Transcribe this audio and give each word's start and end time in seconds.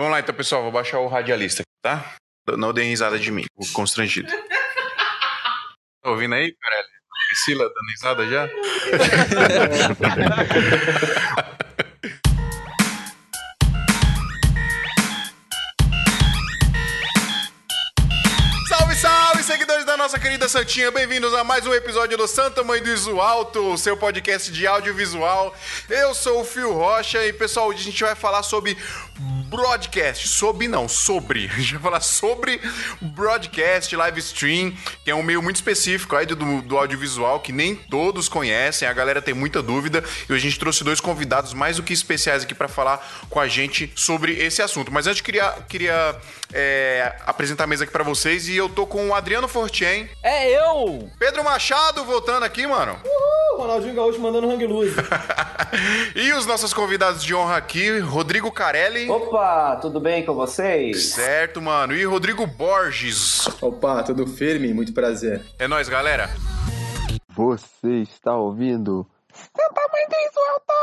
Vamos 0.00 0.12
lá 0.12 0.20
então, 0.20 0.34
pessoal. 0.34 0.62
Vou 0.62 0.72
baixar 0.72 0.98
o 0.98 1.08
radialista, 1.08 1.62
tá? 1.82 2.14
Não 2.56 2.72
dê 2.72 2.84
risada 2.84 3.18
de 3.18 3.30
mim, 3.30 3.44
o 3.54 3.70
constrangido. 3.70 4.32
Tá 6.02 6.08
ouvindo 6.08 6.34
aí, 6.34 6.56
Carelli? 6.58 6.88
Priscila 7.28 7.68
dando 7.68 7.90
risada 7.90 8.26
já? 8.26 8.48
Salve, 18.66 18.94
salve, 18.94 19.42
seguidores 19.42 19.84
da 19.84 19.98
nossa 19.98 20.18
querida 20.18 20.48
Santinha. 20.48 20.90
Bem-vindos 20.90 21.34
a 21.34 21.44
mais 21.44 21.66
um 21.66 21.74
episódio 21.74 22.16
do 22.16 22.26
Santa 22.26 22.64
Mãe 22.64 22.82
do 22.82 22.88
Iso 22.88 23.20
Alto, 23.20 23.76
seu 23.76 23.98
podcast 23.98 24.50
de 24.50 24.66
audiovisual. 24.66 25.54
Eu 25.90 26.14
sou 26.14 26.40
o 26.40 26.44
Fio 26.44 26.72
Rocha 26.72 27.22
e, 27.26 27.34
pessoal, 27.34 27.68
hoje 27.68 27.80
a 27.80 27.84
gente 27.84 28.02
vai 28.02 28.14
falar 28.14 28.42
sobre 28.42 28.78
broadcast. 29.50 30.28
Sobre 30.28 30.68
não, 30.68 30.88
sobre. 30.88 31.50
A 31.52 31.58
gente 31.58 31.72
vai 31.74 31.82
falar 31.82 32.00
sobre 32.00 32.60
broadcast, 33.00 33.94
live 33.94 34.20
stream, 34.20 34.72
que 35.04 35.10
é 35.10 35.14
um 35.14 35.22
meio 35.22 35.42
muito 35.42 35.56
específico 35.56 36.14
aí 36.14 36.24
do, 36.24 36.62
do 36.62 36.78
audiovisual 36.78 37.40
que 37.40 37.52
nem 37.52 37.74
todos 37.74 38.28
conhecem. 38.28 38.86
A 38.86 38.92
galera 38.92 39.20
tem 39.20 39.34
muita 39.34 39.60
dúvida 39.60 40.04
e 40.28 40.32
a 40.32 40.38
gente 40.38 40.58
trouxe 40.58 40.84
dois 40.84 41.00
convidados 41.00 41.52
mais 41.52 41.76
do 41.76 41.82
que 41.82 41.92
especiais 41.92 42.44
aqui 42.44 42.54
para 42.54 42.68
falar 42.68 43.04
com 43.28 43.40
a 43.40 43.48
gente 43.48 43.92
sobre 43.96 44.32
esse 44.32 44.62
assunto. 44.62 44.92
Mas 44.92 45.06
antes, 45.06 45.20
queria, 45.20 45.50
queria 45.68 46.16
é, 46.52 47.16
apresentar 47.26 47.64
a 47.64 47.66
mesa 47.66 47.84
aqui 47.84 47.92
para 47.92 48.04
vocês 48.04 48.48
e 48.48 48.56
eu 48.56 48.68
tô 48.68 48.86
com 48.86 49.08
o 49.08 49.14
Adriano 49.14 49.48
Fortien. 49.48 50.08
É 50.22 50.50
eu! 50.50 51.10
Pedro 51.18 51.42
Machado 51.42 52.04
voltando 52.04 52.44
aqui, 52.44 52.66
mano. 52.66 52.98
Uhul, 53.04 53.60
Ronaldinho 53.60 53.94
Gaúcho 53.94 54.20
mandando 54.20 54.50
hang 54.50 54.66
loose. 54.66 54.94
e 56.14 56.32
os 56.32 56.46
nossos 56.46 56.72
convidados 56.72 57.22
de 57.22 57.34
honra 57.34 57.56
aqui, 57.56 57.98
Rodrigo 57.98 58.50
Carelli. 58.50 59.08
Opa, 59.08 59.39
tudo 59.80 60.00
bem 60.00 60.24
com 60.24 60.34
vocês? 60.34 61.06
Certo, 61.10 61.60
mano. 61.60 61.94
E 61.94 62.04
Rodrigo 62.04 62.46
Borges. 62.46 63.46
Opa, 63.60 64.02
tudo 64.02 64.26
firme? 64.26 64.72
Muito 64.72 64.92
prazer. 64.92 65.42
É 65.58 65.66
nóis, 65.68 65.88
galera. 65.88 66.30
Você 67.34 68.02
está 68.02 68.36
ouvindo? 68.36 69.06
Santa 69.32 69.80
Mãe 69.92 70.06
do 70.08 70.40
Alto! 70.52 70.80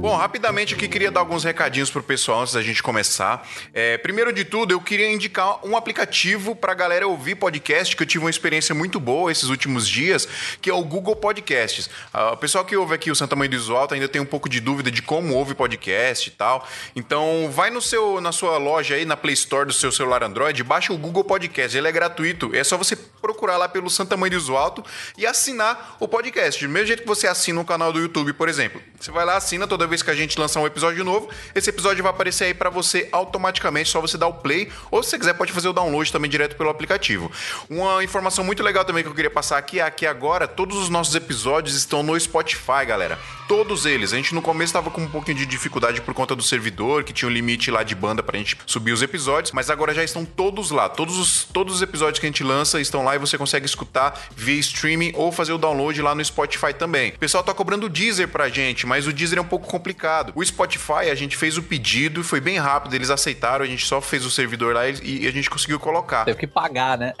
Bom, 0.00 0.16
rapidamente 0.16 0.74
aqui 0.74 0.88
queria 0.88 1.10
dar 1.10 1.20
alguns 1.20 1.44
recadinhos 1.44 1.90
pro 1.90 2.02
pessoal 2.02 2.40
antes 2.40 2.54
da 2.54 2.62
gente 2.62 2.82
começar. 2.82 3.46
É, 3.74 3.98
primeiro 3.98 4.32
de 4.32 4.46
tudo, 4.46 4.72
eu 4.72 4.80
queria 4.80 5.12
indicar 5.12 5.60
um 5.62 5.76
aplicativo 5.76 6.56
pra 6.56 6.72
galera 6.72 7.06
ouvir 7.06 7.34
podcast, 7.34 7.94
que 7.94 8.02
eu 8.02 8.06
tive 8.06 8.24
uma 8.24 8.30
experiência 8.30 8.74
muito 8.74 8.98
boa 8.98 9.30
esses 9.30 9.50
últimos 9.50 9.86
dias, 9.86 10.26
que 10.62 10.70
é 10.70 10.72
o 10.72 10.82
Google 10.82 11.14
Podcasts. 11.16 11.90
Ah, 12.14 12.32
o 12.32 12.36
pessoal 12.38 12.64
que 12.64 12.74
ouve 12.74 12.94
aqui 12.94 13.10
o 13.10 13.14
Santa 13.14 13.36
Mãe 13.36 13.46
do 13.46 13.76
Alto 13.76 13.92
ainda 13.92 14.08
tem 14.08 14.22
um 14.22 14.24
pouco 14.24 14.48
de 14.48 14.58
dúvida 14.58 14.90
de 14.90 15.02
como 15.02 15.34
ouve 15.34 15.54
podcast 15.54 16.30
e 16.30 16.32
tal. 16.32 16.66
Então, 16.96 17.50
vai 17.52 17.68
no 17.68 17.82
seu, 17.82 18.22
na 18.22 18.32
sua 18.32 18.56
loja 18.56 18.94
aí, 18.94 19.04
na 19.04 19.18
Play 19.18 19.34
Store 19.34 19.66
do 19.66 19.72
seu 19.74 19.92
celular 19.92 20.24
Android, 20.24 20.64
baixa 20.64 20.94
o 20.94 20.96
Google 20.96 21.24
Podcast, 21.24 21.76
ele 21.76 21.86
é 21.86 21.92
gratuito. 21.92 22.50
É 22.54 22.64
só 22.64 22.78
você 22.78 22.96
procurar 22.96 23.58
lá 23.58 23.68
pelo 23.68 23.90
Santa 23.90 24.16
Mãe 24.16 24.30
do 24.30 24.56
Alto 24.56 24.82
e 25.18 25.26
assinar 25.26 25.98
o 26.00 26.08
podcast. 26.08 26.66
Do 26.66 26.72
mesmo 26.72 26.86
jeito 26.86 27.02
que 27.02 27.08
você 27.08 27.26
assina 27.26 27.60
o 27.60 27.66
canal 27.66 27.92
do 27.92 28.00
YouTube, 28.00 28.32
por 28.32 28.48
exemplo. 28.48 28.80
Você 28.98 29.10
vai 29.10 29.26
lá, 29.26 29.36
assina 29.36 29.66
toda 29.66 29.89
vez 29.90 30.02
que 30.02 30.10
a 30.10 30.14
gente 30.14 30.38
lançar 30.38 30.60
um 30.60 30.66
episódio 30.66 31.04
novo, 31.04 31.28
esse 31.54 31.68
episódio 31.68 32.02
vai 32.02 32.10
aparecer 32.10 32.44
aí 32.44 32.54
para 32.54 32.70
você 32.70 33.08
automaticamente, 33.12 33.90
só 33.90 34.00
você 34.00 34.16
dar 34.16 34.28
o 34.28 34.34
play, 34.34 34.70
ou 34.90 35.02
se 35.02 35.10
você 35.10 35.18
quiser 35.18 35.34
pode 35.34 35.52
fazer 35.52 35.68
o 35.68 35.72
download 35.72 36.10
também 36.10 36.30
direto 36.30 36.56
pelo 36.56 36.70
aplicativo. 36.70 37.30
Uma 37.68 38.02
informação 38.02 38.44
muito 38.44 38.62
legal 38.62 38.84
também 38.84 39.02
que 39.02 39.08
eu 39.08 39.14
queria 39.14 39.30
passar 39.30 39.58
aqui 39.58 39.80
é 39.80 39.90
que 39.90 40.06
agora 40.06 40.48
todos 40.48 40.76
os 40.78 40.88
nossos 40.88 41.14
episódios 41.14 41.76
estão 41.76 42.02
no 42.02 42.18
Spotify, 42.18 42.86
galera. 42.86 43.18
Todos 43.48 43.84
eles. 43.84 44.12
A 44.12 44.16
gente 44.16 44.34
no 44.34 44.40
começo 44.40 44.70
estava 44.70 44.90
com 44.90 45.00
um 45.00 45.08
pouquinho 45.08 45.36
de 45.36 45.44
dificuldade 45.44 46.00
por 46.00 46.14
conta 46.14 46.36
do 46.36 46.42
servidor, 46.42 47.02
que 47.02 47.12
tinha 47.12 47.28
um 47.28 47.32
limite 47.32 47.70
lá 47.70 47.82
de 47.82 47.94
banda 47.96 48.22
pra 48.22 48.38
gente 48.38 48.56
subir 48.64 48.92
os 48.92 49.02
episódios, 49.02 49.50
mas 49.50 49.68
agora 49.68 49.92
já 49.92 50.04
estão 50.04 50.24
todos 50.24 50.70
lá. 50.70 50.88
Todos 50.88 51.18
os, 51.18 51.44
todos 51.44 51.74
os 51.74 51.82
episódios 51.82 52.20
que 52.20 52.26
a 52.26 52.28
gente 52.28 52.44
lança 52.44 52.80
estão 52.80 53.04
lá 53.04 53.16
e 53.16 53.18
você 53.18 53.36
consegue 53.36 53.66
escutar 53.66 54.28
via 54.36 54.60
streaming 54.60 55.12
ou 55.16 55.32
fazer 55.32 55.52
o 55.52 55.58
download 55.58 56.00
lá 56.00 56.14
no 56.14 56.24
Spotify 56.24 56.72
também. 56.72 57.10
O 57.10 57.18
pessoal 57.18 57.42
tá 57.42 57.52
cobrando 57.52 57.86
o 57.86 57.88
Deezer 57.88 58.28
pra 58.28 58.48
gente, 58.48 58.86
mas 58.86 59.06
o 59.06 59.12
Deezer 59.12 59.38
é 59.38 59.42
um 59.42 59.46
pouco 59.46 59.66
complicado. 59.80 60.32
O 60.36 60.44
Spotify, 60.44 61.10
a 61.10 61.14
gente 61.14 61.36
fez 61.36 61.56
o 61.56 61.62
pedido, 61.62 62.22
foi 62.22 62.40
bem 62.40 62.58
rápido, 62.58 62.94
eles 62.94 63.10
aceitaram, 63.10 63.64
a 63.64 63.68
gente 63.68 63.86
só 63.86 64.00
fez 64.00 64.24
o 64.24 64.30
servidor 64.30 64.74
lá 64.74 64.88
e, 64.88 65.22
e 65.24 65.26
a 65.26 65.32
gente 65.32 65.48
conseguiu 65.48 65.80
colocar. 65.80 66.24
Teve 66.24 66.38
que 66.38 66.46
pagar, 66.46 66.98
né? 66.98 67.14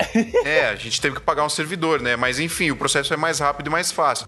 É, 0.44 0.68
a 0.68 0.76
gente 0.76 1.00
teve 1.00 1.16
que 1.16 1.22
pagar 1.22 1.44
um 1.44 1.48
servidor, 1.48 2.00
né? 2.00 2.16
Mas 2.16 2.38
enfim, 2.38 2.70
o 2.70 2.76
processo 2.76 3.12
é 3.12 3.16
mais 3.16 3.38
rápido 3.38 3.66
e 3.68 3.70
mais 3.70 3.90
fácil. 3.90 4.26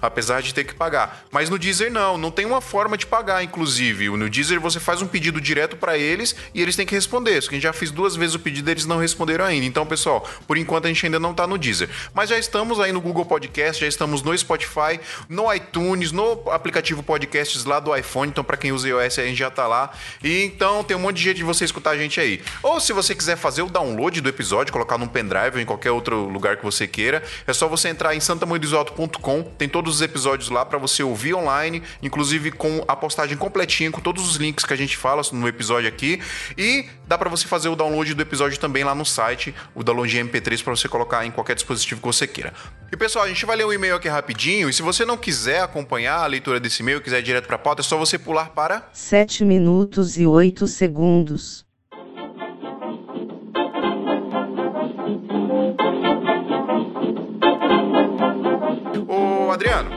Apesar 0.00 0.42
de 0.42 0.54
ter 0.54 0.64
que 0.64 0.74
pagar. 0.74 1.24
Mas 1.30 1.50
no 1.50 1.58
Deezer 1.58 1.90
não, 1.90 2.16
não 2.16 2.30
tem 2.30 2.46
uma 2.46 2.60
forma 2.60 2.96
de 2.96 3.06
pagar, 3.06 3.42
inclusive. 3.42 4.08
No 4.10 4.28
Deezer 4.28 4.60
você 4.60 4.80
faz 4.80 5.02
um 5.02 5.06
pedido 5.06 5.40
direto 5.40 5.76
para 5.76 5.98
eles 5.98 6.34
e 6.54 6.62
eles 6.62 6.76
têm 6.76 6.86
que 6.86 6.94
responder. 6.94 7.40
Só 7.42 7.48
que 7.48 7.54
a 7.54 7.58
gente 7.58 7.64
já 7.64 7.72
fez 7.72 7.90
duas 7.90 8.16
vezes 8.16 8.34
o 8.34 8.38
pedido 8.38 8.70
e 8.70 8.72
eles 8.72 8.86
não 8.86 8.98
responderam 8.98 9.44
ainda. 9.44 9.66
Então, 9.66 9.86
pessoal, 9.86 10.26
por 10.46 10.56
enquanto 10.56 10.86
a 10.86 10.88
gente 10.88 11.04
ainda 11.04 11.20
não 11.20 11.34
tá 11.34 11.46
no 11.46 11.58
Deezer. 11.58 11.88
Mas 12.14 12.30
já 12.30 12.38
estamos 12.38 12.80
aí 12.80 12.92
no 12.92 13.00
Google 13.00 13.24
Podcast, 13.24 13.80
já 13.80 13.88
estamos 13.88 14.22
no 14.22 14.36
Spotify, 14.36 15.00
no 15.28 15.52
iTunes, 15.52 16.12
no 16.12 16.50
aplicativo 16.50 17.02
Podcasts 17.02 17.64
lá 17.64 17.80
do 17.80 17.94
iPhone. 17.96 18.30
Então, 18.30 18.44
para 18.44 18.56
quem 18.56 18.72
usa 18.72 18.88
iOS, 18.88 19.18
a 19.18 19.24
gente 19.24 19.38
já 19.38 19.50
tá 19.50 19.66
lá. 19.66 19.92
E 20.22 20.44
então 20.44 20.82
tem 20.84 20.96
um 20.96 21.00
monte 21.00 21.16
de 21.16 21.22
jeito 21.22 21.36
de 21.36 21.44
você 21.44 21.64
escutar 21.64 21.90
a 21.90 21.96
gente 21.96 22.20
aí. 22.20 22.42
Ou 22.62 22.80
se 22.80 22.92
você 22.92 23.14
quiser 23.14 23.36
fazer 23.36 23.62
o 23.62 23.66
download 23.68 24.20
do 24.20 24.28
episódio, 24.28 24.72
colocar 24.72 24.98
num 24.98 25.08
pendrive 25.08 25.56
ou 25.56 25.60
em 25.60 25.66
qualquer 25.66 25.90
outro 25.90 26.28
lugar 26.28 26.56
que 26.56 26.64
você 26.64 26.86
queira, 26.86 27.22
é 27.46 27.52
só 27.52 27.68
você 27.68 27.88
entrar 27.88 28.14
em 28.14 28.20
santamoidosalto.com. 28.20 29.42
Tem 29.42 29.68
todos 29.86 29.96
os 29.96 30.02
episódios 30.02 30.50
lá 30.50 30.64
para 30.64 30.78
você 30.78 31.00
ouvir 31.04 31.32
online, 31.34 31.80
inclusive 32.02 32.50
com 32.50 32.84
a 32.88 32.96
postagem 32.96 33.36
completinha 33.36 33.88
com 33.88 34.00
todos 34.00 34.28
os 34.28 34.34
links 34.34 34.64
que 34.64 34.72
a 34.72 34.76
gente 34.76 34.96
fala 34.96 35.22
no 35.30 35.46
episódio 35.46 35.88
aqui 35.88 36.20
e 36.58 36.86
dá 37.06 37.16
para 37.16 37.30
você 37.30 37.46
fazer 37.46 37.68
o 37.68 37.76
download 37.76 38.12
do 38.12 38.20
episódio 38.20 38.58
também 38.58 38.82
lá 38.82 38.96
no 38.96 39.04
site, 39.04 39.54
o 39.76 39.84
download 39.84 40.10
de 40.10 40.18
MP3 40.18 40.64
para 40.64 40.74
você 40.74 40.88
colocar 40.88 41.24
em 41.24 41.30
qualquer 41.30 41.54
dispositivo 41.54 42.00
que 42.00 42.06
você 42.06 42.26
queira. 42.26 42.52
E 42.90 42.96
pessoal, 42.96 43.24
a 43.24 43.28
gente 43.28 43.46
vai 43.46 43.56
ler 43.56 43.64
um 43.64 43.72
e-mail 43.72 43.94
aqui 43.94 44.08
rapidinho 44.08 44.68
e 44.68 44.72
se 44.72 44.82
você 44.82 45.04
não 45.04 45.16
quiser 45.16 45.62
acompanhar 45.62 46.18
a 46.18 46.26
leitura 46.26 46.58
desse 46.58 46.82
e-mail, 46.82 47.00
quiser 47.00 47.20
ir 47.20 47.22
direto 47.22 47.46
para 47.46 47.54
a 47.54 47.60
pauta, 47.60 47.80
é 47.80 47.84
só 47.84 47.96
você 47.96 48.18
pular 48.18 48.50
para 48.50 48.88
7 48.92 49.44
minutos 49.44 50.18
e 50.18 50.26
8 50.26 50.66
segundos. 50.66 51.65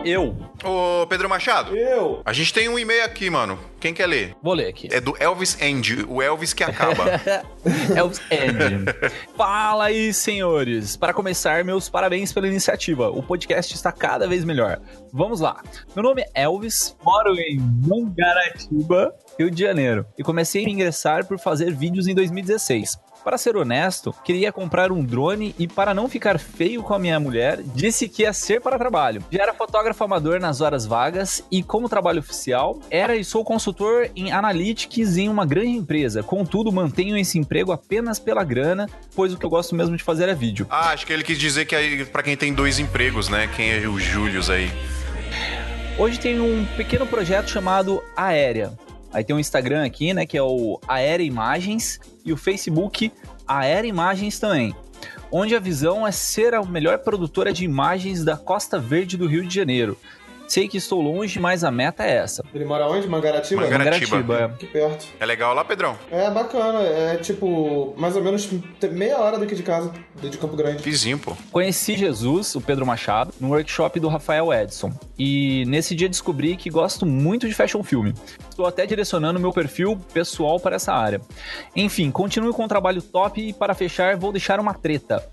Eu. 0.09 0.35
ô 0.63 1.05
Pedro 1.07 1.29
Machado, 1.29 1.75
Eu? 1.75 2.21
a 2.25 2.33
gente 2.33 2.53
tem 2.53 2.67
um 2.69 2.77
e-mail 2.79 3.03
aqui, 3.05 3.29
mano. 3.29 3.57
Quem 3.79 3.93
quer 3.93 4.07
ler? 4.07 4.35
Vou 4.43 4.53
ler 4.53 4.67
aqui. 4.67 4.89
É 4.91 4.99
do 4.99 5.15
Elvis 5.17 5.61
End, 5.61 6.05
o 6.09 6.21
Elvis 6.21 6.53
que 6.53 6.63
acaba. 6.63 7.05
Elvis 7.95 8.21
End. 8.29 8.85
Fala 9.37 9.85
aí, 9.85 10.13
senhores. 10.13 10.97
Para 10.97 11.13
começar, 11.13 11.63
meus 11.63 11.87
parabéns 11.87 12.33
pela 12.33 12.47
iniciativa. 12.47 13.09
O 13.09 13.23
podcast 13.23 13.73
está 13.73 13.91
cada 13.91 14.27
vez 14.27 14.43
melhor. 14.43 14.81
Vamos 15.13 15.39
lá. 15.39 15.63
Meu 15.95 16.03
nome 16.03 16.23
é 16.35 16.43
Elvis, 16.43 16.95
moro 17.03 17.33
em 17.39 17.57
Mangaratiba, 17.87 19.13
Rio 19.39 19.49
de 19.49 19.63
Janeiro, 19.63 20.05
e 20.17 20.23
comecei 20.23 20.65
a 20.65 20.69
ingressar 20.69 21.25
por 21.25 21.39
fazer 21.39 21.73
vídeos 21.73 22.07
em 22.07 22.13
2016. 22.13 22.97
Para 23.23 23.37
ser 23.37 23.57
honesto, 23.57 24.15
queria 24.23 24.51
comprar 24.51 24.91
um 24.91 25.03
drone 25.03 25.53
e, 25.59 25.67
para 25.67 25.93
não 25.93 26.07
ficar 26.07 26.39
feio 26.39 26.81
com 26.81 26.93
a 26.93 26.99
minha 26.99 27.19
mulher, 27.19 27.59
disse 27.61 28.07
que 28.07 28.23
ia 28.23 28.31
ser 28.31 28.61
para 28.61 28.77
trabalho. 28.77 29.23
Já 29.29 29.43
era 29.43 29.53
fotógrafo 29.53 30.03
amador 30.03 30.39
nas 30.39 30.61
horas 30.61 30.85
vagas 30.85 31.43
e, 31.51 31.61
como 31.61 31.89
trabalho 31.89 32.19
oficial, 32.19 32.79
era 32.89 33.15
e 33.15 33.23
sou 33.23 33.43
consultor 33.43 34.09
em 34.15 34.31
Analytics 34.31 35.17
em 35.17 35.27
uma 35.27 35.45
grande 35.45 35.71
empresa. 35.71 36.23
Contudo, 36.23 36.71
mantenho 36.71 37.17
esse 37.17 37.37
emprego 37.37 37.71
apenas 37.71 38.19
pela 38.19 38.43
grana, 38.43 38.89
pois 39.13 39.33
o 39.33 39.37
que 39.37 39.45
eu 39.45 39.49
gosto 39.49 39.75
mesmo 39.75 39.97
de 39.97 40.03
fazer 40.03 40.29
é 40.29 40.33
vídeo. 40.33 40.65
ah, 40.69 40.89
acho 40.91 41.05
que 41.05 41.11
ele 41.11 41.23
quis 41.23 41.37
dizer 41.37 41.65
que 41.65 41.75
aí, 41.75 42.05
pra 42.05 42.23
quem 42.23 42.37
tem 42.37 42.53
dois 42.53 42.79
empregos, 42.79 43.27
né? 43.27 43.49
Quem 43.55 43.71
é 43.71 43.87
o 43.87 43.99
Július 43.99 44.49
aí? 44.49 44.71
Hoje 45.97 46.17
tem 46.17 46.39
um 46.39 46.65
pequeno 46.77 47.05
projeto 47.05 47.49
chamado 47.49 48.01
Aérea. 48.15 48.71
Aí 49.11 49.23
tem 49.23 49.35
um 49.35 49.39
Instagram 49.39 49.85
aqui, 49.85 50.13
né, 50.13 50.25
que 50.25 50.37
é 50.37 50.43
o 50.43 50.79
Aérea 50.87 51.23
Imagens 51.23 51.99
e 52.23 52.31
o 52.31 52.37
Facebook 52.37 53.11
Aérea 53.47 53.87
Imagens 53.87 54.39
também. 54.39 54.75
Onde 55.31 55.55
a 55.55 55.59
visão 55.59 56.05
é 56.05 56.11
ser 56.11 56.53
a 56.53 56.63
melhor 56.63 56.99
produtora 56.99 57.53
de 57.53 57.63
imagens 57.63 58.23
da 58.23 58.35
Costa 58.35 58.79
Verde 58.79 59.17
do 59.17 59.27
Rio 59.27 59.47
de 59.47 59.53
Janeiro. 59.53 59.97
Sei 60.49 60.67
que 60.67 60.77
estou 60.77 60.99
longe, 60.99 61.39
mas 61.39 61.63
a 61.63 61.69
meta 61.69 62.03
é 62.03 62.17
essa. 62.17 62.43
Ele 62.51 62.65
mora 62.65 62.87
onde? 62.87 63.07
Mangaratiba? 63.07 63.61
Mangaratiba. 63.61 64.17
Mangaratiba, 64.17 64.39
é. 64.39 64.43
Aqui 64.45 64.65
perto. 64.65 65.05
É 65.19 65.25
legal 65.25 65.53
lá, 65.53 65.63
Pedrão? 65.63 65.95
É 66.09 66.27
bacana, 66.31 66.81
é 66.81 67.17
tipo, 67.17 67.93
mais 67.95 68.15
ou 68.15 68.23
menos 68.23 68.49
meia 68.91 69.19
hora 69.19 69.37
daqui 69.37 69.53
de 69.53 69.61
casa, 69.61 69.93
de 70.19 70.35
Campo 70.39 70.57
Grande. 70.57 70.81
Vizinho, 70.81 71.19
pô. 71.19 71.37
Conheci 71.51 71.95
Jesus, 71.95 72.55
o 72.55 72.61
Pedro 72.61 72.83
Machado, 72.83 73.31
no 73.39 73.49
workshop 73.49 73.99
do 73.99 74.07
Rafael 74.07 74.51
Edson. 74.51 74.91
E 75.19 75.65
nesse 75.67 75.93
dia 75.93 76.09
descobri 76.09 76.55
que 76.55 76.71
gosto 76.71 77.05
muito 77.05 77.47
de 77.47 77.53
fashion 77.53 77.83
film. 77.83 78.11
Estou 78.49 78.65
até 78.65 78.87
direcionando 78.87 79.39
meu 79.39 79.53
perfil 79.53 80.01
pessoal 80.11 80.59
para 80.59 80.77
essa 80.77 80.91
área. 80.91 81.21
Enfim, 81.75 82.09
continue 82.09 82.53
com 82.53 82.63
um 82.63 82.67
trabalho 82.67 83.03
top 83.03 83.39
e 83.39 83.53
para 83.53 83.75
fechar 83.75 84.17
vou 84.17 84.31
deixar 84.31 84.59
uma 84.59 84.73
treta. 84.73 85.23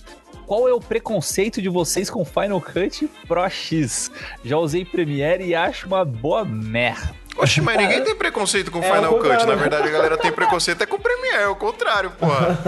Qual 0.47 0.69
é 0.69 0.73
o 0.73 0.81
preconceito 0.81 1.61
de 1.61 1.69
vocês 1.69 2.09
com 2.09 2.25
Final 2.25 2.61
Cut 2.61 3.11
Pro 3.27 3.49
X? 3.49 4.11
Já 4.45 4.57
usei 4.57 4.85
Premiere 4.85 5.45
e 5.45 5.55
acho 5.55 5.89
uma 5.89 6.05
boa 6.05 6.45
merda. 6.45 7.15
Oxe, 7.37 7.61
mas 7.61 7.77
ninguém 7.77 8.03
tem 8.03 8.15
preconceito 8.15 8.71
com 8.71 8.79
É, 8.79 8.83
Final 8.83 9.19
Cut. 9.19 9.45
Na 9.45 9.55
verdade, 9.57 9.89
a 9.89 9.91
galera 9.91 10.17
tem 10.17 10.33
preconceito 10.33 10.83
é 10.83 10.87
com 10.87 10.97
o 10.97 11.01
Premiere, 11.01 11.43
é 11.43 11.49
o 11.49 11.57
contrário, 11.57 12.11
porra. 12.13 12.59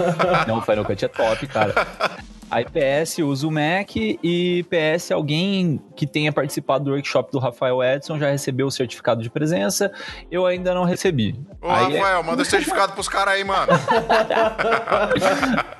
Não, 0.47 0.59
o 0.59 0.61
Final 0.61 0.85
Cut 0.85 1.05
é 1.05 1.07
top, 1.07 1.47
cara. 1.47 1.73
Aí 2.49 2.65
PS 2.65 3.19
usa 3.19 3.47
o 3.47 3.51
Mac 3.51 3.95
e 3.95 4.65
PS 4.69 5.11
alguém 5.11 5.79
que 5.95 6.07
tenha 6.07 6.31
participado 6.31 6.85
do 6.85 6.91
workshop 6.91 7.31
do 7.31 7.39
Rafael 7.39 7.83
Edson 7.83 8.17
já 8.17 8.29
recebeu 8.29 8.67
o 8.67 8.71
certificado 8.71 9.21
de 9.21 9.29
presença. 9.29 9.91
Eu 10.31 10.45
ainda 10.45 10.73
não 10.73 10.83
recebi. 10.83 11.39
Ô, 11.61 11.69
Aí 11.69 11.95
é- 11.95 11.99
Rafael, 11.99 12.23
manda 12.23 12.41
o 12.41 12.45
certificado 12.45 12.93
pros 12.93 13.07
caras 13.07 13.35
aí, 13.35 13.43
mano. 13.43 13.71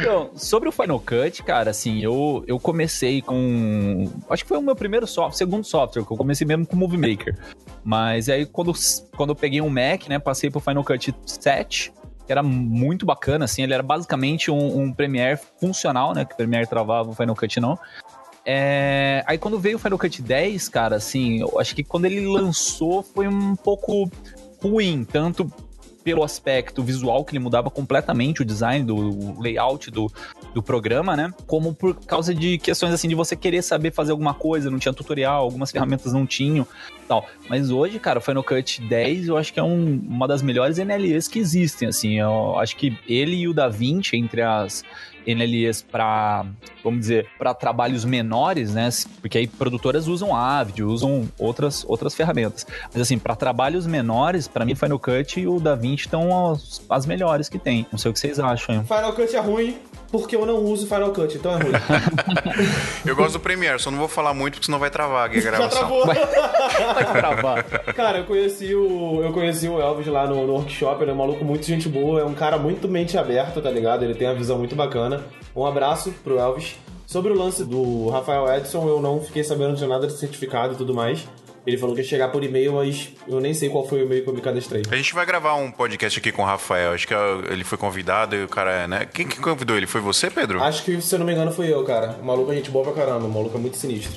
Então, 0.00 0.30
sobre 0.34 0.68
o 0.68 0.72
Final 0.72 0.98
Cut, 0.98 1.42
cara, 1.44 1.70
assim, 1.70 2.02
eu, 2.02 2.42
eu 2.48 2.58
comecei 2.58 3.22
com. 3.22 4.10
Acho 4.28 4.42
que 4.42 4.48
foi 4.48 4.58
o 4.58 4.62
meu 4.62 4.74
primeiro 4.74 5.06
software, 5.06 5.36
segundo 5.38 5.64
software, 5.64 6.04
que 6.04 6.12
eu 6.12 6.16
comecei 6.16 6.44
mesmo 6.46 6.66
com 6.66 6.74
o 6.74 6.78
Movie 6.78 6.98
Maker. 6.98 7.38
Mas 7.84 8.28
aí, 8.28 8.44
quando, 8.44 8.72
quando 9.16 9.30
eu 9.30 9.36
peguei 9.36 9.60
um 9.60 9.70
Mac, 9.70 10.08
né, 10.08 10.18
passei 10.18 10.50
pro 10.50 10.58
Final 10.58 10.82
Cut 10.82 11.14
7, 11.24 11.92
que 12.26 12.32
era 12.32 12.42
muito 12.42 13.06
bacana, 13.06 13.44
assim, 13.44 13.62
ele 13.62 13.72
era 13.72 13.82
basicamente 13.82 14.50
um, 14.50 14.80
um 14.80 14.92
Premiere 14.92 15.38
funcional, 15.60 16.12
né, 16.12 16.24
que 16.24 16.34
o 16.34 16.36
Premiere 16.36 16.66
travava, 16.66 17.08
o 17.08 17.14
Final 17.14 17.36
Cut 17.36 17.60
não. 17.60 17.78
É, 18.44 19.24
Aí 19.26 19.38
quando 19.38 19.58
veio 19.58 19.76
o 19.76 19.78
Final 19.78 19.98
Cut 19.98 20.22
10, 20.22 20.68
cara, 20.68 20.96
assim, 20.96 21.40
eu 21.40 21.58
acho 21.58 21.74
que 21.74 21.82
quando 21.82 22.04
ele 22.04 22.26
lançou 22.26 23.02
foi 23.02 23.26
um 23.26 23.56
pouco 23.56 24.10
ruim, 24.62 25.04
tanto 25.04 25.50
pelo 26.06 26.22
aspecto 26.22 26.84
visual, 26.84 27.24
que 27.24 27.32
ele 27.32 27.42
mudava 27.42 27.68
completamente 27.68 28.40
o 28.40 28.44
design 28.44 28.84
do 28.84 28.94
o 28.96 29.40
layout 29.42 29.90
do, 29.90 30.06
do 30.54 30.62
programa, 30.62 31.16
né? 31.16 31.34
Como 31.48 31.74
por 31.74 31.96
causa 31.96 32.32
de 32.32 32.58
questões 32.58 32.94
assim 32.94 33.08
de 33.08 33.16
você 33.16 33.34
querer 33.34 33.60
saber 33.60 33.92
fazer 33.92 34.12
alguma 34.12 34.32
coisa, 34.32 34.70
não 34.70 34.78
tinha 34.78 34.94
tutorial, 34.94 35.42
algumas 35.42 35.72
ferramentas 35.72 36.12
não 36.12 36.24
tinham, 36.24 36.64
tal. 37.08 37.26
Mas 37.50 37.72
hoje, 37.72 37.98
cara, 37.98 38.20
o 38.20 38.22
Final 38.22 38.44
Cut 38.44 38.80
10 38.82 39.26
eu 39.26 39.36
acho 39.36 39.52
que 39.52 39.58
é 39.58 39.64
um- 39.64 40.00
uma 40.06 40.28
das 40.28 40.42
melhores 40.42 40.78
NLEs 40.78 41.26
que 41.26 41.40
existem, 41.40 41.88
assim. 41.88 42.20
Eu 42.20 42.56
acho 42.60 42.76
que 42.76 42.96
ele 43.08 43.34
e 43.34 43.48
o 43.48 43.52
DaVinci 43.52 44.16
entre 44.16 44.42
as 44.42 44.84
NLEs 45.26 45.82
para, 45.82 46.46
vamos 46.82 47.00
dizer, 47.00 47.28
para 47.38 47.52
trabalhos 47.54 48.04
menores, 48.04 48.72
né? 48.72 48.88
Porque 49.20 49.38
aí 49.38 49.46
produtoras 49.46 50.06
usam 50.06 50.34
Avid, 50.34 50.82
usam 50.82 51.28
outras, 51.38 51.84
outras 51.88 52.14
ferramentas. 52.14 52.66
Mas 52.92 53.02
assim, 53.02 53.18
para 53.18 53.34
trabalhos 53.34 53.86
menores, 53.86 54.46
para 54.46 54.64
mim 54.64 54.74
Final 54.74 54.98
Cut 54.98 55.40
e 55.40 55.46
o 55.46 55.58
DaVinci 55.58 56.04
estão 56.04 56.52
as, 56.52 56.82
as 56.88 57.06
melhores 57.06 57.48
que 57.48 57.58
tem. 57.58 57.86
Não 57.90 57.98
sei 57.98 58.10
o 58.10 58.14
que 58.14 58.20
vocês 58.20 58.38
acham. 58.38 58.84
Final 58.84 59.12
Cut 59.12 59.34
é 59.34 59.40
ruim 59.40 59.78
porque 60.10 60.34
eu 60.36 60.46
não 60.46 60.64
uso 60.64 60.86
Final 60.86 61.10
Cut, 61.12 61.36
então 61.36 61.52
é 61.52 61.62
ruim. 61.62 61.72
Eu 63.04 63.14
gosto 63.14 63.34
do 63.34 63.40
Premiere, 63.40 63.78
só 63.78 63.90
não 63.90 63.98
vou 63.98 64.08
falar 64.08 64.32
muito 64.34 64.54
porque 64.54 64.66
senão 64.66 64.78
vai 64.78 64.90
travar 64.90 65.26
aqui 65.26 65.38
a 65.38 65.40
Já 65.42 65.50
gravação. 65.50 65.78
travou. 65.78 66.06
Vai 66.06 67.04
travar. 67.12 67.64
Cara, 67.94 68.18
eu 68.18 68.24
conheci 68.24 68.74
o. 68.74 69.22
Eu 69.22 69.32
conheci 69.32 69.68
o 69.68 69.80
Elvis 69.80 70.06
lá 70.06 70.26
no, 70.26 70.46
no 70.46 70.52
workshop, 70.54 71.02
ele 71.02 71.10
é 71.10 71.14
um 71.14 71.18
maluco 71.18 71.44
muito 71.44 71.64
gente 71.66 71.88
boa, 71.88 72.20
é 72.20 72.24
um 72.24 72.34
cara 72.34 72.58
muito 72.58 72.88
mente 72.88 73.16
aberta, 73.16 73.60
tá 73.60 73.70
ligado? 73.70 74.04
Ele 74.04 74.14
tem 74.14 74.26
uma 74.28 74.34
visão 74.34 74.58
muito 74.58 74.74
bacana. 74.74 75.24
Um 75.54 75.64
abraço 75.64 76.12
pro 76.24 76.38
Elvis. 76.38 76.76
Sobre 77.06 77.32
o 77.32 77.38
lance 77.38 77.64
do 77.64 78.08
Rafael 78.08 78.52
Edson, 78.52 78.88
eu 78.88 79.00
não 79.00 79.20
fiquei 79.20 79.44
sabendo 79.44 79.76
de 79.76 79.86
nada 79.86 80.08
de 80.08 80.14
certificado 80.18 80.74
e 80.74 80.76
tudo 80.76 80.92
mais. 80.92 81.26
Ele 81.66 81.76
falou 81.76 81.94
que 81.94 82.00
ia 82.02 82.06
chegar 82.06 82.28
por 82.28 82.44
e-mail, 82.44 82.74
mas 82.74 83.08
eu 83.26 83.40
nem 83.40 83.52
sei 83.52 83.68
qual 83.68 83.86
foi 83.86 84.02
o 84.02 84.04
e-mail 84.06 84.22
que 84.22 84.28
eu 84.30 84.34
me 84.34 84.40
cadastrei. 84.40 84.82
A 84.90 84.96
gente 84.96 85.12
vai 85.14 85.26
gravar 85.26 85.54
um 85.54 85.70
podcast 85.70 86.18
aqui 86.18 86.30
com 86.30 86.42
o 86.42 86.44
Rafael. 86.44 86.92
Acho 86.92 87.08
que 87.08 87.14
é- 87.14 87.52
ele 87.52 87.64
foi 87.64 87.76
convidado 87.76 88.36
e 88.36 88.44
o 88.44 88.48
cara 88.48 88.70
é, 88.72 88.86
né? 88.86 89.04
Quem 89.12 89.26
que 89.26 89.40
convidou 89.40 89.76
ele? 89.76 89.86
Foi 89.86 90.00
você, 90.00 90.30
Pedro? 90.30 90.62
Acho 90.62 90.84
que, 90.84 91.00
se 91.02 91.14
eu 91.14 91.18
não 91.18 91.26
me 91.26 91.32
engano, 91.32 91.50
fui 91.52 91.72
eu, 91.72 91.82
cara. 91.84 92.16
O 92.22 92.24
maluco 92.24 92.52
é 92.52 92.54
gente 92.54 92.70
boa 92.70 92.84
pra 92.84 92.94
caramba, 93.04 93.26
o 93.26 93.30
maluco 93.30 93.56
é 93.56 93.60
muito 93.60 93.76
sinistro. 93.76 94.16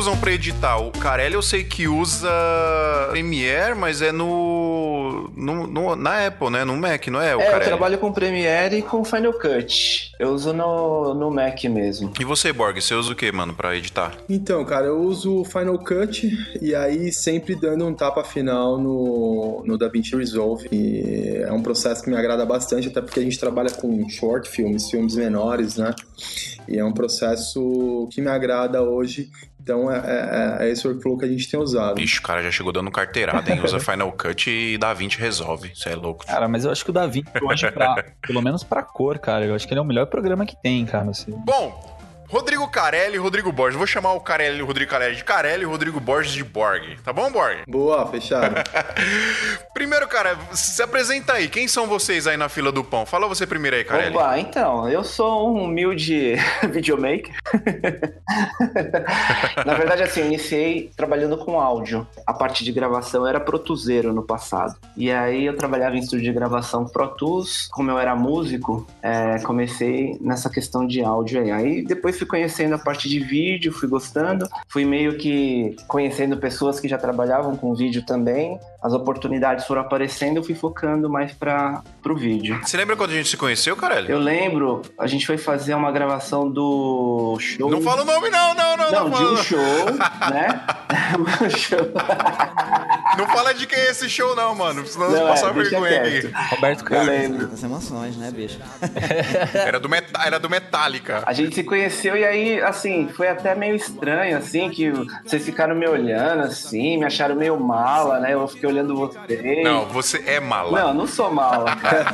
Usam 0.00 0.16
pra 0.16 0.32
editar? 0.32 0.78
O 0.78 0.90
Carelli 0.90 1.34
eu 1.34 1.42
sei 1.42 1.62
que 1.62 1.86
usa 1.86 2.30
Premiere, 3.10 3.74
mas 3.74 4.00
é 4.00 4.10
no, 4.10 5.30
no- 5.36 5.66
no- 5.66 5.94
na 5.94 6.26
Apple, 6.26 6.48
né? 6.48 6.64
No 6.64 6.74
Mac, 6.74 7.06
não 7.08 7.20
é 7.20 7.36
o 7.36 7.40
É, 7.40 7.44
eu 7.46 7.50
Carelli? 7.50 7.64
trabalho 7.66 7.98
com 7.98 8.10
Premiere 8.10 8.78
e 8.78 8.82
com 8.82 9.04
Final 9.04 9.34
Cut. 9.34 10.12
Eu 10.18 10.30
uso 10.30 10.54
no, 10.54 11.12
no 11.12 11.30
Mac 11.30 11.62
mesmo. 11.64 12.12
E 12.18 12.24
você, 12.24 12.50
Borg, 12.50 12.80
você 12.80 12.94
usa 12.94 13.12
o 13.12 13.14
que, 13.14 13.30
mano, 13.30 13.52
pra 13.52 13.76
editar? 13.76 14.14
Então, 14.26 14.64
cara, 14.64 14.86
eu 14.86 14.98
uso 15.02 15.40
o 15.40 15.44
Final 15.44 15.78
Cut 15.78 16.30
e 16.62 16.74
aí 16.74 17.12
sempre 17.12 17.54
dando 17.54 17.86
um 17.86 17.92
tapa 17.92 18.24
final 18.24 18.78
no, 18.78 19.62
no 19.66 19.76
DaVinci 19.76 20.16
Resolve. 20.16 20.66
E 20.72 21.42
é 21.46 21.52
um 21.52 21.62
processo 21.62 22.02
que 22.02 22.08
me 22.08 22.16
agrada 22.16 22.46
bastante, 22.46 22.88
até 22.88 23.02
porque 23.02 23.20
a 23.20 23.22
gente 23.22 23.38
trabalha 23.38 23.70
com 23.70 24.08
short 24.08 24.48
filmes, 24.48 24.88
filmes 24.90 25.14
menores, 25.14 25.76
né? 25.76 25.94
E 26.66 26.78
é 26.78 26.84
um 26.84 26.92
processo 26.92 28.08
que 28.12 28.22
me 28.22 28.28
agrada 28.30 28.82
hoje. 28.82 29.30
Então 29.62 29.90
é, 29.90 29.98
é- 29.98 30.66
é 30.66 30.70
esse 30.70 30.86
workflow 30.86 31.18
que 31.18 31.24
a 31.24 31.28
gente 31.28 31.48
tem 31.50 31.58
usado. 31.60 32.00
Ixi, 32.00 32.18
o 32.18 32.22
cara 32.22 32.42
já 32.42 32.50
chegou 32.50 32.72
dando 32.72 32.90
carteirada, 32.90 33.52
hein? 33.52 33.60
Usa 33.62 33.78
Final 33.80 34.10
Cut 34.12 34.50
e 34.50 34.78
DaVinci 34.78 35.18
resolve. 35.18 35.70
Isso 35.72 35.88
é 35.88 35.94
louco. 35.94 36.24
Cara, 36.26 36.48
mas 36.48 36.64
eu 36.64 36.70
acho 36.70 36.84
que 36.84 36.90
o 36.90 36.92
DaVinci 36.92 37.28
hoje, 37.42 37.70
pra, 37.70 38.04
pelo 38.26 38.40
menos 38.42 38.62
pra 38.64 38.82
cor, 38.82 39.18
cara, 39.18 39.44
eu 39.44 39.54
acho 39.54 39.66
que 39.66 39.72
ele 39.72 39.78
é 39.78 39.82
o 39.82 39.86
melhor 39.86 40.06
programa 40.06 40.46
que 40.46 40.56
tem, 40.62 40.84
cara. 40.86 41.10
Assim. 41.10 41.32
Bom, 41.44 41.89
Rodrigo 42.30 42.68
Carelli 42.68 43.16
e 43.16 43.18
Rodrigo 43.18 43.50
Borges. 43.50 43.76
Vou 43.76 43.88
chamar 43.88 44.12
o 44.12 44.20
Carelli 44.20 44.60
e 44.60 44.62
o 44.62 44.66
Rodrigo 44.66 44.88
Carelli 44.88 45.16
de 45.16 45.24
Carelli 45.24 45.64
e 45.64 45.66
o 45.66 45.70
Rodrigo 45.70 45.98
Borges 45.98 46.32
de 46.32 46.44
Borg. 46.44 46.96
Tá 47.04 47.12
bom, 47.12 47.28
Borg? 47.28 47.62
Boa, 47.66 48.06
fechado. 48.06 48.54
Primeiro, 49.74 50.06
cara, 50.06 50.38
se 50.52 50.80
apresenta 50.80 51.32
aí. 51.32 51.48
Quem 51.48 51.66
são 51.66 51.88
vocês 51.88 52.28
aí 52.28 52.36
na 52.36 52.48
fila 52.48 52.70
do 52.70 52.84
pão? 52.84 53.04
Fala 53.04 53.26
você 53.26 53.48
primeiro 53.48 53.76
aí, 53.76 53.82
Carelli. 53.82 54.14
Opa, 54.14 54.38
então, 54.38 54.88
eu 54.88 55.02
sou 55.02 55.52
um 55.52 55.64
humilde 55.64 56.36
videomaker. 56.70 57.34
Na 59.66 59.74
verdade, 59.74 60.04
assim, 60.04 60.20
eu 60.20 60.26
iniciei 60.26 60.88
trabalhando 60.96 61.36
com 61.36 61.60
áudio. 61.60 62.06
A 62.24 62.32
parte 62.32 62.62
de 62.62 62.70
gravação 62.70 63.26
era 63.26 63.40
Pro 63.40 63.58
Tools 63.58 63.86
no 64.04 64.22
passado. 64.22 64.76
E 64.96 65.10
aí 65.10 65.46
eu 65.46 65.56
trabalhava 65.56 65.96
em 65.96 65.98
estúdio 65.98 66.26
de 66.26 66.32
gravação 66.32 66.86
Pro 66.86 67.08
Tools. 67.08 67.68
Como 67.72 67.90
eu 67.90 67.98
era 67.98 68.14
músico, 68.14 68.86
é, 69.02 69.40
comecei 69.40 70.16
nessa 70.20 70.48
questão 70.48 70.86
de 70.86 71.02
áudio 71.02 71.42
aí. 71.42 71.50
Aí 71.50 71.82
depois 71.82 72.19
fui 72.20 72.26
conhecendo 72.26 72.74
a 72.74 72.78
parte 72.78 73.08
de 73.08 73.18
vídeo, 73.18 73.72
fui 73.72 73.88
gostando. 73.88 74.46
Fui 74.68 74.84
meio 74.84 75.16
que 75.16 75.74
conhecendo 75.88 76.36
pessoas 76.36 76.78
que 76.78 76.86
já 76.88 76.98
trabalhavam 76.98 77.56
com 77.56 77.74
vídeo 77.74 78.04
também. 78.04 78.58
As 78.82 78.92
oportunidades 78.92 79.66
foram 79.66 79.82
aparecendo, 79.82 80.38
eu 80.38 80.42
fui 80.42 80.54
focando 80.54 81.08
mais 81.08 81.32
para 81.32 81.82
pro 82.02 82.16
vídeo. 82.16 82.58
Você 82.62 82.76
lembra 82.76 82.96
quando 82.96 83.10
a 83.10 83.14
gente 83.14 83.28
se 83.28 83.36
conheceu, 83.36 83.76
Carelli? 83.76 84.10
Eu 84.10 84.18
lembro, 84.18 84.82
a 84.98 85.06
gente 85.06 85.26
foi 85.26 85.36
fazer 85.36 85.74
uma 85.74 85.90
gravação 85.92 86.50
do 86.50 87.36
show. 87.38 87.70
Não 87.70 87.82
fala 87.82 88.02
o 88.02 88.04
nome, 88.04 88.30
não, 88.30 88.54
não, 88.54 88.76
não. 88.76 88.90
Não, 88.90 89.08
Não, 89.08 89.18
de 89.18 89.24
um 89.24 89.36
show, 89.44 89.84
né? 90.30 90.60
Um 91.18 91.50
show. 91.50 91.78
não 93.18 93.26
fala 93.28 93.52
de 93.54 93.66
quem 93.66 93.78
é 93.78 93.90
esse 93.90 94.08
show, 94.08 94.34
não, 94.34 94.54
mano. 94.54 94.86
Senão 94.86 95.10
Não, 95.10 95.16
eu 95.16 95.26
é, 95.26 95.28
passar 95.30 95.52
deixa 95.52 95.70
vergonha 95.70 96.02
aqui. 96.02 96.32
Roberto 96.54 96.80
Eu 96.80 96.84
Carlos. 96.86 97.06
lembro. 97.06 97.50
As 97.52 97.62
emoções, 97.62 98.16
né, 98.16 98.30
bicho? 98.30 98.58
Era 99.54 99.78
do, 99.78 99.88
era 100.24 100.38
do 100.38 100.50
Metallica. 100.50 101.22
A 101.26 101.32
gente 101.32 101.54
se 101.54 101.62
conheceu 101.62 102.09
e 102.16 102.24
aí, 102.24 102.60
assim, 102.60 103.08
foi 103.08 103.28
até 103.28 103.54
meio 103.54 103.74
estranho, 103.74 104.36
assim, 104.36 104.70
que 104.70 104.90
vocês 105.24 105.44
ficaram 105.44 105.74
me 105.74 105.86
olhando, 105.86 106.42
assim, 106.42 106.98
me 106.98 107.04
acharam 107.04 107.34
meio 107.34 107.58
mala, 107.58 108.20
né? 108.20 108.34
Eu 108.34 108.46
fiquei 108.48 108.68
olhando 108.68 108.96
vocês. 108.96 109.64
Não, 109.64 109.86
você 109.86 110.22
é 110.26 110.40
mala. 110.40 110.80
Não, 110.80 110.94
não 110.94 111.06
sou 111.06 111.30
mala, 111.32 111.76
cara. 111.76 112.06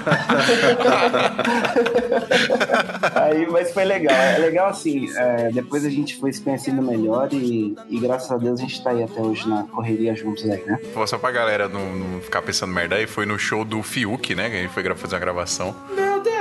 Aí, 3.14 3.46
mas 3.46 3.72
foi 3.72 3.84
legal. 3.84 4.14
É 4.14 4.38
legal 4.38 4.68
assim, 4.68 5.08
é, 5.16 5.50
depois 5.52 5.84
a 5.84 5.90
gente 5.90 6.16
foi 6.16 6.32
se 6.32 6.40
conhecendo 6.40 6.82
melhor 6.82 7.28
e, 7.32 7.76
e 7.88 7.98
graças 7.98 8.30
a 8.30 8.36
Deus 8.36 8.60
a 8.60 8.62
gente 8.62 8.82
tá 8.82 8.90
aí 8.90 9.02
até 9.02 9.20
hoje 9.20 9.48
na 9.48 9.64
correria 9.64 10.14
juntos 10.14 10.48
aí, 10.48 10.62
né? 10.64 10.78
Pô, 10.92 11.06
Só 11.06 11.18
pra 11.18 11.30
galera 11.30 11.68
não, 11.68 11.94
não 11.94 12.20
ficar 12.20 12.42
pensando 12.42 12.72
merda 12.72 12.96
aí, 12.96 13.06
foi 13.06 13.26
no 13.26 13.38
show 13.38 13.64
do 13.64 13.82
Fiuk, 13.82 14.34
né? 14.34 14.50
Que 14.50 14.56
a 14.56 14.60
gente 14.62 14.72
foi 14.72 14.82
fazer 14.94 15.14
uma 15.14 15.20
gravação. 15.20 15.74
Meu 15.94 16.20
Deus! 16.20 16.36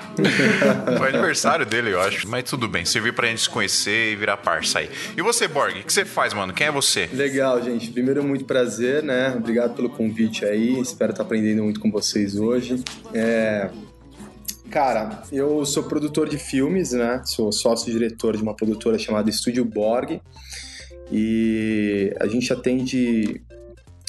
foi 0.97 1.09
aniversário 1.09 1.65
dele, 1.65 1.91
eu 1.93 2.01
acho. 2.01 2.27
Mas 2.27 2.43
tudo 2.49 2.67
bem, 2.67 2.85
serviu 2.85 3.13
pra 3.13 3.27
gente 3.27 3.41
se 3.41 3.49
conhecer 3.49 4.13
e 4.13 4.15
virar 4.15 4.37
parça 4.37 4.79
aí. 4.79 4.89
E 5.17 5.21
você, 5.21 5.47
Borg, 5.47 5.79
o 5.79 5.83
que 5.83 5.91
você 5.93 6.05
faz, 6.05 6.33
mano? 6.33 6.53
Quem 6.53 6.67
é 6.67 6.71
você? 6.71 7.09
Legal, 7.13 7.61
gente. 7.63 7.91
Primeiro, 7.91 8.23
muito 8.23 8.45
prazer, 8.45 9.03
né? 9.03 9.33
Obrigado 9.35 9.75
pelo 9.75 9.89
convite 9.89 10.45
aí. 10.45 10.79
Espero 10.79 11.11
estar 11.11 11.23
aprendendo 11.23 11.63
muito 11.63 11.79
com 11.79 11.91
vocês 11.91 12.35
hoje. 12.35 12.83
É... 13.13 13.69
Cara, 14.69 15.23
eu 15.31 15.65
sou 15.65 15.83
produtor 15.83 16.29
de 16.29 16.37
filmes, 16.37 16.93
né? 16.93 17.21
Sou 17.25 17.51
sócio-diretor 17.51 18.37
de 18.37 18.43
uma 18.43 18.55
produtora 18.55 18.97
chamada 18.97 19.29
Estúdio 19.29 19.65
Borg. 19.65 20.21
E 21.11 22.13
a 22.19 22.27
gente 22.27 22.53
atende 22.53 23.41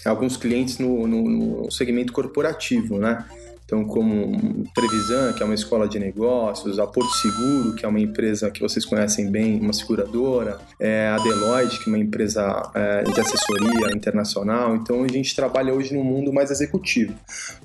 alguns 0.05 0.37
clientes 0.37 0.79
no, 0.79 1.07
no- 1.07 1.29
no 1.65 1.71
segmento 1.71 2.13
corporativo, 2.13 2.99
né? 2.99 3.25
Então, 3.73 3.87
como 3.87 4.67
Trevisan, 4.75 5.33
que 5.33 5.43
é 5.43 5.47
uma 5.47 5.55
escola 5.55 5.89
de 5.89 5.99
negócios, 5.99 6.79
a 6.79 6.87
Porto 6.87 7.11
Seguro, 7.17 7.75
que 7.75 7.87
é 7.87 7.89
uma 7.89 7.99
empresa 7.99 8.51
que 8.51 8.61
vocês 8.61 8.85
conhecem 8.85 9.31
bem, 9.31 9.59
uma 9.59 9.73
seguradora, 9.73 10.59
é, 10.79 11.09
a 11.09 11.17
Deloitte, 11.17 11.79
que 11.79 11.89
é 11.89 11.95
uma 11.95 11.99
empresa 11.99 12.71
é, 12.75 13.03
de 13.05 13.19
assessoria 13.19 13.97
internacional. 13.97 14.77
Então 14.77 15.03
a 15.03 15.09
gente 15.09 15.35
trabalha 15.35 15.73
hoje 15.73 15.95
no 15.95 16.05
mundo 16.05 16.31
mais 16.35 16.51
executivo. 16.51 17.15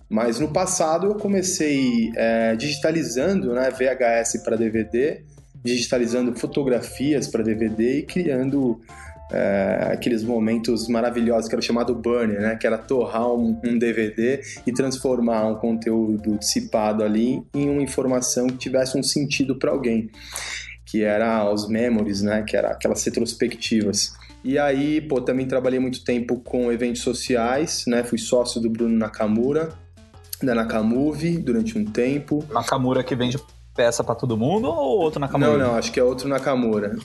Mas 0.09 0.39
no 0.39 0.47
passado 0.47 1.07
eu 1.07 1.15
comecei 1.15 2.09
é, 2.15 2.55
digitalizando 2.55 3.51
né, 3.53 3.69
VHS 3.69 4.43
para 4.45 4.55
DVD, 4.55 5.25
digitalizando 5.61 6.33
fotografias 6.39 7.27
para 7.27 7.43
DVD 7.43 7.99
e 7.99 8.03
criando 8.03 8.79
é, 9.31 9.89
aqueles 9.93 10.24
momentos 10.24 10.88
maravilhosos 10.88 11.50
que 11.50 11.55
era 11.55 11.62
chamado 11.62 11.93
burn, 11.93 12.34
né? 12.34 12.55
Que 12.55 12.65
era 12.65 12.77
torrar 12.77 13.27
um, 13.31 13.60
um, 13.63 13.77
DVD 13.77 14.41
e 14.65 14.72
transformar 14.72 15.48
um 15.48 15.55
conteúdo 15.55 16.38
dissipado 16.38 17.03
ali 17.03 17.43
em 17.53 17.69
uma 17.69 17.81
informação 17.81 18.48
que 18.48 18.57
tivesse 18.57 18.98
um 18.98 19.03
sentido 19.03 19.57
para 19.57 19.72
alguém, 19.72 20.10
que 20.86 21.03
era 21.03 21.51
os 21.51 21.67
memories, 21.67 22.22
né? 22.22 22.43
Que 22.43 22.55
era 22.55 22.69
aquelas 22.69 23.03
retrospectivas. 23.03 24.13
E 24.43 24.57
aí, 24.57 25.01
pô, 25.01 25.19
também 25.19 25.46
trabalhei 25.46 25.79
muito 25.79 26.03
tempo 26.03 26.39
com 26.39 26.72
eventos 26.72 27.01
sociais, 27.01 27.84
né? 27.86 28.03
Fui 28.03 28.17
sócio 28.17 28.62
do 28.62 28.69
Bruno 28.69 28.98
Nakamura, 28.98 29.69
da 30.41 30.55
Nakamove 30.55 31.38
durante 31.38 31.77
um 31.77 31.84
tempo. 31.84 32.46
Nakamura 32.50 33.03
que 33.03 33.15
vende 33.15 33.38
peça 33.77 34.03
para 34.03 34.15
todo 34.15 34.36
mundo 34.36 34.67
ou 34.67 35.00
outro 35.00 35.19
Nakamura? 35.19 35.51
Não, 35.51 35.67
não, 35.67 35.75
acho 35.75 35.91
que 35.91 36.00
é 36.00 36.03
outro 36.03 36.27
Nakamura. 36.27 36.98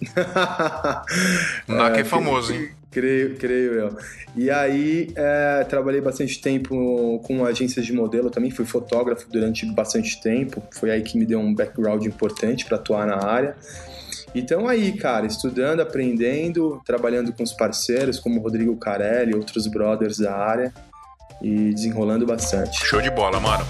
Naka 1.69 1.99
é, 1.99 2.01
é 2.01 2.05
famoso, 2.05 2.55
hein? 2.55 2.71
Creio, 2.91 3.37
creio 3.37 3.75
eu. 3.75 3.97
E 4.35 4.51
aí, 4.51 5.13
é, 5.15 5.65
trabalhei 5.65 6.01
bastante 6.01 6.41
tempo 6.41 7.21
com 7.25 7.45
agências 7.45 7.85
de 7.85 7.93
modelo 7.93 8.31
também, 8.31 8.51
fui 8.51 8.65
fotógrafo 8.65 9.27
durante 9.31 9.67
bastante 9.67 10.21
tempo. 10.21 10.63
Foi 10.73 10.91
aí 10.91 11.03
que 11.03 11.19
me 11.19 11.27
deu 11.27 11.39
um 11.39 11.55
background 11.55 12.05
importante 12.07 12.65
para 12.65 12.79
atuar 12.79 13.07
na 13.07 13.23
área. 13.23 13.55
Então 14.35 14.67
aí, 14.67 14.93
cara, 14.93 15.27
estudando, 15.27 15.81
aprendendo, 15.81 16.81
trabalhando 16.87 17.35
com 17.35 17.43
os 17.43 17.53
parceiros 17.53 18.19
como 18.19 18.41
Rodrigo 18.41 18.75
Carelli, 18.77 19.35
outros 19.35 19.67
brothers 19.67 20.19
da 20.19 20.35
área 20.35 20.73
e 21.43 21.75
desenrolando 21.75 22.25
bastante. 22.25 22.83
Show 22.87 23.03
de 23.03 23.11
bola, 23.11 23.39
mano. 23.41 23.65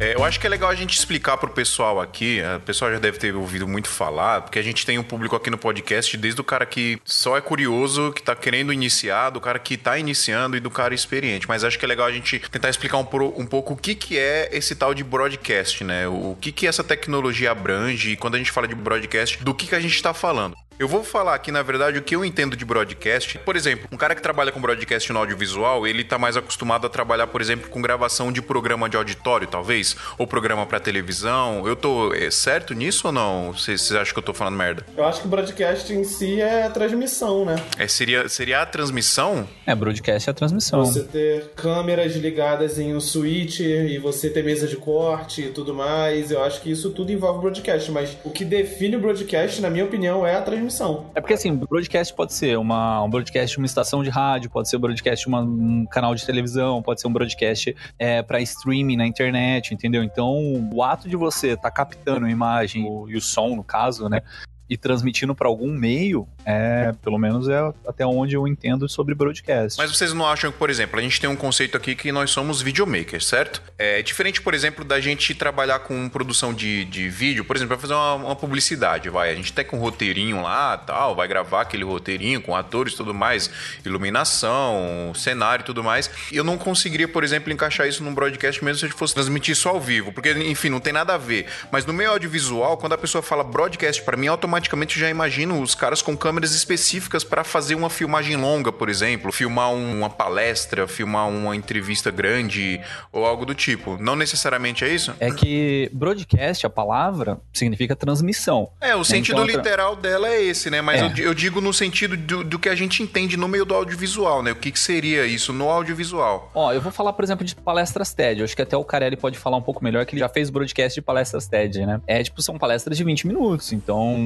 É, 0.00 0.14
eu 0.14 0.24
acho 0.24 0.38
que 0.38 0.46
é 0.46 0.50
legal 0.50 0.70
a 0.70 0.74
gente 0.76 0.96
explicar 0.96 1.36
pro 1.38 1.50
pessoal 1.50 2.00
aqui, 2.00 2.40
o 2.56 2.60
pessoal 2.60 2.92
já 2.92 3.00
deve 3.00 3.18
ter 3.18 3.34
ouvido 3.34 3.66
muito 3.66 3.88
falar, 3.88 4.42
porque 4.42 4.56
a 4.56 4.62
gente 4.62 4.86
tem 4.86 4.96
um 4.96 5.02
público 5.02 5.34
aqui 5.34 5.50
no 5.50 5.58
podcast, 5.58 6.16
desde 6.16 6.40
o 6.40 6.44
cara 6.44 6.64
que 6.64 7.00
só 7.04 7.36
é 7.36 7.40
curioso, 7.40 8.12
que 8.12 8.22
tá 8.22 8.36
querendo 8.36 8.72
iniciar, 8.72 9.30
do 9.30 9.40
cara 9.40 9.58
que 9.58 9.76
tá 9.76 9.98
iniciando 9.98 10.56
e 10.56 10.60
do 10.60 10.70
cara 10.70 10.94
experiente. 10.94 11.48
Mas 11.48 11.64
acho 11.64 11.76
que 11.76 11.84
é 11.84 11.88
legal 11.88 12.06
a 12.06 12.12
gente 12.12 12.38
tentar 12.38 12.70
explicar 12.70 12.98
um, 12.98 13.08
um 13.36 13.46
pouco 13.46 13.74
o 13.74 13.76
que, 13.76 13.96
que 13.96 14.16
é 14.16 14.48
esse 14.52 14.76
tal 14.76 14.94
de 14.94 15.02
broadcast, 15.02 15.82
né? 15.82 16.06
O 16.06 16.36
que, 16.40 16.52
que 16.52 16.68
essa 16.68 16.84
tecnologia 16.84 17.50
abrange 17.50 18.12
e 18.12 18.16
quando 18.16 18.36
a 18.36 18.38
gente 18.38 18.52
fala 18.52 18.68
de 18.68 18.76
broadcast, 18.76 19.42
do 19.42 19.52
que, 19.52 19.66
que 19.66 19.74
a 19.74 19.80
gente 19.80 20.00
tá 20.00 20.14
falando. 20.14 20.56
Eu 20.78 20.86
vou 20.86 21.02
falar 21.02 21.34
aqui, 21.34 21.50
na 21.50 21.60
verdade, 21.60 21.98
o 21.98 22.02
que 22.02 22.14
eu 22.14 22.24
entendo 22.24 22.56
de 22.56 22.64
broadcast. 22.64 23.36
Por 23.40 23.56
exemplo, 23.56 23.88
um 23.90 23.96
cara 23.96 24.14
que 24.14 24.22
trabalha 24.22 24.52
com 24.52 24.60
broadcast 24.60 25.12
no 25.12 25.18
audiovisual, 25.18 25.84
ele 25.84 26.04
tá 26.04 26.16
mais 26.16 26.36
acostumado 26.36 26.86
a 26.86 26.88
trabalhar, 26.88 27.26
por 27.26 27.40
exemplo, 27.40 27.68
com 27.68 27.82
gravação 27.82 28.30
de 28.30 28.40
programa 28.40 28.88
de 28.88 28.96
auditório, 28.96 29.48
talvez, 29.48 29.96
ou 30.16 30.24
programa 30.24 30.64
para 30.66 30.78
televisão. 30.78 31.66
Eu 31.66 31.74
tô 31.74 32.14
é, 32.14 32.30
certo 32.30 32.74
nisso 32.74 33.08
ou 33.08 33.12
não? 33.12 33.52
Vocês 33.52 33.90
acham 33.90 34.12
que 34.12 34.20
eu 34.20 34.22
tô 34.22 34.32
falando 34.32 34.54
merda? 34.54 34.86
Eu 34.96 35.04
acho 35.04 35.20
que 35.20 35.26
broadcast 35.26 35.92
em 35.92 36.04
si 36.04 36.40
é 36.40 36.66
a 36.66 36.70
transmissão, 36.70 37.44
né? 37.44 37.56
É, 37.76 37.88
seria, 37.88 38.28
seria 38.28 38.62
a 38.62 38.66
transmissão? 38.66 39.48
É, 39.66 39.74
broadcast 39.74 40.28
é 40.28 40.30
a 40.30 40.34
transmissão. 40.34 40.84
Você 40.84 41.02
ter 41.02 41.48
câmeras 41.56 42.14
ligadas 42.14 42.78
em 42.78 42.94
um 42.94 43.00
switch 43.00 43.58
e 43.58 43.98
você 43.98 44.30
ter 44.30 44.44
mesa 44.44 44.68
de 44.68 44.76
corte 44.76 45.42
e 45.42 45.48
tudo 45.48 45.74
mais. 45.74 46.30
Eu 46.30 46.40
acho 46.44 46.60
que 46.60 46.70
isso 46.70 46.90
tudo 46.90 47.10
envolve 47.10 47.40
broadcast, 47.40 47.90
mas 47.90 48.16
o 48.22 48.30
que 48.30 48.44
define 48.44 48.94
o 48.94 49.00
broadcast, 49.00 49.60
na 49.60 49.68
minha 49.68 49.84
opinião, 49.84 50.24
é 50.24 50.36
a 50.36 50.40
transmissão 50.40 50.67
transmissão. 50.68 51.10
É 51.14 51.20
porque 51.20 51.34
assim, 51.34 51.54
broadcast 51.56 52.14
pode 52.14 52.32
ser 52.34 52.58
uma, 52.58 53.02
um 53.02 53.10
broadcast 53.10 53.56
uma 53.56 53.66
estação 53.66 54.02
de 54.02 54.10
rádio, 54.10 54.50
pode 54.50 54.68
ser 54.68 54.76
um 54.76 54.80
broadcast 54.80 55.26
uma, 55.26 55.40
um 55.40 55.86
canal 55.86 56.14
de 56.14 56.24
televisão, 56.24 56.82
pode 56.82 57.00
ser 57.00 57.08
um 57.08 57.12
broadcast 57.12 57.74
é, 57.98 58.22
para 58.22 58.40
streaming 58.40 58.96
na 58.96 59.06
internet, 59.06 59.74
entendeu? 59.74 60.04
Então, 60.04 60.36
o 60.72 60.82
ato 60.82 61.08
de 61.08 61.16
você 61.16 61.48
estar 61.48 61.62
tá 61.62 61.70
captando 61.70 62.26
a 62.26 62.30
imagem 62.30 62.86
e 63.08 63.16
o 63.16 63.20
som, 63.20 63.56
no 63.56 63.64
caso, 63.64 64.08
né? 64.08 64.22
E 64.68 64.76
transmitindo 64.76 65.34
para 65.34 65.48
algum 65.48 65.72
meio, 65.72 66.28
é, 66.44 66.92
pelo 67.02 67.18
menos 67.18 67.48
é 67.48 67.58
até 67.86 68.04
onde 68.04 68.34
eu 68.34 68.46
entendo 68.46 68.88
sobre 68.88 69.14
broadcast. 69.14 69.78
Mas 69.78 69.90
vocês 69.90 70.12
não 70.12 70.26
acham 70.26 70.52
que, 70.52 70.58
por 70.58 70.68
exemplo, 70.68 70.98
a 70.98 71.02
gente 71.02 71.20
tem 71.20 71.28
um 71.28 71.36
conceito 71.36 71.76
aqui 71.76 71.94
que 71.94 72.12
nós 72.12 72.30
somos 72.30 72.60
videomakers, 72.60 73.26
certo? 73.26 73.62
É 73.78 74.02
diferente, 74.02 74.42
por 74.42 74.52
exemplo, 74.52 74.84
da 74.84 75.00
gente 75.00 75.34
trabalhar 75.34 75.78
com 75.80 76.08
produção 76.08 76.52
de, 76.52 76.84
de 76.84 77.08
vídeo, 77.08 77.44
por 77.44 77.56
exemplo, 77.56 77.76
vai 77.76 77.80
fazer 77.80 77.94
uma, 77.94 78.14
uma 78.14 78.36
publicidade, 78.36 79.08
vai, 79.08 79.30
a 79.30 79.34
gente 79.34 79.52
tem 79.52 79.64
com 79.64 79.78
um 79.78 79.80
roteirinho 79.80 80.42
lá, 80.42 80.76
tal, 80.76 81.14
vai 81.14 81.26
gravar 81.26 81.62
aquele 81.62 81.84
roteirinho 81.84 82.40
com 82.42 82.54
atores 82.54 82.92
e 82.92 82.96
tudo 82.96 83.14
mais, 83.14 83.50
iluminação, 83.84 85.12
cenário 85.14 85.62
e 85.62 85.66
tudo 85.66 85.82
mais. 85.82 86.10
Eu 86.30 86.44
não 86.44 86.58
conseguiria, 86.58 87.08
por 87.08 87.24
exemplo, 87.24 87.52
encaixar 87.52 87.88
isso 87.88 88.04
num 88.04 88.14
broadcast 88.14 88.62
mesmo 88.62 88.80
se 88.80 88.84
a 88.84 88.88
gente 88.88 88.98
fosse 88.98 89.14
transmitir 89.14 89.52
isso 89.52 89.68
ao 89.68 89.80
vivo, 89.80 90.12
porque 90.12 90.30
enfim, 90.32 90.68
não 90.68 90.80
tem 90.80 90.92
nada 90.92 91.14
a 91.14 91.18
ver. 91.18 91.46
Mas 91.72 91.86
no 91.86 91.92
meio 91.92 92.10
audiovisual, 92.10 92.76
quando 92.76 92.92
a 92.92 92.98
pessoa 92.98 93.22
fala 93.22 93.42
broadcast 93.42 94.02
para 94.02 94.16
mim, 94.16 94.26
automaticamente 94.26 94.57
automaticamente 94.58 94.98
já 94.98 95.08
imagino 95.08 95.60
os 95.62 95.74
caras 95.74 96.02
com 96.02 96.16
câmeras 96.16 96.52
específicas 96.52 97.24
para 97.24 97.44
fazer 97.44 97.74
uma 97.74 97.88
filmagem 97.88 98.36
longa, 98.36 98.72
por 98.72 98.88
exemplo, 98.88 99.32
filmar 99.32 99.72
uma 99.72 100.10
palestra, 100.10 100.86
filmar 100.86 101.28
uma 101.28 101.54
entrevista 101.54 102.10
grande 102.10 102.80
ou 103.12 103.24
algo 103.24 103.46
do 103.46 103.54
tipo. 103.54 103.96
Não 104.00 104.16
necessariamente 104.16 104.84
é 104.84 104.88
isso? 104.88 105.14
É 105.20 105.30
que 105.30 105.88
broadcast, 105.92 106.66
a 106.66 106.70
palavra, 106.70 107.38
significa 107.52 107.94
transmissão. 107.94 108.70
É, 108.80 108.94
o 108.96 109.04
sentido 109.04 109.42
então, 109.42 109.56
literal 109.56 109.94
dela 109.94 110.28
é 110.28 110.42
esse, 110.42 110.70
né? 110.70 110.80
Mas 110.80 111.00
é. 111.00 111.22
eu, 111.22 111.28
eu, 111.28 111.34
digo 111.34 111.60
no 111.60 111.72
sentido 111.72 112.16
do, 112.16 112.42
do, 112.42 112.58
que 112.58 112.68
a 112.68 112.74
gente 112.74 113.02
entende 113.02 113.36
no 113.36 113.46
meio 113.46 113.64
do 113.64 113.74
audiovisual, 113.74 114.42
né? 114.42 114.52
O 114.52 114.56
que, 114.56 114.72
que 114.72 114.78
seria 114.78 115.24
isso 115.26 115.52
no 115.52 115.68
audiovisual? 115.68 116.50
Ó, 116.54 116.72
eu 116.72 116.80
vou 116.80 116.90
falar, 116.90 117.12
por 117.12 117.24
exemplo, 117.24 117.44
de 117.44 117.54
palestras 117.54 118.12
TED. 118.12 118.40
Eu 118.40 118.44
acho 118.44 118.56
que 118.56 118.62
até 118.62 118.76
o 118.76 118.84
Carelli 118.84 119.16
pode 119.16 119.38
falar 119.38 119.56
um 119.56 119.62
pouco 119.62 119.82
melhor, 119.82 120.04
que 120.04 120.14
ele 120.14 120.20
já 120.20 120.28
fez 120.28 120.50
broadcast 120.50 120.94
de 120.94 121.02
palestras 121.02 121.46
TED, 121.46 121.86
né? 121.86 122.00
É, 122.06 122.22
tipo, 122.22 122.42
são 122.42 122.58
palestras 122.58 122.96
de 122.96 123.04
20 123.04 123.26
minutos. 123.26 123.72
Então, 123.72 124.16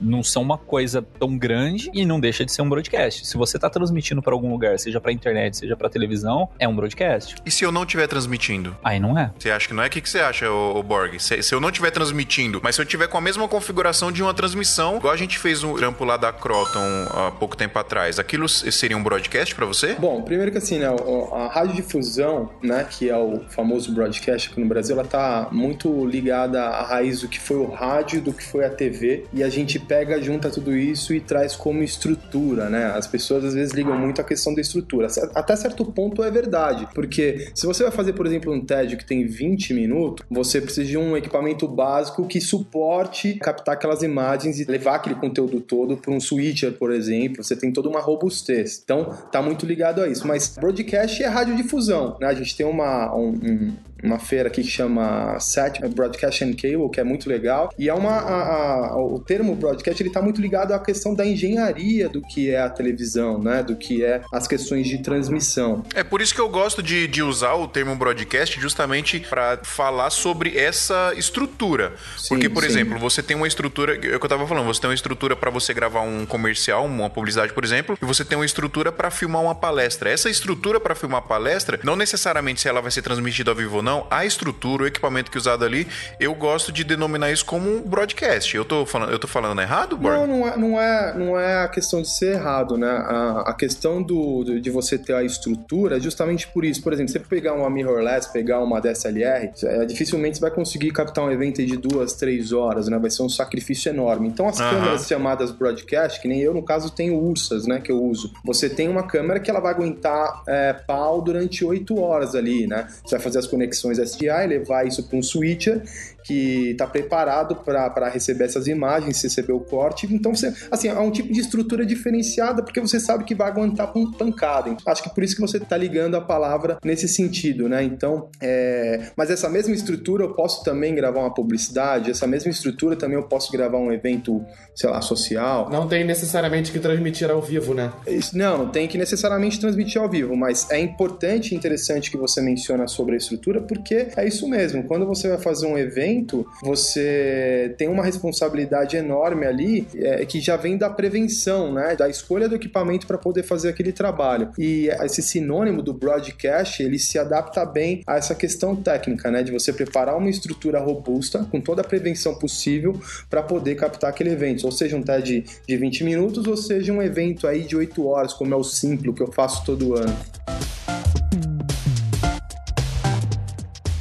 não 0.00 0.22
são 0.22 0.42
uma 0.42 0.58
coisa 0.58 1.02
tão 1.18 1.36
grande 1.36 1.90
e 1.92 2.04
não 2.04 2.20
deixa 2.20 2.44
de 2.44 2.52
ser 2.52 2.62
um 2.62 2.68
broadcast. 2.68 3.26
Se 3.26 3.36
você 3.36 3.58
tá 3.58 3.68
transmitindo 3.70 4.22
para 4.22 4.32
algum 4.34 4.50
lugar, 4.50 4.78
seja 4.78 5.00
pra 5.00 5.12
internet, 5.12 5.56
seja 5.56 5.76
pra 5.76 5.88
televisão, 5.88 6.48
é 6.58 6.68
um 6.68 6.74
broadcast. 6.74 7.36
E 7.44 7.50
se 7.50 7.64
eu 7.64 7.72
não 7.72 7.82
estiver 7.82 8.06
transmitindo? 8.06 8.76
Aí 8.82 9.00
não 9.00 9.18
é. 9.18 9.32
Você 9.38 9.50
acha 9.50 9.68
que 9.68 9.74
não 9.74 9.82
é? 9.82 9.86
O 9.86 9.90
que, 9.90 10.00
que 10.00 10.08
você 10.08 10.20
acha, 10.20 10.50
o 10.50 10.82
Borg? 10.82 11.18
Se, 11.18 11.42
se, 11.42 11.54
eu 11.54 11.60
não 11.60 11.68
estiver 11.68 11.90
transmitindo, 11.90 12.60
mas 12.62 12.74
se 12.74 12.80
eu 12.80 12.86
tiver 12.86 13.08
com 13.08 13.18
a 13.18 13.20
mesma 13.20 13.46
configuração 13.48 14.10
de 14.10 14.22
uma 14.22 14.34
transmissão, 14.34 14.96
igual 14.96 15.12
a 15.12 15.16
gente 15.16 15.38
fez 15.38 15.62
um 15.62 15.74
trampo 15.74 16.04
lá 16.04 16.16
da 16.16 16.32
Croton 16.32 16.78
há 17.10 17.30
pouco 17.30 17.56
tempo 17.56 17.78
atrás, 17.78 18.18
aquilo 18.18 18.48
seria 18.48 18.96
um 18.96 19.02
broadcast 19.02 19.54
para 19.54 19.66
você? 19.66 19.94
Bom, 19.94 20.22
primeiro 20.22 20.50
que 20.52 20.58
assim, 20.58 20.78
né, 20.78 20.86
a 20.86 21.48
radiodifusão, 21.48 22.50
né, 22.62 22.86
que 22.88 23.08
é 23.08 23.16
o 23.16 23.40
famoso 23.48 23.92
broadcast 23.92 24.50
aqui 24.50 24.60
no 24.60 24.66
Brasil, 24.66 24.98
ela 24.98 25.08
tá 25.08 25.48
muito 25.50 26.06
ligada 26.06 26.64
à 26.64 26.82
raiz 26.82 27.20
do 27.20 27.28
que 27.28 27.38
foi 27.38 27.56
o 27.56 27.66
rádio, 27.66 28.20
do 28.20 28.32
que 28.32 28.44
foi 28.44 28.64
a 28.64 28.70
TV, 28.70 29.24
e 29.32 29.42
a 29.42 29.48
gente 29.48 29.67
pega 29.76 29.98
pega, 29.98 30.22
junta 30.22 30.48
tudo 30.48 30.76
isso 30.76 31.12
e 31.12 31.20
traz 31.20 31.56
como 31.56 31.82
estrutura, 31.82 32.70
né? 32.70 32.86
As 32.86 33.06
pessoas 33.06 33.44
às 33.44 33.54
vezes 33.54 33.74
ligam 33.74 33.98
muito 33.98 34.20
à 34.20 34.24
questão 34.24 34.54
da 34.54 34.60
estrutura. 34.60 35.08
Até 35.34 35.56
certo 35.56 35.84
ponto 35.84 36.22
é 36.22 36.30
verdade, 36.30 36.86
porque 36.94 37.48
se 37.54 37.66
você 37.66 37.82
vai 37.82 37.92
fazer, 37.92 38.12
por 38.12 38.26
exemplo, 38.26 38.52
um 38.52 38.64
TED 38.64 38.96
que 38.96 39.04
tem 39.04 39.26
20 39.26 39.74
minutos, 39.74 40.24
você 40.30 40.60
precisa 40.60 40.86
de 40.86 40.96
um 40.96 41.16
equipamento 41.16 41.66
básico 41.66 42.26
que 42.26 42.40
suporte 42.40 43.34
captar 43.34 43.74
aquelas 43.74 44.02
imagens 44.02 44.60
e 44.60 44.64
levar 44.64 44.96
aquele 44.96 45.16
conteúdo 45.16 45.60
todo 45.60 45.96
para 45.96 46.12
um 46.12 46.20
switcher, 46.20 46.72
por 46.72 46.92
exemplo. 46.92 47.42
Você 47.42 47.56
tem 47.56 47.72
toda 47.72 47.88
uma 47.88 48.00
robustez. 48.00 48.80
Então, 48.82 49.04
tá 49.32 49.42
muito 49.42 49.66
ligado 49.66 50.00
a 50.00 50.08
isso. 50.08 50.26
Mas 50.26 50.56
broadcast 50.56 51.22
é 51.22 51.26
radiodifusão, 51.26 52.16
né? 52.20 52.28
A 52.28 52.34
gente 52.34 52.56
tem 52.56 52.66
uma, 52.66 53.14
um, 53.14 53.72
uma 54.02 54.18
feira 54.18 54.48
aqui 54.48 54.62
que 54.62 54.70
chama 54.70 55.38
SAT 55.40 55.80
Broadcast 55.94 56.44
and 56.44 56.52
Cable, 56.54 56.90
que 56.92 57.00
é 57.00 57.04
muito 57.04 57.28
legal. 57.28 57.72
E 57.78 57.88
é 57.88 57.94
uma 57.94 58.10
a, 58.10 58.86
a, 58.90 58.96
o 58.96 59.18
termo 59.18 59.54
broadcast 59.54 60.02
ele 60.02 60.10
está 60.10 60.22
muito 60.22 60.40
ligado 60.40 60.72
à 60.72 60.78
questão 60.78 61.14
da 61.14 61.26
engenharia 61.26 62.08
do 62.08 62.22
que 62.22 62.50
é 62.50 62.60
a 62.60 62.68
televisão, 62.68 63.42
né? 63.42 63.62
Do 63.62 63.76
que 63.76 64.04
é 64.04 64.22
as 64.32 64.46
questões 64.46 64.86
de 64.86 64.98
transmissão. 64.98 65.84
É 65.94 66.04
por 66.04 66.20
isso 66.20 66.34
que 66.34 66.40
eu 66.40 66.48
gosto 66.48 66.82
de, 66.82 67.06
de 67.06 67.22
usar 67.22 67.54
o 67.54 67.66
termo 67.66 67.94
broadcast 67.96 68.60
justamente 68.60 69.20
para 69.20 69.58
falar 69.62 70.10
sobre 70.10 70.56
essa 70.56 71.12
estrutura. 71.16 71.92
Sim, 72.16 72.28
Porque, 72.28 72.48
por 72.48 72.62
sim. 72.62 72.68
exemplo, 72.68 72.98
você 72.98 73.22
tem 73.22 73.36
uma 73.36 73.48
estrutura, 73.48 73.94
é 73.94 73.96
o 73.96 74.00
que 74.00 74.08
eu 74.08 74.16
estava 74.16 74.46
falando, 74.46 74.66
você 74.66 74.80
tem 74.80 74.90
uma 74.90 74.94
estrutura 74.94 75.34
para 75.34 75.50
você 75.50 75.74
gravar 75.74 76.02
um 76.02 76.26
comercial, 76.26 76.84
uma 76.84 77.10
publicidade, 77.10 77.52
por 77.52 77.64
exemplo, 77.64 77.98
e 78.00 78.04
você 78.04 78.24
tem 78.24 78.36
uma 78.36 78.46
estrutura 78.46 78.92
para 78.92 79.10
filmar 79.10 79.42
uma 79.42 79.54
palestra. 79.54 80.10
Essa 80.10 80.30
estrutura 80.30 80.80
para 80.80 80.94
filmar 80.94 81.22
palestra, 81.22 81.80
não 81.82 81.96
necessariamente 81.96 82.60
se 82.60 82.68
ela 82.68 82.80
vai 82.80 82.90
ser 82.90 83.02
transmitida 83.02 83.50
ao 83.50 83.56
vivo 83.56 83.76
ou 83.76 83.82
não, 83.82 83.87
a 84.10 84.24
estrutura, 84.24 84.84
o 84.84 84.86
equipamento 84.86 85.30
que 85.30 85.38
é 85.38 85.40
usado 85.40 85.64
ali, 85.64 85.86
eu 86.20 86.34
gosto 86.34 86.70
de 86.70 86.84
denominar 86.84 87.30
isso 87.32 87.44
como 87.44 87.68
um 87.68 87.80
broadcast. 87.82 88.56
Eu 88.56 88.64
tô 88.64 88.84
falando, 88.84 89.10
eu 89.10 89.18
tô 89.18 89.26
falando 89.26 89.60
errado, 89.60 89.96
Borg? 89.96 90.16
Não, 90.16 90.26
não 90.26 90.46
é, 90.46 90.56
não, 90.56 90.80
é, 90.80 91.14
não 91.14 91.40
é 91.40 91.62
a 91.64 91.68
questão 91.68 92.02
de 92.02 92.10
ser 92.10 92.34
errado, 92.34 92.76
né? 92.76 92.88
A, 92.88 93.44
a 93.46 93.54
questão 93.54 94.02
do, 94.02 94.60
de 94.60 94.70
você 94.70 94.98
ter 94.98 95.14
a 95.14 95.22
estrutura 95.22 95.96
é 95.96 96.00
justamente 96.00 96.46
por 96.48 96.64
isso. 96.64 96.82
Por 96.82 96.92
exemplo, 96.92 97.12
você 97.12 97.18
pegar 97.18 97.54
uma 97.54 97.70
mirrorless, 97.70 98.30
pegar 98.32 98.60
uma 98.60 98.80
DSLR, 98.80 99.50
é, 99.64 99.86
dificilmente 99.86 100.36
você 100.36 100.42
vai 100.42 100.50
conseguir 100.50 100.90
captar 100.90 101.24
um 101.24 101.30
evento 101.30 101.64
de 101.64 101.76
duas, 101.76 102.12
três 102.12 102.52
horas, 102.52 102.88
né? 102.88 102.98
Vai 102.98 103.10
ser 103.10 103.22
um 103.22 103.28
sacrifício 103.28 103.88
enorme. 103.88 104.28
Então, 104.28 104.48
as 104.48 104.58
câmeras 104.58 105.06
chamadas 105.06 105.50
broadcast, 105.50 106.20
que 106.20 106.28
nem 106.28 106.40
eu, 106.40 106.52
no 106.52 106.62
caso, 106.62 106.90
tenho 106.90 107.18
Ursas, 107.18 107.66
né? 107.66 107.80
Que 107.80 107.90
eu 107.90 108.02
uso. 108.02 108.32
Você 108.44 108.68
tem 108.68 108.88
uma 108.88 109.06
câmera 109.06 109.40
que 109.40 109.50
ela 109.50 109.60
vai 109.60 109.72
aguentar 109.72 110.42
é, 110.46 110.72
pau 110.72 111.22
durante 111.22 111.64
oito 111.64 112.00
horas 112.00 112.34
ali, 112.34 112.66
né? 112.66 112.86
Você 113.04 113.16
vai 113.16 113.20
fazer 113.20 113.38
as 113.38 113.46
conexões 113.46 113.77
SDI, 113.98 114.46
levar 114.48 114.86
isso 114.86 115.02
para 115.04 115.18
um 115.18 115.22
switcher 115.22 115.82
que 116.28 116.72
está 116.72 116.86
preparado 116.86 117.56
para 117.56 118.10
receber 118.10 118.44
essas 118.44 118.66
imagens, 118.66 119.22
receber 119.22 119.54
o 119.54 119.60
corte. 119.60 120.06
Então, 120.12 120.34
você, 120.34 120.52
assim, 120.70 120.88
é 120.88 120.98
um 120.98 121.10
tipo 121.10 121.32
de 121.32 121.40
estrutura 121.40 121.86
diferenciada 121.86 122.62
porque 122.62 122.78
você 122.78 123.00
sabe 123.00 123.24
que 123.24 123.34
vai 123.34 123.48
aguentar 123.48 123.90
com 123.94 124.12
pancada. 124.12 124.68
Então, 124.68 124.92
acho 124.92 125.02
que 125.02 125.08
por 125.08 125.24
isso 125.24 125.34
que 125.34 125.40
você 125.40 125.56
está 125.56 125.74
ligando 125.74 126.16
a 126.16 126.20
palavra 126.20 126.76
nesse 126.84 127.08
sentido, 127.08 127.66
né? 127.66 127.82
Então, 127.82 128.28
é... 128.42 129.10
mas 129.16 129.30
essa 129.30 129.48
mesma 129.48 129.74
estrutura 129.74 130.24
eu 130.24 130.34
posso 130.34 130.62
também 130.62 130.94
gravar 130.94 131.20
uma 131.20 131.32
publicidade, 131.32 132.10
essa 132.10 132.26
mesma 132.26 132.50
estrutura 132.50 132.94
também 132.94 133.16
eu 133.16 133.22
posso 133.22 133.50
gravar 133.50 133.78
um 133.78 133.90
evento, 133.90 134.44
sei 134.74 134.90
lá, 134.90 135.00
social. 135.00 135.70
Não 135.70 135.88
tem 135.88 136.04
necessariamente 136.04 136.70
que 136.70 136.78
transmitir 136.78 137.30
ao 137.30 137.40
vivo, 137.40 137.72
né? 137.72 137.90
Isso, 138.06 138.36
não, 138.36 138.58
não 138.58 138.68
tem 138.68 138.86
que 138.86 138.98
necessariamente 138.98 139.58
transmitir 139.58 139.98
ao 139.98 140.10
vivo, 140.10 140.36
mas 140.36 140.70
é 140.70 140.78
importante 140.78 141.54
e 141.54 141.56
interessante 141.56 142.10
que 142.10 142.18
você 142.18 142.42
menciona 142.42 142.86
sobre 142.86 143.14
a 143.14 143.16
estrutura, 143.16 143.62
porque 143.62 144.08
é 144.14 144.28
isso 144.28 144.46
mesmo. 144.46 144.84
Quando 144.84 145.06
você 145.06 145.26
vai 145.28 145.38
fazer 145.38 145.66
um 145.66 145.78
evento, 145.78 146.17
você 146.62 147.74
tem 147.78 147.88
uma 147.88 148.04
responsabilidade 148.04 148.96
enorme 148.96 149.46
ali 149.46 149.86
é, 149.96 150.24
que 150.24 150.40
já 150.40 150.56
vem 150.56 150.76
da 150.76 150.90
prevenção, 150.90 151.72
né? 151.72 151.96
Da 151.96 152.08
escolha 152.08 152.48
do 152.48 152.54
equipamento 152.54 153.06
para 153.06 153.18
poder 153.18 153.42
fazer 153.42 153.68
aquele 153.68 153.92
trabalho. 153.92 154.50
E 154.58 154.88
esse 155.02 155.22
sinônimo 155.22 155.82
do 155.82 155.92
broadcast, 155.92 156.82
ele 156.82 156.98
se 156.98 157.18
adapta 157.18 157.64
bem 157.64 158.02
a 158.06 158.16
essa 158.16 158.34
questão 158.34 158.76
técnica, 158.76 159.30
né? 159.30 159.42
De 159.42 159.52
você 159.52 159.72
preparar 159.72 160.16
uma 160.16 160.30
estrutura 160.30 160.80
robusta, 160.80 161.46
com 161.50 161.60
toda 161.60 161.82
a 161.82 161.84
prevenção 161.84 162.34
possível, 162.38 162.98
para 163.28 163.42
poder 163.42 163.74
captar 163.74 164.10
aquele 164.10 164.30
evento. 164.30 164.64
Ou 164.64 164.72
seja, 164.72 164.96
um 164.96 165.02
TED 165.02 165.44
de 165.66 165.76
20 165.76 166.04
minutos, 166.04 166.46
ou 166.46 166.56
seja, 166.56 166.92
um 166.92 167.02
evento 167.02 167.46
aí 167.46 167.62
de 167.62 167.76
8 167.76 168.06
horas, 168.06 168.32
como 168.32 168.54
é 168.54 168.56
o 168.56 168.64
Simplo 168.64 169.12
que 169.12 169.22
eu 169.22 169.32
faço 169.32 169.64
todo 169.64 169.94
ano. 169.94 170.16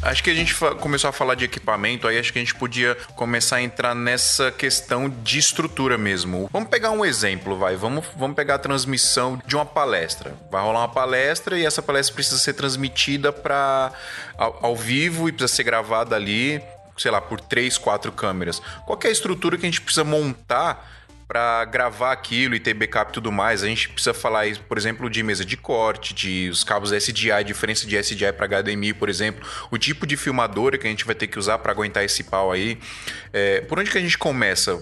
Acho 0.08 0.24
que 0.24 0.30
a 0.30 0.34
gente 0.34 0.56
começou 0.80 1.10
a 1.10 1.12
falar 1.12 1.36
de 1.36 1.44
equipamento, 1.44 2.08
aí 2.08 2.18
acho 2.18 2.32
que 2.32 2.40
a 2.40 2.42
gente 2.42 2.56
podia 2.56 2.96
começar 3.18 3.58
a 3.58 3.62
entrar 3.62 3.94
nessa 3.94 4.50
questão 4.54 5.10
de 5.10 5.38
estrutura 5.38 5.98
mesmo. 5.98 6.50
Vamos 6.50 6.70
pegar 6.70 6.92
um 6.92 7.04
exemplo, 7.04 7.58
vai. 7.58 7.76
Vamos, 7.76 8.06
vamos 8.16 8.34
pegar 8.34 8.56
a 8.56 8.58
transmissão 8.58 9.38
de 9.46 9.58
uma 9.58 9.66
palestra. 9.66 10.34
Vai 10.50 10.64
rolar 10.64 10.80
uma 10.80 10.88
palestra 10.88 11.60
e 11.60 11.66
essa 11.66 11.82
palestra 11.82 12.16
precisa 12.16 12.38
ser 12.38 12.54
transmitida 12.54 13.34
para 13.34 13.92
ao, 14.38 14.68
ao 14.68 14.76
vivo 14.78 15.28
e 15.28 15.34
precisa 15.34 15.54
ser 15.54 15.64
gravada 15.64 16.16
ali, 16.16 16.64
sei 16.98 17.12
lá, 17.12 17.20
por 17.20 17.42
três, 17.42 17.78
quatro 17.78 18.10
câmeras. 18.10 18.62
Qual 18.86 18.98
é 19.04 19.08
a 19.08 19.12
estrutura 19.12 19.58
que 19.58 19.66
a 19.66 19.70
gente 19.70 19.82
precisa 19.82 20.06
montar 20.06 20.90
para 21.28 21.66
gravar 21.66 22.14
aquilo 22.14 22.56
e 22.56 22.60
ter 22.60 22.74
backup 22.74 23.12
e 23.12 23.14
tudo 23.14 23.32
mais, 23.32 23.62
a 23.62 23.68
gente 23.68 23.90
precisa 23.90 24.14
falar, 24.14 24.46
por 24.68 24.78
exemplo, 24.78 25.10
de 25.10 25.22
mesa 25.22 25.44
de 25.44 25.58
corte, 25.58 26.14
de 26.14 26.50
os 26.50 26.64
cabos 26.64 26.92
SDI, 26.92 27.44
diferença 27.46 27.86
de 27.86 28.02
SDI 28.02 28.32
para 28.32 28.62
HDMI, 28.62 28.94
por 28.94 29.10
exemplo, 29.10 29.46
o 29.70 29.78
tipo 29.78 30.08
de 30.08 30.16
filmadora 30.16 30.78
que 30.78 30.88
a 30.88 30.90
gente 30.90 31.06
vai 31.06 31.14
ter 31.14 31.28
que 31.28 31.38
usar 31.38 31.58
para 31.58 31.72
aguentar 31.72 32.04
esse 32.04 32.24
pau 32.24 32.52
aí. 32.52 32.78
É, 33.34 33.62
por 33.62 33.78
onde 33.78 33.92
que 33.92 33.98
a 33.98 34.02
gente 34.02 34.18
começa 34.18 34.82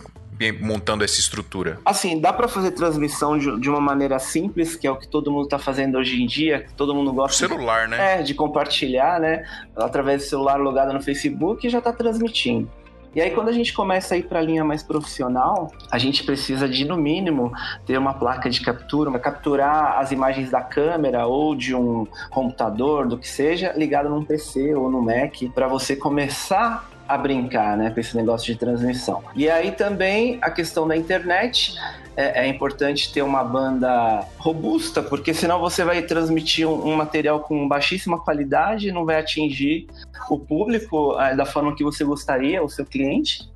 montando 0.62 1.04
essa 1.04 1.20
estrutura? 1.20 1.80
Assim, 1.86 2.20
dá 2.20 2.32
pra 2.32 2.48
fazer 2.48 2.72
transmissão 2.72 3.38
de, 3.38 3.60
de 3.60 3.70
uma 3.70 3.80
maneira 3.80 4.20
simples, 4.20 4.76
que 4.76 4.86
é 4.86 4.92
o 4.92 4.98
que 4.98 5.08
todo 5.08 5.32
mundo 5.32 5.48
tá 5.48 5.58
fazendo 5.58 5.98
hoje 5.98 6.22
em 6.22 6.28
dia, 6.28 6.60
que 6.62 6.74
todo 6.74 6.94
mundo 6.94 7.12
gosta 7.14 7.48
de 7.48 7.54
Celular, 7.54 7.88
né? 7.88 8.20
É, 8.20 8.22
de 8.22 8.34
compartilhar, 8.34 9.20
né? 9.20 9.46
Através 9.76 10.24
do 10.24 10.30
celular 10.30 10.58
logado 10.58 10.94
no 10.94 11.02
Facebook 11.02 11.66
e 11.66 11.70
já 11.70 11.82
tá 11.82 11.92
transmitindo. 11.92 12.70
E 13.16 13.22
aí, 13.22 13.32
quando 13.32 13.48
a 13.48 13.54
gente 13.54 13.74
começa 13.74 14.14
a 14.14 14.18
ir 14.18 14.24
para 14.24 14.40
a 14.40 14.42
linha 14.42 14.66
mais 14.66 14.84
profissional, 14.84 15.72
a 15.90 15.98
gente 15.98 16.26
precisa 16.26 16.68
de, 16.68 16.84
no 16.84 16.98
mínimo, 16.98 17.50
ter 17.86 17.98
uma 17.98 18.14
placa 18.14 18.50
de 18.50 18.60
captura, 18.60 19.18
capturar 19.18 20.00
as 20.00 20.12
imagens 20.12 20.52
da 20.52 20.62
câmera 20.62 21.26
ou 21.26 21.56
de 21.56 21.74
um 21.74 22.06
computador, 22.30 23.08
do 23.08 23.18
que 23.18 23.28
seja, 23.28 23.72
ligado 23.78 24.10
num 24.10 24.26
PC 24.26 24.76
ou 24.76 24.92
no 24.92 25.02
Mac, 25.02 25.34
para 25.54 25.66
você 25.66 25.96
começar 25.96 26.90
a 27.08 27.18
brincar, 27.18 27.78
né, 27.78 27.92
com 27.92 28.00
esse 28.00 28.16
negócio 28.16 28.52
de 28.52 28.60
transmissão. 28.60 29.24
E 29.36 29.50
aí 29.50 29.72
também 29.72 30.38
a 30.42 30.50
questão 30.50 30.88
da 30.88 30.96
internet, 30.96 31.76
é, 32.16 32.46
é 32.46 32.48
importante 32.48 33.12
ter 33.14 33.22
uma 33.22 33.44
banda 33.44 34.26
robusta, 34.38 35.04
porque 35.04 35.34
senão 35.34 35.60
você 35.60 35.84
vai 35.84 36.02
transmitir 36.02 36.68
um, 36.68 36.96
material 36.96 37.42
com 37.42 37.68
baixíssima 37.68 38.20
qualidade, 38.20 38.92
não 38.92 39.06
vai 39.06 39.20
atingir 39.20 39.88
o 40.30 40.40
público 40.40 41.20
é, 41.20 41.36
da 41.36 41.46
forma 41.46 41.76
que 41.76 41.84
você 41.84 42.04
gostaria, 42.04 42.64
o 42.64 42.70
seu 42.70 42.86
cliente. 42.86 43.54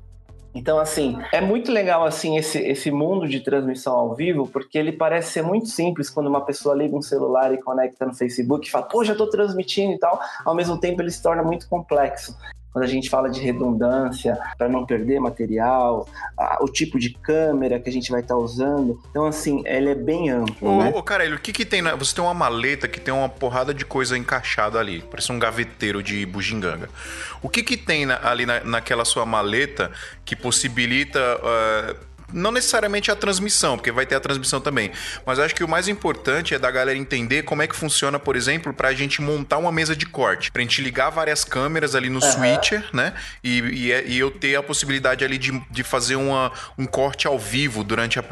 Então, 0.52 0.80
assim, 0.80 1.16
é 1.32 1.40
muito 1.40 1.70
legal 1.70 2.04
assim 2.04 2.36
esse, 2.36 2.58
esse 2.58 2.90
mundo 2.90 3.28
de 3.28 3.38
transmissão 3.38 3.94
ao 3.94 4.14
vivo, 4.16 4.48
porque 4.48 4.76
ele 4.76 4.90
parece 4.90 5.32
ser 5.32 5.42
muito 5.42 5.68
simples 5.68 6.10
quando 6.10 6.26
uma 6.26 6.44
pessoa 6.44 6.74
liga 6.74 6.96
um 6.96 7.02
celular 7.02 7.54
e 7.54 7.58
conecta 7.58 8.04
no 8.04 8.12
Facebook 8.12 8.66
e 8.66 8.70
fala, 8.70 8.84
pô, 8.86 9.04
já 9.04 9.12
estou 9.12 9.30
transmitindo 9.30 9.92
e 9.92 9.98
tal. 9.98 10.20
Ao 10.44 10.54
mesmo 10.54 10.76
tempo, 10.76 11.00
ele 11.00 11.10
se 11.10 11.22
torna 11.22 11.42
muito 11.42 11.68
complexo 11.68 12.36
quando 12.72 12.84
a 12.84 12.88
gente 12.88 13.10
fala 13.10 13.28
de 13.28 13.40
redundância, 13.40 14.38
para 14.56 14.68
não 14.68 14.86
perder 14.86 15.20
material, 15.20 16.08
a, 16.36 16.58
o 16.62 16.68
tipo 16.68 16.98
de 16.98 17.10
câmera 17.10 17.80
que 17.80 17.88
a 17.88 17.92
gente 17.92 18.10
vai 18.10 18.20
estar 18.20 18.34
tá 18.34 18.40
usando. 18.40 19.00
Então, 19.10 19.26
assim, 19.26 19.62
ele 19.66 19.90
é 19.90 19.94
bem 19.94 20.30
amplo. 20.30 20.68
Ô, 20.68 20.82
né? 20.82 20.92
ô 20.94 21.02
Carelho, 21.02 21.36
o 21.36 21.40
que 21.40 21.52
que 21.52 21.64
tem 21.64 21.82
na... 21.82 21.94
Você 21.96 22.14
tem 22.14 22.22
uma 22.22 22.34
maleta 22.34 22.86
que 22.86 23.00
tem 23.00 23.12
uma 23.12 23.28
porrada 23.28 23.74
de 23.74 23.84
coisa 23.84 24.16
encaixada 24.16 24.78
ali. 24.78 25.02
Parece 25.10 25.32
um 25.32 25.38
gaveteiro 25.38 26.02
de 26.02 26.24
bugiganga. 26.26 26.88
O 27.42 27.48
que 27.48 27.62
que 27.62 27.76
tem 27.76 28.06
na- 28.06 28.20
ali 28.22 28.46
na, 28.46 28.60
naquela 28.60 29.04
sua 29.04 29.26
maleta 29.26 29.90
que 30.24 30.36
possibilita... 30.36 31.20
ah, 31.42 32.09
não 32.32 32.50
necessariamente 32.50 33.10
a 33.10 33.16
transmissão, 33.16 33.76
porque 33.76 33.90
vai 33.92 34.06
ter 34.06 34.14
a 34.14 34.20
transmissão 34.20 34.60
também. 34.60 34.90
Mas 35.26 35.38
acho 35.38 35.54
que 35.54 35.64
o 35.64 35.68
mais 35.68 35.88
importante 35.88 36.54
é 36.54 36.58
da 36.58 36.70
galera 36.70 36.98
entender 36.98 37.42
como 37.42 37.62
é 37.62 37.66
que 37.66 37.74
funciona, 37.76 38.18
por 38.18 38.36
exemplo, 38.36 38.72
pra 38.72 38.92
gente 38.92 39.20
montar 39.20 39.58
uma 39.58 39.72
mesa 39.72 39.94
de 39.96 40.06
corte. 40.06 40.50
Pra 40.50 40.62
gente 40.62 40.80
ligar 40.82 41.10
várias 41.10 41.44
câmeras 41.44 41.94
ali 41.94 42.08
no 42.10 42.20
switcher, 42.20 42.84
né? 42.92 43.14
E, 43.42 43.58
e, 43.60 43.92
é- 43.92 44.04
e 44.06 44.18
eu 44.18 44.30
ter 44.30 44.56
a 44.56 44.62
possibilidade 44.62 45.24
ali 45.24 45.38
de, 45.38 45.52
de 45.70 45.82
fazer 45.82 46.16
uma, 46.16 46.52
um 46.78 46.86
corte 46.86 47.26
ao 47.26 47.38
vivo 47.38 47.82
durante, 47.84 48.18
a 48.18 48.22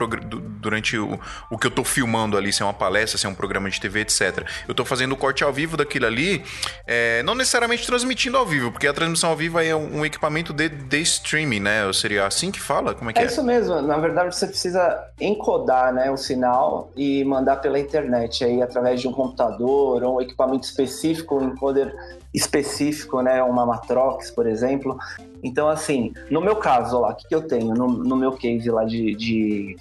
durante 0.60 0.96
o, 0.98 1.18
o 1.50 1.58
que 1.58 1.66
eu 1.66 1.70
tô 1.70 1.84
filmando 1.84 2.36
ali, 2.36 2.52
se 2.52 2.62
é 2.62 2.64
uma 2.64 2.74
palestra, 2.74 3.18
se 3.18 3.26
é 3.26 3.28
um 3.28 3.34
programa 3.34 3.68
de 3.70 3.80
TV, 3.80 4.00
etc. 4.00 4.44
Eu 4.66 4.74
tô 4.74 4.84
fazendo 4.84 5.12
o 5.12 5.16
corte 5.16 5.42
ao 5.44 5.52
vivo 5.52 5.76
daquilo 5.76 6.06
ali, 6.06 6.42
é, 6.86 7.22
não 7.22 7.34
necessariamente 7.34 7.86
transmitindo 7.86 8.36
ao 8.36 8.46
vivo, 8.46 8.70
porque 8.72 8.86
a 8.86 8.92
transmissão 8.92 9.30
ao 9.30 9.36
vivo 9.36 9.58
é 9.60 9.74
um, 9.74 9.98
um 10.00 10.04
equipamento 10.06 10.52
de, 10.52 10.68
de 10.68 11.00
streaming, 11.00 11.60
né? 11.60 11.90
Seria 11.92 12.26
assim 12.26 12.50
que 12.50 12.60
fala? 12.60 12.94
Como 12.94 13.10
é 13.10 13.12
que 13.12 13.18
É 13.20 13.22
é? 13.22 13.26
isso 13.26 13.42
mesmo. 13.42 13.74
Na 13.88 13.96
verdade, 13.96 14.36
você 14.36 14.46
precisa 14.46 15.02
encodar 15.18 15.94
né, 15.94 16.10
o 16.10 16.16
sinal 16.18 16.90
e 16.94 17.24
mandar 17.24 17.56
pela 17.56 17.78
internet 17.78 18.44
aí 18.44 18.60
através 18.60 19.00
de 19.00 19.08
um 19.08 19.12
computador 19.12 20.04
ou 20.04 20.16
um 20.16 20.20
equipamento 20.20 20.66
específico, 20.66 21.36
um 21.36 21.48
encoder 21.48 21.96
específico, 22.34 23.22
né, 23.22 23.42
uma 23.42 23.64
Matrox, 23.64 24.30
por 24.30 24.46
exemplo. 24.46 24.98
Então, 25.42 25.70
assim, 25.70 26.12
no 26.30 26.42
meu 26.42 26.56
caso 26.56 27.00
lá, 27.00 27.12
o 27.12 27.14
que, 27.14 27.28
que 27.28 27.34
eu 27.34 27.40
tenho 27.40 27.74
no, 27.74 27.88
no 27.88 28.14
meu 28.14 28.32
case 28.32 28.70
lá 28.70 28.84
de, 28.84 29.14
de 29.14 29.76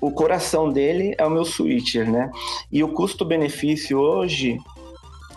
o 0.00 0.10
coração 0.10 0.68
dele 0.68 1.14
é 1.16 1.24
o 1.24 1.30
meu 1.30 1.44
switcher, 1.44 2.10
né? 2.10 2.28
E 2.72 2.82
o 2.82 2.88
custo-benefício 2.88 3.96
hoje 3.96 4.58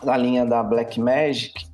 na 0.04 0.18
linha 0.18 0.48
da 0.48 0.64
Blackmagic 0.64 1.69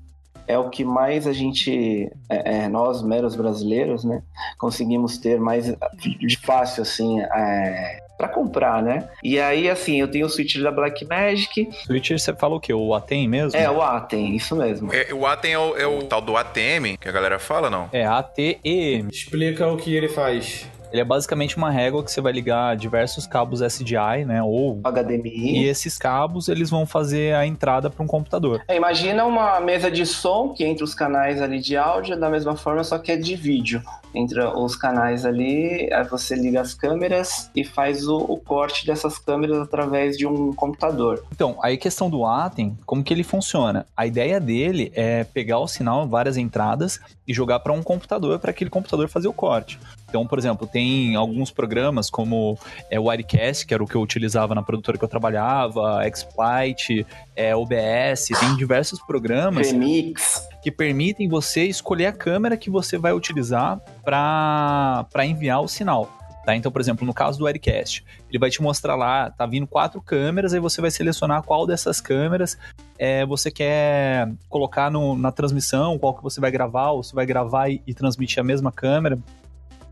é 0.47 0.58
o 0.58 0.69
que 0.69 0.84
mais 0.84 1.27
a 1.27 1.34
gente, 1.34 2.12
é, 2.29 2.63
é, 2.63 2.67
nós 2.67 3.01
meros 3.01 3.36
brasileiros, 3.36 4.03
né, 4.03 4.21
conseguimos 4.58 5.17
ter 5.17 5.39
mais 5.39 5.73
de 6.01 6.38
fácil 6.38 6.84
assim, 6.84 7.21
é, 7.21 8.01
para 8.17 8.29
comprar, 8.29 8.81
né? 8.81 9.10
E 9.23 9.39
aí 9.39 9.69
assim, 9.69 9.99
eu 9.99 10.10
tenho 10.10 10.25
o 10.25 10.29
switcher 10.29 10.63
da 10.63 10.71
Blackmagic, 10.71 11.69
Switcher, 11.86 12.17
você 12.17 12.34
fala 12.34 12.55
o 12.55 12.60
quê? 12.60 12.73
O 12.73 12.93
Atem 12.93 13.27
mesmo? 13.27 13.60
é 13.60 13.69
o 13.69 13.81
Atem, 13.81 14.36
isso 14.36 14.55
mesmo. 14.55 14.93
É, 14.93 15.13
o 15.13 15.25
ATEM 15.25 15.53
é 15.53 15.60
o, 15.60 15.77
é 15.77 15.88
o 15.88 16.03
tal 16.03 16.21
do 16.21 16.38
ATM, 16.38 16.97
que 16.99 17.10
a 17.10 17.12
galera 17.12 17.39
fala, 17.39 17.69
não? 17.69 17.89
É 17.91 18.05
ATEM. 18.05 19.08
Explica 19.12 19.67
o 19.67 19.77
que 19.77 19.93
ele 19.93 20.08
faz. 20.08 20.65
Ele 20.95 21.01
é 21.01 21.03
basicamente 21.03 21.58
uma 21.58 21.69
régua 21.69 22.01
que 22.01 22.10
você 22.10 22.21
vai 22.21 22.31
ligar 22.31 22.73
diversos 22.77 23.27
cabos 23.27 23.60
SDI, 23.60 24.23
né? 24.25 24.41
Ou 24.41 24.79
HDMI. 24.81 25.60
e 25.60 25.65
esses 25.65 25.97
cabos 25.97 26.47
eles 26.47 26.69
vão 26.69 26.86
fazer 26.86 27.36
a 27.36 27.45
entrada 27.45 27.89
para 27.89 28.01
um 28.01 28.08
computador. 28.08 28.63
É, 28.65 28.77
imagina 28.77 29.25
uma 29.25 29.60
mesa 29.60 29.91
de 29.91 30.05
som 30.05 30.53
que 30.53 30.63
entre 30.63 30.86
os 30.86 30.95
canais 30.95 31.41
ali 31.41 31.60
de 31.60 31.75
áudio 31.75 32.17
da 32.17 32.29
mesma 32.29 32.55
forma, 32.55 32.81
só 32.81 32.97
que 32.97 33.12
é 33.12 33.17
de 33.17 33.36
vídeo. 33.36 33.84
Entre 34.15 34.41
os 34.43 34.75
canais 34.75 35.25
ali, 35.25 35.91
aí 35.93 36.04
você 36.06 36.36
liga 36.36 36.62
as 36.62 36.73
câmeras 36.73 37.49
e 37.56 37.63
faz 37.63 38.08
o, 38.08 38.17
o 38.17 38.38
corte 38.38 38.86
dessas 38.86 39.17
câmeras 39.17 39.60
através 39.60 40.17
de 40.17 40.25
um 40.25 40.54
computador. 40.54 41.23
Então, 41.32 41.58
aí 41.62 41.75
a 41.75 41.78
questão 41.78 42.10
do 42.10 42.25
Atem, 42.25 42.78
como 42.86 43.04
que 43.04 43.13
ele 43.13 43.23
funciona? 43.23 43.86
A 43.95 44.06
ideia 44.06 44.39
dele 44.39 44.91
é 44.95 45.23
pegar 45.23 45.60
o 45.60 45.67
sinal, 45.67 46.08
várias 46.08 46.38
entradas, 46.38 46.99
e 47.28 47.34
jogar 47.34 47.60
para 47.60 47.73
um 47.73 47.82
computador, 47.82 48.39
para 48.39 48.51
aquele 48.51 48.69
computador 48.69 49.10
fazer 49.10 49.28
o 49.28 49.34
corte. 49.34 49.80
Então, 50.08 50.25
por 50.25 50.38
exemplo, 50.38 50.67
tem 50.67 51.15
alguns 51.15 51.51
programas 51.51 52.10
como 52.10 52.58
é, 52.89 52.99
o 52.99 53.06
Wirecast, 53.06 53.65
que 53.65 53.73
era 53.73 53.84
o 53.84 53.88
que 53.88 53.95
eu 53.95 54.01
utilizava 54.01 54.54
na 54.54 54.62
produtora 54.62 54.97
que 54.97 55.04
eu 55.04 55.10
trabalhava, 55.10 56.01
Xplite, 56.04 57.06
é, 57.36 57.56
OBS, 57.56 58.30
tem 58.39 58.56
diversos 58.56 58.99
programas 59.01 59.71
Remix. 59.71 60.47
Que 60.65 60.71
permitem 60.71 61.30
você 61.30 61.65
escolher 61.65 62.08
a 62.08 62.12
câmera 62.12 62.58
que 62.58 62.71
você 62.71 62.97
vai 62.97 63.13
utilizar 63.13 63.80
para 64.04 65.23
enviar 65.23 65.62
o 65.62 65.67
sinal. 65.67 66.10
Tá? 66.43 66.56
Então, 66.56 66.71
por 66.71 66.82
exemplo, 66.82 67.06
no 67.06 67.13
caso 67.13 67.38
do 67.38 67.45
Aircast, 67.45 68.04
ele 68.28 68.39
vai 68.39 68.49
te 68.49 68.63
mostrar 68.63 68.95
lá, 68.95 69.30
tá 69.30 69.45
vindo 69.45 69.67
quatro 69.67 70.01
câmeras, 70.01 70.56
aí 70.56 70.60
você 70.60 70.82
vai 70.82 70.89
selecionar 70.89 71.43
qual 71.43 71.67
dessas 71.67 72.01
câmeras 72.01 72.58
é, 72.97 73.23
você 73.28 73.51
quer 73.51 74.28
colocar 74.49 74.89
no, 74.89 75.15
na 75.15 75.32
transmissão, 75.32 75.99
qual 75.99 76.15
que 76.15 76.23
você 76.23 76.41
vai 76.41 76.49
gravar, 76.49 76.89
ou 76.89 77.04
se 77.04 77.13
vai 77.13 77.28
gravar 77.28 77.69
e, 77.69 77.80
e 77.86 77.93
transmitir 77.93 78.39
a 78.39 78.43
mesma 78.43 78.71
câmera. 78.71 79.19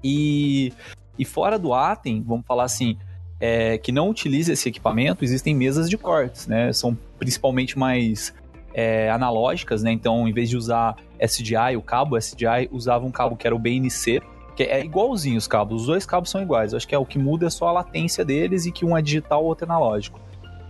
E, 0.03 0.73
e 1.19 1.23
fora 1.23 1.59
do 1.59 1.71
Atem, 1.71 2.23
vamos 2.25 2.47
falar 2.47 2.63
assim, 2.63 2.97
é, 3.39 3.77
que 3.77 3.91
não 3.91 4.09
utiliza 4.09 4.53
esse 4.53 4.69
equipamento, 4.69 5.23
existem 5.23 5.53
mesas 5.53 5.88
de 5.88 5.99
cortes, 5.99 6.47
né? 6.47 6.73
São 6.73 6.97
principalmente 7.19 7.77
mais 7.77 8.33
é, 8.73 9.09
analógicas, 9.12 9.83
né? 9.83 9.91
Então, 9.91 10.27
em 10.27 10.33
vez 10.33 10.49
de 10.49 10.57
usar 10.57 10.95
SDI, 11.19 11.75
o 11.77 11.81
cabo 11.81 12.17
SDI, 12.17 12.69
usava 12.71 13.05
um 13.05 13.12
cabo 13.12 13.36
que 13.36 13.45
era 13.45 13.55
o 13.55 13.59
BNC, 13.59 14.21
que 14.55 14.63
é 14.63 14.83
igualzinho 14.83 15.38
os 15.38 15.47
cabos, 15.47 15.81
os 15.81 15.88
dois 15.88 16.05
cabos 16.05 16.29
são 16.29 16.41
iguais. 16.41 16.73
Eu 16.73 16.77
acho 16.77 16.88
que 16.88 16.95
é 16.95 16.97
o 16.97 17.05
que 17.05 17.17
muda 17.17 17.47
é 17.47 17.49
só 17.49 17.67
a 17.67 17.71
latência 17.71 18.23
deles 18.23 18.65
e 18.65 18.71
que 18.71 18.86
um 18.86 18.97
é 18.97 19.01
digital, 19.01 19.43
o 19.43 19.47
outro 19.47 19.65
é 19.65 19.69
analógico. 19.69 20.19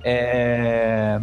É... 0.03 1.19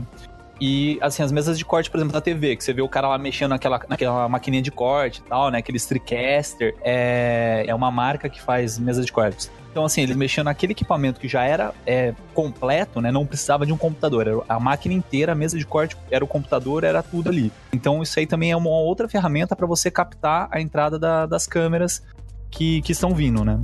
E, 0.60 0.98
assim, 1.00 1.22
as 1.22 1.32
mesas 1.32 1.56
de 1.56 1.64
corte, 1.64 1.90
por 1.90 1.96
exemplo, 1.96 2.12
da 2.12 2.20
TV, 2.20 2.54
que 2.54 2.62
você 2.62 2.72
vê 2.72 2.82
o 2.82 2.88
cara 2.88 3.08
lá 3.08 3.16
mexendo 3.16 3.50
naquela, 3.50 3.80
naquela 3.88 4.28
maquininha 4.28 4.62
de 4.62 4.70
corte 4.70 5.20
e 5.20 5.22
tal, 5.22 5.50
né? 5.50 5.58
Aquele 5.58 5.78
Stricaster, 5.78 6.76
é, 6.82 7.64
é 7.66 7.74
uma 7.74 7.90
marca 7.90 8.28
que 8.28 8.40
faz 8.40 8.78
mesa 8.78 9.02
de 9.02 9.10
cortes. 9.10 9.50
Então, 9.70 9.84
assim, 9.84 10.02
eles 10.02 10.16
mexiam 10.16 10.44
naquele 10.44 10.72
equipamento 10.72 11.20
que 11.20 11.28
já 11.28 11.44
era 11.44 11.72
é, 11.86 12.12
completo, 12.34 13.00
né? 13.00 13.10
Não 13.10 13.24
precisava 13.24 13.64
de 13.64 13.72
um 13.72 13.76
computador. 13.76 14.26
Era 14.26 14.40
a 14.48 14.60
máquina 14.60 14.92
inteira, 14.92 15.32
a 15.32 15.34
mesa 15.34 15.56
de 15.56 15.64
corte 15.64 15.96
era 16.10 16.24
o 16.24 16.28
computador, 16.28 16.84
era 16.84 17.02
tudo 17.02 17.30
ali. 17.30 17.50
Então, 17.72 18.02
isso 18.02 18.18
aí 18.18 18.26
também 18.26 18.50
é 18.50 18.56
uma 18.56 18.68
outra 18.70 19.08
ferramenta 19.08 19.56
para 19.56 19.66
você 19.66 19.90
captar 19.90 20.48
a 20.50 20.60
entrada 20.60 20.98
da, 20.98 21.24
das 21.24 21.46
câmeras 21.46 22.02
que, 22.50 22.82
que 22.82 22.92
estão 22.92 23.14
vindo, 23.14 23.44
né? 23.44 23.60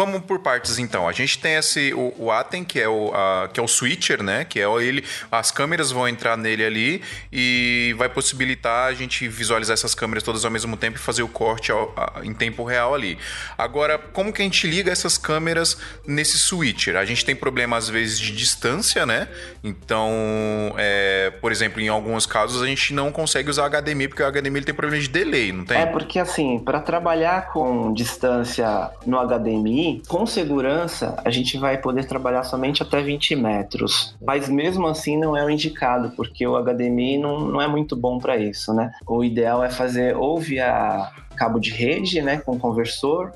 Vamos 0.00 0.22
por 0.22 0.38
partes 0.38 0.78
então. 0.78 1.06
A 1.06 1.12
gente 1.12 1.38
tem 1.38 1.56
esse 1.56 1.92
o, 1.92 2.14
o 2.16 2.30
Atem, 2.30 2.64
que 2.64 2.80
é 2.80 2.88
o, 2.88 3.12
a, 3.14 3.50
que 3.52 3.60
é 3.60 3.62
o 3.62 3.68
switcher, 3.68 4.22
né? 4.22 4.46
Que 4.46 4.58
é 4.58 4.64
ele. 4.82 5.04
As 5.30 5.50
câmeras 5.50 5.90
vão 5.92 6.08
entrar 6.08 6.38
nele 6.38 6.64
ali 6.64 7.02
e 7.30 7.94
vai 7.98 8.08
possibilitar 8.08 8.88
a 8.88 8.94
gente 8.94 9.28
visualizar 9.28 9.74
essas 9.74 9.94
câmeras 9.94 10.22
todas 10.22 10.42
ao 10.42 10.50
mesmo 10.50 10.74
tempo 10.74 10.96
e 10.96 10.98
fazer 10.98 11.22
o 11.22 11.28
corte 11.28 11.70
ao, 11.70 11.92
a, 11.94 12.24
em 12.24 12.32
tempo 12.32 12.64
real 12.64 12.94
ali. 12.94 13.18
Agora, 13.58 13.98
como 13.98 14.32
que 14.32 14.40
a 14.40 14.44
gente 14.46 14.66
liga 14.66 14.90
essas 14.90 15.18
câmeras 15.18 15.76
nesse 16.06 16.38
switcher? 16.38 16.96
A 16.96 17.04
gente 17.04 17.22
tem 17.22 17.36
problema 17.36 17.76
às 17.76 17.90
vezes 17.90 18.18
de 18.18 18.34
distância, 18.34 19.04
né? 19.04 19.28
Então, 19.62 20.74
é, 20.78 21.30
por 21.42 21.52
exemplo, 21.52 21.78
em 21.78 21.88
alguns 21.88 22.24
casos 22.24 22.62
a 22.62 22.66
gente 22.66 22.94
não 22.94 23.12
consegue 23.12 23.50
usar 23.50 23.68
HDMI 23.68 24.08
porque 24.08 24.22
o 24.22 24.32
HDMI 24.32 24.62
tem 24.62 24.74
problema 24.74 25.02
de 25.02 25.10
delay, 25.10 25.52
não 25.52 25.66
tem? 25.66 25.76
É 25.76 25.84
porque 25.84 26.18
assim, 26.18 26.58
para 26.58 26.80
trabalhar 26.80 27.48
com 27.52 27.92
distância 27.92 28.90
no 29.04 29.18
HDMI 29.18 29.89
com 30.08 30.26
segurança, 30.26 31.16
a 31.24 31.30
gente 31.30 31.58
vai 31.58 31.78
poder 31.78 32.04
trabalhar 32.04 32.44
somente 32.44 32.82
até 32.82 33.02
20 33.02 33.36
metros. 33.36 34.16
Mas 34.24 34.48
mesmo 34.48 34.86
assim 34.86 35.16
não 35.18 35.36
é 35.36 35.44
o 35.44 35.50
indicado, 35.50 36.10
porque 36.16 36.46
o 36.46 36.56
HDMI 36.62 37.18
não, 37.18 37.40
não 37.40 37.60
é 37.60 37.66
muito 37.66 37.96
bom 37.96 38.18
para 38.18 38.36
isso, 38.36 38.72
né? 38.74 38.92
O 39.06 39.24
ideal 39.24 39.64
é 39.64 39.70
fazer 39.70 40.16
ou 40.16 40.38
via 40.38 41.10
cabo 41.36 41.58
de 41.58 41.70
rede, 41.70 42.20
né, 42.20 42.38
com 42.38 42.58
conversor, 42.58 43.32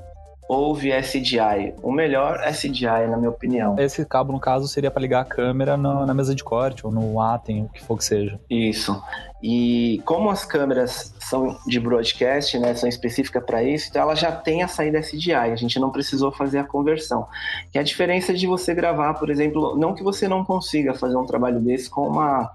ou 0.47 0.75
via 0.75 0.99
SDI. 0.99 1.73
O 1.81 1.91
melhor 1.91 2.39
SDI, 2.47 3.07
na 3.09 3.17
minha 3.17 3.29
opinião. 3.29 3.75
Esse 3.79 4.05
cabo, 4.05 4.31
no 4.31 4.39
caso, 4.39 4.67
seria 4.67 4.91
para 4.91 5.01
ligar 5.01 5.21
a 5.21 5.25
câmera 5.25 5.75
na, 5.75 6.05
na, 6.05 6.13
mesa 6.13 6.35
de 6.35 6.43
corte 6.43 6.85
ou 6.85 6.91
no 6.91 7.19
Atem, 7.19 7.63
o 7.63 7.69
que 7.69 7.83
for 7.83 7.97
que 7.97 8.05
seja. 8.05 8.39
Isso. 8.49 9.01
E 9.43 10.01
como 10.05 10.29
as 10.29 10.45
câmeras 10.45 11.13
são 11.19 11.57
de 11.67 11.79
broadcast, 11.79 12.57
né, 12.57 12.73
são 12.73 12.87
específicas 12.87 13.43
para 13.43 13.63
isso, 13.63 13.87
então 13.89 14.01
ela 14.01 14.15
já 14.15 14.31
tem 14.31 14.63
a 14.63 14.67
saída 14.67 14.99
SDI, 14.99 15.33
a 15.33 15.55
gente 15.55 15.79
não 15.79 15.91
precisou 15.91 16.31
fazer 16.31 16.59
a 16.59 16.63
conversão. 16.63 17.27
Que 17.71 17.77
é 17.77 17.81
a 17.81 17.83
diferença 17.83 18.33
de 18.33 18.47
você 18.47 18.73
gravar, 18.73 19.13
por 19.15 19.29
exemplo, 19.29 19.77
não 19.77 19.93
que 19.93 20.03
você 20.03 20.27
não 20.27 20.43
consiga 20.43 20.93
fazer 20.93 21.17
um 21.17 21.25
trabalho 21.25 21.59
desse 21.59 21.89
com 21.89 22.07
uma 22.07 22.51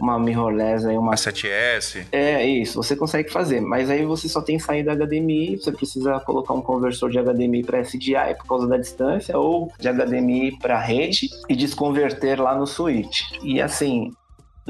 uma 0.00 0.18
mirrorless 0.18 0.86
aí, 0.86 0.96
uma 0.96 1.14
7S. 1.14 2.06
É, 2.10 2.44
isso, 2.46 2.82
você 2.82 2.96
consegue 2.96 3.30
fazer, 3.30 3.60
mas 3.60 3.90
aí 3.90 4.04
você 4.04 4.28
só 4.28 4.40
tem 4.40 4.58
saída 4.58 4.94
HDMI, 4.96 5.58
você 5.58 5.70
precisa 5.70 6.18
colocar 6.20 6.54
um 6.54 6.62
conversor 6.62 7.10
de 7.10 7.18
HDMI 7.18 7.62
para 7.62 7.80
SDI 7.80 8.34
por 8.38 8.46
causa 8.46 8.66
da 8.66 8.78
distância 8.78 9.38
ou 9.38 9.70
de 9.78 9.88
HDMI 9.88 10.58
para 10.58 10.80
rede 10.80 11.28
e 11.48 11.54
desconverter 11.54 12.40
lá 12.40 12.56
no 12.56 12.66
switch. 12.66 13.20
E 13.42 13.60
assim, 13.60 14.10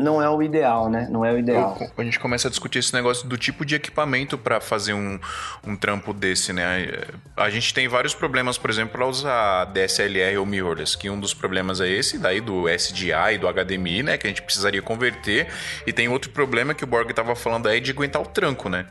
não 0.00 0.22
é 0.22 0.28
o 0.28 0.42
ideal, 0.42 0.88
né? 0.88 1.06
Não 1.10 1.24
é 1.24 1.32
o 1.32 1.38
ideal. 1.38 1.78
A 1.96 2.02
gente 2.02 2.18
começa 2.18 2.48
a 2.48 2.50
discutir 2.50 2.78
esse 2.78 2.92
negócio 2.92 3.28
do 3.28 3.36
tipo 3.36 3.64
de 3.64 3.74
equipamento 3.74 4.36
para 4.36 4.60
fazer 4.60 4.94
um, 4.94 5.18
um 5.66 5.76
trampo 5.76 6.12
desse, 6.12 6.52
né? 6.52 6.88
A 7.36 7.50
gente 7.50 7.72
tem 7.72 7.86
vários 7.86 8.14
problemas, 8.14 8.58
por 8.58 8.70
exemplo, 8.70 8.92
para 8.92 9.06
usar 9.06 9.66
DSLR 9.66 10.38
ou 10.38 10.46
mirrorless, 10.46 10.96
que 10.96 11.08
um 11.10 11.20
dos 11.20 11.34
problemas 11.34 11.80
é 11.80 11.88
esse, 11.88 12.18
daí 12.18 12.40
do 12.40 12.68
SDI, 12.68 13.38
do 13.40 13.46
HDMI, 13.46 14.02
né? 14.02 14.18
Que 14.18 14.26
a 14.26 14.30
gente 14.30 14.42
precisaria 14.42 14.82
converter. 14.82 15.48
E 15.86 15.92
tem 15.92 16.08
outro 16.08 16.30
problema 16.30 16.74
que 16.74 16.84
o 16.84 16.86
Borg 16.86 17.10
estava 17.10 17.34
falando 17.34 17.68
aí 17.68 17.80
de 17.80 17.90
aguentar 17.90 18.20
o 18.22 18.26
tranco, 18.26 18.68
né? 18.68 18.86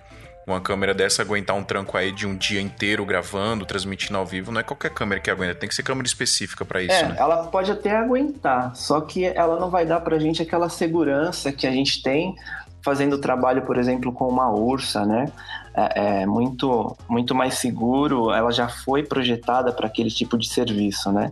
Uma 0.52 0.62
câmera 0.62 0.94
dessa 0.94 1.22
aguentar 1.22 1.56
um 1.56 1.64
tranco 1.64 1.98
aí 1.98 2.12
de 2.12 2.26
um 2.28 2.36
dia 2.36 2.62
inteiro 2.62 3.06
gravando, 3.06 3.66
transmitindo 3.66 4.18
ao 4.18 4.26
vivo, 4.26 4.52
não 4.52 4.60
é 4.60 4.64
qualquer 4.64 4.92
câmera 4.92 5.22
que 5.22 5.30
aguenta, 5.30 5.56
tem 5.56 5.70
que 5.70 5.76
ser 5.76 5.84
câmera 5.84 6.08
específica 6.08 6.66
para 6.66 6.82
isso, 6.82 6.94
é, 6.94 7.10
né? 7.10 7.16
Ela 7.18 7.48
pode 7.48 7.72
até 7.72 7.96
aguentar, 7.96 8.76
só 8.76 9.02
que 9.02 9.26
ela 9.26 9.60
não 9.60 9.70
vai 9.70 9.86
dar 9.86 10.00
pra 10.02 10.20
gente 10.20 10.42
aquela 10.42 10.70
segurança 10.70 11.52
que 11.52 11.66
a 11.66 11.72
gente 11.72 12.02
tem 12.02 12.36
fazendo 12.82 13.18
trabalho, 13.18 13.64
por 13.64 13.78
exemplo, 13.78 14.12
com 14.12 14.28
uma 14.28 14.50
ursa, 14.50 15.06
né? 15.06 15.32
É, 15.74 16.22
é 16.22 16.26
muito, 16.26 16.96
muito 17.08 17.36
mais 17.36 17.56
seguro, 17.56 18.32
ela 18.32 18.52
já 18.52 18.68
foi 18.68 19.04
projetada 19.04 19.72
para 19.72 19.88
aquele 19.88 20.10
tipo 20.10 20.38
de 20.38 20.48
serviço, 20.48 21.12
né? 21.12 21.32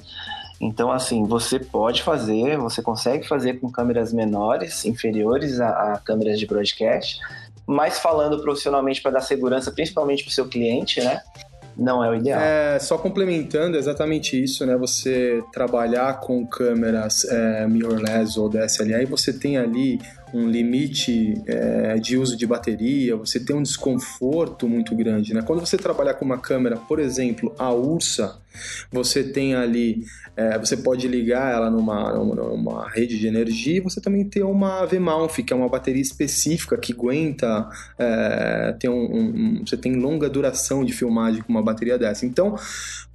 Então, 0.59 0.91
assim, 0.91 1.23
você 1.25 1.59
pode 1.59 2.01
fazer, 2.01 2.57
você 2.57 2.81
consegue 2.81 3.27
fazer 3.27 3.59
com 3.59 3.71
câmeras 3.71 4.11
menores, 4.11 4.85
inferiores 4.85 5.59
a, 5.59 5.93
a 5.93 5.97
câmeras 5.99 6.39
de 6.39 6.47
broadcast, 6.47 7.19
mas 7.67 7.99
falando 7.99 8.41
profissionalmente 8.41 9.01
para 9.01 9.11
dar 9.11 9.21
segurança, 9.21 9.71
principalmente 9.71 10.23
para 10.23 10.31
o 10.31 10.33
seu 10.33 10.47
cliente, 10.47 11.01
né? 11.01 11.21
Não 11.77 12.03
é 12.03 12.09
o 12.09 12.15
ideal. 12.15 12.41
É, 12.41 12.79
só 12.79 12.97
complementando 12.97 13.77
exatamente 13.77 14.41
isso, 14.41 14.65
né? 14.65 14.75
Você 14.77 15.43
trabalhar 15.53 16.19
com 16.21 16.47
câmeras 16.47 17.23
é, 17.25 17.67
mirrorless 17.67 18.39
ou 18.39 18.49
DSLR, 18.49 19.05
você 19.05 19.31
tem 19.31 19.57
ali 19.57 19.99
um 20.33 20.47
limite 20.49 21.41
é, 21.47 21.95
de 21.95 22.17
uso 22.17 22.35
de 22.35 22.45
bateria, 22.45 23.15
você 23.15 23.39
tem 23.39 23.55
um 23.55 23.63
desconforto 23.63 24.67
muito 24.67 24.95
grande, 24.95 25.33
né? 25.33 25.41
Quando 25.41 25.59
você 25.59 25.77
trabalhar 25.77 26.15
com 26.15 26.25
uma 26.25 26.37
câmera, 26.37 26.75
por 26.75 26.99
exemplo, 26.99 27.53
a 27.57 27.71
Ursa, 27.71 28.37
você 28.91 29.23
tem 29.23 29.55
ali, 29.55 30.03
é, 30.35 30.57
você 30.57 30.75
pode 30.75 31.07
ligar 31.07 31.53
ela 31.53 31.69
numa, 31.69 32.13
numa 32.13 32.89
rede 32.89 33.17
de 33.17 33.27
energia 33.27 33.77
e 33.77 33.79
você 33.79 34.01
também 34.01 34.25
tem 34.25 34.43
uma 34.43 34.85
V-Mount, 34.85 35.43
que 35.43 35.53
é 35.53 35.55
uma 35.55 35.69
bateria 35.69 36.01
específica 36.01 36.77
que 36.77 36.91
aguenta, 36.91 37.69
é, 37.97 38.75
tem 38.79 38.89
um, 38.89 38.95
um, 38.95 39.63
você 39.65 39.77
tem 39.77 39.95
longa 39.95 40.29
duração 40.29 40.83
de 40.83 40.93
filmagem 40.93 41.41
com 41.41 41.49
uma 41.49 41.63
bateria 41.63 41.97
dessa. 41.97 42.25
Então, 42.25 42.55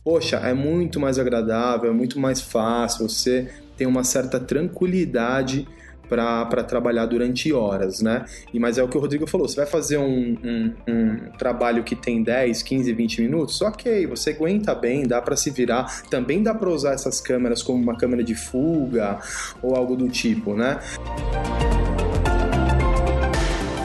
poxa, 0.02 0.36
é 0.36 0.54
muito 0.54 0.98
mais 0.98 1.18
agradável, 1.18 1.90
é 1.90 1.94
muito 1.94 2.18
mais 2.18 2.40
fácil, 2.40 3.08
você 3.08 3.48
tem 3.76 3.86
uma 3.86 4.04
certa 4.04 4.38
tranquilidade 4.40 5.66
para 6.12 6.62
trabalhar 6.62 7.06
durante 7.06 7.52
horas, 7.52 8.00
né? 8.00 8.24
E, 8.52 8.58
mas 8.58 8.78
é 8.78 8.82
o 8.82 8.88
que 8.88 8.96
o 8.96 9.00
Rodrigo 9.00 9.26
falou, 9.26 9.48
você 9.48 9.56
vai 9.56 9.66
fazer 9.66 9.98
um, 9.98 10.36
um, 10.44 10.74
um 10.86 11.16
trabalho 11.38 11.82
que 11.82 11.96
tem 11.96 12.22
10, 12.22 12.62
15, 12.62 12.92
20 12.92 13.22
minutos, 13.22 13.62
ok, 13.62 14.06
você 14.06 14.30
aguenta 14.30 14.74
bem, 14.74 15.06
dá 15.06 15.20
para 15.22 15.36
se 15.36 15.50
virar, 15.50 16.02
também 16.10 16.42
dá 16.42 16.54
para 16.54 16.68
usar 16.68 16.92
essas 16.92 17.20
câmeras 17.20 17.62
como 17.62 17.82
uma 17.82 17.96
câmera 17.96 18.22
de 18.22 18.34
fuga 18.34 19.18
ou 19.62 19.74
algo 19.74 19.96
do 19.96 20.08
tipo, 20.08 20.54
né? 20.54 20.78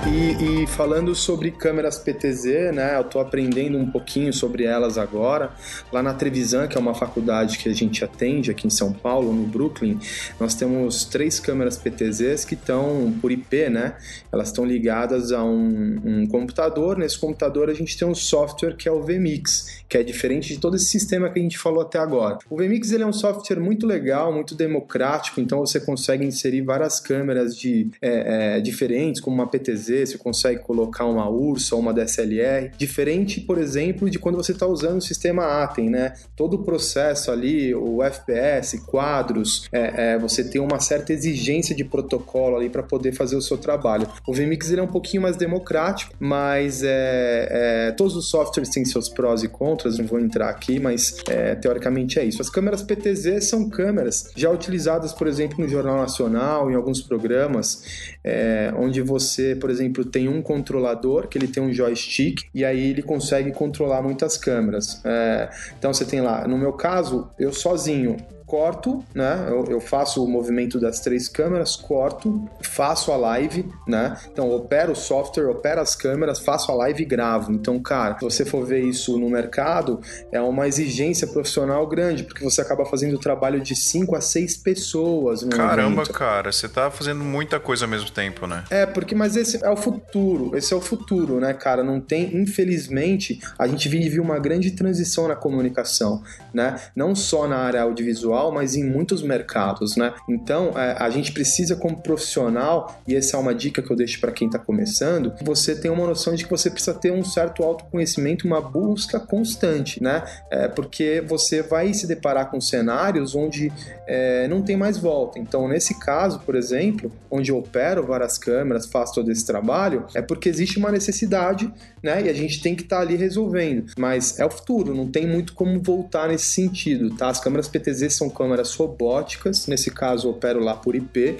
E, 0.09 0.63
e, 0.63 0.67
falando 0.67 1.13
sobre 1.13 1.51
câmeras 1.51 1.99
PTZ, 1.99 2.71
né, 2.73 2.97
eu 2.97 3.03
tô 3.03 3.19
aprendendo 3.19 3.77
um 3.77 3.91
pouquinho 3.91 4.31
sobre 4.31 4.63
elas 4.63 4.97
agora. 4.97 5.51
Lá 5.91 6.01
na 6.01 6.13
Trevisan, 6.13 6.65
que 6.67 6.77
é 6.77 6.79
uma 6.79 6.93
faculdade 6.93 7.57
que 7.57 7.67
a 7.67 7.73
gente 7.73 8.05
atende 8.05 8.49
aqui 8.49 8.67
em 8.67 8.69
São 8.69 8.93
Paulo, 8.93 9.33
no 9.33 9.45
Brooklyn, 9.45 9.99
nós 10.39 10.55
temos 10.55 11.03
três 11.03 11.41
câmeras 11.41 11.77
PTZs 11.77 12.45
que 12.45 12.53
estão 12.53 13.13
por 13.21 13.31
IP, 13.33 13.69
né? 13.69 13.97
Elas 14.31 14.47
estão 14.47 14.65
ligadas 14.65 15.33
a 15.33 15.43
um, 15.43 15.99
um 16.03 16.27
computador. 16.27 16.97
Nesse 16.97 17.19
computador 17.19 17.69
a 17.69 17.73
gente 17.73 17.97
tem 17.97 18.07
um 18.07 18.15
software 18.15 18.77
que 18.77 18.87
é 18.87 18.91
o 18.91 19.01
VMix, 19.01 19.83
que 19.89 19.97
é 19.97 20.03
diferente 20.03 20.53
de 20.53 20.59
todo 20.59 20.77
esse 20.77 20.85
sistema 20.85 21.29
que 21.29 21.37
a 21.39 21.41
gente 21.41 21.57
falou 21.57 21.81
até 21.81 21.99
agora. 21.99 22.37
O 22.49 22.55
VMix 22.55 22.91
ele 22.93 23.03
é 23.03 23.07
um 23.07 23.13
software 23.13 23.59
muito 23.59 23.85
legal, 23.85 24.31
muito 24.31 24.55
democrático, 24.55 25.41
então 25.41 25.59
você 25.59 25.81
consegue 25.81 26.25
inserir 26.25 26.61
várias 26.61 26.99
câmeras 27.01 27.57
de, 27.57 27.89
é, 28.01 28.57
é, 28.57 28.61
diferentes, 28.61 29.19
como 29.19 29.35
uma 29.35 29.47
PTZ, 29.47 29.96
você 30.05 30.17
consegue 30.17 30.61
colocar 30.61 31.05
uma 31.05 31.29
Ursa 31.29 31.75
ou 31.75 31.81
uma 31.81 31.93
DSLR, 31.93 32.71
diferente, 32.77 33.41
por 33.41 33.57
exemplo, 33.57 34.09
de 34.09 34.19
quando 34.19 34.35
você 34.35 34.51
está 34.51 34.65
usando 34.65 34.97
o 34.97 35.01
sistema 35.01 35.63
Atem, 35.63 35.89
né? 35.89 36.13
Todo 36.35 36.55
o 36.55 36.63
processo 36.63 37.31
ali, 37.31 37.73
o 37.73 38.03
FPS, 38.03 38.81
quadros, 38.85 39.67
é, 39.71 40.13
é, 40.13 40.17
você 40.17 40.43
tem 40.43 40.61
uma 40.61 40.79
certa 40.79 41.13
exigência 41.13 41.75
de 41.75 41.83
protocolo 41.83 42.57
ali 42.57 42.69
para 42.69 42.83
poder 42.83 43.13
fazer 43.13 43.35
o 43.35 43.41
seu 43.41 43.57
trabalho. 43.57 44.07
O 44.27 44.33
VMix 44.33 44.71
ele 44.71 44.81
é 44.81 44.83
um 44.83 44.87
pouquinho 44.87 45.21
mais 45.21 45.35
democrático, 45.35 46.13
mas 46.19 46.83
é, 46.83 47.47
é, 47.49 47.91
todos 47.91 48.15
os 48.15 48.29
softwares 48.29 48.69
têm 48.69 48.85
seus 48.85 49.09
prós 49.09 49.43
e 49.43 49.47
contras, 49.47 49.97
não 49.97 50.05
vou 50.05 50.19
entrar 50.19 50.49
aqui, 50.49 50.79
mas 50.79 51.17
é, 51.27 51.55
teoricamente 51.55 52.19
é 52.19 52.25
isso. 52.25 52.41
As 52.41 52.49
câmeras 52.49 52.81
PTZ 52.81 53.47
são 53.47 53.69
câmeras 53.69 54.31
já 54.35 54.49
utilizadas, 54.49 55.13
por 55.13 55.27
exemplo, 55.27 55.59
no 55.59 55.67
Jornal 55.67 55.97
Nacional, 55.97 56.69
em 56.71 56.75
alguns 56.75 57.01
programas, 57.01 57.83
é, 58.23 58.73
onde 58.77 59.01
você, 59.01 59.55
por 59.55 59.69
exemplo, 59.69 59.76
tem 60.11 60.27
um 60.27 60.41
controlador 60.41 61.27
que 61.27 61.37
ele 61.37 61.47
tem 61.47 61.61
um 61.61 61.73
joystick 61.73 62.43
e 62.53 62.63
aí 62.63 62.91
ele 62.91 63.01
consegue 63.01 63.51
controlar 63.51 64.01
muitas 64.01 64.37
câmeras. 64.37 65.01
É, 65.05 65.49
então 65.77 65.93
você 65.93 66.05
tem 66.05 66.21
lá, 66.21 66.47
no 66.47 66.57
meu 66.57 66.73
caso, 66.73 67.29
eu 67.39 67.51
sozinho 67.51 68.17
corto, 68.47 69.03
né? 69.13 69.45
Eu, 69.49 69.65
eu, 69.65 69.81
faço 69.81 70.23
o 70.23 70.27
movimento 70.27 70.79
das 70.79 71.01
três 71.01 71.27
câmeras, 71.27 71.75
corto, 71.75 72.49
faço 72.61 73.11
a 73.11 73.17
live, 73.17 73.69
né? 73.85 74.17
Então, 74.31 74.49
opero 74.49 74.93
o 74.93 74.95
software, 74.95 75.49
opero 75.49 75.81
as 75.81 75.95
câmeras, 75.95 76.39
faço 76.39 76.71
a 76.71 76.75
live 76.75 77.03
e 77.03 77.05
gravo. 77.05 77.51
Então, 77.51 77.77
cara, 77.77 78.17
se 78.17 78.23
você 78.23 78.45
for 78.45 78.65
ver 78.65 78.79
isso 78.79 79.19
no 79.19 79.29
mercado, 79.29 79.99
é 80.31 80.39
uma 80.39 80.65
exigência 80.65 81.27
profissional 81.27 81.85
grande, 81.87 82.23
porque 82.23 82.41
você 82.41 82.61
acaba 82.61 82.85
fazendo 82.85 83.15
o 83.15 83.19
trabalho 83.19 83.59
de 83.59 83.75
cinco 83.75 84.15
a 84.15 84.21
seis 84.21 84.55
pessoas. 84.55 85.43
Caramba, 85.43 86.03
evento. 86.03 86.13
cara, 86.13 86.49
você 86.49 86.69
tá 86.69 86.89
fazendo 86.89 87.25
muita 87.25 87.59
coisa 87.59 87.83
ao 87.83 87.91
mesmo 87.91 88.09
tempo, 88.09 88.47
né? 88.47 88.63
É, 88.69 88.85
porque, 88.85 89.13
mas 89.13 89.35
esse 89.35 89.61
é 89.61 89.69
o 89.69 89.75
futuro, 89.75 90.55
esse 90.55 90.73
é 90.73 90.77
o 90.77 90.81
futuro, 90.81 91.41
né, 91.41 91.53
cara? 91.53 91.83
Não 91.83 91.99
tem, 91.99 92.33
infelizmente, 92.37 93.41
a 93.59 93.67
gente 93.67 93.89
vive 93.89 94.21
uma 94.21 94.39
grande 94.39 94.71
transição 94.71 95.27
na 95.27 95.35
comunicação, 95.35 96.23
né? 96.53 96.79
Não 96.95 97.13
só 97.13 97.45
na 97.45 97.57
área 97.57 97.81
audiovisual, 97.81 98.36
mas 98.51 98.75
em 98.75 98.83
muitos 98.83 99.21
mercados, 99.21 99.95
né? 99.95 100.13
Então, 100.29 100.71
é, 100.75 100.95
a 100.99 101.09
gente 101.09 101.31
precisa, 101.31 101.75
como 101.75 102.01
profissional, 102.01 102.99
e 103.07 103.15
essa 103.15 103.37
é 103.37 103.39
uma 103.39 103.53
dica 103.53 103.81
que 103.81 103.91
eu 103.91 103.95
deixo 103.95 104.19
para 104.19 104.31
quem 104.31 104.47
está 104.47 104.59
começando, 104.59 105.33
você 105.41 105.75
tem 105.75 105.91
uma 105.91 106.05
noção 106.05 106.35
de 106.35 106.43
que 106.43 106.49
você 106.49 106.69
precisa 106.69 106.93
ter 106.93 107.11
um 107.11 107.23
certo 107.23 107.63
autoconhecimento, 107.63 108.45
uma 108.45 108.61
busca 108.61 109.19
constante, 109.19 110.01
né? 110.01 110.23
É, 110.51 110.67
porque 110.67 111.23
você 111.27 111.61
vai 111.61 111.93
se 111.93 112.07
deparar 112.07 112.49
com 112.49 112.61
cenários 112.61 113.35
onde 113.35 113.71
é, 114.07 114.47
não 114.47 114.61
tem 114.61 114.77
mais 114.77 114.97
volta. 114.97 115.39
Então, 115.39 115.67
nesse 115.67 115.99
caso, 115.99 116.39
por 116.39 116.55
exemplo, 116.55 117.11
onde 117.29 117.51
eu 117.51 117.57
opero 117.57 118.05
várias 118.05 118.37
câmeras, 118.37 118.85
faço 118.85 119.15
todo 119.15 119.31
esse 119.31 119.45
trabalho, 119.45 120.05
é 120.13 120.21
porque 120.21 120.49
existe 120.49 120.77
uma 120.77 120.91
necessidade, 120.91 121.71
né? 122.01 122.23
E 122.23 122.29
a 122.29 122.33
gente 122.33 122.61
tem 122.61 122.75
que 122.75 122.83
estar 122.83 122.97
tá 122.97 123.01
ali 123.01 123.15
resolvendo. 123.15 123.91
Mas 123.97 124.39
é 124.39 124.45
o 124.45 124.49
futuro, 124.49 124.95
não 124.95 125.07
tem 125.07 125.27
muito 125.27 125.53
como 125.53 125.81
voltar 125.81 126.29
nesse 126.29 126.45
sentido, 126.45 127.15
tá? 127.15 127.29
As 127.29 127.39
câmeras 127.39 127.67
PTZ 127.67 128.13
são 128.13 128.26
câmeras 128.29 128.73
robóticas, 128.75 129.67
nesse 129.67 129.91
caso 129.91 130.29
opero 130.29 130.59
lá 130.59 130.75
por 130.75 130.95
IP, 130.95 131.37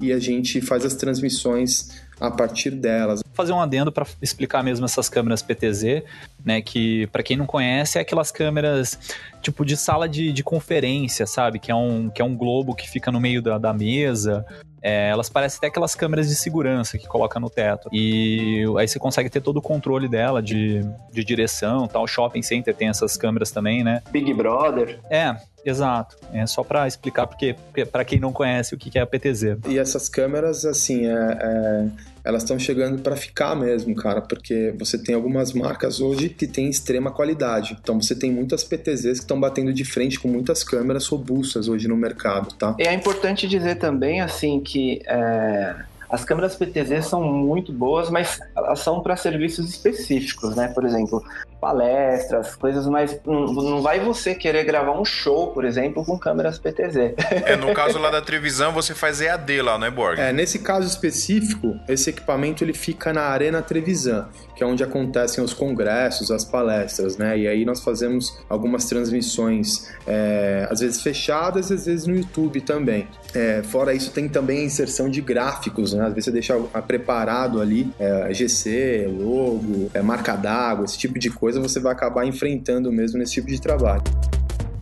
e 0.00 0.12
a 0.12 0.18
gente 0.18 0.60
faz 0.60 0.84
as 0.84 0.94
transmissões 0.94 1.90
a 2.20 2.30
partir 2.30 2.70
delas. 2.72 3.22
Vou 3.24 3.34
fazer 3.34 3.52
um 3.52 3.60
adendo 3.60 3.90
para 3.90 4.06
explicar 4.20 4.62
mesmo 4.62 4.84
essas 4.84 5.08
câmeras 5.08 5.42
PTZ, 5.42 6.02
né? 6.44 6.60
Que 6.60 7.06
para 7.06 7.22
quem 7.22 7.36
não 7.36 7.46
conhece 7.46 7.98
é 7.98 8.02
aquelas 8.02 8.30
câmeras 8.30 8.98
tipo 9.40 9.64
de 9.64 9.76
sala 9.76 10.06
de, 10.06 10.30
de 10.30 10.44
conferência, 10.44 11.26
sabe? 11.26 11.58
Que 11.58 11.72
é 11.72 11.74
um 11.74 12.10
que 12.10 12.20
é 12.20 12.24
um 12.24 12.36
globo 12.36 12.74
que 12.74 12.88
fica 12.88 13.10
no 13.10 13.18
meio 13.18 13.40
da, 13.40 13.56
da 13.56 13.72
mesa. 13.72 14.44
É, 14.82 15.10
elas 15.10 15.28
parecem 15.28 15.58
até 15.58 15.66
aquelas 15.66 15.94
câmeras 15.94 16.28
de 16.28 16.34
segurança 16.34 16.98
que 16.98 17.06
coloca 17.06 17.38
no 17.38 17.50
teto. 17.50 17.88
E 17.92 18.64
aí 18.78 18.88
você 18.88 18.98
consegue 18.98 19.28
ter 19.28 19.40
todo 19.40 19.58
o 19.58 19.62
controle 19.62 20.08
dela 20.08 20.42
de, 20.42 20.80
de 21.12 21.24
direção, 21.24 21.86
tal. 21.86 22.06
Shopping 22.06 22.42
Center 22.42 22.74
tem 22.74 22.88
essas 22.88 23.16
câmeras 23.16 23.50
também, 23.50 23.84
né? 23.84 24.02
Big 24.10 24.32
Brother. 24.32 24.98
É, 25.10 25.36
Exato. 25.64 26.16
É 26.32 26.46
só 26.46 26.62
para 26.64 26.86
explicar, 26.86 27.26
porque, 27.26 27.54
porque 27.54 27.84
para 27.84 28.04
quem 28.04 28.18
não 28.18 28.32
conhece 28.32 28.74
o 28.74 28.78
que 28.78 28.98
é 28.98 29.02
a 29.02 29.06
PTZ. 29.06 29.58
E 29.68 29.78
essas 29.78 30.08
câmeras, 30.08 30.64
assim, 30.64 31.06
é, 31.06 31.12
é 31.12 31.86
elas 32.24 32.42
estão 32.42 32.58
chegando 32.58 33.02
para 33.02 33.16
ficar 33.16 33.54
mesmo, 33.54 33.94
cara, 33.94 34.20
porque 34.20 34.74
você 34.78 34.98
tem 34.98 35.14
algumas 35.14 35.52
marcas 35.52 36.00
hoje 36.00 36.28
que 36.28 36.46
têm 36.46 36.68
extrema 36.68 37.10
qualidade. 37.10 37.76
Então 37.80 38.00
você 38.00 38.14
tem 38.14 38.30
muitas 38.30 38.64
PTZs 38.64 39.18
que 39.18 39.24
estão 39.24 39.40
batendo 39.40 39.72
de 39.72 39.84
frente 39.84 40.18
com 40.18 40.28
muitas 40.28 40.62
câmeras 40.62 41.06
robustas 41.06 41.68
hoje 41.68 41.88
no 41.88 41.96
mercado, 41.96 42.54
tá? 42.54 42.74
E 42.78 42.82
é 42.82 42.92
importante 42.92 43.48
dizer 43.48 43.76
também, 43.76 44.20
assim, 44.20 44.60
que 44.60 45.00
é, 45.06 45.74
as 46.10 46.24
câmeras 46.24 46.56
PTZ 46.56 47.06
são 47.06 47.22
muito 47.22 47.72
boas, 47.72 48.10
mas 48.10 48.40
elas 48.56 48.80
são 48.80 49.00
para 49.00 49.16
serviços 49.16 49.68
específicos, 49.68 50.56
né? 50.56 50.68
Por 50.68 50.84
exemplo, 50.84 51.22
palestras, 51.60 52.56
coisas 52.56 52.86
mais. 52.86 53.18
Não, 53.24 53.46
não 53.46 53.82
vai 53.82 54.00
você 54.00 54.34
querer 54.34 54.64
gravar 54.64 54.98
um 54.98 55.04
show, 55.04 55.48
por 55.52 55.64
exemplo, 55.64 56.04
com 56.04 56.18
câmeras 56.18 56.58
PTZ. 56.58 57.14
É, 57.44 57.56
no 57.56 57.72
caso 57.74 57.98
lá 57.98 58.10
da 58.10 58.20
Trevisan, 58.20 58.70
você 58.70 58.94
faz 58.94 59.20
EAD 59.20 59.62
lá, 59.62 59.78
né, 59.78 59.90
Borg? 59.90 60.18
É, 60.18 60.32
nesse 60.32 60.58
caso 60.58 60.86
específico, 60.86 61.78
esse 61.88 62.10
equipamento 62.10 62.64
ele 62.64 62.72
fica 62.72 63.12
na 63.12 63.22
Arena 63.22 63.62
Trevisan, 63.62 64.28
que 64.56 64.64
é 64.64 64.66
onde 64.66 64.82
acontecem 64.82 65.42
os 65.42 65.52
congressos, 65.52 66.30
as 66.30 66.44
palestras, 66.44 67.16
né? 67.16 67.38
E 67.38 67.46
aí 67.46 67.64
nós 67.64 67.80
fazemos 67.80 68.38
algumas 68.48 68.86
transmissões, 68.86 69.90
é, 70.06 70.66
às 70.70 70.80
vezes 70.80 71.02
fechadas, 71.02 71.70
às 71.70 71.86
vezes 71.86 72.06
no 72.06 72.16
YouTube 72.16 72.60
também. 72.62 73.06
É, 73.34 73.62
fora 73.62 73.94
isso, 73.94 74.10
tem 74.10 74.28
também 74.28 74.60
a 74.60 74.64
inserção 74.64 75.08
de 75.08 75.20
gráficos, 75.20 75.92
né? 75.92 75.99
Às 76.00 76.14
vezes 76.14 76.24
você 76.24 76.30
deixa 76.30 76.58
preparado 76.86 77.60
ali 77.60 77.92
é, 77.98 78.32
GC, 78.32 79.06
logo, 79.08 79.90
é, 79.92 80.00
marca 80.00 80.36
d'água, 80.36 80.84
esse 80.84 80.98
tipo 80.98 81.18
de 81.18 81.30
coisa 81.30 81.50
coisa 81.50 81.60
você 81.60 81.80
vai 81.80 81.92
acabar 81.92 82.24
enfrentando 82.24 82.92
mesmo 82.92 83.18
nesse 83.18 83.32
tipo 83.34 83.48
de 83.48 83.60
trabalho 83.60 84.02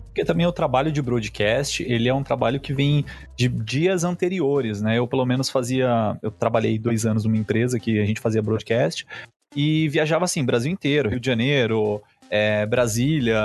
porque 0.07 0.25
também 0.25 0.45
o 0.45 0.51
trabalho 0.51 0.91
de 0.91 1.01
broadcast, 1.01 1.83
ele 1.83 2.09
é 2.09 2.13
um 2.13 2.23
trabalho 2.23 2.59
que 2.59 2.73
vem 2.73 3.05
de 3.37 3.47
dias 3.47 4.03
anteriores, 4.03 4.81
né? 4.81 4.97
Eu 4.97 5.07
pelo 5.07 5.23
menos 5.23 5.49
fazia, 5.49 6.17
eu 6.21 6.31
trabalhei 6.31 6.77
dois 6.77 7.05
anos 7.05 7.23
numa 7.23 7.37
empresa 7.37 7.79
que 7.79 7.99
a 7.99 8.05
gente 8.05 8.19
fazia 8.19 8.41
broadcast 8.41 9.05
e 9.55 9.87
viajava 9.87 10.25
assim, 10.25 10.43
Brasil 10.43 10.71
inteiro, 10.71 11.09
Rio 11.09 11.19
de 11.19 11.27
Janeiro, 11.27 12.01
é, 12.29 12.65
Brasília, 12.65 13.39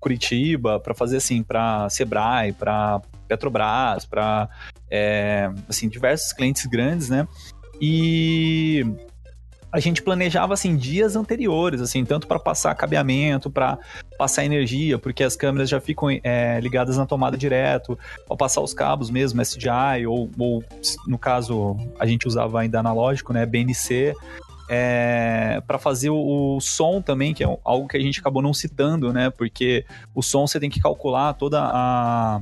Curitiba, 0.00 0.80
para 0.80 0.94
fazer 0.94 1.18
assim, 1.18 1.42
para 1.42 1.90
Sebrae, 1.90 2.52
para 2.52 3.02
Petrobras, 3.26 4.04
para 4.04 4.48
é, 4.90 5.50
assim 5.68 5.88
diversos 5.88 6.32
clientes 6.32 6.66
grandes, 6.66 7.08
né? 7.08 7.26
E 7.80 8.84
a 9.74 9.80
gente 9.80 10.02
planejava 10.02 10.54
assim 10.54 10.76
dias 10.76 11.16
anteriores, 11.16 11.80
assim, 11.80 12.04
tanto 12.04 12.28
para 12.28 12.38
passar 12.38 12.72
cabeamento, 12.76 13.50
para 13.50 13.76
passar 14.16 14.44
energia, 14.44 15.00
porque 15.00 15.24
as 15.24 15.34
câmeras 15.34 15.68
já 15.68 15.80
ficam 15.80 16.08
é, 16.22 16.60
ligadas 16.60 16.96
na 16.96 17.04
tomada 17.04 17.36
direto, 17.36 17.98
ao 18.28 18.36
passar 18.36 18.60
os 18.60 18.72
cabos 18.72 19.10
mesmo, 19.10 19.42
SDI, 19.42 20.06
ou, 20.06 20.30
ou 20.38 20.62
no 21.08 21.18
caso 21.18 21.76
a 21.98 22.06
gente 22.06 22.28
usava 22.28 22.60
ainda 22.60 22.78
analógico, 22.78 23.32
né, 23.32 23.44
BNC, 23.44 24.14
é, 24.68 25.60
para 25.66 25.76
fazer 25.76 26.10
o, 26.10 26.56
o, 26.56 26.60
som 26.60 27.02
também, 27.02 27.34
que 27.34 27.42
é 27.42 27.58
algo 27.64 27.88
que 27.88 27.96
a 27.96 28.00
gente 28.00 28.20
acabou 28.20 28.40
não 28.40 28.54
citando, 28.54 29.12
né? 29.12 29.28
Porque 29.28 29.84
o 30.14 30.22
som 30.22 30.46
você 30.46 30.58
tem 30.58 30.70
que 30.70 30.80
calcular 30.80 31.34
toda 31.34 31.60
a 31.60 32.40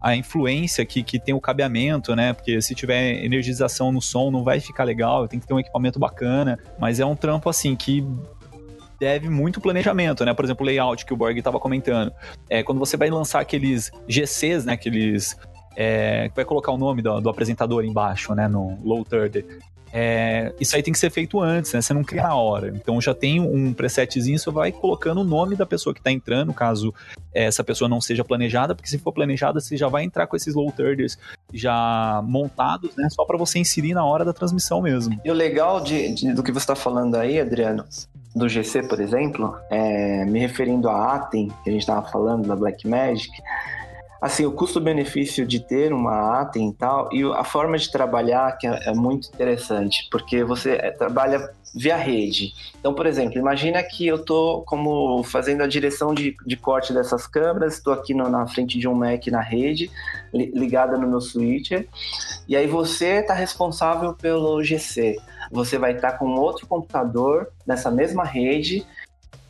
a 0.00 0.16
influência 0.16 0.84
que, 0.86 1.02
que 1.02 1.18
tem 1.18 1.34
o 1.34 1.40
cabeamento, 1.40 2.16
né? 2.16 2.32
Porque 2.32 2.60
se 2.62 2.74
tiver 2.74 3.22
energização 3.22 3.92
no 3.92 4.00
som, 4.00 4.30
não 4.30 4.42
vai 4.42 4.58
ficar 4.58 4.84
legal, 4.84 5.28
tem 5.28 5.38
que 5.38 5.46
ter 5.46 5.52
um 5.52 5.60
equipamento 5.60 5.98
bacana. 5.98 6.58
Mas 6.78 7.00
é 7.00 7.04
um 7.04 7.14
trampo 7.14 7.50
assim 7.50 7.76
que 7.76 8.04
deve 9.00 9.28
muito 9.30 9.60
planejamento, 9.60 10.24
né? 10.24 10.34
Por 10.34 10.44
exemplo, 10.44 10.64
o 10.64 10.66
layout 10.66 11.04
que 11.04 11.12
o 11.12 11.16
Borg 11.16 11.36
estava 11.36 11.58
comentando. 11.58 12.12
É, 12.48 12.62
quando 12.62 12.78
você 12.78 12.96
vai 12.96 13.10
lançar 13.10 13.40
aqueles 13.40 13.90
GCs, 14.06 14.64
né? 14.64 14.74
Aqueles. 14.74 15.36
É, 15.76 16.28
vai 16.34 16.44
colocar 16.44 16.72
o 16.72 16.76
nome 16.76 17.00
do, 17.00 17.20
do, 17.20 17.30
apresentador 17.30 17.84
embaixo, 17.84 18.34
né? 18.34 18.48
No 18.48 18.78
low 18.82 19.04
third. 19.04 19.44
É, 19.92 20.52
isso 20.60 20.76
aí 20.76 20.82
tem 20.82 20.92
que 20.92 20.98
ser 20.98 21.10
feito 21.10 21.40
antes, 21.40 21.72
né? 21.72 21.80
Você 21.80 21.92
não 21.92 22.04
cria 22.04 22.22
na 22.22 22.34
hora. 22.34 22.68
Então 22.68 23.00
já 23.00 23.12
tem 23.14 23.40
um 23.40 23.72
presetzinho, 23.72 24.38
você 24.38 24.50
vai 24.50 24.70
colocando 24.72 25.20
o 25.20 25.24
nome 25.24 25.56
da 25.56 25.66
pessoa 25.66 25.92
que 25.92 26.00
está 26.00 26.10
entrando, 26.12 26.52
caso 26.54 26.94
essa 27.34 27.62
pessoa 27.64 27.88
não 27.88 28.00
seja 28.00 28.24
planejada, 28.24 28.74
porque 28.74 28.88
se 28.88 28.98
for 28.98 29.12
planejada, 29.12 29.60
você 29.60 29.76
já 29.76 29.88
vai 29.88 30.04
entrar 30.04 30.26
com 30.26 30.36
esses 30.36 30.54
low 30.54 30.70
thirders 30.72 31.18
já 31.52 32.22
montados, 32.24 32.94
né? 32.96 33.08
Só 33.10 33.24
para 33.24 33.36
você 33.36 33.58
inserir 33.58 33.94
na 33.94 34.04
hora 34.04 34.24
da 34.24 34.32
transmissão 34.32 34.80
mesmo. 34.80 35.20
E 35.24 35.30
o 35.30 35.34
legal 35.34 35.80
de, 35.80 36.14
de- 36.14 36.32
do 36.32 36.42
que 36.42 36.52
você 36.52 36.58
está 36.64 36.74
falando 36.76 37.16
aí, 37.16 37.40
Adriano, 37.40 37.84
do 38.34 38.48
GC, 38.48 38.84
por 38.84 39.00
exemplo, 39.00 39.56
é, 39.70 40.24
me 40.24 40.38
referindo 40.38 40.88
à 40.88 41.14
Atem, 41.16 41.48
que 41.64 41.68
a 41.70 41.72
gente 41.72 41.82
estava 41.82 42.08
falando, 42.08 42.46
da 42.46 42.54
Blackmagic, 42.54 43.32
assim, 44.20 44.44
o 44.44 44.52
custo-benefício 44.52 45.46
de 45.46 45.60
ter 45.60 45.92
uma 45.92 46.40
Atem 46.40 46.68
e 46.70 46.74
tal, 46.74 47.08
e 47.12 47.22
a 47.24 47.44
forma 47.44 47.78
de 47.78 47.90
trabalhar 47.90 48.56
que 48.58 48.66
é, 48.66 48.88
é 48.88 48.94
muito 48.94 49.28
interessante, 49.28 50.06
porque 50.10 50.44
você 50.44 50.72
é, 50.72 50.90
trabalha 50.90 51.50
via 51.72 51.96
rede. 51.96 52.52
Então, 52.80 52.92
por 52.92 53.06
exemplo, 53.06 53.38
imagina 53.38 53.80
que 53.82 54.04
eu 54.04 54.16
estou 54.16 54.62
como 54.64 55.22
fazendo 55.22 55.62
a 55.62 55.68
direção 55.68 56.12
de, 56.12 56.34
de 56.44 56.56
corte 56.56 56.92
dessas 56.92 57.28
câmeras, 57.28 57.74
estou 57.74 57.92
aqui 57.92 58.12
no- 58.12 58.28
na 58.28 58.44
frente 58.48 58.76
de 58.76 58.88
um 58.88 58.94
Mac 58.94 59.24
na 59.28 59.40
rede, 59.40 59.88
li- 60.34 60.50
ligada 60.52 60.98
no 60.98 61.06
meu 61.06 61.20
switcher, 61.20 61.86
e 62.48 62.56
aí 62.56 62.66
você 62.66 63.20
está 63.20 63.34
responsável 63.34 64.14
pelo 64.14 64.62
GC. 64.64 65.16
Você 65.52 65.78
vai 65.78 65.92
estar 65.92 66.12
com 66.18 66.26
outro 66.34 66.66
computador 66.66 67.48
nessa 67.64 67.88
mesma 67.88 68.24
rede, 68.24 68.84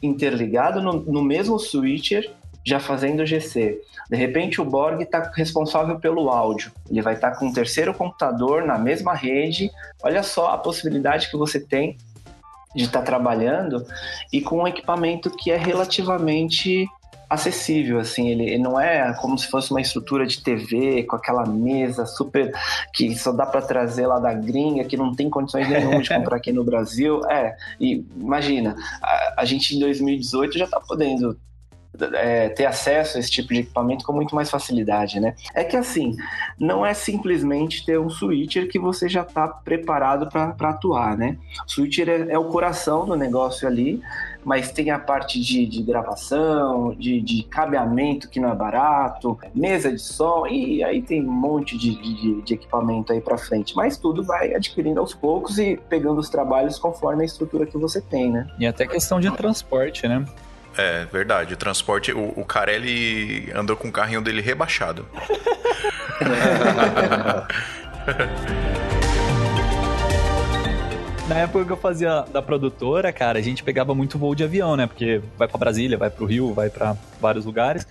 interligado 0.02 0.82
no, 0.82 0.92
no 1.00 1.22
mesmo 1.22 1.58
switcher, 1.58 2.30
já 2.64 2.78
fazendo 2.78 3.24
GC. 3.26 3.80
De 4.08 4.16
repente 4.16 4.60
o 4.60 4.64
Borg 4.64 5.02
está 5.02 5.30
responsável 5.34 5.98
pelo 5.98 6.28
áudio. 6.28 6.72
Ele 6.90 7.02
vai 7.02 7.14
estar 7.14 7.32
com 7.32 7.46
um 7.46 7.52
terceiro 7.52 7.94
computador 7.94 8.64
na 8.64 8.78
mesma 8.78 9.14
rede. 9.14 9.70
Olha 10.02 10.22
só 10.22 10.48
a 10.48 10.58
possibilidade 10.58 11.30
que 11.30 11.36
você 11.36 11.60
tem 11.60 11.96
de 12.74 12.84
estar 12.84 13.02
trabalhando 13.02 13.84
e 14.32 14.40
com 14.40 14.62
um 14.62 14.68
equipamento 14.68 15.30
que 15.30 15.50
é 15.50 15.56
relativamente 15.56 16.86
acessível, 17.30 18.00
assim, 18.00 18.28
ele, 18.28 18.42
ele 18.42 18.58
não 18.58 18.78
é 18.78 19.14
como 19.20 19.38
se 19.38 19.46
fosse 19.46 19.70
uma 19.70 19.80
estrutura 19.80 20.26
de 20.26 20.42
TV 20.42 21.04
com 21.04 21.14
aquela 21.14 21.46
mesa 21.46 22.04
super 22.04 22.52
que 22.92 23.16
só 23.16 23.30
dá 23.30 23.46
para 23.46 23.62
trazer 23.62 24.08
lá 24.08 24.18
da 24.18 24.34
gringa, 24.34 24.82
que 24.82 24.96
não 24.96 25.14
tem 25.14 25.30
condições 25.30 25.68
nenhuma 25.70 26.02
de 26.02 26.08
comprar 26.08 26.36
aqui 26.36 26.50
no 26.50 26.64
Brasil. 26.64 27.20
É, 27.30 27.56
e 27.78 28.04
imagina, 28.16 28.74
a, 29.00 29.34
a 29.38 29.44
gente 29.44 29.76
em 29.76 29.78
2018 29.78 30.58
já 30.58 30.66
tá 30.66 30.80
podendo 30.80 31.38
é, 32.14 32.48
ter 32.50 32.66
acesso 32.66 33.16
a 33.16 33.20
esse 33.20 33.30
tipo 33.30 33.52
de 33.52 33.60
equipamento 33.60 34.04
com 34.04 34.12
muito 34.12 34.34
mais 34.34 34.50
facilidade, 34.50 35.18
né? 35.18 35.34
É 35.54 35.64
que 35.64 35.76
assim, 35.76 36.16
não 36.58 36.84
é 36.84 36.94
simplesmente 36.94 37.84
ter 37.84 37.98
um 37.98 38.08
switcher 38.08 38.68
que 38.68 38.78
você 38.78 39.08
já 39.08 39.22
está 39.22 39.48
preparado 39.48 40.28
para 40.28 40.70
atuar, 40.70 41.16
né? 41.16 41.36
O 41.66 41.70
switcher 41.70 42.08
é, 42.08 42.32
é 42.32 42.38
o 42.38 42.44
coração 42.44 43.04
do 43.04 43.16
negócio 43.16 43.66
ali, 43.66 44.00
mas 44.44 44.72
tem 44.72 44.90
a 44.90 44.98
parte 44.98 45.40
de, 45.40 45.66
de 45.66 45.82
gravação, 45.82 46.94
de, 46.94 47.20
de 47.20 47.42
cabeamento 47.44 48.28
que 48.28 48.40
não 48.40 48.50
é 48.50 48.54
barato, 48.54 49.38
mesa 49.54 49.92
de 49.92 49.98
som, 49.98 50.46
e 50.46 50.82
aí 50.82 51.02
tem 51.02 51.22
um 51.26 51.32
monte 51.32 51.76
de, 51.76 51.94
de, 52.00 52.42
de 52.42 52.54
equipamento 52.54 53.12
aí 53.12 53.20
para 53.20 53.36
frente. 53.36 53.74
Mas 53.76 53.96
tudo 53.96 54.22
vai 54.22 54.54
adquirindo 54.54 55.00
aos 55.00 55.12
poucos 55.12 55.58
e 55.58 55.78
pegando 55.88 56.18
os 56.18 56.30
trabalhos 56.30 56.78
conforme 56.78 57.22
a 57.22 57.26
estrutura 57.26 57.66
que 57.66 57.76
você 57.76 58.00
tem, 58.00 58.30
né? 58.30 58.46
E 58.58 58.66
até 58.66 58.86
questão 58.86 59.20
de 59.20 59.30
transporte, 59.36 60.08
né? 60.08 60.24
É, 60.80 61.04
verdade. 61.12 61.52
O 61.52 61.56
transporte, 61.58 62.10
o, 62.10 62.32
o 62.36 62.44
Carelli 62.44 63.52
andou 63.54 63.76
com 63.76 63.88
o 63.88 63.92
carrinho 63.92 64.22
dele 64.22 64.40
rebaixado. 64.40 65.06
Na 71.28 71.36
época 71.36 71.64
que 71.64 71.70
eu 71.70 71.76
fazia 71.76 72.24
da 72.32 72.40
produtora, 72.42 73.12
cara, 73.12 73.38
a 73.38 73.42
gente 73.42 73.62
pegava 73.62 73.94
muito 73.94 74.18
voo 74.18 74.34
de 74.34 74.42
avião, 74.42 74.74
né? 74.76 74.86
Porque 74.86 75.20
vai 75.38 75.46
pra 75.46 75.58
Brasília, 75.58 75.98
vai 75.98 76.10
pro 76.10 76.24
Rio, 76.24 76.52
vai 76.54 76.70
pra 76.70 76.96
vários 77.20 77.44
lugares. 77.44 77.86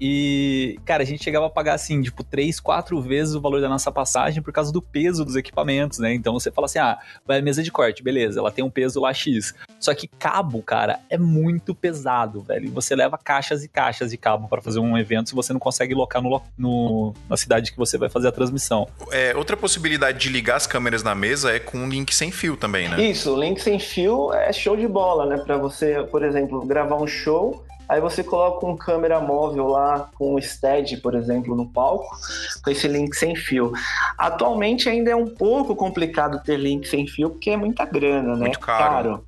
E, 0.00 0.78
cara, 0.84 1.02
a 1.02 1.06
gente 1.06 1.22
chegava 1.22 1.46
a 1.46 1.50
pagar 1.50 1.74
assim, 1.74 2.00
tipo, 2.02 2.22
três, 2.22 2.60
quatro 2.60 3.00
vezes 3.00 3.34
o 3.34 3.40
valor 3.40 3.60
da 3.60 3.68
nossa 3.68 3.90
passagem 3.90 4.42
por 4.42 4.52
causa 4.52 4.72
do 4.72 4.80
peso 4.80 5.24
dos 5.24 5.36
equipamentos, 5.36 5.98
né? 5.98 6.14
Então 6.14 6.32
você 6.32 6.50
fala 6.50 6.66
assim: 6.66 6.78
ah, 6.78 6.98
vai 7.26 7.38
a 7.38 7.42
mesa 7.42 7.62
de 7.62 7.70
corte, 7.72 8.02
beleza, 8.02 8.38
ela 8.40 8.50
tem 8.50 8.64
um 8.64 8.70
peso 8.70 9.00
lá 9.00 9.12
X. 9.12 9.54
Só 9.80 9.94
que 9.94 10.06
cabo, 10.08 10.62
cara, 10.62 11.00
é 11.10 11.16
muito 11.18 11.74
pesado, 11.74 12.40
velho. 12.42 12.66
E 12.66 12.68
você 12.70 12.94
leva 12.96 13.18
caixas 13.18 13.64
e 13.64 13.68
caixas 13.68 14.10
de 14.10 14.16
cabo 14.16 14.48
para 14.48 14.60
fazer 14.62 14.78
um 14.80 14.96
evento 14.98 15.28
se 15.28 15.34
você 15.34 15.52
não 15.52 15.60
consegue 15.60 15.94
locar 15.94 16.22
no, 16.22 16.40
no- 16.56 17.14
na 17.28 17.36
cidade 17.36 17.70
que 17.72 17.78
você 17.78 17.96
vai 17.98 18.08
fazer 18.08 18.28
a 18.28 18.32
transmissão. 18.32 18.88
É, 19.12 19.36
outra 19.36 19.56
possibilidade 19.56 20.18
de 20.18 20.28
ligar 20.28 20.56
as 20.56 20.66
câmeras 20.66 21.02
na 21.02 21.14
mesa 21.14 21.52
é 21.52 21.58
com 21.58 21.78
um 21.78 21.88
link 21.88 22.14
sem 22.14 22.30
fio 22.30 22.56
também, 22.56 22.88
né? 22.88 23.00
Isso, 23.02 23.34
o 23.34 23.40
link 23.40 23.60
sem 23.60 23.78
fio 23.78 24.32
é 24.32 24.52
show 24.52 24.76
de 24.76 24.86
bola, 24.88 25.26
né? 25.26 25.38
Pra 25.38 25.56
você, 25.56 26.02
por 26.10 26.24
exemplo, 26.24 26.64
gravar 26.66 26.96
um 26.96 27.06
show, 27.06 27.64
aí 27.88 28.00
você 28.00 28.22
coloca 28.22 28.66
um 28.66 28.76
câmera 28.76 29.20
móvel 29.20 29.68
lá 29.68 30.10
com 30.14 30.34
um 30.34 30.40
stead, 30.40 30.98
por 30.98 31.14
exemplo, 31.14 31.56
no 31.56 31.66
palco, 31.66 32.16
com 32.62 32.70
esse 32.70 32.86
link 32.86 33.14
sem 33.14 33.34
fio. 33.34 33.72
Atualmente 34.16 34.88
ainda 34.88 35.10
é 35.10 35.16
um 35.16 35.26
pouco 35.26 35.74
complicado 35.74 36.42
ter 36.44 36.56
link 36.56 36.86
sem 36.86 37.06
fio, 37.06 37.30
porque 37.30 37.50
é 37.50 37.56
muita 37.56 37.84
grana, 37.84 38.34
né? 38.34 38.46
Muito 38.46 38.60
caro. 38.60 39.24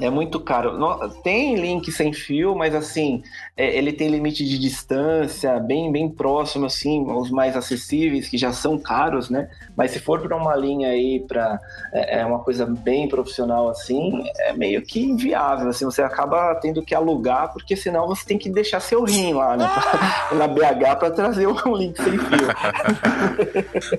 É 0.00 0.08
muito 0.08 0.38
caro. 0.38 0.78
Tem 1.24 1.56
link 1.56 1.90
sem 1.90 2.12
fio, 2.12 2.54
mas 2.54 2.72
assim, 2.72 3.22
é, 3.58 3.76
ele 3.76 3.92
tem 3.92 4.08
limite 4.08 4.44
de 4.44 4.56
distância 4.56 5.58
bem, 5.58 5.90
bem 5.90 6.08
próximo, 6.08 6.66
assim, 6.66 7.04
os 7.10 7.28
mais 7.28 7.56
acessíveis, 7.56 8.28
que 8.28 8.38
já 8.38 8.52
são 8.52 8.78
caros, 8.78 9.28
né? 9.28 9.50
Mas 9.76 9.90
se 9.90 9.98
for 9.98 10.20
para 10.20 10.36
uma 10.36 10.54
linha 10.54 10.90
aí, 10.90 11.24
para 11.26 11.58
é, 11.92 12.20
é 12.20 12.24
uma 12.24 12.38
coisa 12.38 12.64
bem 12.64 13.08
profissional, 13.08 13.68
assim, 13.68 14.22
é 14.38 14.52
meio 14.52 14.80
que 14.82 15.00
inviável, 15.00 15.68
assim, 15.70 15.84
você 15.84 16.00
acaba 16.02 16.54
tendo 16.54 16.84
que 16.84 16.94
alugar, 16.94 17.52
porque 17.52 17.74
senão 17.74 18.06
você 18.06 18.24
tem 18.24 18.38
que 18.38 18.48
deixar 18.48 18.78
seu 18.78 19.02
rim 19.02 19.32
lá, 19.32 19.56
né? 19.56 19.68
na 20.38 20.46
BH 20.46 20.96
para 20.96 21.10
trazer 21.10 21.48
um 21.48 21.56
link 21.76 22.00
sem 22.00 22.16
fio. 22.16 22.48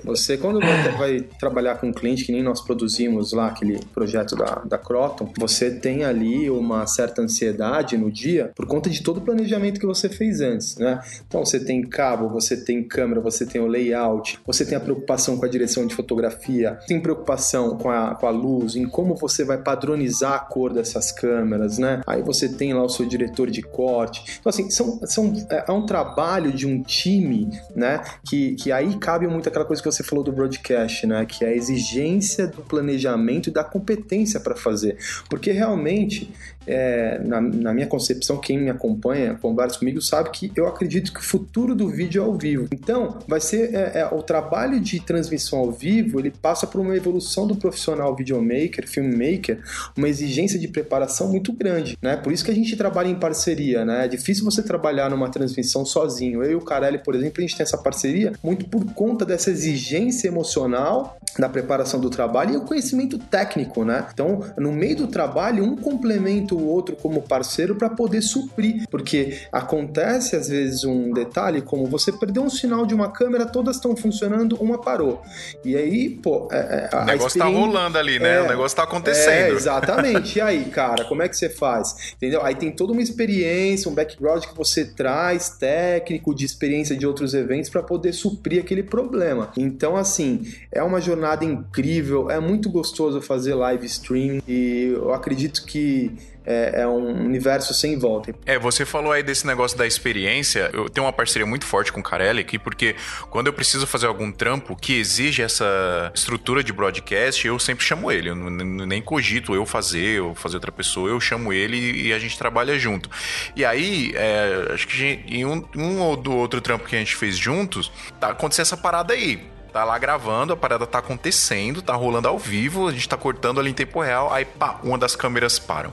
Você, 0.04 0.36
quando 0.36 0.60
vai 0.98 1.20
trabalhar 1.38 1.76
com 1.76 1.88
um 1.88 1.92
cliente, 1.92 2.24
que 2.24 2.32
nem 2.32 2.42
nós 2.42 2.60
produzimos 2.60 3.32
lá, 3.32 3.48
aquele 3.48 3.78
projeto 3.92 4.34
da, 4.34 4.62
da 4.64 4.78
Croton, 4.78 5.30
você 5.38 5.70
tem 5.70 6.04
ali 6.04 6.50
uma 6.50 6.86
certa 6.86 7.22
ansiedade 7.22 7.96
no 7.96 8.10
dia 8.10 8.52
por 8.54 8.66
conta 8.66 8.88
de 8.88 9.02
todo 9.02 9.18
o 9.18 9.20
planejamento 9.20 9.49
que 9.80 9.86
você 9.86 10.08
fez 10.08 10.40
antes, 10.40 10.76
né? 10.76 11.00
Então, 11.26 11.44
você 11.44 11.58
tem 11.58 11.82
cabo, 11.82 12.28
você 12.28 12.56
tem 12.56 12.82
câmera, 12.82 13.20
você 13.20 13.46
tem 13.46 13.60
o 13.60 13.66
layout, 13.66 14.38
você 14.46 14.64
tem 14.64 14.76
a 14.76 14.80
preocupação 14.80 15.36
com 15.36 15.44
a 15.44 15.48
direção 15.48 15.86
de 15.86 15.94
fotografia, 15.94 16.78
tem 16.86 17.00
preocupação 17.00 17.76
com 17.76 17.90
a, 17.90 18.14
com 18.14 18.26
a 18.26 18.30
luz, 18.30 18.76
em 18.76 18.86
como 18.86 19.14
você 19.14 19.44
vai 19.44 19.58
padronizar 19.58 20.34
a 20.34 20.38
cor 20.38 20.72
dessas 20.72 21.10
câmeras, 21.10 21.78
né? 21.78 22.02
Aí 22.06 22.22
você 22.22 22.48
tem 22.48 22.74
lá 22.74 22.82
o 22.82 22.88
seu 22.88 23.06
diretor 23.06 23.50
de 23.50 23.62
corte. 23.62 24.38
Então, 24.38 24.50
assim, 24.50 24.70
são, 24.70 25.00
são, 25.06 25.32
é, 25.50 25.64
é 25.68 25.72
um 25.72 25.86
trabalho 25.86 26.52
de 26.52 26.66
um 26.66 26.82
time, 26.82 27.50
né? 27.74 28.02
Que, 28.24 28.54
que 28.54 28.72
aí 28.72 28.96
cabe 28.96 29.26
muito 29.26 29.48
aquela 29.48 29.64
coisa 29.64 29.82
que 29.82 29.90
você 29.90 30.02
falou 30.02 30.24
do 30.24 30.32
broadcast, 30.32 31.06
né? 31.06 31.24
Que 31.24 31.44
é 31.44 31.48
a 31.48 31.54
exigência 31.54 32.46
do 32.46 32.62
planejamento 32.62 33.48
e 33.48 33.52
da 33.52 33.64
competência 33.64 34.40
para 34.40 34.56
fazer. 34.56 34.96
Porque 35.28 35.50
realmente, 35.52 36.32
é, 36.70 37.18
na, 37.18 37.40
na 37.40 37.74
minha 37.74 37.86
concepção, 37.86 38.38
quem 38.38 38.58
me 38.58 38.70
acompanha, 38.70 39.34
conversa 39.34 39.78
comigo, 39.78 40.00
sabe 40.00 40.30
que 40.30 40.52
eu 40.56 40.66
acredito 40.66 41.12
que 41.12 41.20
o 41.20 41.22
futuro 41.22 41.74
do 41.74 41.88
vídeo 41.88 42.22
é 42.22 42.24
ao 42.24 42.34
vivo. 42.34 42.68
Então, 42.72 43.18
vai 43.26 43.40
ser 43.40 43.74
é, 43.74 44.00
é, 44.00 44.06
o 44.06 44.22
trabalho 44.22 44.80
de 44.80 45.00
transmissão 45.00 45.58
ao 45.58 45.72
vivo, 45.72 46.18
ele 46.18 46.30
passa 46.30 46.66
por 46.66 46.80
uma 46.80 46.96
evolução 46.96 47.46
do 47.46 47.56
profissional 47.56 48.14
videomaker, 48.14 48.88
filmmaker, 48.88 49.60
uma 49.96 50.08
exigência 50.08 50.58
de 50.58 50.68
preparação 50.68 51.28
muito 51.28 51.52
grande, 51.52 51.96
né? 52.00 52.16
Por 52.16 52.32
isso 52.32 52.44
que 52.44 52.50
a 52.50 52.54
gente 52.54 52.76
trabalha 52.76 53.08
em 53.08 53.14
parceria, 53.14 53.84
né? 53.84 54.04
É 54.04 54.08
difícil 54.08 54.44
você 54.44 54.62
trabalhar 54.62 55.10
numa 55.10 55.28
transmissão 55.28 55.84
sozinho. 55.84 56.42
Eu 56.42 56.52
e 56.52 56.54
o 56.54 56.60
Carelli, 56.60 56.98
por 56.98 57.14
exemplo, 57.14 57.34
a 57.38 57.40
gente 57.42 57.56
tem 57.56 57.64
essa 57.64 57.78
parceria 57.78 58.32
muito 58.42 58.66
por 58.66 58.84
conta 58.94 59.24
dessa 59.24 59.50
exigência 59.50 60.28
emocional 60.28 61.18
da 61.38 61.48
preparação 61.48 62.00
do 62.00 62.10
trabalho 62.10 62.54
e 62.54 62.56
o 62.56 62.62
conhecimento 62.62 63.18
técnico, 63.18 63.84
né? 63.84 64.06
Então, 64.12 64.40
no 64.58 64.72
meio 64.72 64.96
do 64.96 65.06
trabalho, 65.06 65.64
um 65.64 65.76
complementa 65.76 66.54
o 66.60 66.66
outro 66.66 66.96
como 66.96 67.22
parceiro 67.22 67.74
para 67.74 67.88
poder 67.90 68.22
suprir, 68.22 68.86
porque 68.90 69.38
acontece 69.52 70.36
às 70.36 70.48
vezes 70.48 70.84
um 70.84 71.12
detalhe 71.12 71.60
como 71.62 71.86
você 71.86 72.12
perdeu 72.12 72.42
um 72.42 72.50
sinal 72.50 72.86
de 72.86 72.94
uma 72.94 73.10
câmera, 73.10 73.46
todas 73.46 73.76
estão 73.76 73.96
funcionando, 73.96 74.56
uma 74.56 74.80
parou. 74.80 75.22
E 75.64 75.76
aí, 75.76 76.10
pô, 76.10 76.48
é, 76.52 76.88
é, 76.92 76.96
O 76.96 77.04
negócio 77.04 77.38
tá 77.38 77.46
experiência- 77.46 77.60
rolando 77.66 77.98
ali, 77.98 78.18
né? 78.18 78.36
É. 78.36 78.42
o 78.42 78.48
negócio 78.48 78.76
tá 78.76 78.82
é, 78.82 78.86
acontecendo. 78.86 79.54
exatamente. 79.56 80.38
E 80.38 80.40
aí, 80.40 80.64
cara, 80.66 81.04
como 81.04 81.22
é 81.22 81.28
que 81.28 81.36
você 81.36 81.48
faz? 81.48 82.14
Entendeu? 82.16 82.42
Aí 82.44 82.54
tem 82.54 82.70
toda 82.70 82.92
uma 82.92 83.02
experiência, 83.02 83.90
um 83.90 83.94
background 83.94 84.44
que 84.44 84.56
você 84.56 84.84
traz, 84.84 85.50
técnico, 85.50 86.34
de 86.34 86.44
experiência 86.44 86.96
de 86.96 87.06
outros 87.06 87.34
eventos, 87.34 87.70
para 87.70 87.82
poder 87.82 88.12
suprir 88.12 88.60
aquele 88.62 88.82
problema. 88.82 89.50
Então, 89.56 89.96
assim, 89.96 90.46
é 90.72 90.82
uma 90.82 91.00
jornada 91.00 91.44
incrível, 91.44 92.30
é 92.30 92.40
muito 92.40 92.70
gostoso 92.70 93.20
fazer 93.20 93.54
live 93.54 93.86
stream 93.86 94.40
e 94.46 94.92
eu 94.94 95.12
acredito 95.12 95.64
que 95.64 96.10
é, 96.50 96.82
é, 96.82 96.86
um 96.86 97.24
universo 97.24 97.72
sem 97.72 97.96
volta. 97.96 98.34
É, 98.44 98.58
você 98.58 98.84
falou 98.84 99.12
aí 99.12 99.22
desse 99.22 99.46
negócio 99.46 99.78
da 99.78 99.86
experiência. 99.86 100.68
Eu 100.72 100.88
tenho 100.88 101.06
uma 101.06 101.12
parceria 101.12 101.46
muito 101.46 101.64
forte 101.64 101.92
com 101.92 102.00
o 102.00 102.02
Carelli 102.02 102.40
aqui, 102.40 102.58
porque 102.58 102.96
quando 103.30 103.46
eu 103.46 103.52
preciso 103.52 103.86
fazer 103.86 104.06
algum 104.06 104.32
trampo 104.32 104.74
que 104.74 104.98
exige 104.98 105.42
essa 105.42 106.10
estrutura 106.12 106.64
de 106.64 106.72
broadcast, 106.72 107.46
eu 107.46 107.58
sempre 107.58 107.84
chamo 107.84 108.10
ele. 108.10 108.30
Eu 108.30 108.34
nem 108.34 109.00
cogito 109.00 109.54
eu 109.54 109.64
fazer 109.64 110.20
ou 110.20 110.34
fazer 110.34 110.56
outra 110.56 110.72
pessoa, 110.72 111.08
eu 111.08 111.20
chamo 111.20 111.52
ele 111.52 112.08
e 112.08 112.12
a 112.12 112.18
gente 112.18 112.36
trabalha 112.36 112.76
junto. 112.78 113.08
E 113.54 113.64
aí, 113.64 114.12
é, 114.16 114.72
acho 114.74 114.88
que 114.88 115.20
em 115.26 115.44
um, 115.44 115.64
um 115.76 116.00
ou 116.00 116.16
do 116.16 116.32
outro 116.32 116.60
trampo 116.60 116.86
que 116.86 116.96
a 116.96 116.98
gente 116.98 117.14
fez 117.14 117.36
juntos, 117.36 117.92
tá 118.18 118.30
acontecendo 118.30 118.62
essa 118.62 118.76
parada 118.76 119.14
aí 119.14 119.40
Tá 119.72 119.84
lá 119.84 119.98
gravando, 119.98 120.52
a 120.52 120.56
parada 120.56 120.86
tá 120.86 120.98
acontecendo, 120.98 121.80
tá 121.80 121.94
rolando 121.94 122.28
ao 122.28 122.38
vivo, 122.38 122.88
a 122.88 122.92
gente 122.92 123.08
tá 123.08 123.16
cortando 123.16 123.60
ali 123.60 123.70
em 123.70 123.74
tempo 123.74 124.00
real, 124.00 124.32
aí 124.32 124.44
pá, 124.44 124.80
uma 124.82 124.98
das 124.98 125.14
câmeras 125.14 125.58
param. 125.58 125.92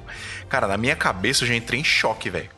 Cara, 0.49 0.67
na 0.67 0.77
minha 0.77 0.95
cabeça 0.95 1.43
eu 1.43 1.47
já 1.47 1.55
entrei 1.55 1.79
em 1.79 1.83
choque, 1.83 2.29
velho. 2.29 2.49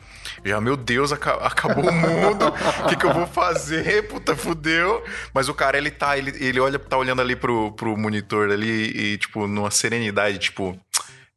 Já, 0.44 0.60
meu 0.60 0.76
Deus, 0.76 1.12
acabou 1.12 1.88
o 1.88 1.92
mundo. 1.92 2.46
O 2.84 2.88
que, 2.88 2.96
que 2.96 3.04
eu 3.04 3.12
vou 3.12 3.26
fazer? 3.26 4.06
Puta, 4.08 4.34
fudeu. 4.34 5.04
Mas 5.34 5.48
o 5.48 5.54
cara, 5.54 5.76
ele 5.76 5.90
tá, 5.90 6.16
ele, 6.16 6.32
ele 6.42 6.60
olha, 6.60 6.78
tá 6.78 6.96
olhando 6.96 7.20
ali 7.20 7.36
pro, 7.36 7.72
pro 7.72 7.96
monitor 7.96 8.50
ali 8.50 9.12
e, 9.12 9.18
tipo, 9.18 9.46
numa 9.46 9.70
serenidade, 9.70 10.38
tipo, 10.38 10.78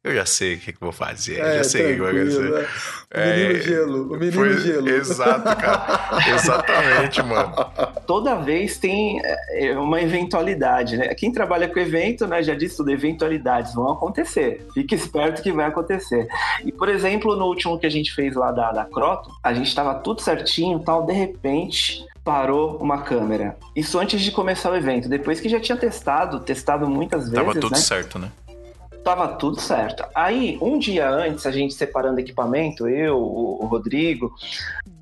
eu 0.04 0.14
já 0.14 0.26
sei 0.26 0.54
o 0.54 0.58
que, 0.58 0.70
que 0.70 0.82
eu 0.82 0.86
vou 0.86 0.92
fazer, 0.92 1.40
é, 1.40 1.56
já 1.56 1.64
sei 1.64 1.82
o 1.82 1.86
que, 1.86 2.00
eu 2.02 2.12
vou 2.12 2.24
fazer. 2.24 2.50
Né? 2.50 2.66
O 3.14 3.18
menino 3.18 3.56
é, 3.56 3.60
gelo, 3.60 4.02
o 4.02 4.18
menino 4.18 4.32
foi, 4.32 4.58
gelo. 4.58 4.88
Exato, 4.90 5.56
cara. 5.56 6.28
Exatamente, 6.34 7.22
mano. 7.22 7.54
Toda 8.06 8.34
vez 8.34 8.76
tem 8.76 9.18
é, 9.24 9.72
uma 9.78 10.02
eventualidade, 10.02 10.98
né? 10.98 11.14
Quem 11.14 11.32
trabalha 11.32 11.68
com 11.68 11.80
evento, 11.80 12.26
né, 12.26 12.42
já 12.42 12.54
disse 12.54 12.76
tudo, 12.76 12.90
eventualidades 12.90 13.74
vão 13.74 13.92
acontecer. 13.92 14.66
Fique 14.74 14.94
esperto 14.94 15.42
que 15.42 15.50
vai 15.50 15.64
acontecer. 15.64 16.28
E, 16.62 16.70
por 16.70 16.90
exemplo, 16.90 17.34
no 17.34 17.46
último 17.46 17.78
que 17.78 17.86
a 17.86 17.90
gente 17.90 18.12
fez 18.12 18.36
lá 18.36 18.52
da, 18.52 18.72
da 18.72 18.84
Croto, 18.84 19.30
a 19.42 19.54
gente 19.54 19.74
tava 19.74 19.94
tudo 19.94 20.20
certinho 20.20 20.78
tal, 20.80 21.06
de 21.06 21.14
repente 21.14 22.04
parou 22.22 22.76
uma 22.76 23.02
câmera. 23.02 23.56
Isso 23.74 23.98
antes 23.98 24.20
de 24.20 24.30
começar 24.30 24.70
o 24.70 24.76
evento. 24.76 25.08
Depois 25.08 25.40
que 25.40 25.48
já 25.48 25.60
tinha 25.60 25.76
testado, 25.76 26.40
testado 26.40 26.88
muitas 26.88 27.24
vezes. 27.30 27.34
Tava 27.34 27.52
tudo 27.52 27.72
né? 27.72 27.78
certo, 27.78 28.18
né? 28.18 28.30
Tava 29.04 29.28
tudo 29.28 29.60
certo. 29.60 30.04
Aí, 30.14 30.58
um 30.60 30.78
dia 30.78 31.08
antes, 31.08 31.46
a 31.46 31.52
gente 31.52 31.74
separando 31.74 32.18
equipamento, 32.18 32.88
eu, 32.88 33.18
o 33.18 33.66
Rodrigo, 33.66 34.32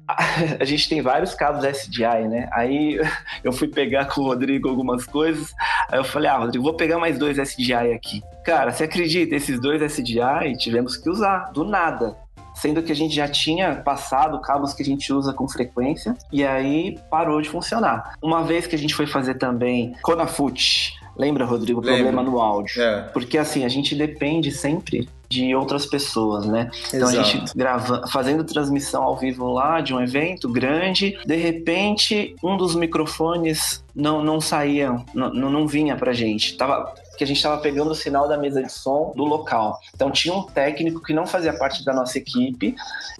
a 0.61 0.65
gente 0.65 0.89
tem 0.89 1.01
vários 1.01 1.35
cabos 1.35 1.65
SDI, 1.65 2.29
né? 2.29 2.49
Aí 2.53 3.01
eu 3.43 3.53
fui 3.53 3.69
pegar 3.69 4.07
com 4.07 4.21
o 4.21 4.25
Rodrigo 4.25 4.69
algumas 4.69 5.07
coisas. 5.07 5.55
Aí 5.89 5.99
eu 5.99 6.05
falei, 6.05 6.29
ah, 6.29 6.39
Rodrigo, 6.39 6.65
vou 6.65 6.75
pegar 6.75 6.99
mais 6.99 7.19
dois 7.19 7.39
SDI 7.39 7.93
aqui. 7.95 8.21
Cara, 8.45 8.73
você 8.73 8.85
acredita? 8.85 9.35
Esses 9.35 9.61
dois 9.61 9.81
SDI 9.81 10.57
tivemos 10.59 10.97
que 10.97 11.09
usar, 11.09 11.53
do 11.53 11.65
nada. 11.65 12.17
Sendo 12.55 12.83
que 12.83 12.93
a 12.93 12.97
gente 12.97 13.15
já 13.15 13.27
tinha 13.27 13.77
passado 13.77 14.39
cabos 14.43 14.75
que 14.75 14.83
a 14.83 14.85
gente 14.85 15.11
usa 15.11 15.33
com 15.33 15.49
frequência 15.49 16.15
e 16.31 16.45
aí 16.45 16.99
parou 17.11 17.41
de 17.41 17.49
funcionar. 17.49 18.15
Uma 18.23 18.45
vez 18.45 18.67
que 18.67 18.75
a 18.75 18.79
gente 18.79 18.95
foi 18.95 19.07
fazer 19.07 19.35
também 19.35 19.97
Conafoot, 20.03 20.93
Lembra, 21.23 21.45
Rodrigo, 21.45 21.79
o 21.79 21.83
problema 21.83 22.21
no 22.21 22.41
áudio? 22.41 22.83
É. 22.83 23.03
Porque 23.13 23.39
assim, 23.39 23.65
a 23.65 23.69
gente 23.69 23.95
depende 23.95 24.51
sempre 24.51 25.09
de 25.29 25.55
outras 25.55 25.87
pessoas, 25.87 26.47
né? 26.47 26.69
Então 26.89 27.09
Exato. 27.09 27.21
a 27.21 27.23
gente 27.23 27.57
grava, 27.57 28.03
fazendo 28.09 28.43
transmissão 28.43 29.05
ao 29.05 29.17
vivo 29.17 29.47
lá 29.53 29.81
de 29.81 29.95
um 29.95 30.03
evento 30.03 30.49
grande, 30.49 31.17
de 31.25 31.37
repente 31.37 32.35
um 32.43 32.57
dos 32.57 32.75
microfones 32.75 33.85
não, 33.95 34.23
não 34.23 34.41
saía, 34.41 34.97
não, 35.15 35.33
não 35.33 35.67
vinha 35.67 35.95
pra 35.95 36.13
gente. 36.13 36.57
Tava, 36.57 36.93
que 37.23 37.25
a 37.25 37.27
gente 37.27 37.37
estava 37.37 37.61
pegando 37.61 37.93
o 37.93 37.95
sinal 37.95 38.29
da 38.29 38.37
mesa 38.37 38.63
de 38.63 38.71
som 38.71 39.13
do 39.15 39.23
local. 39.23 39.79
Então 39.95 40.11
tinha 40.11 40.35
um 40.35 40.43
técnico 40.43 41.01
que 41.01 41.15
não 41.15 41.25
fazia 41.25 41.53
parte 41.53 41.85
da 41.85 41.93
nossa 41.93 42.19
equipe 42.19 42.75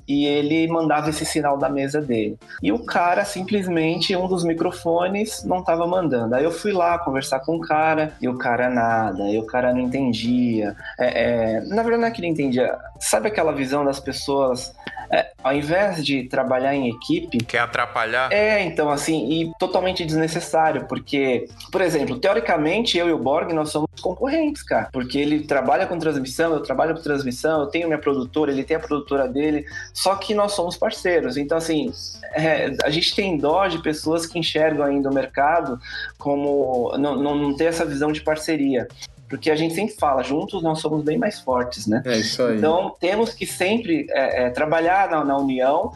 e 0.09 0.27
ele 0.27 0.67
mandava 0.67 1.11
esse 1.11 1.25
sinal 1.25 1.57
da 1.57 1.69
mesa 1.69 2.01
dele. 2.01 2.37
E 2.61 2.73
o 2.73 2.85
cara 2.85 3.25
simplesmente 3.25 4.17
um 4.17 4.27
dos 4.27 4.45
microfones 4.45 5.45
não 5.45 5.61
estava 5.61 5.87
mandando. 5.87 6.35
Aí 6.35 6.43
eu 6.43 6.51
fui 6.51 6.73
lá 6.73 6.99
conversar 6.99 7.41
com 7.41 7.57
o 7.57 7.61
cara 7.61 8.13
e 8.21 8.29
o 8.29 8.37
cara 8.37 8.69
nada, 8.69 9.23
e 9.29 9.39
o 9.39 9.47
cara 9.47 9.73
não 9.73 9.83
entendia. 9.83 10.75
É, 10.99 11.57
é... 11.57 11.61
na 11.61 11.83
verdade 11.83 12.01
não 12.01 12.09
é 12.09 12.11
que 12.11 12.21
ele 12.21 12.29
entendia. 12.29 12.77
Sabe 12.99 13.29
aquela 13.29 13.53
visão 13.53 13.85
das 13.85 14.01
pessoas 14.01 14.75
é, 15.13 15.31
ao 15.43 15.55
invés 15.55 16.03
de 16.05 16.25
trabalhar 16.25 16.75
em 16.75 16.89
equipe. 16.89 17.37
Quer 17.39 17.59
atrapalhar? 17.59 18.33
É, 18.33 18.63
então, 18.63 18.91
assim, 18.91 19.31
e 19.31 19.53
totalmente 19.59 20.05
desnecessário, 20.05 20.87
porque, 20.87 21.47
por 21.71 21.83
exemplo, 21.83 22.19
teoricamente, 22.19 22.97
eu 22.97 23.09
e 23.09 23.13
o 23.13 23.19
Borg, 23.19 23.53
nós 23.53 23.71
somos 23.71 23.89
concorrentes, 24.01 24.63
cara. 24.63 24.89
Porque 24.91 25.19
ele 25.19 25.47
trabalha 25.47 25.87
com 25.87 25.99
transmissão, 25.99 26.55
eu 26.55 26.61
trabalho 26.61 26.95
com 26.95 27.03
transmissão, 27.03 27.61
eu 27.61 27.67
tenho 27.67 27.89
minha 27.89 27.99
produtora, 27.99 28.51
ele 28.51 28.65
tem 28.65 28.77
a 28.77 28.81
produtora 28.81 29.29
dele, 29.29 29.67
só 29.93 30.17
que 30.17 30.35
nós 30.35 30.53
somos 30.53 30.79
parceiros. 30.79 31.37
Então, 31.37 31.59
assim, 31.59 31.93
é, 32.33 32.75
a 32.83 32.89
gente 32.89 33.15
tem 33.15 33.37
dó 33.37 33.67
de 33.67 33.83
pessoas 33.83 34.25
que 34.25 34.39
enxergam 34.39 34.87
ainda 34.87 35.11
o 35.11 35.15
mercado 35.15 35.79
como 36.19 36.97
não, 36.97 37.17
não, 37.17 37.35
não 37.35 37.55
ter 37.55 37.65
essa 37.65 37.85
visão 37.85 38.13
de 38.13 38.23
parceria 38.23 38.89
porque 39.33 39.51
a 39.51 39.57
gente 39.57 39.75
sempre 39.75 39.95
fala, 39.95 40.23
juntos 40.23 40.63
nós 40.63 40.79
somos 40.79 41.03
bem 41.03 41.17
mais 41.17 41.41
fortes, 41.41 41.87
né? 41.87 42.03
É 42.05 42.19
isso 42.19 42.43
aí. 42.43 42.59
Então 42.59 42.95
temos 43.01 43.33
que 43.33 43.47
sempre 43.47 44.07
é, 44.11 44.43
é, 44.43 44.51
trabalhar 44.51 45.09
na, 45.09 45.25
na, 45.25 45.39
união 45.39 45.91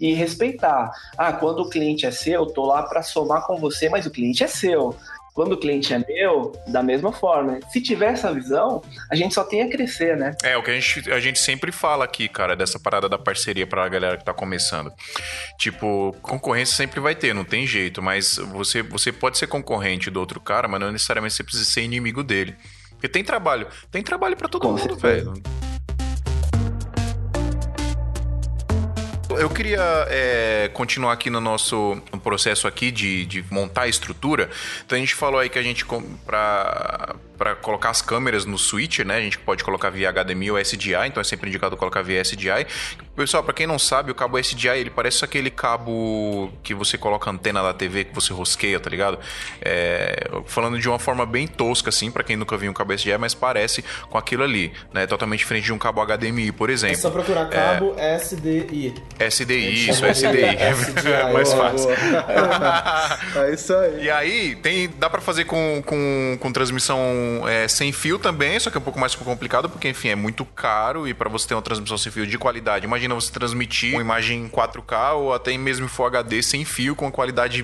e 0.00 0.12
respeitar. 0.12 0.90
Ah, 1.16 1.32
quando 1.32 1.60
o 1.60 1.70
cliente 1.70 2.04
é 2.04 2.10
seu, 2.10 2.42
eu 2.42 2.46
tô 2.46 2.66
lá 2.66 2.82
para 2.82 3.00
somar 3.00 3.46
com 3.46 3.56
você, 3.58 3.88
mas 3.88 4.06
o 4.06 4.10
cliente 4.10 4.42
é 4.42 4.48
seu. 4.48 4.96
Quando 5.32 5.52
o 5.52 5.56
cliente 5.56 5.94
é 5.94 6.00
meu, 6.00 6.50
da 6.66 6.82
mesma 6.82 7.12
forma. 7.12 7.60
Se 7.70 7.80
tiver 7.80 8.12
essa 8.12 8.34
visão, 8.34 8.82
a 9.08 9.14
gente 9.14 9.34
só 9.34 9.44
tem 9.44 9.62
a 9.62 9.70
crescer, 9.70 10.16
né? 10.16 10.34
É, 10.42 10.56
o 10.56 10.62
que 10.64 10.72
a 10.72 10.74
gente, 10.74 11.12
a 11.12 11.20
gente 11.20 11.38
sempre 11.38 11.70
fala 11.70 12.04
aqui, 12.04 12.28
cara, 12.28 12.56
dessa 12.56 12.80
parada 12.80 13.08
da 13.08 13.16
parceria 13.16 13.68
pra 13.68 13.88
galera 13.88 14.16
que 14.16 14.24
tá 14.24 14.34
começando. 14.34 14.92
Tipo, 15.56 16.12
concorrência 16.22 16.74
sempre 16.74 16.98
vai 16.98 17.14
ter, 17.14 17.32
não 17.32 17.44
tem 17.44 17.68
jeito, 17.68 18.02
mas 18.02 18.36
você, 18.52 18.82
você 18.82 19.12
pode 19.12 19.38
ser 19.38 19.46
concorrente 19.46 20.10
do 20.10 20.18
outro 20.18 20.40
cara, 20.40 20.66
mas 20.66 20.80
não 20.80 20.90
necessariamente 20.90 21.36
você 21.36 21.44
precisa 21.44 21.64
ser 21.64 21.82
inimigo 21.82 22.24
dele. 22.24 22.56
Porque 23.00 23.08
tem 23.08 23.24
trabalho. 23.24 23.66
Tem 23.90 24.02
trabalho 24.02 24.36
para 24.36 24.46
todo 24.46 24.60
Com 24.60 24.72
mundo, 24.76 24.94
velho. 24.94 25.32
Eu 29.30 29.48
queria 29.48 29.80
é, 30.10 30.68
continuar 30.74 31.14
aqui 31.14 31.30
no 31.30 31.40
nosso 31.40 31.96
processo 32.22 32.68
aqui 32.68 32.90
de, 32.90 33.24
de 33.24 33.42
montar 33.50 33.82
a 33.82 33.88
estrutura. 33.88 34.50
Então 34.84 34.96
a 34.96 34.98
gente 34.98 35.14
falou 35.14 35.40
aí 35.40 35.48
que 35.48 35.58
a 35.58 35.62
gente 35.62 35.86
para 36.26 37.16
para 37.40 37.54
colocar 37.54 37.88
as 37.88 38.02
câmeras 38.02 38.44
no 38.44 38.58
switcher, 38.58 39.06
né? 39.06 39.16
A 39.16 39.20
gente 39.22 39.38
pode 39.38 39.64
colocar 39.64 39.88
via 39.88 40.12
HDMI 40.12 40.50
ou 40.50 40.58
SDI, 40.58 41.06
então 41.06 41.22
é 41.22 41.24
sempre 41.24 41.48
indicado 41.48 41.74
colocar 41.74 42.02
via 42.02 42.20
SDI. 42.20 42.66
Pessoal, 43.16 43.42
para 43.42 43.54
quem 43.54 43.66
não 43.66 43.78
sabe, 43.78 44.10
o 44.10 44.14
cabo 44.14 44.38
SDI, 44.38 44.68
ele 44.68 44.90
parece 44.90 45.24
aquele 45.24 45.48
cabo 45.48 46.52
que 46.62 46.74
você 46.74 46.98
coloca 46.98 47.30
a 47.30 47.32
antena 47.32 47.62
da 47.62 47.72
TV 47.72 48.04
que 48.04 48.14
você 48.14 48.34
rosqueia, 48.34 48.78
tá 48.78 48.90
ligado? 48.90 49.18
É, 49.62 50.28
falando 50.44 50.78
de 50.78 50.86
uma 50.86 50.98
forma 50.98 51.24
bem 51.24 51.46
tosca 51.46 51.88
assim, 51.88 52.10
para 52.10 52.22
quem 52.22 52.36
nunca 52.36 52.58
viu 52.58 52.70
um 52.70 52.74
cabo 52.74 52.92
SDI, 52.92 53.16
mas 53.16 53.32
parece 53.32 53.82
com 54.10 54.18
aquilo 54.18 54.42
ali, 54.42 54.70
né? 54.92 55.06
Totalmente 55.06 55.38
diferente 55.40 55.64
de 55.64 55.72
um 55.72 55.78
cabo 55.78 56.04
HDMI, 56.04 56.52
por 56.52 56.68
exemplo. 56.68 56.96
É 56.96 57.00
só 57.00 57.08
procurar 57.08 57.48
cabo 57.48 57.94
é... 57.96 58.16
SDI. 58.16 58.92
SDI, 59.18 59.88
isso, 59.88 60.04
SDI. 60.04 60.44
é 60.44 61.32
mais 61.32 61.50
fácil. 61.54 61.88
é 63.48 63.54
isso 63.54 63.74
aí. 63.74 64.04
E 64.04 64.10
aí, 64.10 64.56
tem, 64.56 64.90
dá 64.98 65.08
para 65.08 65.22
fazer 65.22 65.44
com, 65.44 65.82
com, 65.86 66.36
com 66.38 66.52
transmissão 66.52 67.29
é, 67.48 67.68
sem 67.68 67.92
fio 67.92 68.18
também, 68.18 68.58
só 68.58 68.70
que 68.70 68.76
é 68.76 68.80
um 68.80 68.84
pouco 68.84 68.98
mais 68.98 69.14
complicado, 69.14 69.68
porque, 69.68 69.88
enfim, 69.88 70.08
é 70.08 70.14
muito 70.14 70.44
caro 70.44 71.06
e 71.06 71.14
para 71.14 71.28
você 71.28 71.48
ter 71.48 71.54
uma 71.54 71.62
transmissão 71.62 71.98
sem 71.98 72.10
fio 72.10 72.26
de 72.26 72.38
qualidade, 72.38 72.84
imagina 72.84 73.14
você 73.14 73.30
transmitir 73.32 73.94
uma 73.94 74.00
imagem 74.00 74.44
em 74.44 74.48
4K 74.48 75.14
ou 75.14 75.34
até 75.34 75.56
mesmo 75.56 75.86
em 75.86 75.88
Full 75.88 76.06
HD 76.06 76.42
sem 76.42 76.64
fio 76.64 76.94
com 76.94 77.10
qualidade 77.10 77.62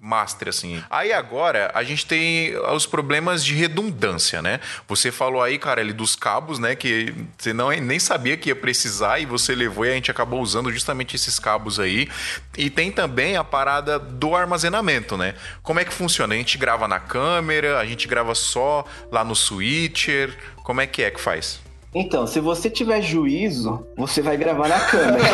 master, 0.00 0.48
assim. 0.48 0.82
Aí 0.90 1.12
agora 1.12 1.70
a 1.74 1.82
gente 1.82 2.06
tem 2.06 2.56
os 2.74 2.86
problemas 2.86 3.44
de 3.44 3.54
redundância, 3.54 4.42
né? 4.42 4.60
Você 4.86 5.10
falou 5.10 5.42
aí, 5.42 5.58
cara, 5.58 5.80
ali 5.80 5.92
dos 5.92 6.14
cabos, 6.16 6.58
né? 6.58 6.74
Que 6.74 7.14
você 7.36 7.52
não, 7.52 7.70
nem 7.70 7.98
sabia 7.98 8.36
que 8.36 8.48
ia 8.48 8.56
precisar 8.56 9.18
e 9.18 9.26
você 9.26 9.54
levou 9.54 9.84
e 9.84 9.90
a 9.90 9.94
gente 9.94 10.10
acabou 10.10 10.40
usando 10.40 10.70
justamente 10.72 11.16
esses 11.16 11.38
cabos 11.38 11.80
aí. 11.80 12.08
E 12.56 12.70
tem 12.70 12.90
também 12.90 13.36
a 13.36 13.44
parada 13.44 13.98
do 13.98 14.34
armazenamento, 14.34 15.16
né? 15.16 15.34
Como 15.62 15.80
é 15.80 15.84
que 15.84 15.92
funciona? 15.92 16.34
A 16.34 16.36
gente 16.36 16.58
grava 16.58 16.88
na 16.88 17.00
câmera, 17.00 17.78
a 17.78 17.86
gente 17.86 18.06
grava 18.08 18.34
só 18.34 18.84
lá 19.10 19.24
no 19.24 19.34
switcher? 19.34 20.36
Como 20.64 20.80
é 20.80 20.86
que 20.86 21.02
é 21.02 21.10
que 21.10 21.20
faz? 21.20 21.60
Então, 21.94 22.26
se 22.26 22.38
você 22.38 22.68
tiver 22.68 23.00
juízo, 23.00 23.86
você 23.96 24.20
vai 24.20 24.36
gravar 24.36 24.68
na 24.68 24.80
câmera. 24.80 25.24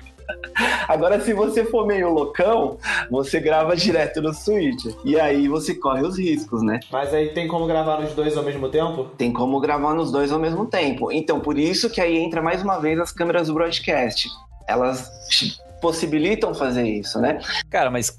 Agora, 0.88 1.20
se 1.20 1.32
você 1.32 1.64
for 1.64 1.86
meio 1.86 2.12
loucão, 2.12 2.78
você 3.10 3.40
grava 3.40 3.76
direto 3.76 4.20
no 4.20 4.34
Switch. 4.34 4.86
E 5.04 5.18
aí 5.18 5.48
você 5.48 5.74
corre 5.74 6.02
os 6.02 6.18
riscos, 6.18 6.62
né? 6.62 6.80
Mas 6.90 7.14
aí 7.14 7.28
tem 7.28 7.46
como 7.46 7.66
gravar 7.66 8.00
nos 8.00 8.12
dois 8.12 8.36
ao 8.36 8.42
mesmo 8.42 8.68
tempo? 8.68 9.04
Tem 9.16 9.32
como 9.32 9.60
gravar 9.60 9.94
nos 9.94 10.10
dois 10.10 10.32
ao 10.32 10.38
mesmo 10.38 10.66
tempo. 10.66 11.12
Então, 11.12 11.40
por 11.40 11.58
isso 11.58 11.88
que 11.88 12.00
aí 12.00 12.18
entra 12.18 12.42
mais 12.42 12.62
uma 12.62 12.78
vez 12.78 12.98
as 12.98 13.12
câmeras 13.12 13.46
do 13.46 13.54
broadcast. 13.54 14.28
Elas 14.66 15.10
possibilitam 15.80 16.54
fazer 16.54 16.86
isso, 16.86 17.20
né? 17.20 17.40
Cara, 17.68 17.90
mas 17.90 18.10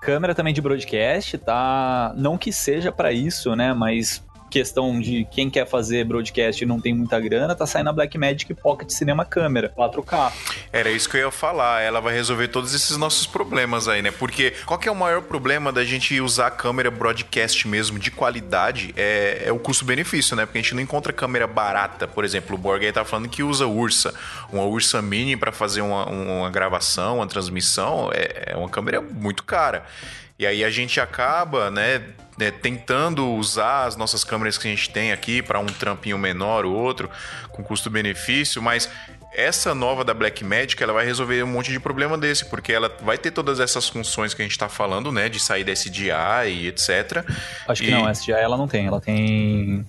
câmera 0.00 0.34
também 0.34 0.54
de 0.54 0.60
broadcast, 0.60 1.38
tá? 1.38 2.12
Não 2.16 2.38
que 2.38 2.52
seja 2.52 2.90
para 2.90 3.12
isso, 3.12 3.54
né? 3.54 3.72
Mas 3.74 4.22
questão 4.50 5.00
de 5.00 5.26
quem 5.30 5.48
quer 5.48 5.66
fazer 5.66 6.04
broadcast 6.04 6.62
e 6.62 6.66
não 6.66 6.80
tem 6.80 6.92
muita 6.92 7.18
grana, 7.20 7.54
tá 7.54 7.66
saindo 7.66 7.88
a 7.88 7.92
Blackmagic 7.92 8.52
Pocket 8.54 8.90
Cinema 8.90 9.24
Câmera 9.24 9.72
4K. 9.76 10.32
Era 10.72 10.90
isso 10.90 11.08
que 11.08 11.16
eu 11.16 11.20
ia 11.20 11.30
falar. 11.30 11.80
Ela 11.82 12.00
vai 12.00 12.12
resolver 12.12 12.48
todos 12.48 12.74
esses 12.74 12.96
nossos 12.96 13.26
problemas 13.26 13.88
aí, 13.88 14.02
né? 14.02 14.10
Porque 14.10 14.52
qual 14.66 14.78
que 14.78 14.88
é 14.88 14.92
o 14.92 14.96
maior 14.96 15.22
problema 15.22 15.72
da 15.72 15.84
gente 15.84 16.20
usar 16.20 16.48
a 16.48 16.50
câmera 16.50 16.90
broadcast 16.90 17.66
mesmo 17.68 17.98
de 17.98 18.10
qualidade? 18.10 18.92
É, 18.96 19.44
é 19.46 19.52
o 19.52 19.58
custo-benefício, 19.58 20.36
né? 20.36 20.44
Porque 20.44 20.58
a 20.58 20.62
gente 20.62 20.74
não 20.74 20.82
encontra 20.82 21.12
câmera 21.12 21.46
barata. 21.46 22.08
Por 22.08 22.24
exemplo, 22.24 22.56
o 22.56 22.58
Borg 22.58 22.82
tá 22.92 23.04
falando 23.04 23.28
que 23.28 23.42
usa 23.42 23.66
Ursa. 23.66 24.12
Uma 24.52 24.64
Ursa 24.64 25.00
Mini 25.00 25.36
para 25.36 25.52
fazer 25.52 25.80
uma, 25.80 26.06
uma 26.06 26.50
gravação, 26.50 27.16
uma 27.16 27.26
transmissão, 27.26 28.10
é, 28.12 28.52
é 28.52 28.56
uma 28.56 28.68
câmera 28.68 29.00
muito 29.00 29.44
cara. 29.44 29.84
E 30.40 30.46
aí 30.46 30.64
a 30.64 30.70
gente 30.70 30.98
acaba, 30.98 31.70
né, 31.70 32.02
né, 32.38 32.50
tentando 32.50 33.28
usar 33.28 33.84
as 33.84 33.94
nossas 33.94 34.24
câmeras 34.24 34.56
que 34.56 34.66
a 34.66 34.70
gente 34.70 34.88
tem 34.88 35.12
aqui 35.12 35.42
para 35.42 35.60
um 35.60 35.66
trampinho 35.66 36.16
menor 36.16 36.64
ou 36.64 36.72
outro, 36.72 37.10
com 37.50 37.62
custo-benefício, 37.62 38.62
mas 38.62 38.88
essa 39.34 39.74
nova 39.74 40.02
da 40.02 40.14
Blackmagic 40.14 40.82
ela 40.82 40.94
vai 40.94 41.04
resolver 41.04 41.42
um 41.42 41.46
monte 41.46 41.70
de 41.70 41.78
problema 41.78 42.16
desse, 42.16 42.46
porque 42.46 42.72
ela 42.72 42.90
vai 43.02 43.18
ter 43.18 43.32
todas 43.32 43.60
essas 43.60 43.86
funções 43.86 44.32
que 44.32 44.40
a 44.40 44.44
gente 44.46 44.52
está 44.52 44.66
falando, 44.66 45.12
né, 45.12 45.28
de 45.28 45.38
sair 45.38 45.62
da 45.62 45.72
SDI 45.72 46.08
e 46.48 46.68
etc. 46.68 47.22
Acho 47.68 47.82
que 47.82 47.88
e... 47.88 47.90
não, 47.90 48.06
a 48.06 48.12
SDI 48.14 48.32
ela 48.32 48.56
não 48.56 48.66
tem, 48.66 48.86
ela 48.86 48.98
tem 48.98 49.84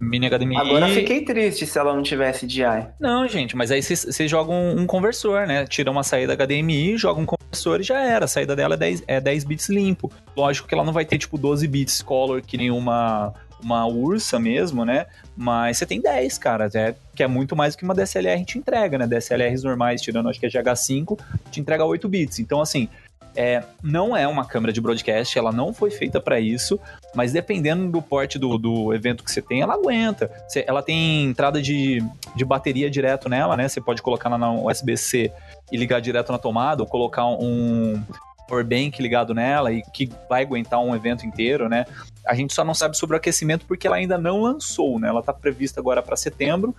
Mini 0.00 0.28
HDMI. 0.28 0.56
Agora 0.56 0.88
fiquei 0.88 1.24
triste 1.24 1.66
se 1.66 1.78
ela 1.78 1.94
não 1.94 2.02
tivesse 2.02 2.46
DI. 2.46 2.86
Não, 3.00 3.26
gente, 3.28 3.56
mas 3.56 3.70
aí 3.70 3.82
você 3.82 4.28
joga 4.28 4.52
um, 4.52 4.80
um, 4.80 4.86
conversor, 4.86 5.46
né? 5.46 5.66
Tira 5.66 5.90
uma 5.90 6.02
saída 6.02 6.36
HDMI, 6.36 6.96
joga 6.96 7.20
um 7.20 7.26
conversor 7.26 7.80
e 7.80 7.84
já 7.84 8.00
era. 8.00 8.24
A 8.24 8.28
saída 8.28 8.54
dela 8.54 8.74
é 8.74 8.78
10, 8.78 9.04
é 9.06 9.20
10 9.20 9.44
bits 9.44 9.68
limpo. 9.68 10.12
Lógico 10.36 10.68
que 10.68 10.74
ela 10.74 10.84
não 10.84 10.92
vai 10.92 11.04
ter 11.04 11.18
tipo 11.18 11.38
12 11.38 11.66
bits 11.68 12.02
color 12.02 12.42
que 12.42 12.56
nem 12.56 12.70
uma 12.70 13.32
uma 13.64 13.86
Ursa 13.86 14.38
mesmo, 14.38 14.84
né? 14.84 15.06
Mas 15.36 15.78
você 15.78 15.86
tem 15.86 16.00
10, 16.00 16.38
cara, 16.38 16.68
é, 16.74 16.94
que 17.14 17.22
é 17.22 17.26
muito 17.26 17.56
mais 17.56 17.74
do 17.74 17.78
que 17.78 17.84
uma 17.84 17.94
DSLR 17.94 18.44
te 18.44 18.58
entrega, 18.58 18.98
né? 18.98 19.06
DSLRs 19.06 19.64
normais, 19.64 20.02
tirando 20.02 20.28
acho 20.28 20.38
que 20.38 20.46
a 20.46 20.50
GH5, 20.50 21.18
te 21.50 21.60
entrega 21.60 21.84
8 21.84 22.08
bits. 22.08 22.38
Então, 22.38 22.60
assim, 22.60 22.88
é, 23.36 23.62
não 23.82 24.16
é 24.16 24.26
uma 24.26 24.44
câmera 24.44 24.72
de 24.72 24.80
broadcast, 24.80 25.38
ela 25.38 25.52
não 25.52 25.72
foi 25.72 25.90
feita 25.90 26.20
para 26.20 26.38
isso, 26.38 26.78
mas 27.14 27.32
dependendo 27.32 27.90
do 27.90 28.00
porte 28.00 28.38
do, 28.38 28.56
do 28.58 28.94
evento 28.94 29.24
que 29.24 29.30
você 29.30 29.42
tem, 29.42 29.60
ela 29.60 29.74
aguenta. 29.74 30.30
Ela 30.66 30.82
tem 30.82 31.24
entrada 31.24 31.60
de, 31.60 32.02
de 32.34 32.44
bateria 32.44 32.90
direto 32.90 33.28
nela, 33.28 33.56
né? 33.56 33.68
Você 33.68 33.80
pode 33.80 34.02
colocar 34.02 34.30
na 34.30 34.52
USB-C 34.52 35.32
e 35.72 35.76
ligar 35.76 36.00
direto 36.00 36.32
na 36.32 36.38
tomada, 36.38 36.82
ou 36.82 36.88
colocar 36.88 37.26
um 37.26 38.02
powerbank 38.46 39.00
ligado 39.00 39.34
nela 39.34 39.72
e 39.72 39.82
que 39.82 40.10
vai 40.28 40.42
aguentar 40.42 40.80
um 40.80 40.94
evento 40.94 41.26
inteiro, 41.26 41.68
né? 41.68 41.86
A 42.26 42.34
gente 42.34 42.54
só 42.54 42.64
não 42.64 42.74
sabe 42.74 42.96
sobre 42.96 43.16
o 43.16 43.18
aquecimento 43.18 43.66
porque 43.66 43.86
ela 43.86 43.96
ainda 43.96 44.16
não 44.16 44.42
lançou, 44.42 44.98
né? 44.98 45.08
Ela 45.08 45.20
está 45.20 45.32
prevista 45.32 45.80
agora 45.80 46.02
para 46.02 46.16
setembro, 46.16 46.74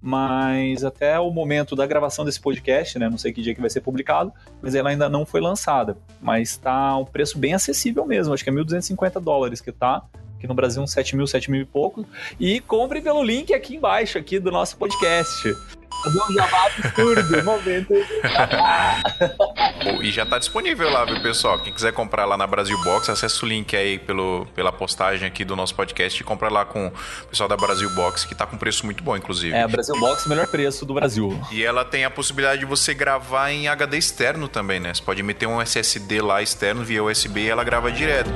mas 0.00 0.84
até 0.84 1.18
o 1.18 1.30
momento 1.30 1.74
da 1.74 1.86
gravação 1.86 2.24
desse 2.24 2.40
podcast, 2.40 2.98
né, 2.98 3.08
não 3.08 3.18
sei 3.18 3.32
que 3.32 3.42
dia 3.42 3.54
que 3.54 3.60
vai 3.60 3.70
ser 3.70 3.80
publicado, 3.80 4.32
mas 4.62 4.74
ela 4.74 4.90
ainda 4.90 5.08
não 5.08 5.26
foi 5.26 5.40
lançada. 5.40 5.96
Mas 6.20 6.50
está 6.50 6.96
um 6.96 7.04
preço 7.04 7.38
bem 7.38 7.54
acessível 7.54 8.06
mesmo, 8.06 8.32
acho 8.32 8.44
que 8.44 8.50
é 8.50 8.52
1.250 8.52 9.20
dólares 9.20 9.60
que 9.60 9.72
tá, 9.72 10.04
aqui 10.38 10.46
no 10.46 10.54
Brasil 10.54 10.80
uns 10.80 10.92
7 10.92 11.16
mil, 11.16 11.26
7 11.26 11.50
mil 11.50 11.60
e 11.60 11.64
pouco. 11.64 12.06
E 12.40 12.60
compre 12.60 13.02
pelo 13.02 13.22
link 13.22 13.52
aqui 13.52 13.76
embaixo 13.76 14.16
aqui 14.16 14.38
do 14.38 14.50
nosso 14.50 14.76
podcast. 14.76 15.54
Fazer 16.04 16.20
um 16.22 16.32
jabá 16.32 16.66
absurdo, 16.66 17.44
momento. 17.44 17.92
e 20.00 20.12
já 20.12 20.24
tá 20.24 20.38
disponível 20.38 20.88
lá, 20.88 21.04
viu, 21.04 21.20
pessoal? 21.20 21.58
Quem 21.58 21.72
quiser 21.72 21.92
comprar 21.92 22.24
lá 22.24 22.36
na 22.36 22.46
Brasil 22.46 22.78
Box, 22.84 23.10
acessa 23.10 23.44
o 23.44 23.48
link 23.48 23.76
aí 23.76 23.98
pelo, 23.98 24.46
pela 24.54 24.70
postagem 24.70 25.26
aqui 25.26 25.44
do 25.44 25.56
nosso 25.56 25.74
podcast 25.74 26.20
e 26.20 26.24
compra 26.24 26.48
lá 26.48 26.64
com 26.64 26.86
o 26.86 26.92
pessoal 27.28 27.48
da 27.48 27.56
Brasil 27.56 27.90
Box, 27.90 28.24
que 28.24 28.34
tá 28.34 28.46
com 28.46 28.56
preço 28.56 28.86
muito 28.86 29.02
bom, 29.02 29.16
inclusive. 29.16 29.52
É, 29.52 29.62
a 29.62 29.68
Brasil 29.68 29.98
Box, 29.98 30.28
melhor 30.28 30.46
preço 30.46 30.86
do 30.86 30.94
Brasil. 30.94 31.36
E 31.50 31.64
ela 31.64 31.84
tem 31.84 32.04
a 32.04 32.10
possibilidade 32.10 32.60
de 32.60 32.66
você 32.66 32.94
gravar 32.94 33.50
em 33.50 33.66
HD 33.66 33.98
externo 33.98 34.46
também, 34.46 34.78
né? 34.78 34.94
Você 34.94 35.02
pode 35.02 35.20
meter 35.24 35.48
um 35.48 35.60
SSD 35.60 36.20
lá 36.20 36.40
externo 36.40 36.84
via 36.84 37.02
USB 37.02 37.40
e 37.40 37.48
ela 37.48 37.64
grava 37.64 37.90
direto. 37.90 38.30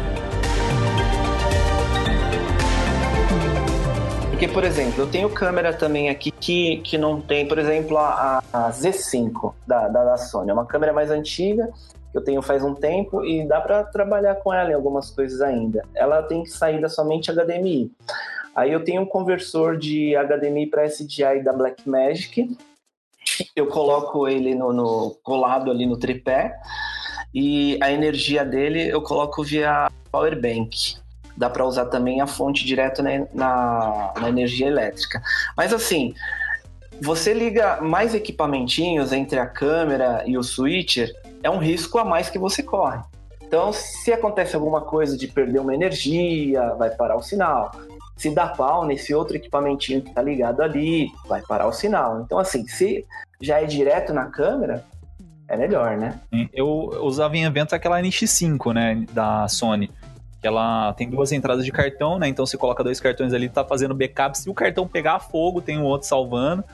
Porque, 4.42 4.54
por 4.54 4.64
exemplo, 4.64 5.04
eu 5.04 5.06
tenho 5.08 5.30
câmera 5.30 5.72
também 5.72 6.10
aqui 6.10 6.32
que, 6.32 6.78
que 6.78 6.98
não 6.98 7.20
tem, 7.20 7.46
por 7.46 7.60
exemplo, 7.60 7.96
a, 7.96 8.42
a 8.52 8.70
Z5 8.72 9.54
da, 9.64 9.86
da, 9.86 10.04
da 10.04 10.16
Sony. 10.16 10.50
É 10.50 10.52
uma 10.52 10.66
câmera 10.66 10.92
mais 10.92 11.12
antiga, 11.12 11.72
que 12.10 12.18
eu 12.18 12.24
tenho 12.24 12.42
faz 12.42 12.64
um 12.64 12.74
tempo 12.74 13.24
e 13.24 13.46
dá 13.46 13.60
para 13.60 13.84
trabalhar 13.84 14.34
com 14.34 14.52
ela 14.52 14.72
em 14.72 14.74
algumas 14.74 15.10
coisas 15.10 15.40
ainda. 15.40 15.84
Ela 15.94 16.24
tem 16.24 16.44
saída 16.44 16.88
somente 16.88 17.30
HDMI. 17.30 17.92
Aí 18.52 18.72
eu 18.72 18.82
tenho 18.82 19.02
um 19.02 19.06
conversor 19.06 19.76
de 19.76 20.12
HDMI 20.16 20.66
para 20.66 20.86
SDI 20.86 21.40
da 21.44 21.52
Blackmagic. 21.52 22.58
Eu 23.54 23.68
coloco 23.68 24.26
ele 24.26 24.56
no, 24.56 24.72
no, 24.72 25.16
colado 25.22 25.70
ali 25.70 25.86
no 25.86 25.96
tripé 25.96 26.52
e 27.32 27.78
a 27.80 27.92
energia 27.92 28.44
dele 28.44 28.88
eu 28.88 29.02
coloco 29.02 29.44
via 29.44 29.88
power 30.10 30.34
bank 30.34 31.00
dá 31.36 31.48
para 31.48 31.64
usar 31.64 31.86
também 31.86 32.20
a 32.20 32.26
fonte 32.26 32.64
direto 32.64 33.02
na, 33.02 33.26
na, 33.32 34.12
na, 34.20 34.28
energia 34.28 34.66
elétrica. 34.66 35.22
Mas 35.56 35.72
assim, 35.72 36.14
você 37.00 37.32
liga 37.32 37.80
mais 37.80 38.14
equipamentinhos 38.14 39.12
entre 39.12 39.38
a 39.38 39.46
câmera 39.46 40.22
e 40.26 40.36
o 40.36 40.42
switcher, 40.42 41.12
é 41.42 41.50
um 41.50 41.58
risco 41.58 41.98
a 41.98 42.04
mais 42.04 42.30
que 42.30 42.38
você 42.38 42.62
corre. 42.62 43.00
Então, 43.42 43.72
se 43.72 44.12
acontece 44.12 44.54
alguma 44.54 44.80
coisa 44.80 45.16
de 45.16 45.26
perder 45.26 45.58
uma 45.58 45.74
energia, 45.74 46.74
vai 46.74 46.90
parar 46.90 47.16
o 47.16 47.22
sinal. 47.22 47.72
Se 48.16 48.30
dá 48.30 48.46
pau 48.46 48.86
nesse 48.86 49.14
outro 49.14 49.36
equipamentinho 49.36 50.00
que 50.00 50.08
está 50.08 50.22
ligado 50.22 50.62
ali, 50.62 51.08
vai 51.26 51.42
parar 51.42 51.66
o 51.66 51.72
sinal. 51.72 52.22
Então, 52.24 52.38
assim, 52.38 52.66
se 52.66 53.04
já 53.40 53.60
é 53.60 53.66
direto 53.66 54.14
na 54.14 54.26
câmera, 54.26 54.84
é 55.48 55.56
melhor, 55.56 55.98
né? 55.98 56.18
Eu 56.54 56.68
usava 57.02 57.36
em 57.36 57.44
eventos 57.44 57.74
aquela 57.74 58.00
NX5, 58.00 58.72
né, 58.72 59.04
da 59.12 59.46
Sony 59.48 59.90
ela 60.46 60.92
tem 60.94 61.08
duas 61.08 61.32
entradas 61.32 61.64
de 61.64 61.72
cartão, 61.72 62.18
né? 62.18 62.28
Então 62.28 62.44
você 62.44 62.56
coloca 62.56 62.82
dois 62.82 63.00
cartões 63.00 63.32
ali, 63.32 63.48
tá 63.48 63.64
fazendo 63.64 63.94
backup. 63.94 64.36
Se 64.36 64.50
o 64.50 64.54
cartão 64.54 64.86
pegar 64.86 65.20
fogo, 65.20 65.60
tem 65.60 65.78
um 65.78 65.84
outro 65.84 66.08
salvando. 66.08 66.64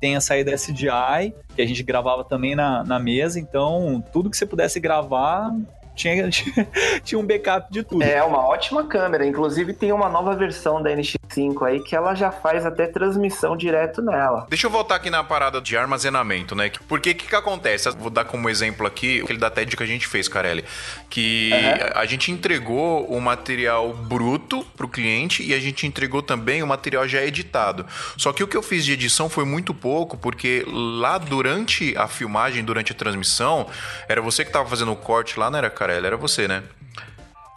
Tem 0.00 0.16
a 0.16 0.20
saída 0.20 0.52
SDI, 0.54 1.34
que 1.54 1.62
a 1.62 1.66
gente 1.66 1.82
gravava 1.82 2.24
também 2.24 2.54
na, 2.54 2.84
na 2.84 2.98
mesa. 2.98 3.40
Então, 3.40 4.04
tudo 4.12 4.28
que 4.28 4.36
você 4.36 4.44
pudesse 4.44 4.78
gravar, 4.78 5.50
tinha, 5.94 6.28
tinha 7.02 7.18
um 7.18 7.26
backup 7.26 7.72
de 7.72 7.82
tudo. 7.82 8.02
É 8.02 8.22
uma 8.22 8.46
ótima 8.46 8.84
câmera. 8.84 9.26
Inclusive 9.26 9.72
tem 9.72 9.92
uma 9.92 10.08
nova 10.08 10.34
versão 10.34 10.82
da 10.82 10.90
NX5 10.90 11.66
aí 11.66 11.80
que 11.80 11.94
ela 11.94 12.14
já 12.14 12.30
faz 12.30 12.66
até 12.66 12.86
transmissão 12.86 13.56
direto 13.56 14.02
nela. 14.02 14.46
Deixa 14.48 14.66
eu 14.66 14.70
voltar 14.70 14.96
aqui 14.96 15.10
na 15.10 15.22
parada 15.22 15.60
de 15.60 15.76
armazenamento, 15.76 16.54
né? 16.54 16.70
Porque 16.88 17.10
o 17.10 17.14
que, 17.14 17.26
que 17.28 17.36
acontece? 17.36 17.88
Vou 17.90 18.10
dar 18.10 18.24
como 18.24 18.48
exemplo 18.48 18.86
aqui 18.86 19.22
aquele 19.22 19.38
da 19.38 19.50
TED 19.50 19.76
que 19.76 19.82
a 19.82 19.86
gente 19.86 20.06
fez, 20.06 20.28
Carelli. 20.28 20.64
Que 21.08 21.50
uhum. 21.52 22.00
a 22.00 22.06
gente 22.06 22.30
entregou 22.30 23.06
o 23.06 23.20
material 23.20 23.92
bruto 23.92 24.64
pro 24.76 24.88
cliente 24.88 25.42
e 25.42 25.54
a 25.54 25.60
gente 25.60 25.86
entregou 25.86 26.22
também 26.22 26.62
o 26.62 26.66
material 26.66 27.06
já 27.06 27.22
editado. 27.22 27.86
Só 28.16 28.32
que 28.32 28.42
o 28.42 28.48
que 28.48 28.56
eu 28.56 28.62
fiz 28.62 28.84
de 28.84 28.92
edição 28.92 29.28
foi 29.28 29.44
muito 29.44 29.72
pouco, 29.74 30.16
porque 30.16 30.64
lá 30.66 31.18
durante 31.18 31.96
a 31.96 32.08
filmagem, 32.08 32.64
durante 32.64 32.92
a 32.92 32.94
transmissão, 32.94 33.66
era 34.08 34.20
você 34.20 34.44
que 34.44 34.50
tava 34.50 34.68
fazendo 34.68 34.92
o 34.92 34.96
corte 34.96 35.38
lá, 35.38 35.50
não 35.50 35.58
era, 35.58 35.70
Carelli, 35.84 36.06
era 36.06 36.16
você, 36.16 36.48
né? 36.48 36.62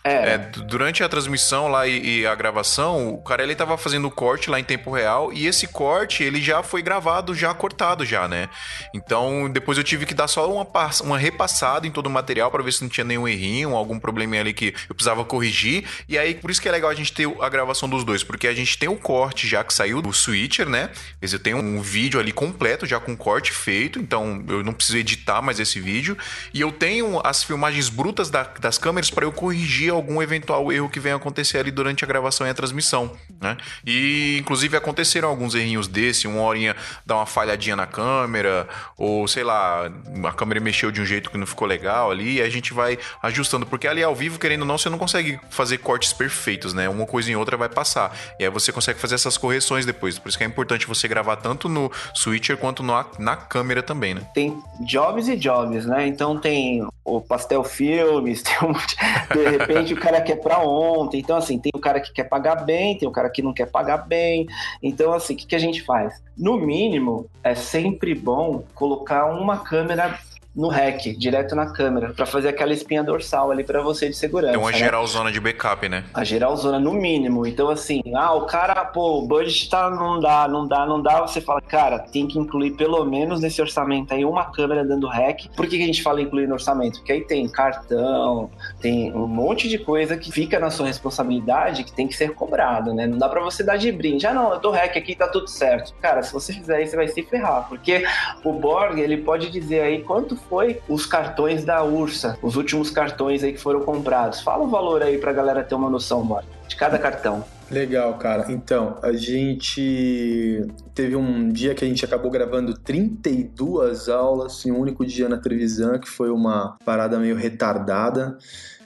É. 0.07 0.37
durante 0.37 1.03
a 1.03 1.09
transmissão 1.09 1.67
lá 1.67 1.87
e, 1.87 2.21
e, 2.21 2.27
a 2.27 2.35
gravação, 2.35 3.09
o 3.09 3.21
Carelli 3.21 3.55
tava 3.55 3.77
fazendo 3.77 4.07
o 4.07 4.11
corte 4.11 4.49
lá 4.49 4.59
em 4.59 4.63
tempo 4.63 4.91
real 4.91 5.31
e 5.33 5.47
esse 5.47 5.67
corte 5.67 6.23
ele 6.23 6.41
já 6.41 6.63
foi 6.63 6.81
gravado, 6.81 7.33
já 7.33 7.53
cortado 7.53 8.05
já, 8.05 8.27
né? 8.27 8.49
Então 8.93 9.49
depois 9.49 9.77
eu 9.77 9.83
tive 9.83 10.05
que 10.05 10.13
dar 10.13 10.27
só 10.27 10.51
uma, 10.51 10.67
uma 11.03 11.17
repassada 11.17 11.87
em 11.87 11.91
todo 11.91 12.07
o 12.07 12.09
material 12.09 12.51
para 12.51 12.63
ver 12.63 12.73
se 12.73 12.81
não 12.81 12.89
tinha 12.89 13.03
nenhum 13.03 13.27
errinho, 13.27 13.75
algum 13.75 13.99
probleminha 13.99 14.41
ali 14.41 14.53
que 14.53 14.73
eu 14.89 14.95
precisava 14.95 15.23
corrigir. 15.25 15.85
E 16.07 16.17
aí 16.17 16.35
por 16.35 16.51
isso 16.51 16.61
que 16.61 16.67
é 16.67 16.71
legal 16.71 16.89
a 16.89 16.95
gente 16.95 17.13
ter 17.13 17.27
a 17.41 17.49
gravação 17.49 17.89
dos 17.89 18.03
dois, 18.03 18.23
porque 18.23 18.47
a 18.47 18.53
gente 18.53 18.77
tem 18.77 18.89
o 18.89 18.95
corte 18.95 19.47
já 19.47 19.63
que 19.63 19.73
saiu 19.73 20.01
do 20.01 20.13
switcher, 20.13 20.67
né? 20.67 20.89
Eu 21.21 21.39
tenho 21.39 21.57
um 21.57 21.81
vídeo 21.81 22.19
ali 22.19 22.31
completo 22.31 22.85
já 22.85 22.99
com 22.99 23.15
corte 23.15 23.51
feito, 23.51 23.99
então 23.99 24.43
eu 24.47 24.63
não 24.63 24.73
preciso 24.73 24.97
editar 24.97 25.41
mais 25.41 25.59
esse 25.59 25.79
vídeo 25.79 26.17
e 26.53 26.61
eu 26.61 26.71
tenho 26.71 27.21
as 27.23 27.43
filmagens 27.43 27.89
brutas 27.89 28.29
da, 28.29 28.43
das 28.43 28.77
câmeras 28.77 29.09
para 29.09 29.25
eu 29.25 29.31
corrigir 29.31 29.91
algum 29.97 30.21
eventual 30.21 30.71
erro 30.71 30.89
que 30.89 30.99
venha 30.99 31.15
acontecer 31.15 31.57
ali 31.57 31.71
durante 31.71 32.03
a 32.03 32.07
gravação 32.07 32.47
e 32.47 32.49
a 32.49 32.53
transmissão, 32.53 33.11
né? 33.41 33.57
E 33.85 34.37
inclusive 34.39 34.77
aconteceram 34.77 35.29
alguns 35.29 35.55
errinhos 35.55 35.87
desse, 35.87 36.27
uma 36.27 36.41
horinha 36.41 36.75
dá 37.05 37.15
uma 37.15 37.25
falhadinha 37.25 37.75
na 37.75 37.85
câmera, 37.85 38.67
ou 38.97 39.27
sei 39.27 39.43
lá, 39.43 39.91
a 40.23 40.31
câmera 40.33 40.59
mexeu 40.59 40.91
de 40.91 41.01
um 41.01 41.05
jeito 41.05 41.29
que 41.29 41.37
não 41.37 41.45
ficou 41.45 41.67
legal 41.67 42.11
ali, 42.11 42.37
e 42.37 42.41
a 42.41 42.49
gente 42.49 42.73
vai 42.73 42.97
ajustando, 43.21 43.65
porque 43.65 43.87
ali 43.87 44.03
ao 44.03 44.15
vivo, 44.15 44.39
querendo 44.39 44.61
ou 44.61 44.67
não, 44.67 44.77
você 44.77 44.89
não 44.89 44.97
consegue 44.97 45.39
fazer 45.49 45.79
cortes 45.79 46.13
perfeitos, 46.13 46.73
né? 46.73 46.87
Uma 46.89 47.05
coisa 47.05 47.31
em 47.31 47.35
outra 47.35 47.57
vai 47.57 47.69
passar. 47.69 48.15
E 48.39 48.43
aí 48.43 48.49
você 48.49 48.71
consegue 48.71 48.99
fazer 48.99 49.15
essas 49.15 49.37
correções 49.37 49.85
depois. 49.85 50.17
Por 50.19 50.29
isso 50.29 50.37
que 50.37 50.43
é 50.43 50.47
importante 50.47 50.87
você 50.87 51.07
gravar 51.07 51.37
tanto 51.37 51.67
no 51.67 51.91
Switcher 52.13 52.57
quanto 52.57 52.83
no, 52.83 52.93
na 53.19 53.35
câmera 53.35 53.83
também, 53.83 54.13
né? 54.13 54.21
Tem 54.33 54.57
jobs 54.81 55.27
e 55.27 55.35
jobs, 55.35 55.85
né? 55.85 56.07
Então 56.07 56.37
tem 56.37 56.85
o 57.03 57.21
Pastel 57.21 57.63
Filmes, 57.63 58.43
tem 58.43 58.55
um, 58.61 58.73
de 58.73 59.49
repente 59.49 59.86
o 59.93 59.99
cara 59.99 60.21
quer 60.21 60.37
pra 60.37 60.59
ontem. 60.59 61.19
Então, 61.19 61.37
assim, 61.37 61.59
tem 61.59 61.71
o 61.75 61.79
cara 61.79 61.99
que 61.99 62.11
quer 62.11 62.25
pagar 62.25 62.55
bem, 62.65 62.97
tem 62.97 63.07
o 63.07 63.11
cara 63.11 63.29
que 63.29 63.41
não 63.41 63.53
quer 63.53 63.69
pagar 63.69 63.97
bem. 63.97 64.47
Então, 64.81 65.13
assim, 65.13 65.33
o 65.33 65.37
que, 65.37 65.47
que 65.47 65.55
a 65.55 65.59
gente 65.59 65.83
faz? 65.83 66.21
No 66.37 66.57
mínimo, 66.57 67.29
é 67.43 67.55
sempre 67.55 68.13
bom 68.13 68.63
colocar 68.73 69.25
uma 69.25 69.59
câmera 69.59 70.19
no 70.57 70.69
REC, 70.69 71.15
direto 71.15 71.55
na 71.55 71.67
câmera, 71.67 72.11
para 72.13 72.25
fazer 72.25 72.49
aquela 72.49 72.73
espinha 72.73 73.03
dorsal 73.03 73.51
ali 73.51 73.63
para 73.63 73.79
você 73.79 74.09
de 74.09 74.15
segurança. 74.15 74.57
Uma 74.57 74.71
né? 74.71 74.77
geralzona 74.77 75.31
de 75.31 75.39
backup, 75.39 75.87
né? 75.87 76.03
A 76.11 76.23
geralzona 76.23 76.79
no 76.79 76.93
mínimo. 76.93 77.45
Então, 77.45 77.69
assim, 77.69 78.01
ah, 78.15 78.33
o 78.33 78.47
cara, 78.47 78.83
pô, 78.85 79.19
o 79.19 79.27
budget 79.27 79.69
tá, 79.69 79.87
não 79.91 80.19
dá, 80.19 80.47
não 80.47 80.67
dá, 80.67 80.85
não 80.87 80.99
dá. 80.99 81.21
Você 81.21 81.39
fala, 81.39 81.61
cara, 81.61 81.99
tem 81.99 82.25
que 82.27 82.39
incluir 82.39 82.71
pelo 82.71 83.05
menos 83.05 83.39
nesse 83.39 83.61
orçamento 83.61 84.15
aí 84.15 84.25
uma 84.25 84.45
câmera 84.45 84.83
dando 84.83 85.07
REC. 85.07 85.47
Por 85.55 85.67
que, 85.67 85.77
que 85.77 85.83
a 85.83 85.85
gente 85.85 86.01
fala 86.01 86.21
incluir 86.21 86.47
no 86.47 86.53
orçamento? 86.53 86.97
Porque 86.97 87.11
aí 87.11 87.21
tem 87.21 87.47
cartão, 87.47 88.49
tem 88.81 89.13
um 89.13 89.27
monte 89.27 89.69
de 89.69 89.77
coisa 89.77 90.17
que 90.17 90.31
fica 90.31 90.59
na 90.59 90.71
sua 90.71 90.87
responsabilidade 90.87 91.83
que 91.83 91.91
tem 91.93 92.07
que 92.07 92.15
ser 92.15 92.33
cobrado, 92.33 92.95
né? 92.95 93.05
Não 93.05 93.19
dá 93.19 93.29
para 93.29 93.41
você 93.41 93.63
dar 93.63 93.77
de 93.77 93.91
brinde. 93.91 94.25
Ah, 94.25 94.33
não, 94.33 94.53
eu 94.53 94.59
dou 94.59 94.71
REC 94.71 94.97
aqui, 94.97 95.15
tá 95.15 95.27
tudo 95.27 95.47
certo. 95.47 95.93
Cara, 96.01 96.23
se 96.23 96.33
você 96.33 96.51
fizer 96.51 96.81
isso, 96.81 96.91
você 96.91 96.97
vai 96.97 97.07
se 97.07 97.21
ferrar. 97.21 97.67
Porque 97.69 98.03
o 98.43 98.53
Borg, 98.53 98.97
ele 98.97 99.17
pode 99.17 99.51
dizer 99.51 99.81
aí 99.81 100.01
quanto 100.01 100.35
foi 100.49 100.81
os 100.87 101.05
cartões 101.05 101.63
da 101.63 101.83
Ursa, 101.83 102.37
os 102.41 102.55
últimos 102.55 102.89
cartões 102.89 103.43
aí 103.43 103.53
que 103.53 103.59
foram 103.59 103.81
comprados. 103.81 104.41
Fala 104.41 104.63
o 104.63 104.67
valor 104.67 105.01
aí 105.01 105.17
pra 105.17 105.33
galera 105.33 105.63
ter 105.63 105.75
uma 105.75 105.89
noção, 105.89 106.25
Borg, 106.25 106.45
de 106.67 106.75
cada 106.75 106.97
cartão. 106.97 107.43
Legal, 107.69 108.17
cara. 108.17 108.49
Então, 108.49 108.97
a 109.01 109.11
gente 109.11 110.65
teve 110.95 111.17
um 111.17 111.49
dia 111.49 111.75
que 111.75 111.83
a 111.83 111.87
gente 111.87 112.05
acabou 112.05 112.31
gravando 112.31 112.73
32 112.73 114.07
aulas 114.07 114.65
em 114.65 114.71
um 114.71 114.79
único 114.79 115.05
dia 115.05 115.27
na 115.27 115.37
televisão, 115.37 115.99
que 115.99 116.07
foi 116.07 116.29
uma 116.29 116.77
parada 116.85 117.19
meio 117.19 117.35
retardada. 117.35 118.37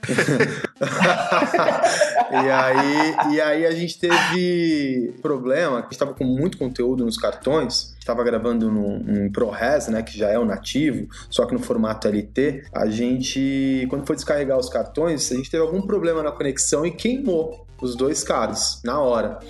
e, 2.32 2.50
aí, 2.50 3.34
e 3.34 3.40
aí 3.40 3.66
a 3.66 3.70
gente 3.70 4.00
teve 4.00 5.14
problema, 5.22 5.78
a 5.78 5.82
gente 5.82 5.92
estava 5.92 6.12
com 6.12 6.24
muito 6.24 6.58
conteúdo 6.58 7.04
nos 7.04 7.16
cartões, 7.16 7.94
estava 8.00 8.24
gravando 8.24 8.68
num 8.68 9.30
ProRes, 9.30 9.86
né, 9.86 10.02
que 10.02 10.18
já 10.18 10.28
é 10.28 10.36
o 10.36 10.44
nativo, 10.44 11.06
só 11.30 11.46
que 11.46 11.54
no 11.54 11.60
formato 11.60 12.08
LT, 12.08 12.64
a 12.74 12.86
gente, 12.86 13.86
quando 13.88 14.04
foi 14.04 14.16
descarregar 14.16 14.58
os 14.58 14.68
cartões, 14.68 15.30
a 15.30 15.36
gente 15.36 15.48
teve 15.48 15.62
algum 15.62 15.82
problema 15.82 16.20
na 16.20 16.32
conexão 16.32 16.84
e 16.84 16.90
queimou 16.90 17.64
os 17.82 17.96
dois 17.96 18.22
cards 18.22 18.80
na 18.84 19.00
hora. 19.00 19.40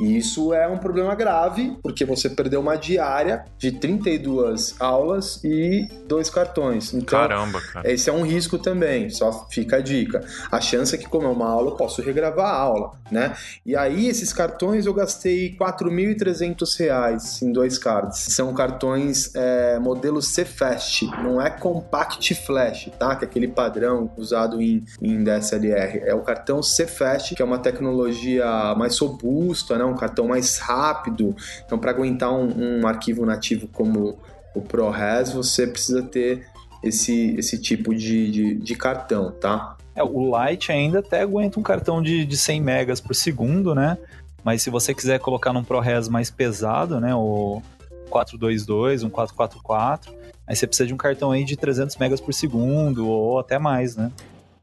E 0.00 0.16
isso 0.16 0.52
é 0.52 0.66
um 0.66 0.78
problema 0.78 1.14
grave, 1.14 1.76
porque 1.82 2.04
você 2.04 2.28
perdeu 2.30 2.60
uma 2.60 2.76
diária 2.76 3.44
de 3.58 3.72
32 3.72 4.76
aulas 4.80 5.40
e 5.44 5.88
dois 6.06 6.30
cartões. 6.30 6.92
Então, 6.92 7.20
Caramba, 7.20 7.60
cara. 7.60 7.90
esse 7.90 8.08
é 8.08 8.12
um 8.12 8.22
risco 8.22 8.58
também, 8.58 9.10
só 9.10 9.46
fica 9.50 9.76
a 9.76 9.80
dica. 9.80 10.24
A 10.50 10.60
chance 10.60 10.94
é 10.94 10.98
que, 10.98 11.08
como 11.08 11.26
é 11.26 11.30
uma 11.30 11.48
aula, 11.48 11.70
eu 11.70 11.76
posso 11.76 12.02
regravar 12.02 12.46
a 12.46 12.56
aula, 12.56 12.92
né? 13.10 13.34
E 13.64 13.76
aí, 13.76 14.08
esses 14.08 14.32
cartões 14.32 14.86
eu 14.86 14.94
gastei 14.94 15.56
4.300 15.56 16.78
reais 16.78 17.42
em 17.42 17.52
dois 17.52 17.78
cards. 17.78 18.18
São 18.18 18.52
cartões 18.54 19.34
é, 19.34 19.78
modelo 19.78 20.22
C-Fast, 20.22 21.06
não 21.22 21.40
é 21.40 21.50
Compact 21.50 22.34
Flash, 22.34 22.90
tá? 22.98 23.14
Que 23.16 23.24
é 23.24 23.28
aquele 23.28 23.48
padrão 23.48 24.10
usado 24.16 24.60
em, 24.60 24.84
em 25.00 25.22
DSLR. 25.22 26.00
É 26.04 26.14
o 26.14 26.20
cartão 26.20 26.62
C-Fast, 26.62 27.34
que 27.34 27.42
é 27.42 27.44
uma 27.44 27.58
tecnologia 27.58 28.74
mais 28.76 28.98
robusta, 28.98 29.76
né? 29.76 29.81
Um 29.84 29.94
cartão 29.94 30.28
mais 30.28 30.58
rápido. 30.58 31.34
Então, 31.64 31.78
para 31.78 31.90
aguentar 31.90 32.32
um, 32.32 32.80
um, 32.80 32.86
arquivo 32.86 33.24
nativo 33.26 33.66
como 33.68 34.18
o 34.54 34.60
ProRes, 34.60 35.32
você 35.32 35.66
precisa 35.66 36.02
ter 36.02 36.46
esse, 36.82 37.34
esse 37.36 37.58
tipo 37.58 37.94
de, 37.94 38.30
de, 38.30 38.54
de 38.54 38.74
cartão, 38.74 39.30
tá? 39.32 39.76
É, 39.94 40.02
o 40.02 40.32
Lite 40.36 40.72
ainda 40.72 41.00
até 41.00 41.20
aguenta 41.20 41.60
um 41.60 41.62
cartão 41.62 42.02
de, 42.02 42.24
de 42.24 42.36
100 42.36 42.60
megas 42.60 43.00
por 43.00 43.14
segundo, 43.14 43.74
né? 43.74 43.98
Mas 44.42 44.62
se 44.62 44.70
você 44.70 44.94
quiser 44.94 45.20
colocar 45.20 45.52
num 45.52 45.62
ProRes 45.62 46.08
mais 46.08 46.30
pesado, 46.30 47.00
né? 47.00 47.14
O 47.14 47.62
422, 48.10 49.04
um 49.04 49.10
444, 49.10 50.12
aí 50.46 50.56
você 50.56 50.66
precisa 50.66 50.86
de 50.86 50.94
um 50.94 50.96
cartão 50.96 51.30
aí 51.30 51.44
de 51.44 51.56
300 51.56 51.96
megas 51.96 52.20
por 52.20 52.34
segundo 52.34 53.08
ou 53.08 53.38
até 53.38 53.58
mais, 53.58 53.96
né? 53.96 54.10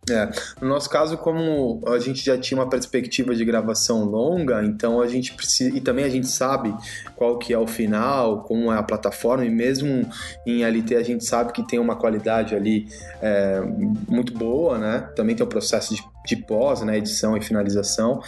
É. 0.10 0.30
No 0.62 0.70
nosso 0.70 0.90
caso, 0.90 1.18
como 1.18 1.82
a 1.88 2.00
gente 2.00 2.24
já 2.24 2.38
tinha 2.38 2.60
uma 2.60 2.70
perspectiva 2.70 3.36
de 3.36 3.44
gravação 3.46 4.06
longa, 4.06 4.64
então 4.64 5.02
a 5.02 5.08
gente 5.08 5.34
precisa. 5.34 5.76
E 5.76 5.82
também 5.82 6.06
a 6.06 6.10
gente 6.10 6.28
sabe 6.28 6.74
qual 7.16 7.38
que 7.38 7.54
é 7.54 7.58
o 7.58 7.68
final, 7.68 8.44
como 8.44 8.72
é 8.72 8.78
a 8.78 8.84
plataforma, 8.84 9.46
e 9.46 9.50
mesmo 9.50 10.10
em 10.46 10.64
LT 10.64 10.96
a 10.96 11.04
gente 11.04 11.26
sabe 11.26 11.52
que 11.52 11.68
tem 11.68 11.80
uma 11.80 11.96
qualidade 11.96 12.56
ali 12.56 12.88
é, 13.22 13.62
muito 14.08 14.34
boa, 14.34 14.78
né? 14.78 15.10
Também 15.16 15.36
tem 15.36 15.46
o 15.46 15.50
processo 15.50 15.94
de, 15.96 16.04
de 16.26 16.36
pós, 16.38 16.82
né? 16.82 16.98
Edição 16.98 17.38
e 17.38 17.42
finalização. 17.42 18.22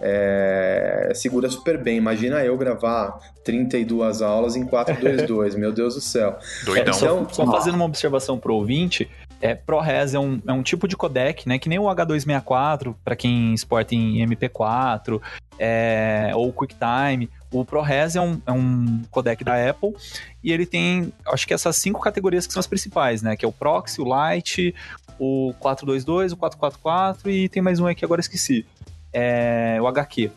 É, 0.00 1.12
segura 1.14 1.48
super 1.50 1.76
bem. 1.82 1.96
Imagina 1.96 2.44
eu 2.44 2.56
gravar 2.56 3.18
32 3.44 4.22
aulas 4.22 4.56
em 4.56 4.64
422, 4.64 5.54
meu 5.54 5.72
Deus 5.72 5.94
do 5.94 6.00
céu. 6.00 6.38
Doidão. 6.64 6.94
É, 6.94 6.96
só, 6.96 7.28
só 7.30 7.46
fazendo 7.46 7.74
uma 7.74 7.84
observação 7.84 8.38
pro 8.38 8.54
ouvinte, 8.54 9.08
é, 9.40 9.54
ProRes 9.54 10.14
é 10.14 10.18
um, 10.18 10.40
é 10.46 10.52
um 10.52 10.62
tipo 10.62 10.88
de 10.88 10.96
codec, 10.96 11.48
né? 11.48 11.58
Que 11.58 11.68
nem 11.68 11.78
o 11.78 11.84
H264, 11.84 12.94
para 13.04 13.14
quem 13.14 13.52
exporta 13.52 13.94
em 13.94 14.26
MP4, 14.26 15.20
é, 15.58 16.30
ou 16.34 16.52
QuickTime. 16.52 17.28
O 17.52 17.64
ProRes 17.64 18.16
é 18.16 18.20
um, 18.20 18.40
é 18.46 18.52
um 18.52 19.02
codec 19.10 19.42
da 19.44 19.70
Apple 19.70 19.94
e 20.42 20.52
ele 20.52 20.66
tem, 20.66 21.12
acho 21.26 21.46
que 21.46 21.54
essas 21.54 21.76
cinco 21.76 22.00
categorias 22.00 22.46
que 22.46 22.52
são 22.52 22.60
as 22.60 22.66
principais, 22.66 23.22
né? 23.22 23.36
Que 23.36 23.44
é 23.44 23.48
o 23.48 23.52
Proxy, 23.52 24.00
o 24.00 24.04
Lite, 24.04 24.74
o 25.18 25.54
422, 25.60 26.32
o 26.32 26.36
444 26.36 27.30
e 27.30 27.48
tem 27.48 27.62
mais 27.62 27.78
um 27.78 27.86
aí 27.86 27.94
que 27.94 28.04
agora 28.04 28.20
esqueci. 28.20 28.66
É, 29.12 29.78
o 29.80 29.86
HQ. 29.86 30.30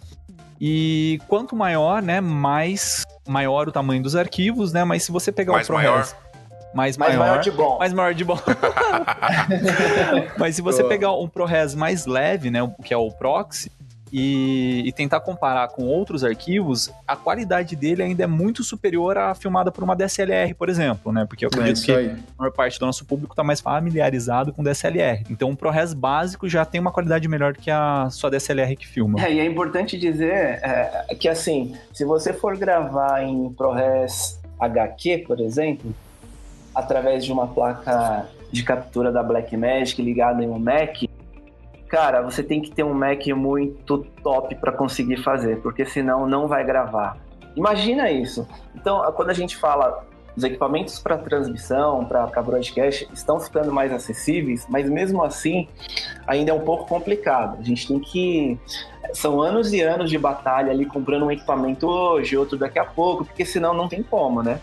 E 0.62 1.22
quanto 1.28 1.56
maior, 1.56 2.02
né, 2.02 2.20
mais 2.20 3.06
maior 3.28 3.70
o 3.70 3.72
tamanho 3.72 4.04
dos 4.04 4.16
arquivos, 4.16 4.74
né? 4.74 4.84
Mas 4.84 5.04
se 5.04 5.12
você 5.12 5.32
pegar 5.32 5.54
Mais 5.54 5.70
o 5.70 5.74
ProRes 5.74 6.16
maior? 6.98 7.18
mais 7.18 7.18
maior, 7.18 7.40
de 7.42 7.52
bom. 7.52 7.78
mais 7.80 7.94
maior 7.94 8.14
de 8.14 8.24
bom. 8.24 8.40
Mas 10.38 10.56
se 10.56 10.62
você 10.62 10.84
pegar 10.84 11.14
um 11.14 11.28
ProRes 11.28 11.76
mais 11.76 12.06
leve, 12.06 12.50
né, 12.50 12.60
que 12.84 12.94
é 12.94 12.98
o 12.98 13.12
Proxy, 13.12 13.72
e, 14.12 14.84
e 14.86 14.92
tentar 14.92 15.20
comparar 15.20 15.68
com 15.70 15.84
outros 15.84 16.24
arquivos, 16.24 16.92
a 17.08 17.16
qualidade 17.16 17.76
dele 17.76 18.04
ainda 18.04 18.24
é 18.24 18.28
muito 18.28 18.64
superior 18.64 19.18
à 19.18 19.36
filmada 19.36 19.72
por 19.72 19.84
uma 19.84 19.96
DSLR, 19.96 20.54
por 20.54 20.70
exemplo, 20.70 21.12
né? 21.12 21.26
Porque 21.26 21.46
eu 21.46 21.50
É 21.54 21.56
acredito 21.56 21.86
que 21.86 21.92
a 21.92 22.18
maior 22.38 22.52
parte 22.52 22.80
do 22.80 22.86
nosso 22.86 23.06
público 23.06 23.34
está 23.34 23.44
mais 23.44 23.60
familiarizado 23.60 24.52
com 24.54 24.64
DSLR. 24.64 25.24
Então, 25.30 25.52
o 25.52 25.56
ProRes 25.56 25.94
básico 25.94 26.50
já 26.50 26.66
tem 26.66 26.82
uma 26.82 26.92
qualidade 26.92 27.28
melhor 27.28 27.54
que 27.54 27.70
a 27.70 28.10
sua 28.10 28.30
DSLR 28.30 28.76
que 28.76 28.88
filma. 28.88 29.24
É, 29.24 29.32
e 29.32 29.40
é 29.40 29.46
importante 29.46 29.98
dizer 29.98 30.34
é, 30.34 31.16
que 31.20 31.28
assim, 31.28 31.76
se 31.94 32.04
você 32.04 32.34
for 32.34 32.58
gravar 32.58 33.24
em 33.24 33.50
ProRes 33.54 34.40
HQ, 34.60 35.20
por 35.28 35.40
exemplo, 35.40 35.94
através 36.80 37.24
de 37.24 37.32
uma 37.32 37.48
placa 37.48 38.28
de 38.52 38.64
captura 38.64 39.12
da 39.12 39.22
Blackmagic 39.22 40.02
ligada 40.02 40.44
em 40.44 40.50
um 40.50 40.58
Mac, 40.58 41.04
cara, 41.88 42.22
você 42.22 42.42
tem 42.42 42.62
que 42.62 42.72
ter 42.72 42.84
um 42.84 42.94
Mac 42.94 43.26
muito 43.28 44.00
top 44.24 44.56
para 44.56 44.72
conseguir 44.72 45.18
fazer, 45.18 45.62
porque 45.62 45.86
senão 45.86 46.28
não 46.28 46.48
vai 46.48 46.64
gravar. 46.64 47.18
Imagina 47.56 48.10
isso. 48.10 48.48
Então, 48.76 49.02
quando 49.14 49.30
a 49.30 49.34
gente 49.34 49.58
fala 49.58 50.04
os 50.36 50.44
equipamentos 50.44 51.00
para 51.00 51.18
transmissão, 51.18 52.06
para 52.06 52.26
broadcast, 52.42 53.08
estão 53.14 53.40
ficando 53.40 53.72
mais 53.72 53.92
acessíveis, 53.92 54.66
mas 54.70 54.90
mesmo 54.90 55.22
assim 55.24 55.68
ainda 56.26 56.52
é 56.52 56.54
um 56.54 56.62
pouco 56.62 56.86
complicado. 56.88 57.58
A 57.60 57.64
gente 57.64 57.88
tem 57.88 58.00
que 58.00 58.58
são 59.14 59.42
anos 59.42 59.74
e 59.74 59.82
anos 59.82 60.10
de 60.10 60.18
batalha 60.18 60.72
ali 60.72 60.86
comprando 60.86 61.26
um 61.26 61.32
equipamento 61.32 61.88
hoje, 61.88 62.38
outro 62.38 62.58
daqui 62.58 62.80
a 62.80 62.86
pouco, 62.86 63.26
porque 63.26 63.44
senão 63.46 63.74
não 63.74 63.90
tem 63.90 64.02
como, 64.04 64.42
né? 64.42 64.62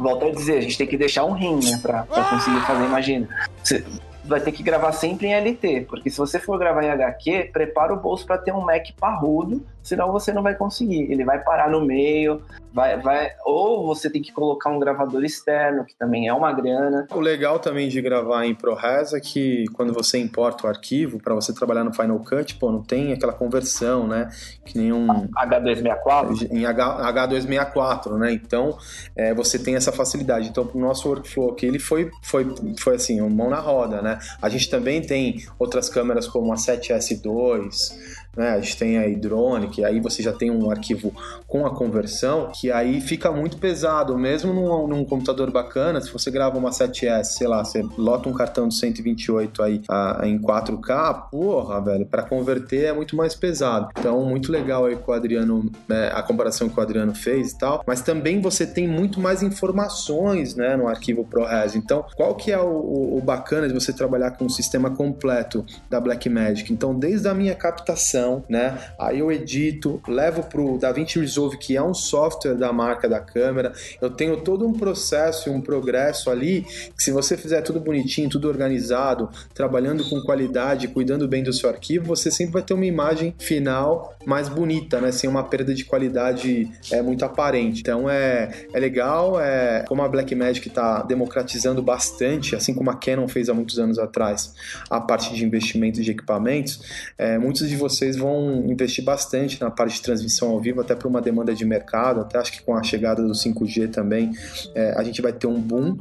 Volto 0.00 0.26
a 0.26 0.30
dizer, 0.30 0.58
a 0.58 0.60
gente 0.62 0.78
tem 0.78 0.86
que 0.86 0.96
deixar 0.96 1.24
um 1.24 1.32
rim, 1.32 1.56
né, 1.56 1.78
pra, 1.82 2.04
pra 2.04 2.24
conseguir 2.24 2.60
fazer, 2.62 2.84
imagina. 2.84 3.28
Você 3.62 3.84
vai 4.24 4.40
ter 4.40 4.52
que 4.52 4.62
gravar 4.62 4.92
sempre 4.92 5.26
em 5.26 5.34
LT, 5.38 5.86
porque 5.88 6.08
se 6.08 6.16
você 6.16 6.38
for 6.38 6.58
gravar 6.58 6.82
em 6.82 6.90
HQ, 6.90 7.50
prepara 7.52 7.92
o 7.92 7.96
bolso 7.96 8.24
para 8.26 8.38
ter 8.38 8.52
um 8.52 8.62
Mac 8.62 8.86
parrudo 8.98 9.62
senão 9.82 10.12
você 10.12 10.32
não 10.32 10.42
vai 10.42 10.54
conseguir. 10.54 11.10
Ele 11.10 11.24
vai 11.24 11.42
parar 11.42 11.70
no 11.70 11.84
meio, 11.84 12.42
vai, 12.72 13.00
vai, 13.00 13.30
ou 13.44 13.86
você 13.86 14.08
tem 14.10 14.22
que 14.22 14.32
colocar 14.32 14.70
um 14.70 14.78
gravador 14.78 15.24
externo, 15.24 15.84
que 15.84 15.94
também 15.96 16.28
é 16.28 16.34
uma 16.34 16.52
grana. 16.52 17.06
O 17.12 17.20
legal 17.20 17.58
também 17.58 17.88
de 17.88 18.00
gravar 18.00 18.44
em 18.44 18.54
ProRes 18.54 19.12
é 19.12 19.20
que 19.20 19.64
quando 19.72 19.92
você 19.92 20.18
importa 20.18 20.66
o 20.66 20.70
arquivo 20.70 21.18
para 21.18 21.34
você 21.34 21.54
trabalhar 21.54 21.84
no 21.84 21.92
Final 21.92 22.18
Cut, 22.20 22.56
pô, 22.56 22.70
não 22.70 22.82
tem 22.82 23.12
aquela 23.12 23.32
conversão, 23.32 24.06
né? 24.06 24.28
Que 24.64 24.78
nenhum 24.78 25.06
H264 25.06 26.48
em 26.50 26.64
H, 26.66 27.12
H264, 27.12 28.18
né? 28.18 28.32
Então 28.32 28.76
é, 29.16 29.34
você 29.34 29.58
tem 29.58 29.74
essa 29.76 29.92
facilidade. 29.92 30.48
Então, 30.48 30.68
o 30.72 30.78
nosso 30.78 31.08
workflow 31.08 31.52
aqui 31.52 31.66
ele 31.66 31.78
foi, 31.78 32.10
foi, 32.22 32.46
foi 32.78 32.94
assim, 32.96 33.20
mão 33.28 33.50
na 33.50 33.60
roda, 33.60 34.02
né? 34.02 34.18
A 34.40 34.48
gente 34.48 34.68
também 34.70 35.00
tem 35.00 35.44
outras 35.58 35.88
câmeras 35.88 36.26
como 36.26 36.52
a 36.52 36.56
7S2, 36.56 38.19
né? 38.36 38.50
A 38.50 38.60
gente 38.60 38.76
tem 38.76 38.98
aí 38.98 39.16
drone, 39.16 39.68
que 39.68 39.84
aí 39.84 40.00
você 40.00 40.22
já 40.22 40.32
tem 40.32 40.50
um 40.50 40.70
arquivo 40.70 41.12
com 41.46 41.66
a 41.66 41.74
conversão, 41.74 42.50
que 42.54 42.70
aí 42.70 43.00
fica 43.00 43.30
muito 43.32 43.56
pesado, 43.58 44.16
mesmo 44.16 44.52
num, 44.52 44.86
num 44.86 45.04
computador 45.04 45.50
bacana, 45.50 46.00
se 46.00 46.12
você 46.12 46.30
grava 46.30 46.58
uma 46.58 46.70
7S, 46.70 47.24
sei 47.24 47.46
lá, 47.46 47.64
você 47.64 47.84
lota 47.96 48.28
um 48.28 48.32
cartão 48.32 48.68
de 48.68 48.74
128 48.76 49.62
aí 49.62 49.82
a, 49.88 50.20
em 50.24 50.38
4K, 50.38 51.30
porra, 51.30 51.80
velho, 51.80 52.06
para 52.06 52.22
converter 52.22 52.84
é 52.84 52.92
muito 52.92 53.16
mais 53.16 53.34
pesado. 53.34 53.88
Então, 53.98 54.24
muito 54.24 54.52
legal 54.52 54.86
aí 54.86 54.96
com 54.96 55.10
o 55.10 55.14
Adriano, 55.14 55.70
né, 55.88 56.10
a 56.12 56.22
comparação 56.22 56.68
que 56.68 56.78
o 56.78 56.82
Adriano 56.82 57.14
fez 57.14 57.52
e 57.52 57.58
tal, 57.58 57.82
mas 57.86 58.00
também 58.00 58.40
você 58.40 58.66
tem 58.66 58.86
muito 58.86 59.20
mais 59.20 59.42
informações, 59.42 60.54
né, 60.54 60.76
no 60.76 60.88
arquivo 60.88 61.24
ProRes. 61.24 61.74
Então, 61.74 62.04
qual 62.16 62.34
que 62.34 62.52
é 62.52 62.58
o, 62.58 62.68
o, 62.68 63.18
o 63.18 63.20
bacana 63.20 63.66
de 63.66 63.74
você 63.74 63.92
trabalhar 63.92 64.32
com 64.32 64.44
um 64.44 64.48
sistema 64.48 64.90
completo 64.90 65.64
da 65.88 66.00
Blackmagic? 66.00 66.72
Então, 66.72 66.94
desde 66.94 67.28
a 67.28 67.34
minha 67.34 67.54
captação, 67.54 68.19
né, 68.48 68.78
aí 68.98 69.18
eu 69.20 69.30
edito, 69.30 70.00
levo 70.06 70.42
pro 70.42 70.78
DaVinci 70.78 71.18
Resolve, 71.18 71.58
que 71.58 71.76
é 71.76 71.82
um 71.82 71.94
software 71.94 72.54
da 72.54 72.72
marca 72.72 73.08
da 73.08 73.20
câmera, 73.20 73.72
eu 74.00 74.10
tenho 74.10 74.38
todo 74.38 74.66
um 74.66 74.72
processo 74.72 75.48
e 75.48 75.52
um 75.52 75.60
progresso 75.60 76.30
ali, 76.30 76.62
que 76.62 77.02
se 77.02 77.10
você 77.10 77.36
fizer 77.36 77.62
tudo 77.62 77.80
bonitinho, 77.80 78.28
tudo 78.28 78.48
organizado, 78.48 79.28
trabalhando 79.54 80.08
com 80.08 80.20
qualidade, 80.20 80.88
cuidando 80.88 81.28
bem 81.28 81.42
do 81.42 81.52
seu 81.52 81.68
arquivo, 81.68 82.06
você 82.06 82.30
sempre 82.30 82.54
vai 82.54 82.62
ter 82.62 82.74
uma 82.74 82.86
imagem 82.86 83.34
final 83.38 84.14
mais 84.24 84.48
bonita, 84.48 85.00
né, 85.00 85.10
sem 85.12 85.28
uma 85.28 85.42
perda 85.42 85.74
de 85.74 85.84
qualidade 85.84 86.70
é, 86.90 87.00
muito 87.00 87.24
aparente. 87.24 87.80
Então 87.80 88.08
é, 88.08 88.66
é 88.72 88.78
legal, 88.78 89.40
é, 89.40 89.84
como 89.88 90.02
a 90.02 90.08
Blackmagic 90.08 90.68
está 90.68 91.02
democratizando 91.02 91.82
bastante, 91.82 92.54
assim 92.54 92.74
como 92.74 92.90
a 92.90 92.96
Canon 92.96 93.26
fez 93.26 93.48
há 93.48 93.54
muitos 93.54 93.78
anos 93.78 93.98
atrás, 93.98 94.54
a 94.90 95.00
parte 95.00 95.34
de 95.34 95.44
investimento 95.44 96.02
de 96.02 96.10
equipamentos, 96.10 96.82
é, 97.16 97.38
muitos 97.38 97.68
de 97.68 97.76
vocês 97.76 98.16
vão 98.16 98.64
investir 98.66 99.04
bastante 99.04 99.60
na 99.60 99.70
parte 99.70 99.94
de 99.94 100.02
transmissão 100.02 100.50
ao 100.50 100.60
vivo, 100.60 100.80
até 100.80 100.94
por 100.94 101.08
uma 101.08 101.22
demanda 101.22 101.54
de 101.54 101.64
mercado, 101.64 102.20
até 102.20 102.38
acho 102.38 102.52
que 102.52 102.62
com 102.62 102.76
a 102.76 102.82
chegada 102.82 103.22
do 103.22 103.32
5G 103.32 103.90
também 103.90 104.32
é, 104.74 104.92
a 104.96 105.02
gente 105.02 105.22
vai 105.22 105.32
ter 105.32 105.46
um 105.46 105.60
boom, 105.60 105.96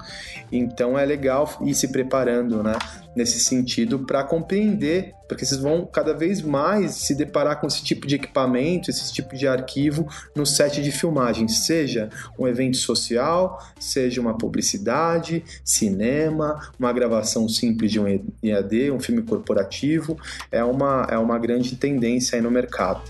então 0.52 1.00
é 1.00 1.06
legal 1.06 1.50
ir 1.62 1.74
se 1.74 1.88
preparando, 1.88 2.62
né? 2.62 2.74
Nesse 3.16 3.40
sentido 3.40 4.00
para 4.00 4.24
compreender, 4.24 5.14
porque 5.28 5.46
vocês 5.46 5.60
vão 5.60 5.86
cada 5.86 6.14
vez 6.14 6.42
mais 6.42 6.92
se 6.92 7.16
deparar 7.16 7.60
com 7.60 7.68
esse 7.68 7.84
tipo 7.84 8.08
de 8.08 8.16
equipamento, 8.16 8.90
esse 8.90 9.12
tipo 9.14 9.36
de 9.36 9.48
arquivo 9.48 10.08
no 10.36 10.46
set 10.46 10.82
de 10.82 10.92
filmagem, 10.92 11.48
seja 11.48 12.10
um 12.38 12.48
evento 12.48 12.78
social, 12.78 13.60
seja 13.80 14.22
uma 14.22 14.38
publicidade, 14.38 15.44
cinema, 15.64 16.72
uma 16.80 16.92
gravação 16.94 17.48
simples 17.50 17.92
de 17.92 18.00
um 18.00 18.08
EAD, 18.44 18.92
um 18.92 19.00
filme 19.00 19.22
corporativo, 19.22 20.18
é 20.52 20.64
uma, 20.64 21.08
é 21.10 21.18
uma 21.18 21.38
grande 21.38 21.76
tendência 21.76 22.36
aí 22.36 22.42
no 22.42 22.52
mercado. 22.52 23.02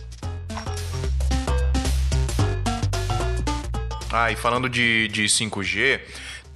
Ah, 4.12 4.32
e 4.32 4.36
falando 4.36 4.68
de, 4.68 5.08
de 5.10 5.26
5G, 5.26 6.00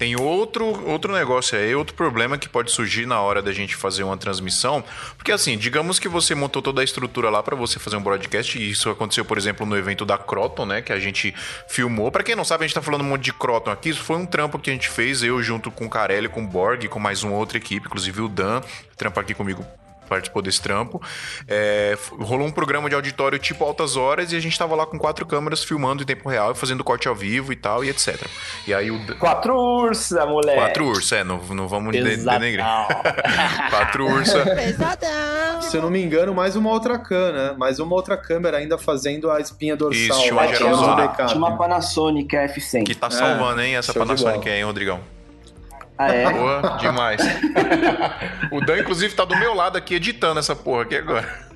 tem 0.03 0.17
outro, 0.17 0.85
outro 0.85 1.13
negócio 1.13 1.57
aí, 1.57 1.73
outro 1.73 1.95
problema 1.95 2.37
que 2.37 2.49
pode 2.49 2.69
surgir 2.71 3.05
na 3.05 3.21
hora 3.21 3.41
da 3.41 3.53
gente 3.53 3.73
fazer 3.73 4.03
uma 4.03 4.17
transmissão. 4.17 4.83
Porque 5.15 5.31
assim, 5.31 5.57
digamos 5.57 5.97
que 5.97 6.09
você 6.09 6.35
montou 6.35 6.61
toda 6.61 6.81
a 6.81 6.83
estrutura 6.83 7.29
lá 7.29 7.41
para 7.41 7.55
você 7.55 7.79
fazer 7.79 7.95
um 7.95 8.03
broadcast, 8.03 8.59
e 8.59 8.69
isso 8.69 8.89
aconteceu, 8.89 9.23
por 9.23 9.37
exemplo, 9.37 9.65
no 9.65 9.77
evento 9.77 10.03
da 10.03 10.17
Croton, 10.17 10.65
né? 10.65 10.81
Que 10.81 10.91
a 10.91 10.99
gente 10.99 11.33
filmou. 11.69 12.11
Para 12.11 12.21
quem 12.21 12.35
não 12.35 12.43
sabe, 12.43 12.65
a 12.65 12.67
gente 12.67 12.75
tá 12.75 12.81
falando 12.81 12.99
um 12.99 13.05
monte 13.05 13.23
de 13.23 13.33
Croton 13.33 13.71
aqui. 13.71 13.91
Isso 13.91 14.03
foi 14.03 14.17
um 14.17 14.25
trampo 14.25 14.59
que 14.59 14.69
a 14.69 14.73
gente 14.73 14.89
fez, 14.89 15.23
eu 15.23 15.41
junto 15.41 15.71
com 15.71 15.85
o 15.85 15.89
Carelli, 15.89 16.27
com 16.27 16.43
o 16.43 16.47
Borg, 16.47 16.85
com 16.89 16.99
mais 16.99 17.23
uma 17.23 17.37
outra 17.37 17.57
equipe, 17.57 17.87
inclusive 17.87 18.19
o 18.23 18.27
Dan, 18.27 18.61
trampa 18.97 19.21
aqui 19.21 19.33
comigo 19.33 19.65
participou 20.13 20.41
desse 20.41 20.61
trampo. 20.61 21.01
É, 21.47 21.97
rolou 22.19 22.47
um 22.47 22.51
programa 22.51 22.87
de 22.87 22.95
auditório 22.95 23.39
tipo 23.39 23.63
altas 23.63 23.95
horas 23.95 24.31
e 24.31 24.35
a 24.35 24.39
gente 24.39 24.57
tava 24.57 24.75
lá 24.75 24.85
com 24.85 24.97
quatro 24.99 25.25
câmeras 25.25 25.63
filmando 25.63 26.03
em 26.03 26.05
tempo 26.05 26.29
real, 26.29 26.53
fazendo 26.53 26.83
corte 26.83 27.07
ao 27.07 27.15
vivo 27.15 27.51
e 27.51 27.55
tal, 27.55 27.83
e 27.83 27.89
etc. 27.89 28.21
E 28.67 28.73
aí 28.73 28.91
o. 28.91 29.17
Quatro 29.17 29.55
ursa, 29.55 30.25
moleque. 30.25 30.59
Quatro 30.59 30.85
ursa, 30.85 31.17
é, 31.17 31.23
não, 31.23 31.37
não 31.49 31.67
vamos 31.67 31.93
denegrir. 31.93 32.63
quatro 33.69 34.05
ursa. 34.05 34.43
Pesadão. 34.55 35.61
Se 35.61 35.77
eu 35.77 35.81
não 35.81 35.89
me 35.89 36.01
engano, 36.03 36.33
mais 36.33 36.55
uma 36.55 36.69
outra 36.69 36.99
câmera, 36.99 37.51
né? 37.51 37.55
Mais 37.57 37.79
uma 37.79 37.95
outra 37.95 38.15
câmera 38.15 38.57
ainda 38.57 38.77
fazendo 38.77 39.31
a 39.31 39.39
espinha 39.39 39.75
dorsal. 39.75 40.01
Isso, 40.01 40.21
tinha 40.21 40.33
uma, 40.33 40.47
tinha 40.47 40.75
uma, 40.75 41.07
tinha 41.07 41.37
uma 41.37 41.57
Panasonic 41.57 42.35
F100. 42.35 42.83
Que 42.83 42.95
tá 42.95 43.09
salvando, 43.09 43.61
hein, 43.61 43.75
essa 43.75 43.93
Panasonic 43.93 44.47
aí, 44.47 44.57
hein, 44.57 44.63
Rodrigão? 44.65 45.12
Ah, 45.97 46.07
é? 46.11 46.31
Boa, 46.31 46.77
demais. 46.79 47.21
o 48.51 48.59
Dan, 48.61 48.79
inclusive, 48.79 49.13
tá 49.13 49.25
do 49.25 49.37
meu 49.37 49.53
lado 49.53 49.77
aqui 49.77 49.95
editando 49.95 50.39
essa 50.39 50.55
porra 50.55 50.83
aqui 50.83 50.95
agora. 50.95 51.53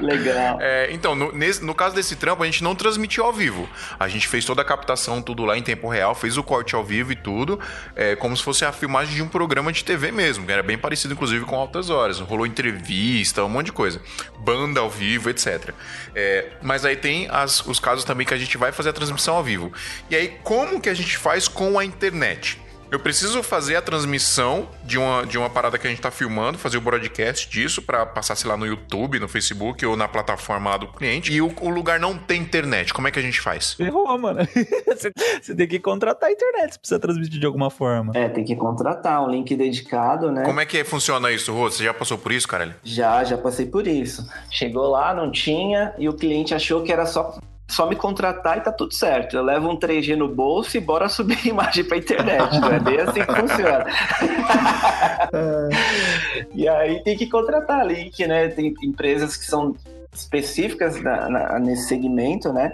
Legal. 0.00 0.58
É, 0.60 0.88
então, 0.90 1.14
no, 1.14 1.32
nesse, 1.32 1.64
no 1.64 1.74
caso 1.74 1.94
desse 1.94 2.16
trampo, 2.16 2.42
a 2.42 2.46
gente 2.46 2.62
não 2.62 2.74
transmitiu 2.74 3.24
ao 3.24 3.32
vivo. 3.32 3.68
A 3.98 4.08
gente 4.08 4.26
fez 4.26 4.44
toda 4.44 4.62
a 4.62 4.64
captação, 4.64 5.22
tudo 5.22 5.44
lá 5.44 5.56
em 5.56 5.62
tempo 5.62 5.88
real, 5.88 6.14
fez 6.14 6.36
o 6.36 6.42
corte 6.42 6.74
ao 6.74 6.84
vivo 6.84 7.12
e 7.12 7.16
tudo, 7.16 7.58
é, 7.94 8.16
como 8.16 8.36
se 8.36 8.42
fosse 8.42 8.64
a 8.64 8.72
filmagem 8.72 9.14
de 9.14 9.22
um 9.22 9.28
programa 9.28 9.72
de 9.72 9.84
TV 9.84 10.10
mesmo, 10.10 10.46
que 10.46 10.52
era 10.52 10.62
bem 10.62 10.78
parecido, 10.78 11.14
inclusive, 11.14 11.44
com 11.44 11.56
Altas 11.56 11.90
Horas. 11.90 12.20
Rolou 12.20 12.46
entrevista, 12.46 13.44
um 13.44 13.48
monte 13.48 13.66
de 13.66 13.72
coisa. 13.72 14.00
Banda 14.38 14.80
ao 14.80 14.90
vivo, 14.90 15.30
etc. 15.30 15.70
É, 16.14 16.48
mas 16.62 16.84
aí 16.84 16.96
tem 16.96 17.28
as, 17.30 17.64
os 17.66 17.78
casos 17.78 18.04
também 18.04 18.26
que 18.26 18.34
a 18.34 18.38
gente 18.38 18.56
vai 18.56 18.72
fazer 18.72 18.90
a 18.90 18.92
transmissão 18.92 19.36
ao 19.36 19.44
vivo. 19.44 19.72
E 20.10 20.16
aí, 20.16 20.36
como 20.42 20.80
que 20.80 20.88
a 20.88 20.94
gente 20.94 21.16
faz 21.16 21.48
com 21.48 21.78
a 21.78 21.84
internet? 21.84 22.63
Eu 22.94 23.00
preciso 23.00 23.42
fazer 23.42 23.74
a 23.74 23.82
transmissão 23.82 24.68
de 24.84 24.98
uma, 24.98 25.26
de 25.26 25.36
uma 25.36 25.50
parada 25.50 25.76
que 25.76 25.84
a 25.84 25.90
gente 25.90 26.00
tá 26.00 26.12
filmando, 26.12 26.56
fazer 26.56 26.78
o 26.78 26.80
broadcast 26.80 27.50
disso 27.50 27.82
para 27.82 28.06
passar, 28.06 28.36
sei 28.36 28.48
lá, 28.48 28.56
no 28.56 28.64
YouTube, 28.64 29.18
no 29.18 29.26
Facebook 29.26 29.84
ou 29.84 29.96
na 29.96 30.06
plataforma 30.06 30.70
lá 30.70 30.76
do 30.76 30.86
cliente. 30.86 31.32
E 31.32 31.42
o, 31.42 31.52
o 31.60 31.70
lugar 31.70 31.98
não 31.98 32.16
tem 32.16 32.40
internet. 32.40 32.94
Como 32.94 33.08
é 33.08 33.10
que 33.10 33.18
a 33.18 33.22
gente 33.22 33.40
faz? 33.40 33.72
Ferrou, 33.74 34.16
mano. 34.16 34.46
você, 34.86 35.56
tem 35.56 35.66
que 35.66 35.80
contratar 35.80 36.28
a 36.28 36.32
internet 36.32 36.74
se 36.74 36.78
precisa 36.78 37.00
transmitir 37.00 37.40
de 37.40 37.46
alguma 37.46 37.68
forma. 37.68 38.12
É, 38.14 38.28
tem 38.28 38.44
que 38.44 38.54
contratar 38.54 39.20
um 39.26 39.28
link 39.28 39.56
dedicado, 39.56 40.30
né? 40.30 40.44
Como 40.44 40.60
é 40.60 40.64
que 40.64 40.84
funciona 40.84 41.32
isso, 41.32 41.52
Rô? 41.52 41.68
Você 41.68 41.82
já 41.82 41.92
passou 41.92 42.16
por 42.16 42.30
isso, 42.30 42.46
caralho? 42.46 42.76
Já, 42.84 43.24
já 43.24 43.36
passei 43.36 43.66
por 43.66 43.88
isso. 43.88 44.24
Chegou 44.52 44.88
lá, 44.88 45.12
não 45.12 45.32
tinha, 45.32 45.92
e 45.98 46.08
o 46.08 46.12
cliente 46.12 46.54
achou 46.54 46.84
que 46.84 46.92
era 46.92 47.06
só 47.06 47.40
só 47.68 47.88
me 47.88 47.96
contratar 47.96 48.58
e 48.58 48.60
tá 48.60 48.70
tudo 48.70 48.92
certo. 48.92 49.36
Eu 49.36 49.42
levo 49.42 49.70
um 49.70 49.76
3G 49.76 50.16
no 50.16 50.28
bolso 50.28 50.76
e 50.76 50.80
bora 50.80 51.08
subir 51.08 51.38
a 51.44 51.48
imagem 51.48 51.84
pra 51.84 51.96
internet. 51.96 52.58
Não 52.60 52.70
é 52.70 52.78
bem 52.78 53.00
assim 53.00 53.24
que 53.24 53.34
funciona. 53.34 53.86
e 56.54 56.68
aí 56.68 57.02
tem 57.02 57.16
que 57.16 57.26
contratar 57.28 57.86
link, 57.86 58.26
né? 58.26 58.48
Tem 58.48 58.74
empresas 58.82 59.36
que 59.36 59.44
são 59.44 59.74
específicas 60.12 61.00
na, 61.02 61.28
na, 61.28 61.58
nesse 61.58 61.88
segmento, 61.88 62.52
né? 62.52 62.72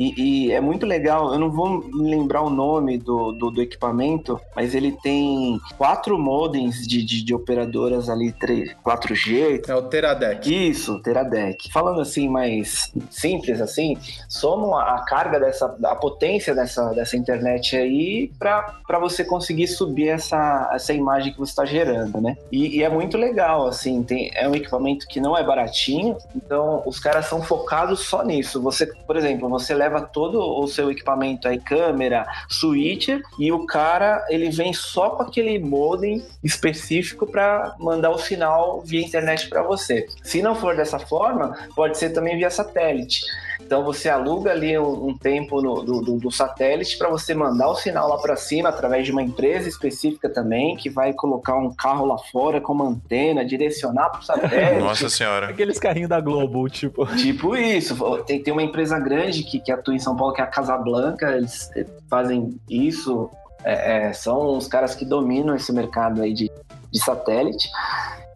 E, 0.00 0.14
e, 0.46 0.52
é 0.52 0.62
muito 0.62 0.86
legal, 0.86 1.30
eu 1.30 1.38
não 1.38 1.50
vou 1.50 1.86
me 1.86 2.10
lembrar 2.10 2.40
o 2.40 2.48
nome 2.48 2.96
do, 2.96 3.32
do, 3.32 3.50
do 3.50 3.60
equipamento, 3.60 4.40
mas 4.56 4.74
ele 4.74 4.92
tem 5.02 5.60
quatro 5.76 6.18
modems 6.18 6.88
de, 6.88 7.04
de, 7.04 7.22
de, 7.22 7.34
operadoras 7.34 8.08
ali, 8.08 8.32
3, 8.32 8.74
4G. 8.82 9.68
É 9.68 9.74
o 9.74 9.82
Teradec. 9.82 10.70
Isso, 10.70 11.02
Teradec. 11.02 11.70
Falando 11.70 12.00
assim, 12.00 12.30
mais 12.30 12.90
simples 13.10 13.60
assim, 13.60 13.98
somam 14.26 14.74
a 14.74 15.04
carga 15.04 15.38
dessa, 15.38 15.66
a 15.84 15.94
potência 15.94 16.54
dessa, 16.54 16.94
dessa 16.94 17.14
internet 17.14 17.76
aí 17.76 18.32
para 18.38 18.98
você 18.98 19.22
conseguir 19.22 19.68
subir 19.68 20.08
essa, 20.08 20.70
essa 20.72 20.94
imagem 20.94 21.30
que 21.30 21.38
você 21.38 21.50
está 21.50 21.66
gerando, 21.66 22.22
né? 22.22 22.38
E, 22.50 22.78
e, 22.78 22.82
é 22.82 22.88
muito 22.88 23.18
legal, 23.18 23.66
assim, 23.66 24.02
tem, 24.02 24.30
é 24.34 24.48
um 24.48 24.54
equipamento 24.54 25.06
que 25.06 25.20
não 25.20 25.36
é 25.36 25.44
baratinho, 25.44 26.16
então 26.34 26.82
os 26.86 26.98
caras 26.98 27.26
são 27.26 27.42
focados 27.42 28.00
só 28.00 28.24
nisso. 28.24 28.62
Você, 28.62 28.86
por 28.86 29.14
exemplo, 29.14 29.46
você 29.46 29.74
leva 29.74 29.89
leva 29.90 30.00
todo 30.02 30.40
o 30.40 30.66
seu 30.68 30.90
equipamento 30.90 31.48
aí, 31.48 31.58
câmera, 31.58 32.26
switcher, 32.48 33.22
e 33.38 33.50
o 33.50 33.66
cara 33.66 34.24
ele 34.28 34.48
vem 34.50 34.72
só 34.72 35.10
com 35.10 35.22
aquele 35.24 35.58
modem 35.58 36.24
específico 36.42 37.26
para 37.26 37.74
mandar 37.78 38.10
o 38.10 38.18
sinal 38.18 38.80
via 38.82 39.04
internet 39.04 39.48
para 39.48 39.62
você. 39.62 40.06
Se 40.22 40.40
não 40.40 40.54
for 40.54 40.76
dessa 40.76 40.98
forma, 40.98 41.56
pode 41.74 41.98
ser 41.98 42.10
também 42.10 42.36
via 42.36 42.50
satélite. 42.50 43.24
Então 43.70 43.84
você 43.84 44.08
aluga 44.08 44.50
ali 44.50 44.76
um, 44.76 45.10
um 45.10 45.16
tempo 45.16 45.62
no, 45.62 45.84
do, 45.84 46.00
do, 46.00 46.16
do, 46.18 46.30
satélite 46.32 46.98
para 46.98 47.08
você 47.08 47.32
mandar 47.36 47.68
o 47.68 47.76
sinal 47.76 48.08
lá 48.08 48.18
para 48.18 48.34
cima 48.34 48.68
através 48.68 49.06
de 49.06 49.12
uma 49.12 49.22
empresa 49.22 49.68
específica 49.68 50.28
também 50.28 50.74
que 50.74 50.90
vai 50.90 51.12
colocar 51.12 51.54
um 51.54 51.72
carro 51.72 52.04
lá 52.04 52.18
fora 52.18 52.60
com 52.60 52.72
uma 52.72 52.88
antena, 52.88 53.44
direcionar 53.44 54.08
para 54.08 54.20
o 54.22 54.24
satélite. 54.24 54.74
Nossa 54.82 55.08
senhora. 55.08 55.50
Aqueles 55.50 55.78
carrinhos 55.78 56.08
da 56.08 56.20
Globo, 56.20 56.68
tipo. 56.68 57.06
Tipo 57.14 57.54
isso. 57.54 57.94
Tem, 58.24 58.42
tem 58.42 58.52
uma 58.52 58.64
empresa 58.64 58.98
grande 58.98 59.44
que, 59.44 59.60
que 59.60 59.70
atua 59.70 59.94
em 59.94 60.00
São 60.00 60.16
Paulo 60.16 60.34
que 60.34 60.40
é 60.40 60.44
a 60.44 60.48
Casablanca. 60.48 61.30
Eles 61.36 61.70
fazem 62.08 62.58
isso. 62.68 63.30
É, 63.62 64.08
é, 64.08 64.12
são 64.12 64.56
os 64.56 64.66
caras 64.66 64.96
que 64.96 65.04
dominam 65.04 65.54
esse 65.54 65.72
mercado 65.72 66.22
aí 66.22 66.32
de, 66.32 66.50
de 66.90 66.98
satélite. 66.98 67.70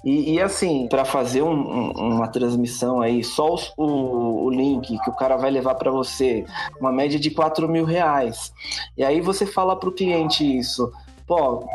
E, 0.05 0.35
e 0.35 0.41
assim, 0.41 0.87
para 0.87 1.05
fazer 1.05 1.43
um, 1.43 1.53
um, 1.53 1.91
uma 2.17 2.29
transmissão 2.29 3.01
aí, 3.01 3.25
só 3.25 3.55
os, 3.55 3.73
o, 3.77 4.45
o, 4.45 4.51
link 4.51 4.99
que 4.99 5.11
o 5.11 5.15
cara 5.15 5.37
vai 5.37 5.51
levar 5.51 5.77
para 5.77 5.91
você, 5.91 6.45
uma 6.79 6.93
média 6.93 7.19
de 7.19 7.31
4 7.31 7.67
mil 7.69 7.85
reais. 7.85 8.53
E 8.97 9.03
aí 9.03 9.21
você 9.21 9.47
fala 9.47 9.75
para 9.75 9.89
o 9.89 9.93
cliente 9.93 10.45
isso, 10.45 10.93
pô, 11.27 11.67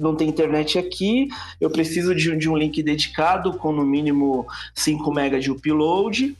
não 0.00 0.16
tem 0.16 0.28
internet 0.28 0.78
aqui, 0.78 1.28
eu 1.60 1.70
preciso 1.70 2.14
de, 2.14 2.34
de 2.36 2.48
um 2.48 2.56
link 2.56 2.82
dedicado 2.82 3.56
com 3.58 3.70
no 3.70 3.84
mínimo 3.84 4.46
5 4.74 5.10
MB 5.10 5.38
de 5.38 5.50
upload 5.50 6.36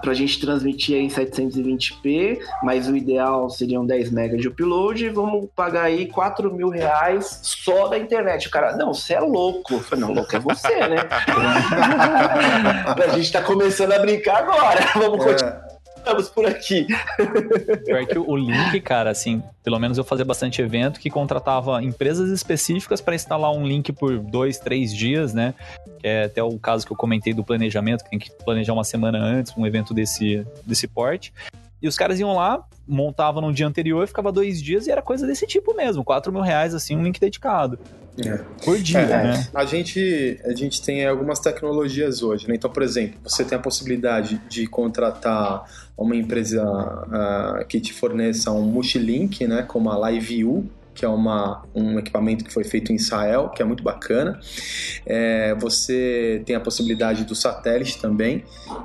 para 0.00 0.12
a 0.12 0.14
gente 0.14 0.40
transmitir 0.40 0.96
em 0.96 1.08
720p, 1.08 2.38
mas 2.62 2.88
o 2.88 2.96
ideal 2.96 3.50
seriam 3.50 3.84
10 3.84 4.10
MB 4.10 4.36
de 4.38 4.48
upload, 4.48 5.08
vamos 5.10 5.48
pagar 5.54 5.84
aí 5.84 6.06
4 6.06 6.52
mil 6.52 6.68
reais 6.68 7.40
só 7.42 7.88
da 7.88 7.98
internet. 7.98 8.48
O 8.48 8.50
cara, 8.50 8.76
não, 8.76 8.94
você 8.94 9.14
é 9.14 9.20
louco. 9.20 9.74
Eu 9.74 9.80
falei, 9.80 10.04
não, 10.04 10.14
louco 10.14 10.34
é 10.34 10.38
você, 10.38 10.88
né? 10.88 10.96
a 13.04 13.08
gente 13.16 13.32
tá 13.32 13.42
começando 13.42 13.92
a 13.92 13.98
brincar 13.98 14.38
agora. 14.38 14.80
Vamos 14.94 15.26
é. 15.26 15.30
continuar 15.30 15.69
estamos 16.00 16.28
por 16.28 16.46
aqui. 16.46 16.86
Pior 17.84 18.06
que 18.06 18.18
o 18.18 18.36
link, 18.36 18.80
cara, 18.80 19.10
assim, 19.10 19.42
pelo 19.62 19.78
menos 19.78 19.98
eu 19.98 20.04
fazia 20.04 20.24
bastante 20.24 20.60
evento 20.60 20.98
que 20.98 21.08
contratava 21.08 21.82
empresas 21.82 22.30
específicas 22.30 23.00
para 23.00 23.14
instalar 23.14 23.52
um 23.52 23.66
link 23.66 23.92
por 23.92 24.18
dois, 24.18 24.58
três 24.58 24.94
dias, 24.94 25.32
né? 25.32 25.54
Que 26.00 26.08
é 26.08 26.24
até 26.24 26.42
o 26.42 26.58
caso 26.58 26.86
que 26.86 26.92
eu 26.92 26.96
comentei 26.96 27.32
do 27.32 27.44
planejamento, 27.44 28.04
que 28.04 28.10
tem 28.10 28.18
que 28.18 28.30
planejar 28.44 28.72
uma 28.72 28.84
semana 28.84 29.18
antes 29.18 29.56
um 29.56 29.66
evento 29.66 29.94
desse, 29.94 30.44
desse 30.66 30.88
porte. 30.88 31.32
E 31.82 31.88
os 31.88 31.96
caras 31.96 32.20
iam 32.20 32.34
lá, 32.34 32.62
montavam 32.86 33.40
no 33.40 33.52
dia 33.52 33.66
anterior, 33.66 34.06
ficava 34.06 34.30
dois 34.30 34.60
dias 34.62 34.86
e 34.86 34.90
era 34.90 35.00
coisa 35.00 35.26
desse 35.26 35.46
tipo 35.46 35.74
mesmo, 35.74 36.04
4 36.04 36.32
mil 36.32 36.42
reais, 36.42 36.74
assim, 36.74 36.96
um 36.96 37.02
link 37.02 37.18
dedicado. 37.18 37.78
É. 38.18 38.38
Por 38.64 38.78
dia, 38.78 39.00
é, 39.00 39.06
né? 39.06 39.48
A 39.54 39.64
gente, 39.64 40.40
a 40.44 40.52
gente 40.54 40.82
tem 40.82 41.06
algumas 41.06 41.38
tecnologias 41.38 42.22
hoje, 42.22 42.48
né? 42.48 42.54
Então, 42.54 42.70
por 42.70 42.82
exemplo, 42.82 43.18
você 43.22 43.44
tem 43.44 43.56
a 43.56 43.60
possibilidade 43.60 44.40
de 44.48 44.66
contratar 44.66 45.64
uma 45.96 46.16
empresa 46.16 46.64
uh, 46.64 47.64
que 47.66 47.80
te 47.80 47.92
forneça 47.92 48.50
um 48.50 48.62
multilink, 48.62 49.46
né? 49.46 49.62
Como 49.62 49.90
a 49.90 50.10
LiveU, 50.10 50.68
que 51.00 51.06
é 51.06 51.08
uma, 51.08 51.62
um 51.74 51.98
equipamento 51.98 52.44
que 52.44 52.52
foi 52.52 52.62
feito 52.62 52.92
em 52.92 52.96
Israel, 52.96 53.48
que 53.48 53.62
é 53.62 53.64
muito 53.64 53.82
bacana. 53.82 54.38
É, 55.06 55.54
você 55.54 56.42
tem 56.44 56.54
a 56.54 56.60
possibilidade 56.60 57.24
do 57.24 57.34
satélite 57.34 57.98
também, 57.98 58.44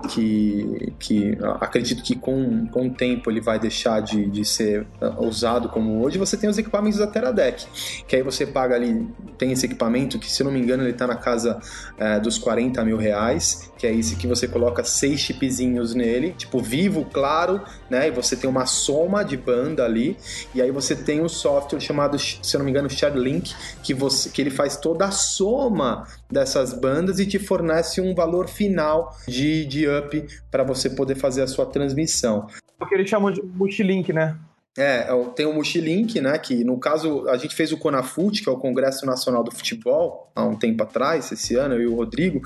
que, 0.10 0.94
que 0.98 1.38
acredito 1.60 2.02
que 2.02 2.16
com, 2.16 2.68
com 2.68 2.88
o 2.88 2.90
tempo 2.90 3.30
ele 3.30 3.42
vai 3.42 3.60
deixar 3.60 4.00
de, 4.00 4.28
de 4.28 4.46
ser 4.46 4.88
usado 5.18 5.68
como 5.68 6.02
hoje. 6.02 6.18
Você 6.18 6.38
tem 6.38 6.50
os 6.50 6.58
equipamentos 6.58 7.00
da 7.00 7.08
Teradek, 7.08 7.66
que 8.08 8.16
aí 8.16 8.24
você 8.24 8.48
paga 8.48 8.76
ali, 8.76 9.06
tem 9.38 9.52
esse 9.52 9.66
equipamento 9.66 10.18
que, 10.18 10.32
se 10.32 10.42
não 10.42 10.52
me 10.52 10.62
engano, 10.62 10.84
ele 10.84 10.92
está 10.92 11.06
na 11.06 11.18
casa 11.18 11.60
é, 11.98 12.18
dos 12.18 12.38
40 12.38 12.82
mil 12.86 12.96
reais, 12.96 13.70
que 13.78 13.86
é 13.86 13.94
esse 13.94 14.16
que 14.16 14.26
você 14.26 14.48
coloca 14.48 14.86
seis 14.86 15.20
chipzinhos 15.20 15.94
nele, 15.94 16.32
tipo 16.32 16.62
vivo, 16.62 17.04
claro, 17.12 17.62
né? 17.90 18.08
E 18.08 18.12
você 18.12 18.38
tem 18.38 18.50
uma 18.50 18.66
soma 18.66 19.24
de 19.24 19.36
banda 19.36 19.84
ali, 19.84 20.16
e 20.54 20.62
aí 20.62 20.72
você 20.72 20.96
tem 20.96 21.22
um 21.22 21.28
software 21.28 21.82
chamado, 21.82 22.05
se 22.18 22.56
eu 22.56 22.60
não 22.60 22.66
me 22.66 22.72
engano, 22.72 22.90
Shardlink, 22.90 23.54
que, 23.84 23.94
você, 23.94 24.30
que 24.30 24.42
ele 24.42 24.52
faz 24.52 24.78
toda 24.78 25.06
a 25.06 25.12
soma 25.12 26.08
dessas 26.32 26.74
bandas 26.74 27.20
e 27.20 27.26
te 27.26 27.40
fornece 27.40 28.02
um 28.02 28.14
valor 28.14 28.48
final 28.48 29.16
de, 29.28 29.66
de 29.66 29.88
up 29.88 30.26
para 30.52 30.64
você 30.64 30.90
poder 30.90 31.16
fazer 31.16 31.42
a 31.42 31.48
sua 31.48 31.66
transmissão. 31.66 32.48
O 32.80 32.86
que 32.86 32.96
eles 32.96 33.10
chamam 33.10 33.32
de 33.32 33.42
multilink, 33.42 34.12
né? 34.12 34.38
É, 34.78 35.08
é 35.10 35.26
tem 35.36 35.46
o 35.46 35.54
Multilink, 35.54 36.20
né? 36.20 36.38
Que 36.38 36.64
no 36.64 36.78
caso 36.78 37.28
a 37.30 37.38
gente 37.38 37.56
fez 37.56 37.72
o 37.72 37.78
Conafut, 37.78 38.42
que 38.42 38.50
é 38.50 38.52
o 38.52 38.58
Congresso 38.58 39.06
Nacional 39.06 39.44
do 39.44 39.52
Futebol, 39.52 40.26
há 40.36 40.44
um 40.44 40.56
tempo 40.56 40.84
atrás, 40.84 41.32
esse 41.32 41.56
ano, 41.56 41.76
eu 41.76 41.82
e 41.82 41.88
o 41.88 41.96
Rodrigo, 41.96 42.42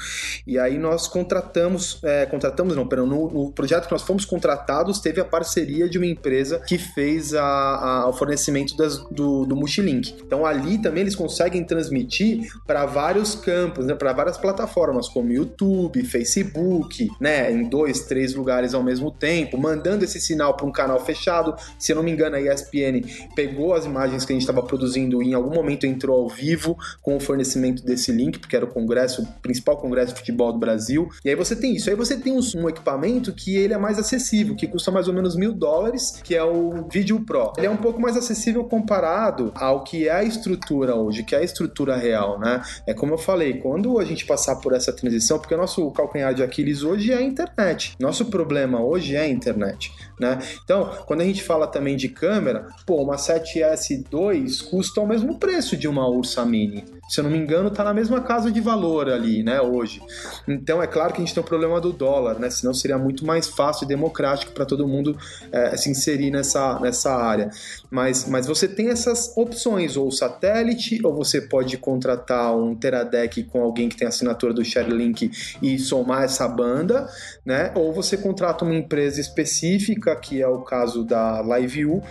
e 0.45 0.59
aí 0.59 0.77
nós 0.77 1.07
contratamos, 1.07 1.99
é, 2.03 2.25
contratamos 2.27 2.75
não, 2.75 2.87
perdão, 2.87 3.07
no, 3.07 3.29
no, 3.31 3.51
projeto 3.51 3.87
que 3.87 3.91
nós 3.91 4.03
fomos 4.03 4.25
contratados, 4.25 4.99
teve 4.99 5.19
a 5.19 5.25
parceria 5.25 5.89
de 5.89 5.97
uma 5.97 6.05
empresa 6.05 6.59
que 6.59 6.77
fez 6.77 7.33
a, 7.33 7.43
a, 7.43 8.09
o 8.09 8.13
fornecimento 8.13 8.77
das, 8.77 8.99
do, 9.09 9.45
do 9.45 9.55
Multilink. 9.55 10.15
Então 10.23 10.45
ali 10.45 10.77
também 10.79 11.01
eles 11.01 11.15
conseguem 11.15 11.63
transmitir 11.63 12.51
para 12.67 12.85
vários 12.85 13.33
campos, 13.33 13.85
né? 13.85 13.95
Para 13.95 14.13
várias 14.13 14.37
plataformas, 14.37 15.09
como 15.09 15.31
YouTube, 15.31 16.03
Facebook, 16.03 17.09
né? 17.19 17.51
Em 17.51 17.67
dois, 17.67 18.01
três 18.01 18.35
lugares 18.35 18.73
ao 18.73 18.83
mesmo 18.83 19.09
tempo, 19.09 19.57
mandando 19.57 20.03
esse 20.03 20.21
sinal 20.21 20.55
para 20.55 20.67
um 20.67 20.71
canal 20.71 21.03
fechado. 21.03 21.55
Se 21.79 21.91
eu 21.91 21.95
não 21.95 22.03
me 22.03 22.11
engano, 22.19 22.35
a 22.35 22.41
ESPN 22.41 23.01
pegou 23.35 23.73
as 23.73 23.85
imagens 23.85 24.25
que 24.25 24.33
a 24.33 24.35
gente 24.35 24.43
estava 24.43 24.61
produzindo 24.61 25.21
e 25.23 25.29
em 25.29 25.33
algum 25.33 25.53
momento 25.53 25.85
entrou 25.85 26.21
ao 26.21 26.29
vivo 26.29 26.77
com 27.01 27.15
o 27.15 27.19
fornecimento 27.19 27.83
desse 27.83 28.11
link, 28.11 28.39
porque 28.39 28.55
era 28.55 28.65
o 28.65 28.67
congresso, 28.67 29.23
o 29.23 29.25
principal 29.41 29.77
congresso 29.77 30.13
de 30.13 30.19
futebol 30.19 30.51
do 30.51 30.59
Brasil. 30.59 31.09
E 31.23 31.29
aí 31.29 31.35
você 31.35 31.55
tem 31.55 31.75
isso. 31.75 31.89
Aí 31.89 31.95
você 31.95 32.17
tem 32.17 32.33
um, 32.33 32.69
equipamento 32.69 33.33
que 33.33 33.55
ele 33.55 33.73
é 33.73 33.77
mais 33.77 33.97
acessível, 33.97 34.55
que 34.55 34.67
custa 34.67 34.91
mais 34.91 35.07
ou 35.07 35.13
menos 35.13 35.35
mil 35.35 35.53
dólares, 35.53 36.19
que 36.23 36.35
é 36.35 36.43
o 36.43 36.87
Video 36.89 37.21
Pro. 37.21 37.53
Ele 37.57 37.67
é 37.67 37.69
um 37.69 37.77
pouco 37.77 38.01
mais 38.01 38.17
acessível 38.17 38.63
comparado 38.63 39.51
ao 39.55 39.83
que 39.83 40.07
é 40.07 40.11
a 40.11 40.23
estrutura 40.23 40.95
hoje, 40.95 41.23
que 41.23 41.35
é 41.35 41.39
a 41.39 41.43
estrutura 41.43 41.95
real, 41.95 42.39
né? 42.39 42.61
É 42.85 42.93
como 42.93 43.13
eu 43.13 43.17
falei, 43.17 43.55
quando 43.55 43.99
a 43.99 44.05
gente 44.05 44.25
passar 44.25 44.57
por 44.57 44.73
essa 44.73 44.91
transição, 44.91 45.39
porque 45.39 45.53
o 45.53 45.57
nosso 45.57 45.89
calcanhar 45.91 46.33
de 46.33 46.43
Aquiles 46.43 46.83
hoje 46.83 47.11
é 47.11 47.17
a 47.17 47.21
internet. 47.21 47.95
Nosso 47.99 48.25
problema 48.25 48.81
hoje 48.81 49.15
é 49.15 49.21
a 49.21 49.27
internet, 49.27 49.91
né? 50.19 50.39
Então, 50.63 50.91
quando 51.05 51.21
a 51.21 51.25
gente 51.25 51.43
fala 51.43 51.67
também 51.67 51.95
de 51.95 52.09
câmera, 52.09 52.67
pô, 52.85 53.01
uma 53.01 53.15
7S2 53.15 54.69
custa 54.69 55.01
o 55.01 55.07
mesmo 55.07 55.39
preço 55.39 55.77
de 55.77 55.87
uma 55.87 56.07
Ursa 56.07 56.45
Mini. 56.45 56.83
Se 57.09 57.19
eu 57.19 57.23
não 57.23 57.31
me 57.31 57.37
engano, 57.39 57.71
tá 57.71 57.83
na 57.83 57.93
mesma 57.93 58.21
casa 58.21 58.51
de 58.51 58.61
valor 58.61 59.09
ali, 59.09 59.41
né, 59.41 59.59
hoje. 59.59 59.99
Então 60.47 60.81
é 60.81 60.85
claro 60.85 61.11
que 61.11 61.21
a 61.21 61.25
gente 61.25 61.33
tem 61.33 61.41
o 61.41 61.45
problema 61.45 61.81
do 61.81 61.91
dólar, 61.91 62.39
né? 62.39 62.49
Senão 62.51 62.73
seria 62.73 62.99
muito 62.99 63.25
mais 63.25 63.47
fácil 63.47 63.85
e 63.85 63.87
democrático 63.87 64.51
para 64.51 64.63
todo 64.63 64.87
mundo 64.87 65.17
é, 65.51 65.75
se 65.75 65.89
inserir 65.89 66.29
nessa, 66.29 66.79
nessa 66.79 67.11
área. 67.15 67.49
Mas, 67.89 68.29
mas 68.29 68.45
você 68.45 68.67
tem 68.67 68.89
essas 68.89 69.35
opções, 69.35 69.97
ou 69.97 70.11
satélite, 70.11 70.99
ou 71.03 71.15
você 71.15 71.41
pode 71.41 71.75
contratar 71.77 72.55
um 72.55 72.75
Teradek 72.75 73.43
com 73.45 73.63
alguém 73.63 73.89
que 73.89 73.97
tem 73.97 74.07
assinatura 74.07 74.53
do 74.53 74.63
Sharelink 74.63 75.31
e 75.61 75.79
somar 75.79 76.23
essa 76.23 76.47
banda, 76.47 77.09
né? 77.43 77.71
Ou 77.75 77.91
você 77.91 78.15
contrata 78.17 78.63
uma 78.63 78.75
empresa 78.75 79.19
específica, 79.19 80.15
que 80.15 80.41
é 80.41 80.47
o 80.47 80.61
caso 80.61 81.03
da 81.03 81.41
LiveU, 81.41 82.03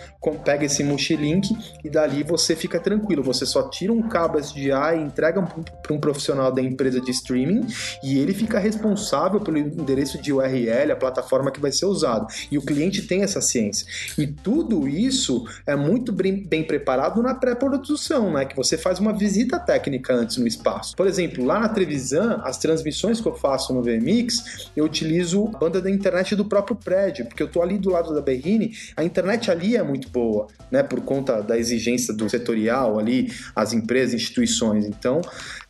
pega 0.45 0.65
esse 0.65 0.83
multilink 0.83 1.57
e 1.85 1.91
dali 1.91 2.23
você 2.23 2.57
fica 2.57 2.81
tranquilo. 2.81 3.23
Você 3.23 3.47
só 3.47 3.69
tira 3.69 3.93
um 3.93 4.09
cabo 4.09 4.39
SDI 4.39 4.88
e 4.95 5.03
entrega 5.03 5.43
para 5.83 5.95
um 5.95 6.01
profissional 6.01 6.53
da 6.53 6.63
empresa 6.63 7.01
de 7.01 7.11
streaming 7.11 7.67
e 8.03 8.19
ele 8.19 8.35
fica 8.35 8.59
responsável 8.59 9.41
pelo 9.41 9.59
endereço 9.59 10.21
de 10.21 10.33
URL, 10.33 10.93
a 10.93 10.97
plataforma 10.97 11.51
que 11.51 11.61
vai 11.61 11.73
ser 11.73 11.87
usado. 11.87 12.27
E 12.51 12.59
o 12.59 12.63
cliente 12.63 13.03
tem 13.03 13.23
essa 13.23 13.41
ciência. 13.41 13.87
E 14.17 14.27
tudo 14.27 14.89
isso 14.89 15.47
é 15.67 15.75
muito 15.77 16.13
bem, 16.13 16.43
bem 16.43 16.65
preparado 16.65 17.23
na 17.23 17.35
pré-produção, 17.35 18.33
né? 18.33 18.45
Que 18.45 18.57
você 18.57 18.77
faz 18.77 18.99
uma 18.99 19.13
visita 19.13 19.59
técnica 19.59 20.15
antes 20.15 20.37
no 20.37 20.47
espaço. 20.47 20.97
Por 20.97 21.07
exemplo, 21.07 21.45
lá 21.45 21.59
na 21.59 21.69
Trevisan, 21.69 22.41
as 22.45 22.59
transmissões 22.59 23.21
que 23.21 23.29
eu 23.29 23.35
faço 23.35 23.73
no 23.73 23.83
VMix, 23.83 24.71
eu 24.77 24.85
utilizo 24.85 25.51
a 25.55 25.59
banda 25.59 25.81
da 25.81 25.91
internet 25.91 26.35
do 26.37 26.45
próprio 26.45 26.77
prédio, 26.77 27.27
porque 27.27 27.43
eu 27.43 27.47
estou 27.47 27.63
ali 27.63 27.79
do 27.79 27.91
lado 27.91 28.15
da 28.15 28.21
Berrine, 28.21 28.75
a 28.97 29.05
internet 29.05 29.51
ali 29.51 29.77
é 29.77 29.83
muito 29.83 30.09
boa, 30.11 30.47
né? 30.71 30.83
Por 30.83 31.01
conta 31.01 31.43
da 31.43 31.59
exigência 31.59 32.15
do 32.15 32.29
setorial 32.29 32.99
ali, 32.99 33.33
as 33.55 33.73
empresas, 33.73 34.15
instituições 34.15 34.78
Então, 34.87 35.21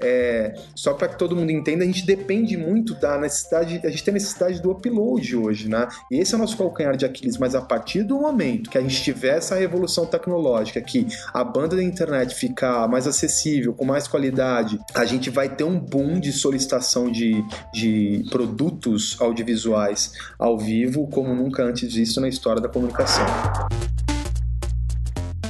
é, 0.01 0.55
só 0.75 0.95
para 0.95 1.09
que 1.09 1.19
todo 1.19 1.35
mundo 1.37 1.51
entenda, 1.51 1.85
a 1.85 1.87
gente 1.87 2.05
depende 2.07 2.57
muito 2.57 2.95
da 2.95 3.19
necessidade, 3.19 3.81
a 3.85 3.91
gente 3.91 4.05
tem 4.05 4.15
necessidade 4.15 4.61
do 4.61 4.71
upload 4.71 5.37
hoje, 5.37 5.69
né? 5.69 5.89
E 6.11 6.19
esse 6.19 6.35
é 6.35 6.37
o 6.37 6.41
nosso 6.41 6.57
calcanhar 6.57 6.97
de 6.97 7.05
Aquiles, 7.05 7.39
mas 7.39 7.55
a 7.55 7.61
partir 7.61 8.03
do 8.03 8.19
momento 8.21 8.71
que 8.71 8.79
a 8.79 8.81
gente 8.81 9.03
tiver 9.03 9.37
essa 9.37 9.55
revolução 9.57 10.07
tecnológica, 10.07 10.81
que 10.81 11.07
a 11.33 11.45
banda 11.45 11.77
da 11.77 11.83
internet 11.83 12.35
ficar 12.35 12.89
mais 12.89 13.07
acessível, 13.07 13.75
com 13.75 13.85
mais 13.85 14.09
qualidade, 14.09 14.79
a 14.95 15.05
gente 15.05 15.31
vai 15.31 15.49
ter 15.49 15.65
um 15.65 15.79
boom 15.79 16.21
de 16.21 16.33
solicitação 16.33 17.11
de, 17.11 17.45
de 17.73 18.25
produtos 18.31 19.17
audiovisuais 19.21 20.13
ao 20.39 20.59
vivo, 20.59 21.07
como 21.09 21.35
nunca 21.35 21.63
antes 21.63 21.93
visto 21.93 22.21
na 22.21 22.29
história 22.29 22.61
da 22.61 22.69
comunicação. 22.69 23.27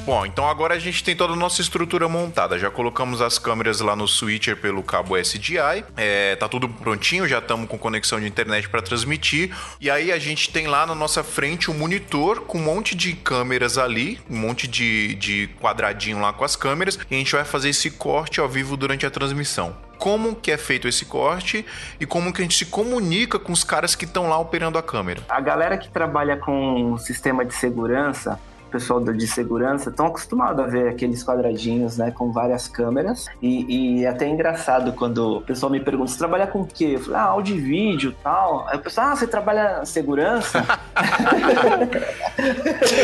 Bom, 0.09 0.25
então 0.25 0.49
agora 0.49 0.73
a 0.73 0.79
gente 0.79 1.05
tem 1.05 1.15
toda 1.15 1.35
a 1.35 1.37
nossa 1.37 1.61
estrutura 1.61 2.09
montada. 2.09 2.59
Já 2.59 2.71
colocamos 2.71 3.21
as 3.21 3.39
câmeras 3.39 3.81
lá 3.81 3.95
no 3.95 4.09
switcher 4.09 4.57
pelo 4.57 4.83
cabo 4.83 5.19
SDI. 5.19 5.85
É, 5.99 6.35
tá 6.35 6.49
tudo 6.49 6.67
prontinho, 6.67 7.29
já 7.29 7.41
estamos 7.41 7.69
com 7.69 7.77
conexão 7.77 8.19
de 8.19 8.27
internet 8.27 8.71
para 8.71 8.81
transmitir. 8.81 9.55
E 9.79 9.91
aí 9.91 10.11
a 10.11 10.19
gente 10.19 10.51
tem 10.51 10.67
lá 10.67 10.87
na 10.87 10.95
nossa 10.95 11.23
frente 11.23 11.71
um 11.71 11.75
monitor 11.75 12.41
com 12.47 12.57
um 12.57 12.63
monte 12.63 12.97
de 12.97 13.13
câmeras 13.13 13.77
ali, 13.77 14.19
um 14.31 14.39
monte 14.39 14.67
de, 14.67 15.15
de 15.17 15.51
quadradinho 15.61 16.19
lá 16.19 16.33
com 16.33 16.43
as 16.43 16.57
câmeras. 16.57 16.99
E 17.11 17.15
a 17.15 17.19
gente 17.19 17.33
vai 17.33 17.45
fazer 17.45 17.69
esse 17.69 17.91
corte 17.91 18.41
ao 18.41 18.49
vivo 18.49 18.79
durante 18.79 19.05
a 19.05 19.11
transmissão 19.11 19.77
como 19.99 20.37
que 20.37 20.53
é 20.53 20.57
feito 20.57 20.87
esse 20.87 21.05
corte 21.05 21.67
e 21.99 22.07
como 22.07 22.33
que 22.33 22.41
a 22.41 22.45
gente 22.45 22.57
se 22.57 22.67
comunica 22.67 23.37
com 23.37 23.53
os 23.53 23.65
caras 23.65 23.97
que 23.97 24.05
estão 24.05 24.29
lá 24.29 24.39
operando 24.39 24.79
a 24.79 24.83
câmera. 24.83 25.21
A 25.29 25.41
galera 25.41 25.77
que 25.77 25.91
trabalha 25.91 26.37
com 26.37 26.97
sistema 26.99 27.45
de 27.45 27.53
segurança 27.53 28.39
o 28.69 28.71
pessoal 28.71 29.01
de 29.01 29.27
segurança 29.27 29.89
estão 29.91 30.07
acostumados 30.07 30.65
a 30.65 30.69
ver 30.69 30.89
aqueles 30.89 31.25
quadradinhos, 31.25 31.97
né, 31.97 32.11
com 32.11 32.31
várias 32.31 32.69
câmeras. 32.69 33.27
E, 33.43 33.99
e 34.01 34.05
é 34.05 34.09
até 34.09 34.29
engraçado 34.29 34.93
quando 34.93 35.39
o 35.39 35.41
pessoal 35.41 35.73
me 35.73 35.81
pergunta: 35.81 36.13
você 36.13 36.19
trabalha 36.19 36.47
com 36.47 36.61
o 36.61 36.67
quê? 36.67 36.93
Eu 36.95 37.01
falo, 37.01 37.17
ah, 37.17 37.23
áudio 37.23 37.57
e 37.57 37.61
vídeo 37.61 38.15
tal. 38.23 38.69
Aí 38.69 38.77
o 38.77 38.81
pessoal, 38.81 39.09
ah, 39.09 39.17
você 39.17 39.27
trabalha 39.27 39.85
segurança? 39.85 40.63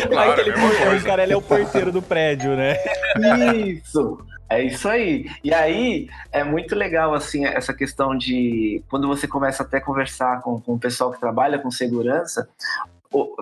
claro, 0.08 0.32
Aquele 0.32 0.50
é 0.50 0.54
o 0.54 1.02
cara 1.02 1.22
ele 1.22 1.32
é 1.32 1.36
o 1.36 1.42
porteiro 1.42 1.90
do 1.90 2.02
prédio, 2.02 2.54
né? 2.54 2.76
Isso. 3.66 4.18
É 4.48 4.62
isso 4.62 4.88
aí. 4.88 5.30
E 5.42 5.52
aí 5.54 6.08
é 6.30 6.44
muito 6.44 6.74
legal 6.74 7.14
assim 7.14 7.46
essa 7.46 7.72
questão 7.72 8.16
de 8.16 8.82
quando 8.88 9.08
você 9.08 9.26
começa 9.26 9.62
até 9.62 9.78
a 9.78 9.80
conversar 9.80 10.42
com, 10.42 10.60
com 10.60 10.74
o 10.74 10.78
pessoal 10.78 11.10
que 11.10 11.18
trabalha 11.18 11.58
com 11.58 11.70
segurança, 11.70 12.48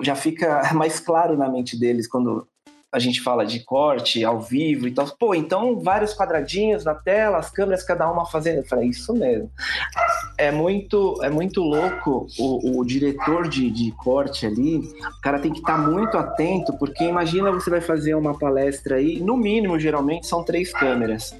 já 0.02 0.14
fica 0.14 0.70
mais 0.74 1.00
claro 1.00 1.36
na 1.36 1.48
mente 1.48 1.78
deles 1.78 2.06
quando 2.06 2.46
a 2.92 2.98
gente 2.98 3.22
fala 3.22 3.46
de 3.46 3.60
corte 3.60 4.22
ao 4.22 4.38
vivo 4.38 4.86
e 4.86 4.90
tal. 4.90 5.06
Pô, 5.18 5.34
então 5.34 5.80
vários 5.80 6.14
quadradinhos 6.14 6.84
na 6.84 6.94
tela, 6.94 7.38
as 7.38 7.50
câmeras 7.50 7.82
cada 7.82 8.10
uma 8.10 8.26
fazendo. 8.26 8.58
Eu 8.58 8.66
falei, 8.66 8.90
isso 8.90 9.14
mesmo. 9.14 9.50
É 10.36 10.50
muito, 10.50 11.18
é 11.22 11.30
muito 11.30 11.62
louco 11.62 12.26
o, 12.38 12.80
o 12.80 12.84
diretor 12.84 13.48
de, 13.48 13.70
de 13.70 13.90
corte 13.92 14.44
ali. 14.44 14.76
O 14.76 15.20
cara 15.22 15.38
tem 15.38 15.50
que 15.50 15.60
estar 15.60 15.78
tá 15.80 15.88
muito 15.90 16.18
atento, 16.18 16.74
porque 16.74 17.04
imagina 17.04 17.50
você 17.50 17.70
vai 17.70 17.80
fazer 17.80 18.14
uma 18.14 18.38
palestra 18.38 18.96
aí, 18.96 19.20
no 19.20 19.38
mínimo, 19.38 19.80
geralmente, 19.80 20.26
são 20.26 20.44
três 20.44 20.70
câmeras. 20.70 21.34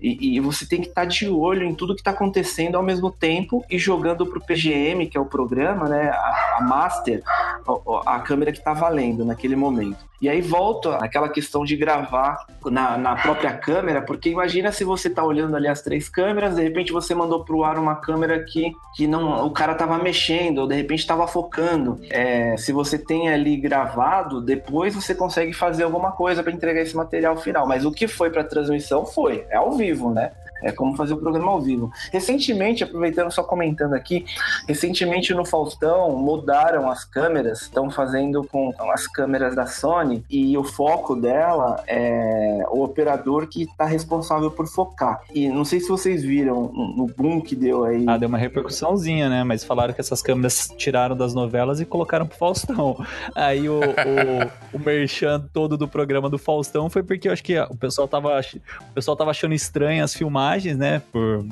E, 0.00 0.36
e 0.36 0.40
você 0.40 0.66
tem 0.66 0.80
que 0.80 0.88
estar 0.88 1.02
tá 1.02 1.08
de 1.08 1.28
olho 1.28 1.64
em 1.64 1.74
tudo 1.74 1.94
que 1.94 2.00
está 2.00 2.12
acontecendo 2.12 2.76
ao 2.76 2.82
mesmo 2.82 3.10
tempo 3.10 3.64
e 3.70 3.78
jogando 3.78 4.26
para 4.26 4.38
o 4.38 4.44
PGM, 4.44 5.06
que 5.06 5.16
é 5.16 5.20
o 5.20 5.26
programa, 5.26 5.88
né, 5.88 6.10
a, 6.10 6.56
a 6.58 6.62
master, 6.62 7.22
a, 7.24 8.16
a 8.16 8.20
câmera 8.20 8.52
que 8.52 8.58
está 8.58 8.72
valendo 8.72 9.24
naquele 9.24 9.56
momento. 9.56 10.07
E 10.20 10.28
aí 10.28 10.40
volta 10.40 10.96
aquela 10.96 11.28
questão 11.28 11.64
de 11.64 11.76
gravar 11.76 12.44
na, 12.64 12.98
na 12.98 13.16
própria 13.16 13.52
câmera, 13.52 14.02
porque 14.02 14.28
imagina 14.28 14.72
se 14.72 14.82
você 14.82 15.08
tá 15.08 15.22
olhando 15.24 15.56
ali 15.56 15.68
as 15.68 15.80
três 15.80 16.08
câmeras, 16.08 16.56
de 16.56 16.62
repente 16.62 16.92
você 16.92 17.14
mandou 17.14 17.44
pro 17.44 17.62
ar 17.62 17.78
uma 17.78 17.96
câmera 17.96 18.42
que, 18.42 18.72
que 18.96 19.06
não, 19.06 19.46
o 19.46 19.50
cara 19.50 19.74
tava 19.74 19.98
mexendo, 19.98 20.58
ou 20.58 20.66
de 20.66 20.74
repente 20.74 21.06
tava 21.06 21.26
focando. 21.28 22.00
É, 22.10 22.56
se 22.56 22.72
você 22.72 22.98
tem 22.98 23.28
ali 23.28 23.56
gravado, 23.56 24.40
depois 24.40 24.94
você 24.94 25.14
consegue 25.14 25.52
fazer 25.52 25.84
alguma 25.84 26.12
coisa 26.12 26.42
para 26.42 26.52
entregar 26.52 26.82
esse 26.82 26.96
material 26.96 27.36
final. 27.36 27.66
Mas 27.66 27.84
o 27.84 27.92
que 27.92 28.08
foi 28.08 28.30
para 28.30 28.42
transmissão 28.42 29.06
foi, 29.06 29.46
é 29.50 29.56
ao 29.56 29.72
vivo, 29.72 30.12
né? 30.12 30.32
É 30.62 30.72
como 30.72 30.96
fazer 30.96 31.14
o 31.14 31.18
programa 31.18 31.50
ao 31.52 31.60
vivo. 31.60 31.90
Recentemente, 32.12 32.84
aproveitando 32.84 33.30
só 33.30 33.42
comentando 33.42 33.94
aqui, 33.94 34.24
recentemente 34.66 35.32
no 35.34 35.44
Faustão 35.44 36.16
mudaram 36.16 36.90
as 36.90 37.04
câmeras, 37.04 37.62
estão 37.62 37.90
fazendo 37.90 38.44
com 38.44 38.72
as 38.92 39.06
câmeras 39.06 39.54
da 39.54 39.66
Sony 39.66 40.24
e 40.28 40.56
o 40.56 40.64
foco 40.64 41.14
dela 41.14 41.82
é 41.86 42.64
o 42.70 42.82
operador 42.82 43.46
que 43.46 43.62
está 43.62 43.84
responsável 43.84 44.50
por 44.50 44.66
focar. 44.66 45.20
E 45.34 45.48
não 45.48 45.64
sei 45.64 45.80
se 45.80 45.88
vocês 45.88 46.22
viram 46.22 46.72
no 46.96 47.06
boom 47.06 47.40
que 47.40 47.54
deu 47.54 47.84
aí. 47.84 48.04
Ah, 48.06 48.16
deu 48.16 48.28
uma 48.28 48.38
repercussãozinha, 48.38 49.28
né? 49.28 49.44
Mas 49.44 49.64
falaram 49.64 49.94
que 49.94 50.00
essas 50.00 50.22
câmeras 50.22 50.72
tiraram 50.76 51.16
das 51.16 51.34
novelas 51.34 51.80
e 51.80 51.84
colocaram 51.84 52.26
pro 52.26 52.36
Faustão. 52.36 52.96
Aí 53.34 53.68
o, 53.68 53.80
o, 53.80 54.74
o 54.76 54.78
merchan 54.78 55.40
todo 55.52 55.76
do 55.76 55.86
programa 55.86 56.28
do 56.28 56.38
Faustão 56.38 56.90
foi 56.90 57.02
porque 57.02 57.28
eu 57.28 57.32
acho 57.32 57.42
que 57.42 57.58
o 57.58 57.76
pessoal 57.76 58.08
tava, 58.08 58.40
o 58.40 58.94
pessoal 58.94 59.16
tava 59.16 59.30
achando 59.30 59.54
estranho 59.54 60.02
as 60.02 60.14
filmagens 60.14 60.47
né? 60.76 61.02
Por, 61.12 61.44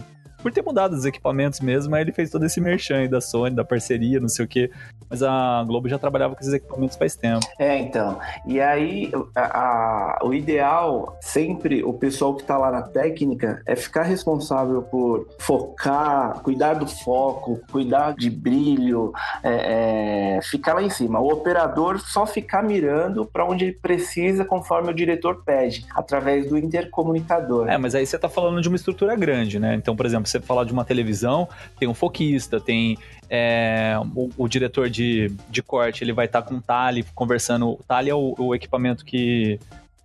por 0.42 0.52
ter 0.52 0.62
mudado 0.62 0.92
os 0.94 1.04
equipamentos 1.04 1.60
mesmo, 1.60 1.94
aí 1.94 2.02
ele 2.02 2.12
fez 2.12 2.30
todo 2.30 2.44
esse 2.44 2.60
merchan 2.60 2.98
aí 2.98 3.08
da 3.08 3.20
Sony, 3.20 3.54
da 3.54 3.64
parceria, 3.64 4.20
não 4.20 4.28
sei 4.28 4.44
o 4.44 4.48
quê. 4.48 4.70
Mas 5.08 5.22
a 5.22 5.64
Globo 5.66 5.88
já 5.88 5.98
trabalhava 5.98 6.34
com 6.34 6.40
esses 6.40 6.52
equipamentos 6.52 6.96
faz 6.96 7.14
tempo. 7.14 7.46
É, 7.58 7.78
então. 7.78 8.18
E 8.46 8.60
aí, 8.60 9.12
a, 9.34 9.40
a, 9.40 10.18
o 10.24 10.34
ideal, 10.34 11.16
sempre, 11.20 11.82
o 11.84 11.92
pessoal 11.92 12.34
que 12.34 12.44
tá 12.44 12.56
lá 12.58 12.70
na 12.70 12.82
técnica, 12.82 13.62
é 13.66 13.76
ficar 13.76 14.02
responsável 14.02 14.82
por 14.82 15.28
focar, 15.38 16.40
cuidar 16.40 16.74
do 16.74 16.86
foco, 16.86 17.60
cuidar 17.70 18.14
de 18.14 18.30
brilho, 18.30 19.12
é, 19.42 20.36
é, 20.36 20.42
ficar 20.42 20.74
lá 20.74 20.82
em 20.82 20.90
cima. 20.90 21.20
O 21.20 21.28
operador 21.32 22.00
só 22.00 22.26
ficar 22.26 22.62
mirando 22.62 23.24
para 23.24 23.44
onde 23.44 23.64
ele 23.64 23.72
precisa, 23.74 24.44
conforme 24.44 24.90
o 24.90 24.94
diretor 24.94 25.42
pede, 25.44 25.86
através 25.94 26.48
do 26.48 26.58
intercomunicador. 26.58 27.68
É, 27.68 27.78
mas 27.78 27.94
aí 27.94 28.04
você 28.04 28.18
tá 28.18 28.28
falando 28.28 28.60
de 28.60 28.68
uma 28.68 28.76
estrutura 28.76 29.14
grande, 29.14 29.58
né? 29.58 29.74
Então, 29.74 29.94
por 29.94 30.06
exemplo, 30.06 30.28
você 30.36 30.46
falar 30.46 30.64
de 30.64 30.72
uma 30.72 30.84
televisão, 30.84 31.48
tem 31.78 31.88
um 31.88 31.94
foquista, 31.94 32.60
tem 32.60 32.98
é, 33.28 33.94
o, 34.14 34.30
o, 34.36 34.48
diretor 34.48 34.88
de, 34.88 35.32
de 35.50 35.62
corte 35.62 36.04
ele 36.04 36.12
vai 36.12 36.26
estar 36.26 36.42
tá 36.42 36.48
com 36.48 36.56
o 36.56 36.60
Tali 36.60 37.04
conversando. 37.14 37.70
O 37.70 37.80
Tali 37.86 38.10
é 38.10 38.14
o, 38.14 38.34
o, 38.38 38.54
equipamento 38.54 39.04
que. 39.04 39.58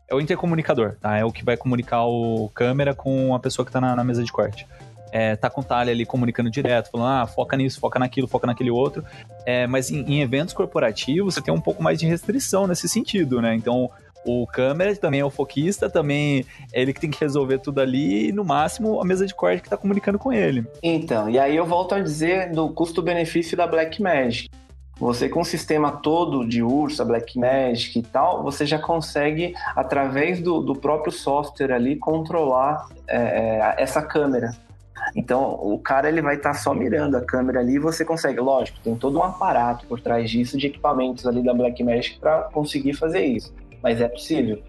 É 0.07 0.15
o 0.15 0.19
intercomunicador, 0.19 0.95
tá? 0.99 1.17
É 1.17 1.23
o 1.23 1.31
que 1.31 1.45
vai 1.45 1.55
comunicar 1.55 2.05
o 2.05 2.49
câmera 2.53 2.93
com 2.93 3.33
a 3.33 3.39
pessoa 3.39 3.65
que 3.65 3.69
está 3.69 3.79
na, 3.79 3.95
na, 3.95 4.03
mesa 4.03 4.23
de 4.23 4.31
corte. 4.31 4.67
É, 5.09 5.35
tá 5.35 5.49
com 5.49 5.61
o 5.61 5.63
Tali 5.63 5.91
ali 5.91 6.05
comunicando 6.05 6.49
direto, 6.49 6.89
falando, 6.89 7.07
ah, 7.07 7.27
foca 7.27 7.55
nisso, 7.55 7.79
foca 7.79 7.99
naquilo, 7.99 8.27
foca 8.27 8.47
naquele 8.47 8.71
outro. 8.71 9.05
É, 9.45 9.67
mas 9.67 9.89
em, 9.91 10.01
em 10.01 10.21
eventos 10.21 10.53
corporativos 10.53 11.33
você 11.33 11.41
tem 11.41 11.53
um 11.53 11.61
pouco 11.61 11.83
mais 11.83 11.99
de 11.99 12.07
restrição 12.07 12.67
nesse 12.67 12.89
sentido, 12.89 13.41
né? 13.41 13.55
Então 13.55 13.89
o 14.25 14.45
câmera 14.45 14.95
também 14.95 15.19
é 15.19 15.25
o 15.25 15.29
foquista, 15.29 15.89
também 15.89 16.45
é 16.71 16.81
ele 16.81 16.93
que 16.93 17.01
tem 17.01 17.09
que 17.09 17.19
resolver 17.19 17.59
tudo 17.59 17.81
ali 17.81 18.29
e 18.29 18.31
no 18.31 18.43
máximo 18.43 19.01
a 19.01 19.05
mesa 19.05 19.25
de 19.25 19.33
corte 19.33 19.61
que 19.61 19.67
está 19.67 19.77
comunicando 19.77 20.19
com 20.19 20.31
ele. 20.31 20.65
Então, 20.81 21.29
e 21.29 21.39
aí 21.39 21.55
eu 21.55 21.65
volto 21.65 21.95
a 21.95 21.99
dizer 21.99 22.51
do 22.51 22.69
custo-benefício 22.69 23.57
da 23.57 23.65
Blackmagic. 23.65 24.49
Você 24.99 25.27
com 25.27 25.41
o 25.41 25.45
sistema 25.45 25.91
todo 25.91 26.47
de 26.47 26.61
Ursa, 26.61 27.03
Blackmagic 27.03 27.97
e 27.97 28.03
tal, 28.03 28.43
você 28.43 28.67
já 28.67 28.77
consegue, 28.77 29.55
através 29.75 30.39
do, 30.39 30.61
do 30.61 30.75
próprio 30.75 31.11
software 31.11 31.73
ali, 31.73 31.95
controlar 31.95 32.87
é, 33.07 33.17
é 33.17 33.75
essa 33.79 34.03
câmera. 34.03 34.51
Então, 35.15 35.57
o 35.59 35.79
cara 35.79 36.07
ele 36.07 36.21
vai 36.21 36.35
estar 36.35 36.51
tá 36.51 36.55
só 36.55 36.75
mirando 36.75 37.17
a 37.17 37.21
câmera 37.21 37.61
ali 37.61 37.77
e 37.77 37.79
você 37.79 38.05
consegue, 38.05 38.39
lógico, 38.39 38.77
tem 38.83 38.95
todo 38.95 39.17
um 39.17 39.23
aparato 39.23 39.87
por 39.87 39.99
trás 39.99 40.29
disso 40.29 40.55
de 40.55 40.67
equipamentos 40.67 41.25
ali 41.25 41.43
da 41.43 41.55
Blackmagic 41.55 42.19
para 42.19 42.43
conseguir 42.53 42.93
fazer 42.93 43.25
isso 43.25 43.51
mas 43.81 44.01
é 44.01 44.07
possível. 44.07 44.61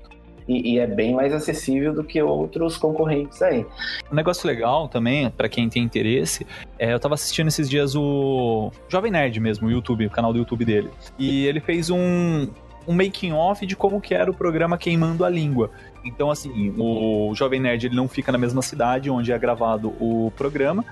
E, 0.49 0.75
e, 0.75 0.79
é 0.79 0.87
bem 0.89 1.15
mais 1.15 1.33
acessível 1.33 1.95
do 1.95 2.03
que 2.03 2.21
outros 2.21 2.77
concorrentes 2.77 3.41
aí. 3.43 3.65
Um 4.11 4.15
negócio 4.15 4.47
legal 4.47 4.89
também, 4.89 5.31
para 5.31 5.49
quem 5.49 5.69
tem 5.69 5.85
interesse, 5.85 6.45
é, 6.79 6.93
eu 6.93 6.99
tava 6.99 7.15
assistindo 7.15 7.47
esses 7.47 7.71
dias 7.71 7.95
o 7.95 8.73
Jovem 8.89 9.13
Nerd 9.13 9.39
mesmo, 9.39 9.69
o 9.69 9.71
YouTube, 9.71 10.07
o 10.07 10.11
canal 10.11 10.33
do 10.33 10.39
YouTube 10.41 10.65
dele. 10.65 10.91
E 11.17 11.47
ele 11.47 11.61
fez 11.61 11.91
um, 11.91 12.49
um 12.89 12.93
making 12.93 13.33
off 13.33 13.65
de 13.65 13.77
como 13.77 14.01
que 14.01 14.15
era 14.15 14.29
o 14.29 14.35
programa 14.35 14.77
Queimando 14.77 15.25
a 15.25 15.29
Língua. 15.29 15.71
Então, 16.05 16.29
assim, 16.29 16.75
o 16.77 17.33
Jovem 17.37 17.61
Nerd 17.61 17.87
ele 17.87 17.95
não 17.95 18.09
fica 18.09 18.33
na 18.33 18.39
mesma 18.39 18.63
cidade 18.63 19.09
onde 19.09 19.31
é 19.31 19.39
gravado 19.39 19.95
o 20.01 20.33
programa, 20.37 20.85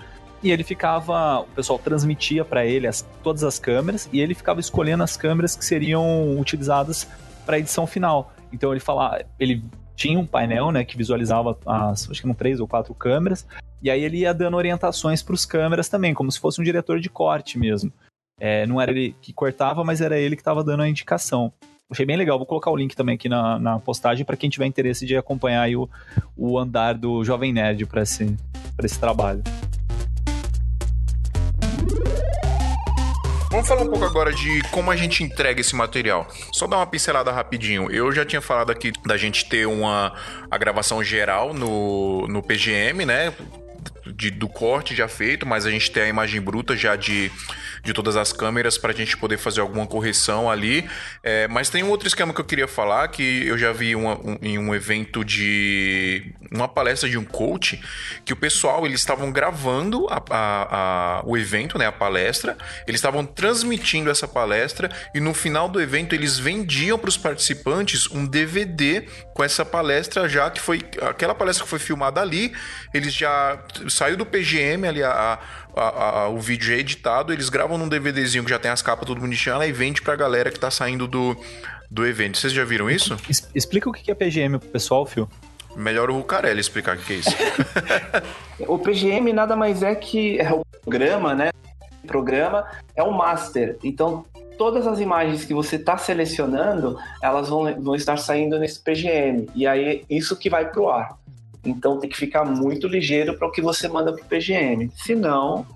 e 0.42 0.50
ele 0.50 0.64
ficava, 0.64 1.40
o 1.40 1.46
pessoal 1.46 1.78
transmitia 1.78 2.44
para 2.44 2.64
ele 2.64 2.86
as, 2.86 3.06
todas 3.22 3.44
as 3.44 3.58
câmeras 3.58 4.08
e 4.10 4.20
ele 4.20 4.34
ficava 4.34 4.58
escolhendo 4.58 5.02
as 5.02 5.16
câmeras 5.16 5.54
que 5.54 5.64
seriam 5.64 6.38
utilizadas 6.38 7.06
para 7.50 7.56
a 7.56 7.58
edição 7.58 7.84
final. 7.84 8.32
Então 8.52 8.70
ele 8.70 8.78
fala, 8.78 9.24
ele 9.36 9.64
tinha 9.96 10.18
um 10.18 10.24
painel, 10.24 10.70
né, 10.70 10.84
que 10.84 10.96
visualizava 10.96 11.58
as, 11.66 12.08
acho 12.08 12.20
que 12.20 12.26
eram 12.26 12.34
três 12.34 12.60
ou 12.60 12.68
quatro 12.68 12.94
câmeras, 12.94 13.44
e 13.82 13.90
aí 13.90 14.04
ele 14.04 14.18
ia 14.18 14.32
dando 14.32 14.56
orientações 14.56 15.20
para 15.20 15.34
os 15.34 15.44
câmeras 15.44 15.88
também, 15.88 16.14
como 16.14 16.30
se 16.30 16.38
fosse 16.38 16.60
um 16.60 16.64
diretor 16.64 17.00
de 17.00 17.10
corte 17.10 17.58
mesmo. 17.58 17.92
É, 18.38 18.66
não 18.66 18.80
era 18.80 18.92
ele 18.92 19.16
que 19.20 19.32
cortava, 19.32 19.82
mas 19.82 20.00
era 20.00 20.16
ele 20.16 20.36
que 20.36 20.42
estava 20.42 20.62
dando 20.62 20.84
a 20.84 20.88
indicação. 20.88 21.52
Achei 21.90 22.06
bem 22.06 22.16
legal. 22.16 22.38
Vou 22.38 22.46
colocar 22.46 22.70
o 22.70 22.76
link 22.76 22.94
também 22.94 23.16
aqui 23.16 23.28
na, 23.28 23.58
na 23.58 23.78
postagem 23.80 24.24
para 24.24 24.36
quem 24.36 24.48
tiver 24.48 24.64
interesse 24.64 25.04
de 25.04 25.16
acompanhar 25.16 25.68
o, 25.74 25.90
o 26.36 26.56
andar 26.56 26.94
do 26.94 27.24
Jovem 27.24 27.52
Nerd 27.52 27.84
para 27.84 28.02
esse, 28.02 28.34
esse 28.82 28.98
trabalho. 28.98 29.42
Vamos 33.50 33.66
falar 33.66 33.82
um 33.82 33.88
pouco 33.88 34.04
agora 34.04 34.32
de 34.32 34.62
como 34.70 34.92
a 34.92 34.96
gente 34.96 35.24
entrega 35.24 35.60
esse 35.60 35.74
material. 35.74 36.28
Só 36.52 36.68
dar 36.68 36.76
uma 36.76 36.86
pincelada 36.86 37.32
rapidinho. 37.32 37.90
Eu 37.90 38.12
já 38.12 38.24
tinha 38.24 38.40
falado 38.40 38.70
aqui 38.70 38.92
da 39.04 39.16
gente 39.16 39.48
ter 39.48 39.66
uma 39.66 40.14
a 40.48 40.56
gravação 40.56 41.02
geral 41.02 41.52
no, 41.52 42.28
no 42.28 42.44
PGM, 42.44 43.04
né? 43.04 43.34
De, 44.06 44.30
do 44.30 44.48
corte 44.48 44.94
já 44.94 45.08
feito, 45.08 45.44
mas 45.44 45.66
a 45.66 45.70
gente 45.70 45.90
tem 45.90 46.04
a 46.04 46.08
imagem 46.08 46.40
bruta 46.40 46.76
já 46.76 46.94
de, 46.94 47.30
de 47.82 47.92
todas 47.92 48.16
as 48.16 48.32
câmeras 48.32 48.78
para 48.78 48.92
a 48.92 48.94
gente 48.94 49.16
poder 49.16 49.38
fazer 49.38 49.60
alguma 49.60 49.86
correção 49.86 50.50
ali. 50.50 50.88
É, 51.22 51.48
mas 51.48 51.68
tem 51.68 51.82
um 51.82 51.90
outro 51.90 52.06
esquema 52.06 52.32
que 52.32 52.40
eu 52.40 52.44
queria 52.44 52.68
falar 52.68 53.08
que 53.08 53.46
eu 53.46 53.56
já 53.56 53.72
vi 53.72 53.94
uma, 53.94 54.14
um, 54.14 54.38
em 54.42 54.58
um 54.58 54.74
evento 54.74 55.24
de 55.24 56.34
uma 56.50 56.68
palestra 56.68 57.08
de 57.08 57.16
um 57.16 57.24
coach 57.24 57.80
que 58.24 58.32
o 58.32 58.36
pessoal 58.36 58.84
eles 58.86 59.00
estavam 59.00 59.30
gravando 59.30 60.06
a, 60.08 60.22
a, 60.30 61.18
a, 61.18 61.22
o 61.24 61.36
evento, 61.36 61.78
né, 61.78 61.86
a 61.86 61.92
palestra, 61.92 62.56
eles 62.86 62.98
estavam 62.98 63.24
transmitindo 63.24 64.10
essa 64.10 64.26
palestra 64.26 64.90
e 65.14 65.20
no 65.20 65.32
final 65.32 65.68
do 65.68 65.80
evento 65.80 66.14
eles 66.14 66.38
vendiam 66.38 66.98
para 66.98 67.08
os 67.08 67.16
participantes 67.16 68.10
um 68.10 68.26
DVD 68.26 69.02
com 69.34 69.44
essa 69.44 69.64
palestra 69.64 70.28
já 70.28 70.50
que 70.50 70.60
foi 70.60 70.82
aquela 71.02 71.34
palestra 71.34 71.64
que 71.64 71.70
foi 71.70 71.78
filmada 71.78 72.20
ali, 72.20 72.52
eles 72.92 73.14
já 73.14 73.62
saiu 73.88 74.16
do 74.16 74.26
PGM 74.26 74.86
ali 74.86 75.02
a, 75.02 75.38
a, 75.76 76.20
a, 76.22 76.28
o 76.28 76.38
vídeo 76.38 76.74
é 76.74 76.78
editado, 76.78 77.32
eles 77.32 77.48
gravam 77.48 77.76
num 77.78 77.88
DVDzinho 77.88 78.44
que 78.44 78.50
já 78.50 78.58
tem 78.58 78.70
as 78.70 78.82
capas 78.82 79.06
tudo 79.06 79.20
bonitinho 79.20 79.62
e 79.62 79.72
vende 79.72 80.02
pra 80.02 80.16
galera 80.16 80.50
que 80.50 80.58
tá 80.58 80.70
saindo 80.70 81.06
do, 81.06 81.36
do 81.90 82.06
evento. 82.06 82.38
Vocês 82.38 82.52
já 82.52 82.64
viram 82.64 82.90
isso? 82.90 83.16
Es- 83.28 83.48
explica 83.54 83.88
o 83.88 83.92
que 83.92 84.10
é 84.10 84.14
PGM 84.14 84.58
pro 84.58 84.68
pessoal, 84.68 85.06
Fio. 85.06 85.28
Melhor 85.76 86.10
o 86.10 86.14
Rucarelli 86.14 86.60
explicar 86.60 86.96
o 86.96 87.00
que 87.00 87.12
é 87.12 87.16
isso. 87.16 87.30
O 88.66 88.78
PGM 88.78 89.32
nada 89.32 89.56
mais 89.56 89.82
é 89.82 89.94
que 89.94 90.38
é 90.38 90.52
o 90.52 90.62
programa, 90.82 91.34
né? 91.34 91.50
O 92.04 92.06
programa 92.06 92.66
é 92.94 93.02
o 93.02 93.10
master. 93.12 93.78
Então, 93.82 94.24
todas 94.58 94.86
as 94.86 95.00
imagens 95.00 95.44
que 95.44 95.54
você 95.54 95.76
está 95.76 95.96
selecionando, 95.96 96.98
elas 97.22 97.48
vão, 97.48 97.74
vão 97.80 97.94
estar 97.94 98.16
saindo 98.18 98.58
nesse 98.58 98.78
PGM. 98.80 99.48
E 99.54 99.66
aí, 99.66 100.04
isso 100.10 100.36
que 100.36 100.50
vai 100.50 100.68
pro 100.70 100.90
ar. 100.90 101.16
Então, 101.64 101.98
tem 101.98 102.08
que 102.08 102.16
ficar 102.16 102.44
muito 102.44 102.88
ligeiro 102.88 103.36
para 103.36 103.46
o 103.46 103.50
que 103.50 103.60
você 103.60 103.88
manda 103.88 104.12
pro 104.12 104.24
PGM. 104.24 104.90
Senão, 104.94 105.66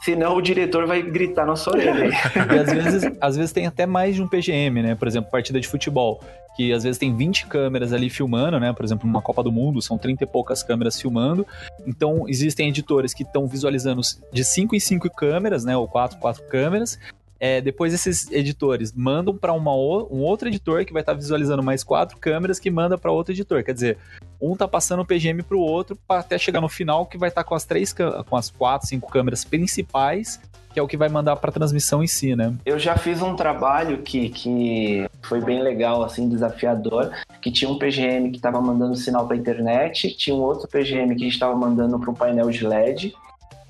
senão 0.00 0.36
o 0.36 0.40
diretor 0.40 0.86
vai 0.86 1.02
gritar 1.02 1.46
na 1.46 1.56
sua 1.56 1.74
orelha. 1.74 2.10
E 2.54 2.58
às 2.58 2.72
vezes, 2.72 3.12
às 3.20 3.36
vezes 3.36 3.52
tem 3.52 3.66
até 3.66 3.86
mais 3.86 4.14
de 4.14 4.22
um 4.22 4.28
PGM, 4.28 4.82
né? 4.82 4.94
Por 4.94 5.06
exemplo, 5.06 5.30
partida 5.30 5.60
de 5.60 5.68
futebol, 5.68 6.22
que 6.56 6.72
às 6.72 6.84
vezes 6.84 6.98
tem 6.98 7.14
20 7.14 7.46
câmeras 7.46 7.92
ali 7.92 8.08
filmando, 8.08 8.58
né? 8.58 8.72
Por 8.72 8.84
exemplo, 8.84 9.06
numa 9.06 9.20
Copa 9.20 9.42
do 9.42 9.52
Mundo, 9.52 9.82
são 9.82 9.98
30 9.98 10.24
e 10.24 10.26
poucas 10.26 10.62
câmeras 10.62 11.00
filmando. 11.00 11.46
Então, 11.86 12.28
existem 12.28 12.68
editores 12.68 13.12
que 13.12 13.22
estão 13.22 13.46
visualizando 13.46 14.00
de 14.32 14.44
5 14.44 14.74
em 14.74 14.80
5 14.80 15.10
câmeras, 15.10 15.64
né? 15.64 15.76
Ou 15.76 15.86
4, 15.86 16.18
4 16.18 16.42
câmeras. 16.44 16.98
É, 17.38 17.60
depois 17.60 17.92
esses 17.92 18.30
editores 18.30 18.92
mandam 18.92 19.36
para 19.36 19.52
um 19.52 20.20
outro 20.22 20.48
editor 20.48 20.84
que 20.84 20.92
vai 20.92 21.02
estar 21.02 21.12
tá 21.12 21.18
visualizando 21.18 21.62
mais 21.62 21.84
quatro 21.84 22.16
câmeras 22.18 22.58
que 22.58 22.70
manda 22.70 22.96
para 22.96 23.12
outro 23.12 23.32
editor. 23.32 23.62
Quer 23.62 23.74
dizer, 23.74 23.98
um 24.40 24.56
tá 24.56 24.66
passando 24.66 25.00
o 25.00 25.06
PGM 25.06 25.42
para 25.42 25.56
o 25.56 25.60
outro 25.60 25.96
para 26.06 26.20
até 26.20 26.38
chegar 26.38 26.60
no 26.60 26.68
final 26.68 27.06
que 27.06 27.18
vai 27.18 27.28
estar 27.28 27.42
tá 27.42 27.48
com 27.48 27.54
as 27.54 27.64
três, 27.64 27.92
com 27.92 28.36
as 28.36 28.50
quatro, 28.50 28.88
cinco 28.88 29.10
câmeras 29.10 29.44
principais 29.44 30.40
que 30.76 30.80
é 30.80 30.82
o 30.82 30.86
que 30.86 30.98
vai 30.98 31.08
mandar 31.08 31.36
para 31.36 31.50
transmissão 31.50 32.02
em 32.02 32.06
si, 32.06 32.36
né? 32.36 32.52
Eu 32.66 32.78
já 32.78 32.98
fiz 32.98 33.22
um 33.22 33.34
trabalho 33.34 34.02
que, 34.02 34.28
que 34.28 35.08
foi 35.22 35.40
bem 35.40 35.62
legal, 35.62 36.02
assim, 36.02 36.28
desafiador, 36.28 37.12
que 37.40 37.50
tinha 37.50 37.70
um 37.70 37.78
PGM 37.78 38.30
que 38.30 38.36
estava 38.36 38.60
mandando 38.60 38.94
sinal 38.94 39.26
para 39.26 39.38
internet, 39.38 40.14
tinha 40.14 40.36
um 40.36 40.40
outro 40.40 40.68
PGM 40.68 41.16
que 41.16 41.24
a 41.24 41.28
estava 41.28 41.56
mandando 41.56 41.98
para 41.98 42.10
um 42.10 42.14
painel 42.14 42.50
de 42.50 42.66
LED 42.66 43.14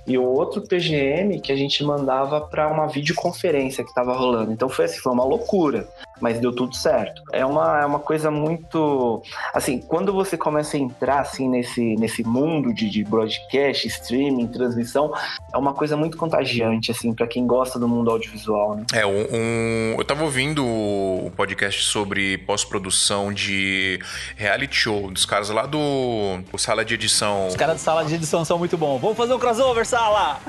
e 0.07 0.17
o 0.17 0.25
outro 0.25 0.63
PGM 0.63 1.41
que 1.41 1.51
a 1.51 1.57
gente 1.57 1.83
mandava 1.83 2.41
para 2.41 2.69
uma 2.69 2.87
videoconferência 2.87 3.83
que 3.83 3.91
estava 3.91 4.15
rolando. 4.15 4.53
Então 4.53 4.69
foi 4.69 4.85
assim, 4.85 4.99
foi 4.99 5.13
uma 5.13 5.25
loucura, 5.25 5.89
mas 6.21 6.41
deu 6.41 6.53
tudo 6.53 6.75
certo. 6.75 7.23
É 7.33 7.45
uma, 7.45 7.81
é 7.81 7.87
uma 7.87 7.99
coisa 7.99 8.31
muito 8.31 9.23
assim, 9.53 9.79
quando 9.79 10.13
você 10.13 10.37
começa 10.37 10.77
a 10.77 10.81
entrar 10.81 11.21
assim 11.21 11.49
nesse, 11.49 11.97
nesse 11.97 12.23
mundo 12.23 12.73
de, 12.73 12.89
de 12.89 13.05
broadcast, 13.05 13.87
streaming, 13.87 14.47
transmissão, 14.49 15.13
é 15.53 15.57
uma 15.57 15.75
coisa 15.75 15.97
muito 15.97 16.17
contagiante 16.17 16.91
assim 16.91 17.13
para 17.13 17.27
quem 17.27 17.47
gosta 17.47 17.79
do 17.79 17.89
mundo 17.89 18.11
audiovisual, 18.11 18.77
né? 18.77 18.85
É, 18.93 19.07
um, 19.07 19.27
um 19.33 19.95
eu 19.99 20.05
tava 20.05 20.25
ouvindo 20.25 20.65
o 20.65 21.31
podcast 21.37 21.83
sobre 21.85 22.39
pós-produção 22.39 23.33
de 23.33 23.99
reality 24.37 24.77
show 24.77 25.11
dos 25.11 25.25
caras 25.25 25.51
lá 25.51 25.67
do 25.67 25.79
o 26.53 26.59
sala 26.59 26.85
de 26.85 26.95
edição. 26.95 27.49
Os 27.49 27.57
caras 27.57 27.77
da 27.77 27.79
sala 27.79 28.05
de 28.05 28.15
edição 28.15 28.45
são 28.45 28.59
muito 28.59 28.77
bons. 28.77 29.01
Vamos 29.01 29.17
fazer 29.17 29.35
um 29.35 29.39
crossover, 29.39 29.87
sala! 29.87 30.41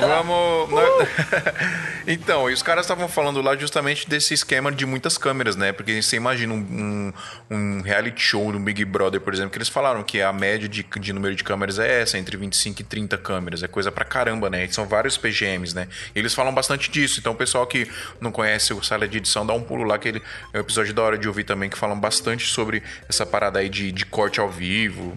Vamos. 0.00 0.70
então, 2.06 2.50
e 2.50 2.54
os 2.54 2.62
caras 2.62 2.84
estavam 2.84 3.08
falando 3.08 3.40
lá 3.40 3.56
justamente 3.56 4.08
desse 4.08 4.34
esquema 4.34 4.70
de 4.70 4.86
muitas 4.86 5.13
câmeras, 5.18 5.56
né? 5.56 5.72
Porque 5.72 6.00
você 6.02 6.16
imagina 6.16 6.52
um, 6.52 6.58
um, 6.58 7.12
um, 7.50 7.80
reality 7.82 8.20
show 8.20 8.52
do 8.52 8.58
Big 8.58 8.84
Brother, 8.84 9.20
por 9.20 9.32
exemplo, 9.32 9.50
que 9.50 9.58
eles 9.58 9.68
falaram 9.68 10.02
que 10.02 10.20
a 10.20 10.32
média 10.32 10.68
de, 10.68 10.82
de 10.82 11.12
número 11.12 11.34
de 11.34 11.44
câmeras 11.44 11.78
é 11.78 12.02
essa, 12.02 12.18
entre 12.18 12.36
25 12.36 12.80
e 12.80 12.84
30 12.84 13.18
câmeras. 13.18 13.62
É 13.62 13.68
coisa 13.68 13.90
pra 13.90 14.04
caramba, 14.04 14.50
né? 14.50 14.66
São 14.68 14.86
vários 14.86 15.16
PGMs, 15.16 15.74
né? 15.74 15.88
E 16.14 16.18
eles 16.18 16.34
falam 16.34 16.52
bastante 16.52 16.90
disso. 16.90 17.20
Então, 17.20 17.32
o 17.32 17.36
pessoal 17.36 17.66
que 17.66 17.88
não 18.20 18.30
conhece 18.30 18.72
o 18.72 18.82
sala 18.82 19.08
de 19.08 19.18
edição, 19.18 19.46
dá 19.46 19.52
um 19.52 19.62
pulo 19.62 19.84
lá, 19.84 19.98
que 19.98 20.08
ele, 20.08 20.22
é 20.52 20.58
um 20.58 20.60
episódio 20.60 20.92
da 20.94 21.02
hora 21.02 21.18
de 21.18 21.28
ouvir 21.28 21.44
também, 21.44 21.70
que 21.70 21.78
falam 21.78 21.98
bastante 21.98 22.46
sobre 22.46 22.82
essa 23.08 23.24
parada 23.24 23.58
aí 23.58 23.68
de, 23.68 23.92
de 23.92 24.04
corte 24.06 24.40
ao 24.40 24.50
vivo. 24.50 25.16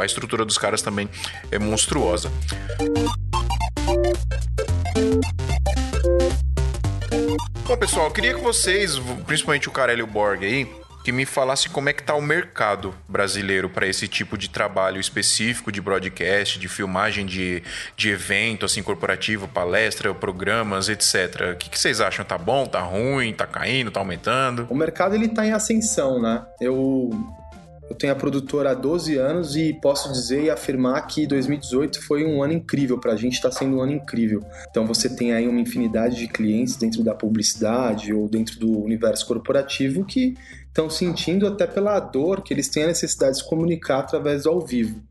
A 0.00 0.04
estrutura 0.04 0.44
dos 0.44 0.58
caras 0.58 0.82
também 0.82 1.08
é 1.50 1.58
monstruosa. 1.58 2.30
Bom, 7.66 7.76
pessoal, 7.76 8.06
eu 8.06 8.12
queria 8.12 8.34
que 8.34 8.40
vocês, 8.40 8.98
principalmente 9.26 9.68
o 9.68 9.72
Carelli 9.72 10.02
Borg 10.02 10.44
aí, 10.44 10.68
que 11.04 11.12
me 11.12 11.24
falasse 11.24 11.68
como 11.68 11.88
é 11.88 11.92
que 11.92 12.02
tá 12.02 12.14
o 12.14 12.20
mercado 12.20 12.94
brasileiro 13.08 13.70
para 13.70 13.86
esse 13.86 14.06
tipo 14.06 14.36
de 14.36 14.50
trabalho 14.50 15.00
específico 15.00 15.72
de 15.72 15.80
broadcast, 15.80 16.58
de 16.58 16.68
filmagem 16.68 17.24
de, 17.24 17.62
de 17.96 18.10
evento, 18.10 18.66
assim, 18.66 18.82
corporativo, 18.82 19.48
palestra, 19.48 20.12
programas, 20.14 20.88
etc. 20.88 21.52
O 21.52 21.56
que, 21.56 21.70
que 21.70 21.78
vocês 21.78 22.00
acham? 22.00 22.24
Tá 22.24 22.36
bom? 22.36 22.66
Tá 22.66 22.80
ruim? 22.80 23.32
Tá 23.32 23.46
caindo? 23.46 23.90
Tá 23.90 24.00
aumentando? 24.00 24.66
O 24.68 24.74
mercado, 24.74 25.14
ele 25.14 25.28
tá 25.28 25.46
em 25.46 25.52
ascensão, 25.52 26.20
né? 26.20 26.44
Eu 26.60 27.10
eu 27.90 27.96
tenho 27.96 28.12
a 28.12 28.16
produtora 28.16 28.70
há 28.70 28.74
12 28.74 29.16
anos 29.16 29.56
e 29.56 29.72
posso 29.72 30.12
dizer 30.12 30.44
e 30.44 30.50
afirmar 30.50 31.04
que 31.08 31.26
2018 31.26 32.00
foi 32.00 32.24
um 32.24 32.40
ano 32.40 32.52
incrível 32.52 32.96
para 32.98 33.14
a 33.14 33.16
gente, 33.16 33.34
está 33.34 33.50
sendo 33.50 33.78
um 33.78 33.80
ano 33.80 33.90
incrível. 33.90 34.44
Então 34.70 34.86
você 34.86 35.08
tem 35.08 35.32
aí 35.32 35.48
uma 35.48 35.58
infinidade 35.58 36.14
de 36.14 36.28
clientes 36.28 36.76
dentro 36.76 37.02
da 37.02 37.16
publicidade 37.16 38.14
ou 38.14 38.28
dentro 38.28 38.60
do 38.60 38.78
universo 38.80 39.26
corporativo 39.26 40.04
que 40.04 40.36
estão 40.68 40.88
sentindo 40.88 41.48
até 41.48 41.66
pela 41.66 41.98
dor 41.98 42.42
que 42.42 42.54
eles 42.54 42.68
têm 42.68 42.84
a 42.84 42.86
necessidade 42.86 43.32
de 43.32 43.38
se 43.42 43.48
comunicar 43.48 43.98
através 43.98 44.44
do 44.44 44.50
ao 44.50 44.60
vivo. 44.60 45.02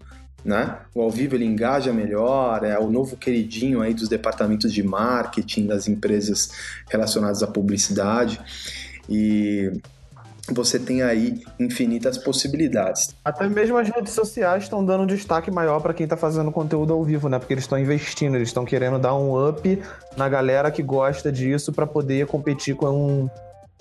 Né? 0.46 0.78
O 0.96 1.02
ao 1.02 1.12
vivo 1.12 1.36
ele 1.36 1.44
engaja 1.44 1.92
melhor, 1.92 2.64
é 2.64 2.80
o 2.80 2.90
novo 2.90 3.18
queridinho 3.18 3.82
aí 3.82 3.94
dos 3.94 4.08
departamentos 4.08 4.72
de 4.72 4.82
marketing 4.82 5.68
das 5.68 5.90
empresas 5.90 6.50
relacionadas 6.90 7.44
à 7.44 7.48
publicidade. 7.48 8.40
E 9.10 9.70
você 10.54 10.80
tem 10.80 11.02
aí 11.02 11.42
infinitas 11.60 12.18
possibilidades. 12.18 13.16
Até 13.24 13.48
mesmo 13.48 13.78
as 13.78 13.90
redes 13.90 14.14
sociais 14.14 14.64
estão 14.64 14.84
dando 14.84 15.04
um 15.04 15.08
destaque 15.08 15.52
maior 15.52 15.80
para 15.82 15.94
quem 15.94 16.06
está 16.06 16.18
fazendo 16.18 16.52
conteúdo 16.52 16.94
ao 16.94 17.04
vivo, 17.04 17.30
né? 17.30 17.40
Porque 17.40 17.54
eles 17.54 17.64
estão 17.64 17.78
investindo, 17.78 18.36
eles 18.36 18.50
estão 18.50 18.66
querendo 18.66 19.00
dar 19.00 19.16
um 19.16 19.50
up 19.50 19.82
na 20.18 20.28
galera 20.30 20.72
que 20.72 20.84
gosta 20.84 21.32
disso 21.32 21.72
para 21.72 21.86
poder 21.86 22.28
competir 22.28 22.76
com 22.76 22.88
um 22.88 23.30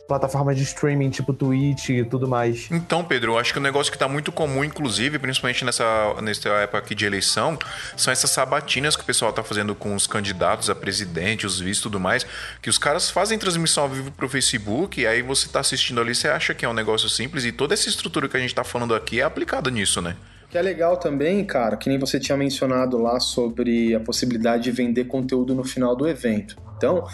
plataformas 0.09 0.57
de 0.57 0.63
streaming 0.63 1.11
tipo 1.11 1.35
Twitch 1.35 1.91
e 1.91 2.03
tudo 2.03 2.27
mais. 2.27 2.69
Então, 2.71 3.05
Pedro, 3.05 3.33
eu 3.33 3.39
acho 3.39 3.53
que 3.53 3.59
o 3.59 3.61
um 3.61 3.63
negócio 3.63 3.93
que 3.93 3.97
está 3.97 4.09
muito 4.09 4.33
comum, 4.33 4.65
inclusive, 4.65 5.19
principalmente 5.19 5.65
nessa, 5.67 5.85
nessa 6.23 6.49
época 6.49 6.79
aqui 6.79 6.95
de 6.95 7.05
eleição, 7.05 7.59
são 7.95 8.11
essas 8.11 8.31
sabatinas 8.31 8.97
que 8.97 9.03
o 9.03 9.05
pessoal 9.05 9.31
está 9.31 9.45
fazendo 9.45 9.75
com 9.75 9.95
os 9.95 10.07
candidatos 10.07 10.71
a 10.71 10.75
presidente, 10.75 11.47
os 11.47 11.61
vistos 11.61 11.81
e 11.81 11.83
tudo 11.83 12.01
mais, 12.01 12.27
que 12.63 12.71
os 12.71 12.79
caras 12.79 13.11
fazem 13.11 13.39
transmissão 13.39 13.85
ao 13.85 13.91
vivo 13.91 14.11
pro 14.11 14.29
Facebook, 14.29 14.99
e 14.99 15.07
aí 15.07 15.21
você 15.21 15.47
está 15.47 15.61
assistindo 15.61 16.01
ali, 16.01 16.15
você 16.15 16.29
acha 16.29 16.55
que 16.55 16.65
é 16.65 16.69
um 16.69 16.73
negócio 16.75 17.09
simples, 17.11 17.45
e 17.45 17.53
toda 17.53 17.75
essa 17.75 17.89
estrutura 17.89 18.29
que 18.29 18.37
a 18.37 18.41
gente 18.41 18.51
está 18.51 18.65
falando 18.65 18.95
aqui 18.95 19.21
é 19.21 19.25
aplicada 19.25 19.71
nisso, 19.71 20.01
né? 20.01 20.17
que 20.51 20.57
é 20.57 20.63
legal 20.63 20.97
também, 20.97 21.45
cara, 21.45 21.77
que 21.77 21.91
nem 21.91 21.99
você 21.99 22.19
tinha 22.19 22.37
mencionado 22.37 22.97
lá 22.97 23.21
sobre 23.21 23.95
a 23.95 24.01
possibilidade 24.01 24.65
de 24.65 24.71
vender 24.71 25.05
conteúdo 25.05 25.55
no 25.55 25.63
final 25.63 25.95
do 25.95 26.09
evento. 26.09 26.57
Então, 26.79 27.05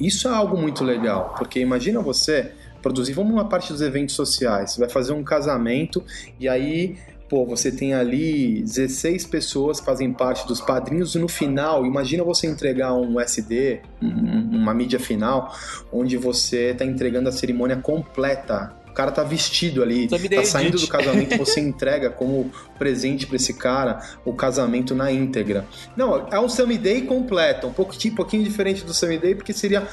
isso 0.00 0.28
é 0.28 0.32
algo 0.32 0.56
muito 0.56 0.82
legal, 0.84 1.34
porque 1.36 1.60
imagina 1.60 2.00
você 2.00 2.52
produzir, 2.80 3.12
vamos 3.12 3.32
uma 3.32 3.48
parte 3.48 3.72
dos 3.72 3.82
eventos 3.82 4.14
sociais, 4.14 4.72
você 4.72 4.80
vai 4.80 4.88
fazer 4.88 5.12
um 5.12 5.24
casamento 5.24 6.02
e 6.38 6.48
aí 6.48 6.96
pô, 7.28 7.44
você 7.44 7.70
tem 7.70 7.94
ali 7.94 8.62
16 8.62 9.26
pessoas 9.26 9.80
que 9.80 9.86
fazem 9.86 10.12
parte 10.12 10.46
dos 10.46 10.60
padrinhos 10.60 11.14
e 11.14 11.18
no 11.18 11.28
final, 11.28 11.84
imagina 11.84 12.24
você 12.24 12.46
entregar 12.46 12.94
um 12.94 13.20
SD, 13.20 13.80
um, 14.00 14.56
uma 14.56 14.72
mídia 14.72 14.98
final 14.98 15.54
onde 15.92 16.16
você 16.16 16.74
tá 16.74 16.84
entregando 16.84 17.28
a 17.28 17.32
cerimônia 17.32 17.76
completa. 17.76 18.74
O 18.90 18.92
cara 18.92 19.10
tá 19.10 19.22
vestido 19.22 19.82
ali, 19.82 20.08
tá 20.08 20.44
saindo 20.44 20.78
do 20.78 20.86
casamento, 20.88 21.36
você 21.36 21.60
entrega 21.60 22.10
como 22.10 22.50
presente 22.78 23.26
pra 23.26 23.36
esse 23.36 23.54
cara 23.54 24.00
o 24.24 24.32
casamento 24.32 24.94
na 24.94 25.10
íntegra. 25.10 25.66
Não, 25.96 26.26
é 26.30 26.38
um 26.38 26.48
Sammy 26.48 26.78
Day 26.78 27.02
completo, 27.02 27.66
um 27.66 27.72
pouquinho, 27.72 28.14
pouquinho 28.14 28.42
diferente 28.42 28.84
do 28.84 28.92
Sammy 28.92 29.18
Day, 29.18 29.34
porque 29.34 29.52
seria 29.52 29.86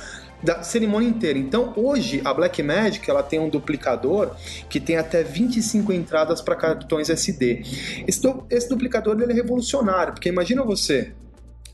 da 0.43 0.61
cerimônia 0.61 1.07
inteira. 1.07 1.39
Então, 1.39 1.73
hoje, 1.75 2.21
a 2.23 2.33
Blackmagic 2.33 3.09
ela 3.09 3.23
tem 3.23 3.39
um 3.39 3.49
duplicador 3.49 4.31
que 4.69 4.79
tem 4.79 4.97
até 4.97 5.23
25 5.23 5.91
entradas 5.91 6.41
para 6.41 6.55
cartões 6.55 7.09
SD. 7.09 7.63
Esse, 8.07 8.21
esse 8.49 8.69
duplicador 8.69 9.19
ele 9.19 9.31
é 9.31 9.35
revolucionário, 9.35 10.13
porque 10.13 10.29
imagina 10.29 10.63
você 10.63 11.13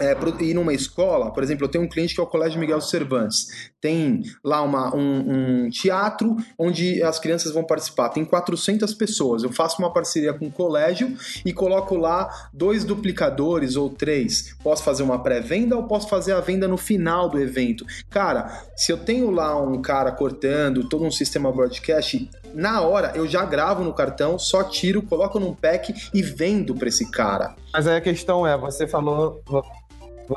é, 0.02 0.18
ir 0.43 0.54
numa 0.54 0.74
escola, 0.74 1.32
por 1.32 1.43
exemplo, 1.43 1.66
eu 1.66 1.70
tenho 1.70 1.84
um 1.84 1.88
cliente 1.89 2.16
que 2.16 2.20
é 2.20 2.24
o 2.24 2.28
Colégio 2.28 2.60
Miguel 2.60 2.82
Cervantes. 2.82 3.72
Tem 3.80 4.22
lá 4.43 4.62
uma- 4.62 4.95
um, 4.95 5.66
um 5.66 5.70
teatro 5.70 6.36
onde 6.58 7.02
as 7.04 7.20
crianças 7.20 7.52
vão 7.52 7.64
participar. 7.64 8.10
Tem 8.10 8.24
400 8.26 8.93
pessoas. 8.93 9.43
Eu 9.43 9.52
faço 9.52 9.82
uma 9.82 9.91
parceria 9.91 10.34
com 10.34 10.47
o 10.47 10.52
colégio 10.52 11.16
e 11.45 11.52
coloco 11.54 11.95
lá 11.95 12.30
dois 12.54 12.84
duplicadores 12.84 13.76
ou 13.76 13.89
três. 13.89 14.56
Posso 14.64 14.84
fazer 14.84 15.04
uma 15.04 15.22
pré-venda 15.22 15.76
ou 15.76 15.84
posso 15.84 16.08
fazer 16.10 16.34
a 16.34 16.39
venda 16.39 16.68
no 16.68 16.78
final 16.78 17.30
do 17.30 17.39
evento. 17.39 17.86
Cara, 18.10 18.64
se 18.76 18.91
eu 18.91 18.97
tenho 18.97 19.32
lá 19.32 19.60
um 19.60 19.82
cara 19.82 20.12
cortando 20.12 20.88
todo 20.88 21.04
um 21.04 21.12
sistema 21.12 21.52
broadcast, 21.52 22.30
na 22.54 22.82
hora 22.82 23.14
eu 23.16 23.28
já 23.28 23.45
gravo 23.45 23.84
no 23.84 23.93
cartão, 23.93 24.38
só 24.38 24.64
tiro, 24.64 25.02
coloco 25.02 25.39
num 25.39 25.54
pack 25.54 25.93
e 26.14 26.22
vendo 26.22 26.76
para 26.76 26.88
esse 26.88 27.10
cara. 27.10 27.56
Mas 27.74 27.88
aí 27.88 27.97
a 27.97 28.02
questão 28.02 28.45
é, 28.45 28.58
você 28.58 28.88
falou, 28.88 29.41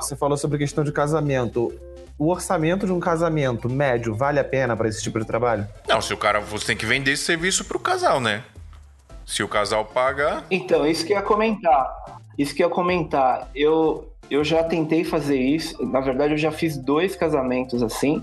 você 0.02 0.16
falou 0.16 0.36
sobre 0.36 0.56
a 0.56 0.58
questão 0.58 0.82
de 0.82 0.92
casamento. 0.92 1.72
O 2.18 2.30
orçamento 2.30 2.86
de 2.86 2.92
um 2.92 3.00
casamento 3.00 3.68
médio 3.68 4.14
vale 4.14 4.38
a 4.38 4.44
pena 4.44 4.76
para 4.76 4.88
esse 4.88 5.02
tipo 5.02 5.18
de 5.18 5.24
trabalho? 5.24 5.66
Não, 5.88 6.00
se 6.00 6.12
o 6.12 6.16
cara. 6.16 6.40
Você 6.40 6.66
tem 6.66 6.76
que 6.76 6.86
vender 6.86 7.12
esse 7.12 7.24
serviço 7.24 7.64
pro 7.64 7.78
casal, 7.78 8.20
né? 8.20 8.42
Se 9.26 9.42
o 9.42 9.48
casal 9.48 9.84
paga. 9.84 10.44
Então, 10.50 10.86
isso 10.86 11.04
que 11.04 11.12
eu 11.12 11.16
ia 11.16 11.22
comentar. 11.22 12.20
Isso 12.38 12.54
que 12.54 12.62
eu 12.62 12.68
ia 12.68 12.74
comentar. 12.74 13.48
Eu, 13.54 14.12
eu 14.30 14.44
já 14.44 14.62
tentei 14.62 15.02
fazer 15.02 15.40
isso. 15.40 15.84
Na 15.86 16.00
verdade, 16.00 16.34
eu 16.34 16.38
já 16.38 16.52
fiz 16.52 16.76
dois 16.76 17.16
casamentos 17.16 17.82
assim. 17.82 18.22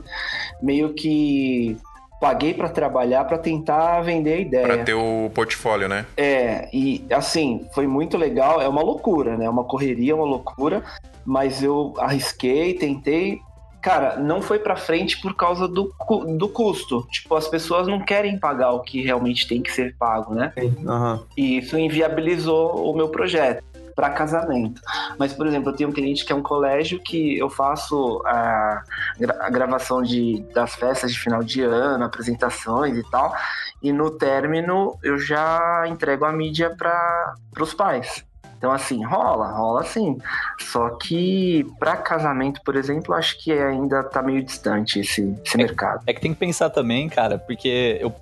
Meio 0.61 0.93
que 0.93 1.78
paguei 2.22 2.53
pra 2.53 2.69
trabalhar 2.69 3.26
pra 3.26 3.39
tentar 3.39 3.99
vender 4.01 4.34
a 4.34 4.38
ideia. 4.38 4.67
Pra 4.67 4.78
ter 4.84 4.93
o 4.93 5.32
portfólio, 5.34 5.89
né? 5.89 6.05
É, 6.15 6.69
e 6.72 7.03
assim, 7.09 7.67
foi 7.74 7.88
muito 7.88 8.15
legal. 8.15 8.61
É 8.61 8.67
uma 8.67 8.84
loucura, 8.84 9.36
né? 9.36 9.49
Uma 9.49 9.63
correria, 9.63 10.15
uma 10.15 10.26
loucura. 10.26 10.84
Mas 11.26 11.61
eu 11.63 11.93
arrisquei, 11.97 12.74
tentei. 12.74 13.39
Cara, 13.82 14.17
não 14.17 14.41
foi 14.41 14.60
pra 14.60 14.76
frente 14.76 15.19
por 15.22 15.35
causa 15.35 15.68
do, 15.68 15.91
do 16.38 16.48
custo. 16.49 17.07
Tipo, 17.10 17.35
as 17.35 17.48
pessoas 17.48 17.88
não 17.88 17.99
querem 17.99 18.38
pagar 18.39 18.72
o 18.73 18.81
que 18.81 19.02
realmente 19.02 19.48
tem 19.48 19.61
que 19.61 19.72
ser 19.72 19.95
pago, 19.98 20.35
né? 20.35 20.53
Aham. 20.88 21.23
E 21.35 21.57
isso 21.57 21.77
inviabilizou 21.80 22.91
o 22.91 22.95
meu 22.95 23.10
projeto 23.10 23.64
para 23.95 24.10
casamento. 24.11 24.80
Mas, 25.18 25.34
por 25.34 25.45
exemplo, 25.48 25.72
eu 25.72 25.76
tenho 25.76 25.89
um 25.89 25.93
cliente 25.93 26.23
que 26.23 26.31
é 26.31 26.35
um 26.35 26.41
colégio 26.43 26.99
que 27.03 27.38
eu 27.38 27.49
faço 27.49 28.22
a, 28.26 28.84
gra- 29.19 29.38
a 29.41 29.49
gravação 29.49 30.02
de, 30.02 30.45
das 30.53 30.76
festas 30.76 31.11
de 31.11 31.19
final 31.19 31.43
de 31.43 31.61
ano, 31.61 32.06
apresentações 32.06 32.95
e 32.98 33.03
tal, 33.10 33.34
e 33.81 33.91
no 33.91 34.11
término 34.11 34.98
eu 35.03 35.18
já 35.19 35.84
entrego 35.88 36.23
a 36.23 36.31
mídia 36.31 36.73
para 36.76 37.34
os 37.60 37.73
pais. 37.73 38.23
Então, 38.62 38.72
assim, 38.72 39.04
rola, 39.04 39.48
rola 39.48 39.84
sim. 39.84 40.20
Só 40.60 40.92
que 40.92 41.66
para 41.80 41.98
casamento, 41.98 42.62
por 42.64 42.76
exemplo, 42.76 43.16
acho 43.16 43.36
que 43.40 43.52
ainda 43.52 44.04
tá 44.04 44.22
meio 44.22 44.44
distante 44.44 45.00
esse, 45.00 45.36
esse 45.44 45.58
mercado. 45.58 46.04
É 46.06 46.14
que 46.14 46.22
tem 46.22 46.32
que 46.32 46.40
pensar 46.40 46.70
também, 46.70 47.10
cara, 47.10 47.40
porque 47.40 47.98
eu, 48.00 48.14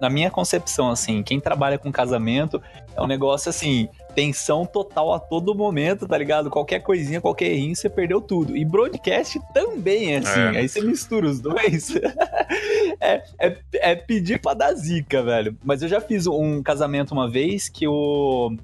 na 0.00 0.10
minha 0.10 0.32
concepção, 0.32 0.90
assim, 0.90 1.22
quem 1.22 1.38
trabalha 1.38 1.78
com 1.78 1.92
casamento 1.92 2.60
é 2.96 3.00
um 3.00 3.06
negócio 3.06 3.48
assim, 3.48 3.88
tensão 4.16 4.66
total 4.66 5.14
a 5.14 5.20
todo 5.20 5.54
momento, 5.54 6.08
tá 6.08 6.18
ligado? 6.18 6.50
Qualquer 6.50 6.80
coisinha, 6.80 7.20
qualquer 7.20 7.52
errinho, 7.52 7.76
você 7.76 7.88
perdeu 7.88 8.20
tudo. 8.20 8.56
E 8.56 8.64
broadcast 8.64 9.40
também, 9.54 10.14
é 10.14 10.18
assim. 10.18 10.40
É. 10.40 10.58
Aí 10.58 10.68
você 10.68 10.80
mistura 10.80 11.28
os 11.28 11.38
dois. 11.38 11.94
é, 13.00 13.22
é, 13.38 13.56
é 13.74 13.94
pedir 13.94 14.40
pra 14.40 14.54
dar 14.54 14.74
zica, 14.74 15.22
velho. 15.22 15.56
Mas 15.62 15.82
eu 15.82 15.88
já 15.88 16.00
fiz 16.00 16.26
um 16.26 16.60
casamento 16.64 17.12
uma 17.12 17.30
vez 17.30 17.68
que 17.68 17.86
o. 17.86 18.56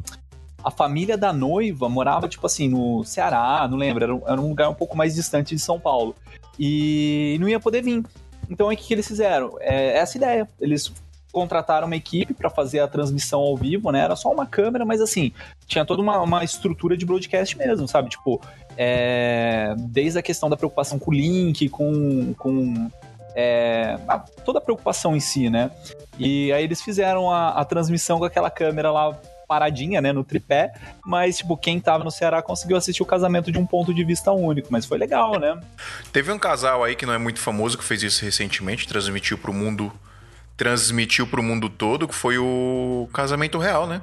A 0.62 0.70
família 0.70 1.16
da 1.16 1.32
noiva 1.32 1.88
morava, 1.88 2.28
tipo 2.28 2.46
assim, 2.46 2.68
no 2.68 3.04
Ceará, 3.04 3.66
não 3.68 3.78
lembro, 3.78 4.04
era 4.04 4.14
um, 4.14 4.22
era 4.26 4.40
um 4.40 4.48
lugar 4.48 4.68
um 4.68 4.74
pouco 4.74 4.96
mais 4.96 5.14
distante 5.14 5.54
de 5.54 5.60
São 5.60 5.80
Paulo. 5.80 6.14
E 6.58 7.36
não 7.40 7.48
ia 7.48 7.58
poder 7.58 7.82
vir. 7.82 8.04
Então, 8.48 8.68
o 8.68 8.70
que, 8.70 8.76
que 8.76 8.94
eles 8.94 9.06
fizeram? 9.06 9.56
É 9.60 9.96
essa 9.96 10.16
ideia. 10.16 10.48
Eles 10.60 10.92
contrataram 11.32 11.86
uma 11.86 11.96
equipe 11.96 12.34
para 12.34 12.50
fazer 12.50 12.80
a 12.80 12.88
transmissão 12.88 13.40
ao 13.40 13.56
vivo, 13.56 13.90
né? 13.90 14.00
Era 14.00 14.16
só 14.16 14.30
uma 14.32 14.46
câmera, 14.46 14.84
mas 14.84 15.00
assim, 15.00 15.32
tinha 15.66 15.84
toda 15.84 16.02
uma, 16.02 16.20
uma 16.20 16.44
estrutura 16.44 16.96
de 16.96 17.06
broadcast 17.06 17.56
mesmo, 17.56 17.86
sabe? 17.86 18.10
Tipo, 18.10 18.40
é, 18.76 19.74
desde 19.78 20.18
a 20.18 20.22
questão 20.22 20.50
da 20.50 20.56
preocupação 20.56 20.98
com 20.98 21.10
o 21.10 21.14
link, 21.14 21.68
com, 21.68 22.34
com 22.34 22.90
é, 23.34 23.96
toda 24.44 24.58
a 24.58 24.62
preocupação 24.62 25.16
em 25.16 25.20
si, 25.20 25.48
né? 25.48 25.70
E 26.18 26.52
aí 26.52 26.64
eles 26.64 26.82
fizeram 26.82 27.30
a, 27.30 27.50
a 27.50 27.64
transmissão 27.64 28.18
com 28.18 28.24
aquela 28.24 28.50
câmera 28.50 28.90
lá 28.90 29.16
paradinha, 29.50 30.00
né, 30.00 30.12
no 30.12 30.22
tripé, 30.22 30.72
mas, 31.04 31.38
tipo, 31.38 31.56
quem 31.56 31.80
tava 31.80 32.04
no 32.04 32.10
Ceará 32.12 32.40
conseguiu 32.40 32.76
assistir 32.76 33.02
o 33.02 33.06
casamento 33.06 33.50
de 33.50 33.58
um 33.58 33.66
ponto 33.66 33.92
de 33.92 34.04
vista 34.04 34.30
único, 34.30 34.68
mas 34.70 34.86
foi 34.86 34.96
legal, 34.96 35.40
né? 35.40 35.60
Teve 36.12 36.30
um 36.30 36.38
casal 36.38 36.84
aí 36.84 36.94
que 36.94 37.04
não 37.04 37.12
é 37.12 37.18
muito 37.18 37.40
famoso 37.40 37.76
que 37.76 37.82
fez 37.82 38.00
isso 38.04 38.24
recentemente, 38.24 38.86
transmitiu 38.86 39.36
pro 39.36 39.52
mundo. 39.52 39.92
Transmitiu 40.56 41.26
pro 41.26 41.42
mundo 41.42 41.68
todo, 41.68 42.06
que 42.06 42.14
foi 42.14 42.38
o 42.38 43.08
casamento 43.12 43.58
real, 43.58 43.88
né? 43.88 44.02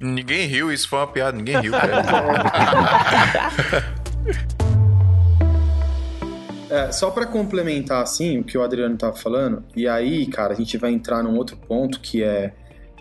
Ninguém 0.00 0.48
riu, 0.48 0.72
isso 0.72 0.88
foi 0.88 0.98
uma 0.98 1.06
piada, 1.06 1.36
ninguém 1.36 1.60
riu, 1.60 1.70
cara. 1.70 2.02
É, 6.70 6.92
só 6.92 7.10
pra 7.10 7.24
complementar 7.24 8.02
assim 8.02 8.40
o 8.40 8.44
que 8.44 8.58
o 8.58 8.62
Adriano 8.62 8.94
tava 8.94 9.16
falando, 9.16 9.64
e 9.74 9.88
aí, 9.88 10.26
cara, 10.26 10.52
a 10.52 10.54
gente 10.54 10.76
vai 10.76 10.92
entrar 10.92 11.22
num 11.22 11.34
outro 11.34 11.56
ponto 11.56 11.98
que 11.98 12.22
é, 12.22 12.52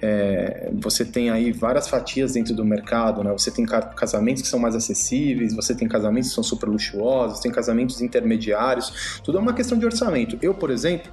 é, 0.02 0.69
você 0.74 1.03
tem 1.03 1.30
aí 1.30 1.52
várias 1.52 1.88
fatias 1.88 2.34
dentro 2.34 2.53
do 2.53 2.64
mercado, 2.64 3.24
né? 3.24 3.32
Você 3.32 3.49
tem 3.52 3.65
ca- 3.65 3.82
casamentos 3.82 4.41
que 4.41 4.48
são 4.48 4.60
mais 4.60 4.76
acessíveis, 4.76 5.56
você 5.56 5.74
tem 5.74 5.88
casamentos 5.88 6.30
que 6.30 6.36
são 6.36 6.44
super 6.44 6.68
luxuosos, 6.69 7.40
tem 7.40 7.52
casamentos 7.52 8.02
intermediários, 8.02 9.19
tudo 9.24 9.38
é 9.38 9.41
uma 9.41 9.53
questão 9.53 9.78
de 9.78 9.86
orçamento. 9.86 10.38
Eu, 10.41 10.53
por 10.53 10.69
exemplo, 10.69 11.11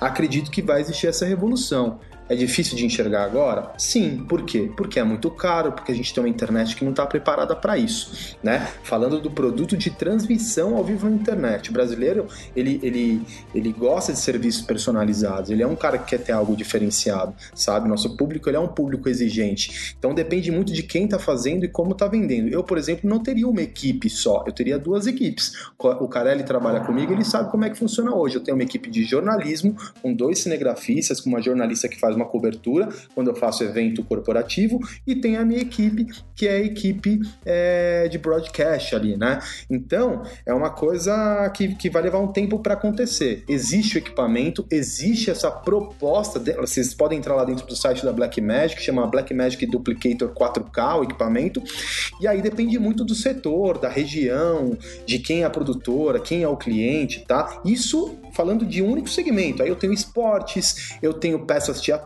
acredito 0.00 0.50
que 0.50 0.62
vai 0.62 0.80
existir 0.80 1.06
essa 1.06 1.24
revolução. 1.24 1.98
É 2.28 2.34
difícil 2.34 2.76
de 2.76 2.86
enxergar 2.86 3.24
agora? 3.24 3.72
Sim. 3.76 4.24
Por 4.26 4.44
quê? 4.44 4.70
Porque 4.76 4.98
é 4.98 5.04
muito 5.04 5.30
caro, 5.30 5.72
porque 5.72 5.92
a 5.92 5.94
gente 5.94 6.12
tem 6.14 6.22
uma 6.22 6.28
internet 6.28 6.74
que 6.74 6.84
não 6.84 6.92
está 6.92 7.04
preparada 7.04 7.54
para 7.54 7.76
isso, 7.76 8.36
né? 8.42 8.68
Falando 8.82 9.20
do 9.20 9.30
produto 9.30 9.76
de 9.76 9.90
transmissão 9.90 10.74
ao 10.74 10.82
vivo 10.82 11.08
na 11.08 11.14
internet. 11.14 11.68
O 11.68 11.72
brasileiro, 11.72 12.26
ele, 12.56 12.80
ele, 12.82 13.22
ele 13.54 13.72
gosta 13.72 14.12
de 14.12 14.18
serviços 14.18 14.62
personalizados, 14.62 15.50
ele 15.50 15.62
é 15.62 15.66
um 15.66 15.76
cara 15.76 15.98
que 15.98 16.06
quer 16.06 16.18
ter 16.18 16.32
algo 16.32 16.56
diferenciado, 16.56 17.34
sabe? 17.54 17.88
Nosso 17.88 18.16
público, 18.16 18.48
ele 18.48 18.56
é 18.56 18.60
um 18.60 18.68
público 18.68 19.08
exigente. 19.08 19.94
Então 19.98 20.14
depende 20.14 20.50
muito 20.50 20.72
de 20.72 20.82
quem 20.82 21.04
está 21.04 21.18
fazendo 21.18 21.64
e 21.64 21.68
como 21.68 21.92
está 21.92 22.06
vendendo. 22.06 22.48
Eu, 22.48 22.64
por 22.64 22.78
exemplo, 22.78 23.08
não 23.08 23.22
teria 23.22 23.46
uma 23.46 23.60
equipe 23.60 24.08
só, 24.08 24.44
eu 24.46 24.52
teria 24.52 24.78
duas 24.78 25.06
equipes. 25.06 25.52
O 25.78 26.08
Carelli 26.08 26.42
trabalha 26.42 26.80
comigo, 26.80 27.12
ele 27.12 27.24
sabe 27.24 27.50
como 27.50 27.64
é 27.64 27.70
que 27.70 27.76
funciona 27.76 28.14
hoje. 28.14 28.36
Eu 28.36 28.42
tenho 28.42 28.56
uma 28.56 28.64
equipe 28.64 28.90
de 28.90 29.04
jornalismo 29.04 29.76
com 30.00 30.14
dois 30.14 30.38
cinegrafistas, 30.38 31.20
com 31.20 31.28
uma 31.28 31.42
jornalista 31.42 31.88
que 31.88 31.98
faz 32.00 32.13
uma 32.14 32.26
cobertura 32.26 32.88
quando 33.14 33.28
eu 33.28 33.34
faço 33.34 33.64
evento 33.64 34.02
corporativo 34.04 34.78
e 35.06 35.14
tem 35.14 35.36
a 35.36 35.44
minha 35.44 35.60
equipe 35.60 36.06
que 36.34 36.48
é 36.48 36.56
a 36.56 36.60
equipe 36.60 37.20
é, 37.44 38.08
de 38.08 38.18
broadcast 38.18 38.94
ali, 38.94 39.16
né? 39.16 39.38
Então 39.70 40.22
é 40.44 40.52
uma 40.52 40.70
coisa 40.70 41.50
que, 41.54 41.74
que 41.74 41.88
vai 41.88 42.02
levar 42.02 42.18
um 42.18 42.28
tempo 42.28 42.58
para 42.58 42.74
acontecer. 42.74 43.44
Existe 43.48 43.96
o 43.96 43.98
equipamento, 43.98 44.66
existe 44.70 45.30
essa 45.30 45.50
proposta. 45.50 46.40
De, 46.40 46.52
vocês 46.54 46.92
podem 46.94 47.18
entrar 47.18 47.34
lá 47.34 47.44
dentro 47.44 47.66
do 47.66 47.76
site 47.76 48.04
da 48.04 48.12
Blackmagic, 48.12 48.82
chama 48.82 49.06
Blackmagic 49.06 49.66
Duplicator 49.66 50.32
4K, 50.34 51.00
o 51.00 51.04
equipamento. 51.04 51.62
E 52.20 52.26
aí 52.26 52.42
depende 52.42 52.78
muito 52.78 53.04
do 53.04 53.14
setor, 53.14 53.78
da 53.78 53.88
região, 53.88 54.76
de 55.06 55.18
quem 55.18 55.42
é 55.42 55.44
a 55.44 55.50
produtora, 55.50 56.18
quem 56.18 56.42
é 56.42 56.48
o 56.48 56.56
cliente, 56.56 57.24
tá? 57.26 57.60
Isso 57.64 58.18
falando 58.32 58.66
de 58.66 58.82
um 58.82 58.90
único 58.90 59.08
segmento. 59.08 59.62
Aí 59.62 59.68
eu 59.68 59.76
tenho 59.76 59.92
esportes, 59.92 60.96
eu 61.00 61.12
tenho 61.14 61.46
peças 61.46 61.80
teatrais, 61.80 62.03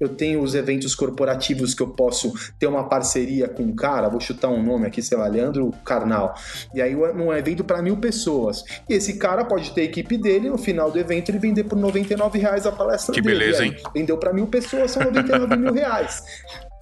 eu 0.00 0.08
tenho 0.10 0.40
os 0.42 0.54
eventos 0.54 0.94
corporativos 0.94 1.74
que 1.74 1.82
eu 1.82 1.88
posso 1.88 2.32
ter 2.58 2.66
uma 2.66 2.88
parceria 2.88 3.48
com 3.48 3.62
um 3.62 3.74
cara, 3.74 4.08
vou 4.08 4.20
chutar 4.20 4.48
um 4.48 4.62
nome 4.62 4.86
aqui, 4.86 5.02
sei 5.02 5.16
lá, 5.18 5.26
Leandro 5.26 5.72
Carnal. 5.84 6.34
E 6.74 6.80
aí 6.80 6.94
um 6.94 7.32
evento 7.32 7.64
para 7.64 7.82
mil 7.82 7.96
pessoas. 7.96 8.64
E 8.88 8.94
esse 8.94 9.14
cara 9.14 9.44
pode 9.44 9.72
ter 9.72 9.82
a 9.82 9.84
equipe 9.84 10.16
dele, 10.16 10.48
no 10.48 10.58
final 10.58 10.90
do 10.90 10.98
evento 10.98 11.30
ele 11.30 11.38
vender 11.38 11.64
por 11.64 11.76
99 11.76 12.38
reais 12.38 12.66
a 12.66 12.72
palestra 12.72 13.14
Que 13.14 13.20
dele. 13.20 13.38
beleza, 13.38 13.64
E 13.64 13.68
aí, 13.68 13.68
hein? 13.76 13.82
Vendeu 13.94 14.18
para 14.18 14.32
mil 14.32 14.46
pessoas, 14.46 14.90
são 14.90 15.02
99 15.04 15.56
mil 15.56 15.72
reais. 15.72 16.22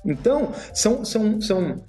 Então, 0.04 0.52
são, 0.72 1.04
são, 1.04 1.40
são 1.40 1.82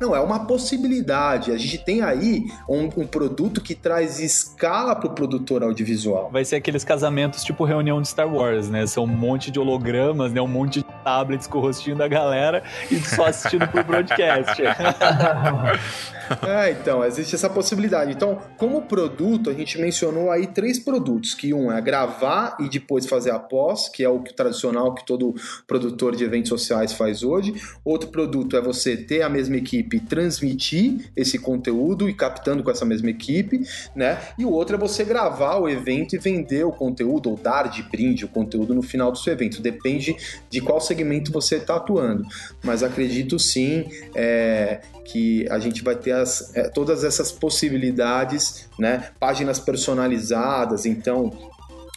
Não, 0.00 0.14
é 0.14 0.20
uma 0.20 0.46
possibilidade. 0.46 1.50
A 1.50 1.58
gente 1.58 1.78
tem 1.78 2.02
aí 2.02 2.46
um, 2.68 2.84
um 2.96 3.06
produto 3.06 3.60
que 3.60 3.74
traz 3.74 4.20
escala 4.20 4.94
para 4.94 5.08
o 5.08 5.14
produtor 5.14 5.62
audiovisual. 5.62 6.30
Vai 6.30 6.44
ser 6.44 6.56
aqueles 6.56 6.84
casamentos 6.84 7.42
tipo 7.42 7.64
reunião 7.64 8.00
de 8.00 8.08
Star 8.08 8.32
Wars, 8.32 8.68
né? 8.68 8.86
São 8.86 9.04
um 9.04 9.08
monte 9.08 9.50
de 9.50 9.58
hologramas, 9.58 10.32
né? 10.32 10.40
Um 10.40 10.46
monte 10.46 10.80
de 10.80 10.86
tablets 11.02 11.46
com 11.46 11.58
o 11.58 11.60
rostinho 11.60 11.96
da 11.96 12.06
galera 12.06 12.62
e 12.90 13.00
só 13.00 13.26
assistindo 13.26 13.66
por 13.68 13.82
broadcast. 13.84 14.62
É, 16.46 16.70
então, 16.78 17.04
existe 17.04 17.34
essa 17.34 17.48
possibilidade. 17.48 18.12
Então, 18.12 18.40
como 18.56 18.82
produto, 18.82 19.50
a 19.50 19.54
gente 19.54 19.78
mencionou 19.80 20.30
aí 20.30 20.46
três 20.46 20.78
produtos, 20.78 21.34
que 21.34 21.52
um 21.54 21.70
é 21.70 21.80
gravar 21.80 22.56
e 22.60 22.68
depois 22.68 23.06
fazer 23.06 23.30
a 23.30 23.38
pós, 23.38 23.88
que 23.88 24.04
é 24.04 24.08
o 24.08 24.20
tradicional 24.20 24.94
que 24.94 25.04
todo 25.04 25.34
produtor 25.66 26.14
de 26.14 26.24
eventos 26.24 26.48
sociais 26.48 26.92
faz 26.92 27.22
hoje. 27.22 27.54
Outro 27.84 28.10
produto 28.10 28.56
é 28.56 28.60
você 28.60 28.96
ter 28.96 29.22
a 29.22 29.28
mesma 29.28 29.56
equipe 29.56 30.00
transmitir 30.00 31.10
esse 31.16 31.38
conteúdo 31.38 32.08
e 32.08 32.14
captando 32.14 32.62
com 32.62 32.70
essa 32.70 32.84
mesma 32.84 33.10
equipe, 33.10 33.60
né? 33.94 34.18
E 34.38 34.44
o 34.44 34.50
outro 34.50 34.76
é 34.76 34.78
você 34.78 35.04
gravar 35.04 35.56
o 35.56 35.68
evento 35.68 36.14
e 36.14 36.18
vender 36.18 36.64
o 36.64 36.72
conteúdo 36.72 37.30
ou 37.30 37.36
dar 37.36 37.68
de 37.68 37.82
brinde 37.82 38.24
o 38.24 38.28
conteúdo 38.28 38.74
no 38.74 38.82
final 38.82 39.10
do 39.10 39.18
seu 39.18 39.32
evento. 39.32 39.60
Depende 39.60 40.16
de 40.50 40.60
qual 40.60 40.80
segmento 40.80 41.32
você 41.32 41.56
está 41.56 41.76
atuando. 41.76 42.24
Mas 42.62 42.82
acredito 42.82 43.38
sim 43.38 43.86
é, 44.14 44.80
que 45.10 45.48
a 45.50 45.58
gente 45.58 45.82
vai 45.82 45.96
ter 45.96 46.12
as, 46.12 46.54
é, 46.54 46.68
todas 46.68 47.02
essas 47.02 47.32
possibilidades, 47.32 48.68
né? 48.78 49.10
Páginas 49.18 49.58
personalizadas, 49.58 50.84
então 50.84 51.32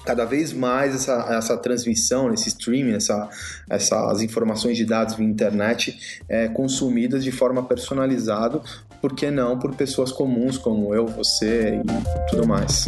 cada 0.06 0.26
vez 0.26 0.52
mais 0.52 0.96
essa, 0.96 1.28
essa 1.30 1.58
transmissão, 1.58 2.34
esse 2.34 2.48
streaming, 2.50 2.94
essa, 2.94 3.30
essas 3.70 4.22
informações 4.22 4.78
de 4.78 4.86
dados 4.86 5.16
via 5.16 5.28
internet 5.28 6.24
é, 6.28 6.48
consumidas 6.48 7.24
de 7.24 7.32
forma 7.32 7.64
personalizada, 7.64 8.62
por 9.00 9.16
que 9.16 9.30
não 9.30 9.60
por 9.60 9.76
pessoas 9.76 10.12
comuns 10.12 10.58
como 10.58 10.94
eu, 10.96 11.06
você 11.06 11.76
e 11.76 12.30
tudo 12.30 12.48
mais. 12.48 12.88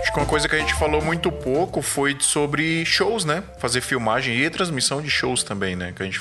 Acho 0.00 0.12
que 0.12 0.18
uma 0.18 0.26
coisa 0.26 0.48
que 0.48 0.56
a 0.56 0.58
gente 0.58 0.74
falou 0.74 1.02
muito 1.02 1.30
pouco 1.30 1.82
foi 1.82 2.16
sobre 2.20 2.84
shows, 2.84 3.24
né? 3.24 3.42
Fazer 3.58 3.80
filmagem 3.80 4.38
e 4.40 4.50
transmissão 4.50 5.00
de 5.00 5.10
shows 5.10 5.42
também, 5.42 5.76
né? 5.76 5.92
Que 5.94 6.02
a 6.02 6.06
gente, 6.06 6.20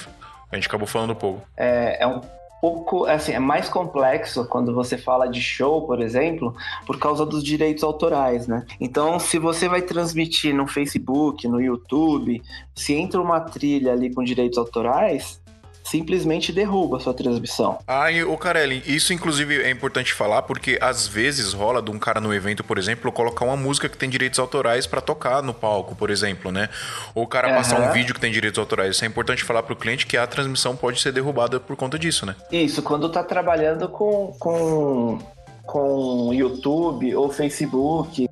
a 0.51 0.55
gente 0.55 0.67
acabou 0.67 0.87
falando 0.87 1.15
pouco. 1.15 1.41
É, 1.55 2.03
é 2.03 2.07
um 2.07 2.21
pouco, 2.61 3.05
assim, 3.05 3.31
é 3.33 3.39
mais 3.39 3.69
complexo 3.69 4.45
quando 4.45 4.73
você 4.73 4.97
fala 4.97 5.27
de 5.27 5.41
show, 5.41 5.85
por 5.85 6.01
exemplo, 6.01 6.55
por 6.85 6.99
causa 6.99 7.25
dos 7.25 7.43
direitos 7.43 7.83
autorais, 7.83 8.47
né? 8.47 8.65
Então, 8.79 9.19
se 9.19 9.39
você 9.39 9.67
vai 9.67 9.81
transmitir 9.81 10.53
no 10.53 10.67
Facebook, 10.67 11.47
no 11.47 11.61
YouTube, 11.61 12.41
se 12.75 12.93
entra 12.93 13.21
uma 13.21 13.39
trilha 13.39 13.93
ali 13.93 14.13
com 14.13 14.23
direitos 14.23 14.57
autorais, 14.57 15.41
simplesmente 15.89 16.51
derruba 16.51 16.97
a 16.97 16.99
sua 16.99 17.13
transmissão. 17.13 17.79
Ah, 17.87 18.11
e 18.11 18.23
o 18.23 18.37
Carelli, 18.37 18.83
isso 18.85 19.13
inclusive 19.13 19.61
é 19.61 19.69
importante 19.69 20.13
falar 20.13 20.43
porque 20.43 20.77
às 20.81 21.07
vezes 21.07 21.53
rola 21.53 21.81
de 21.81 21.91
um 21.91 21.99
cara 21.99 22.21
no 22.21 22.33
evento, 22.33 22.63
por 22.63 22.77
exemplo, 22.77 23.11
colocar 23.11 23.45
uma 23.45 23.57
música 23.57 23.89
que 23.89 23.97
tem 23.97 24.09
direitos 24.09 24.39
autorais 24.39 24.85
para 24.85 25.01
tocar 25.01 25.41
no 25.41 25.53
palco, 25.53 25.95
por 25.95 26.09
exemplo, 26.09 26.51
né? 26.51 26.69
Ou 27.15 27.23
o 27.23 27.27
cara 27.27 27.49
uhum. 27.49 27.55
passar 27.55 27.79
um 27.79 27.91
vídeo 27.91 28.13
que 28.13 28.21
tem 28.21 28.31
direitos 28.31 28.59
autorais. 28.59 28.95
Isso 28.95 29.03
é 29.03 29.07
importante 29.07 29.43
falar 29.43 29.63
pro 29.63 29.75
cliente 29.75 30.05
que 30.05 30.17
a 30.17 30.27
transmissão 30.27 30.75
pode 30.75 31.01
ser 31.01 31.11
derrubada 31.11 31.59
por 31.59 31.75
conta 31.75 31.97
disso, 31.97 32.25
né? 32.25 32.35
Isso, 32.51 32.81
quando 32.81 33.09
tá 33.09 33.23
trabalhando 33.23 33.87
com 33.89 34.35
com 34.39 35.19
com 35.65 36.33
YouTube 36.33 37.15
ou 37.15 37.29
Facebook, 37.29 38.27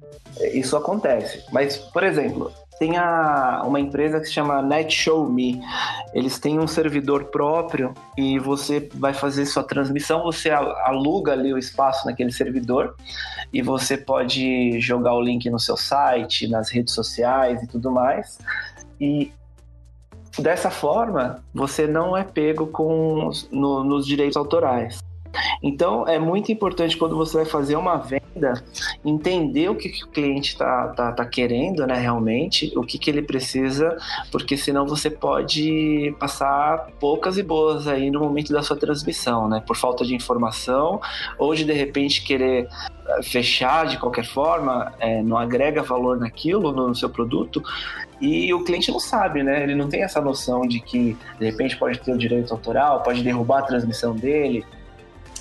isso 0.53 0.75
acontece. 0.75 1.43
Mas, 1.51 1.77
por 1.77 2.03
exemplo, 2.03 2.51
tem 2.79 2.97
a, 2.97 3.63
uma 3.65 3.79
empresa 3.79 4.19
que 4.19 4.27
se 4.27 4.33
chama 4.33 4.61
NetShowMe. 4.61 5.61
Eles 6.13 6.39
têm 6.39 6.59
um 6.59 6.67
servidor 6.67 7.25
próprio 7.25 7.93
e 8.17 8.39
você 8.39 8.89
vai 8.95 9.13
fazer 9.13 9.45
sua 9.45 9.63
transmissão, 9.63 10.23
você 10.23 10.49
aluga 10.49 11.33
ali 11.33 11.53
o 11.53 11.57
espaço 11.57 12.05
naquele 12.05 12.31
servidor 12.31 12.95
e 13.51 13.61
você 13.61 13.97
pode 13.97 14.79
jogar 14.79 15.13
o 15.13 15.21
link 15.21 15.49
no 15.49 15.59
seu 15.59 15.77
site, 15.77 16.47
nas 16.47 16.69
redes 16.69 16.93
sociais 16.93 17.61
e 17.63 17.67
tudo 17.67 17.91
mais. 17.91 18.39
E 18.99 19.31
dessa 20.37 20.69
forma, 20.69 21.43
você 21.53 21.87
não 21.87 22.15
é 22.15 22.23
pego 22.23 22.67
com 22.67 23.29
no, 23.51 23.83
nos 23.83 24.05
direitos 24.05 24.37
autorais. 24.37 24.99
Então, 25.61 26.07
é 26.07 26.19
muito 26.19 26.51
importante 26.51 26.97
quando 26.97 27.15
você 27.15 27.37
vai 27.37 27.45
fazer 27.45 27.75
uma 27.75 27.97
venda, 27.97 28.53
entender 29.03 29.69
o 29.69 29.75
que, 29.75 29.89
que 29.89 30.03
o 30.03 30.07
cliente 30.07 30.53
está 30.53 30.87
tá, 30.89 31.11
tá 31.11 31.25
querendo, 31.25 31.85
né, 31.85 31.95
realmente, 31.95 32.71
o 32.77 32.83
que, 32.83 32.97
que 32.97 33.09
ele 33.09 33.21
precisa, 33.21 33.97
porque 34.31 34.55
senão 34.57 34.85
você 34.85 35.09
pode 35.09 36.15
passar 36.19 36.87
poucas 36.99 37.37
e 37.37 37.43
boas 37.43 37.87
aí 37.87 38.09
no 38.11 38.19
momento 38.19 38.53
da 38.53 38.61
sua 38.61 38.77
transmissão, 38.77 39.47
né, 39.47 39.63
por 39.65 39.75
falta 39.75 40.05
de 40.05 40.15
informação, 40.15 41.01
ou 41.37 41.53
de 41.53 41.63
de 41.63 41.73
repente 41.73 42.23
querer 42.23 42.67
eh, 43.07 43.23
fechar 43.23 43.85
de 43.85 43.97
qualquer 43.97 44.25
forma, 44.25 44.93
é, 44.99 45.21
não 45.21 45.37
agrega 45.37 45.81
valor 45.81 46.17
naquilo, 46.17 46.71
no 46.71 46.95
seu 46.95 47.09
produto, 47.09 47.61
e 48.19 48.51
o 48.53 48.63
cliente 48.63 48.91
não 48.91 48.99
sabe, 48.99 49.43
né? 49.43 49.63
Ele 49.63 49.75
não 49.75 49.87
tem 49.87 50.01
essa 50.01 50.19
noção 50.19 50.61
de 50.61 50.79
que 50.79 51.15
de 51.39 51.45
repente 51.45 51.77
pode 51.77 51.99
ter 51.99 52.11
o 52.11 52.17
direito 52.17 52.51
autoral, 52.51 53.03
pode 53.03 53.21
derrubar 53.21 53.59
a 53.59 53.61
transmissão 53.63 54.15
dele, 54.15 54.65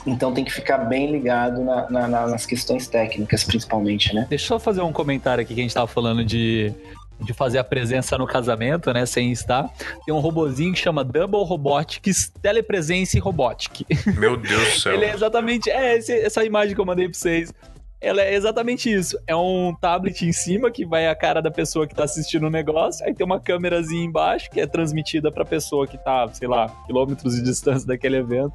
então 0.07 0.33
tem 0.33 0.45
que 0.45 0.53
ficar 0.53 0.79
bem 0.79 1.11
ligado 1.11 1.63
na, 1.65 1.91
na, 1.91 2.09
nas 2.29 2.47
questões 2.47 2.87
técnicas, 2.87 3.43
principalmente, 3.45 4.15
né? 4.15 4.27
Deixa 4.29 4.45
eu 4.45 4.49
só 4.49 4.59
fazer 4.59 4.81
um 4.83 4.93
comentário 4.93 5.43
aqui 5.43 5.55
que 5.55 5.61
a 5.61 5.63
gente 5.63 5.71
estava 5.71 5.87
falando 5.87 6.25
de 6.25 6.73
de 7.21 7.33
fazer 7.33 7.59
a 7.59 7.65
presença 7.65 8.19
no 8.19 8.27
casamento, 8.27 8.93
né, 8.93 9.07
sem 9.07 9.33
estar. 9.33 9.71
Tem 10.05 10.15
um 10.15 10.19
robozinho 10.19 10.73
que 10.73 10.79
chama 10.79 11.03
Double 11.03 11.45
Robotics 11.45 12.31
Telepresence 12.43 13.19
Robotic. 13.19 13.87
Meu 14.19 14.37
Deus 14.37 14.75
do 14.75 14.77
céu. 14.81 14.95
Ele 14.95 15.07
é 15.07 15.15
exatamente, 15.15 15.71
é 15.71 15.97
esse, 15.97 16.13
essa 16.13 16.45
imagem 16.45 16.75
que 16.75 16.81
eu 16.81 16.85
mandei 16.85 17.09
para 17.09 17.19
vocês. 17.19 17.53
Ela 18.01 18.23
é 18.23 18.35
exatamente 18.35 18.93
isso. 18.93 19.19
É 19.27 19.35
um 19.35 19.75
tablet 19.81 20.27
em 20.27 20.33
cima 20.33 20.71
que 20.71 20.85
vai 20.85 21.09
a 21.09 21.15
cara 21.15 21.41
da 21.41 21.51
pessoa 21.51 21.87
que 21.87 21.95
tá 21.95 22.05
assistindo 22.05 22.47
o 22.47 22.51
negócio, 22.51 23.05
aí 23.05 23.15
tem 23.15 23.25
uma 23.25 23.41
câmerazinha 23.41 24.05
embaixo 24.05 24.51
que 24.51 24.61
é 24.61 24.67
transmitida 24.67 25.33
para 25.33 25.45
pessoa 25.45 25.87
que 25.87 25.97
tá, 25.97 26.29
sei 26.29 26.47
lá, 26.47 26.69
quilômetros 26.87 27.35
de 27.35 27.43
distância 27.43 27.87
daquele 27.87 28.17
evento. 28.17 28.55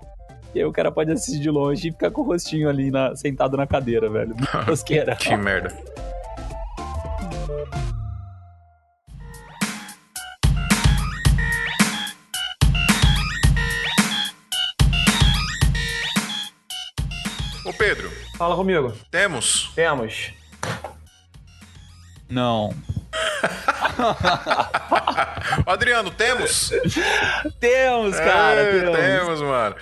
E 0.53 0.59
aí 0.59 0.65
o 0.65 0.71
cara 0.71 0.91
pode 0.91 1.11
assistir 1.11 1.39
de 1.39 1.49
longe 1.49 1.87
e 1.87 1.91
ficar 1.91 2.11
com 2.11 2.21
o 2.21 2.25
rostinho 2.25 2.67
ali 2.67 2.91
na, 2.91 3.15
sentado 3.15 3.55
na 3.55 3.65
cadeira, 3.65 4.09
velho. 4.09 4.35
Tosqueira. 4.65 5.15
que 5.15 5.35
merda. 5.37 5.73
Ô 17.65 17.73
Pedro. 17.77 18.11
Fala 18.37 18.55
comigo. 18.55 18.93
Temos? 19.09 19.71
Temos. 19.73 20.33
Não. 22.29 22.73
Adriano, 25.65 26.11
temos? 26.11 26.71
temos, 27.59 28.15
cara. 28.17 28.61
É, 28.61 28.79
temos. 28.81 28.97
temos, 28.97 29.41
mano. 29.41 29.75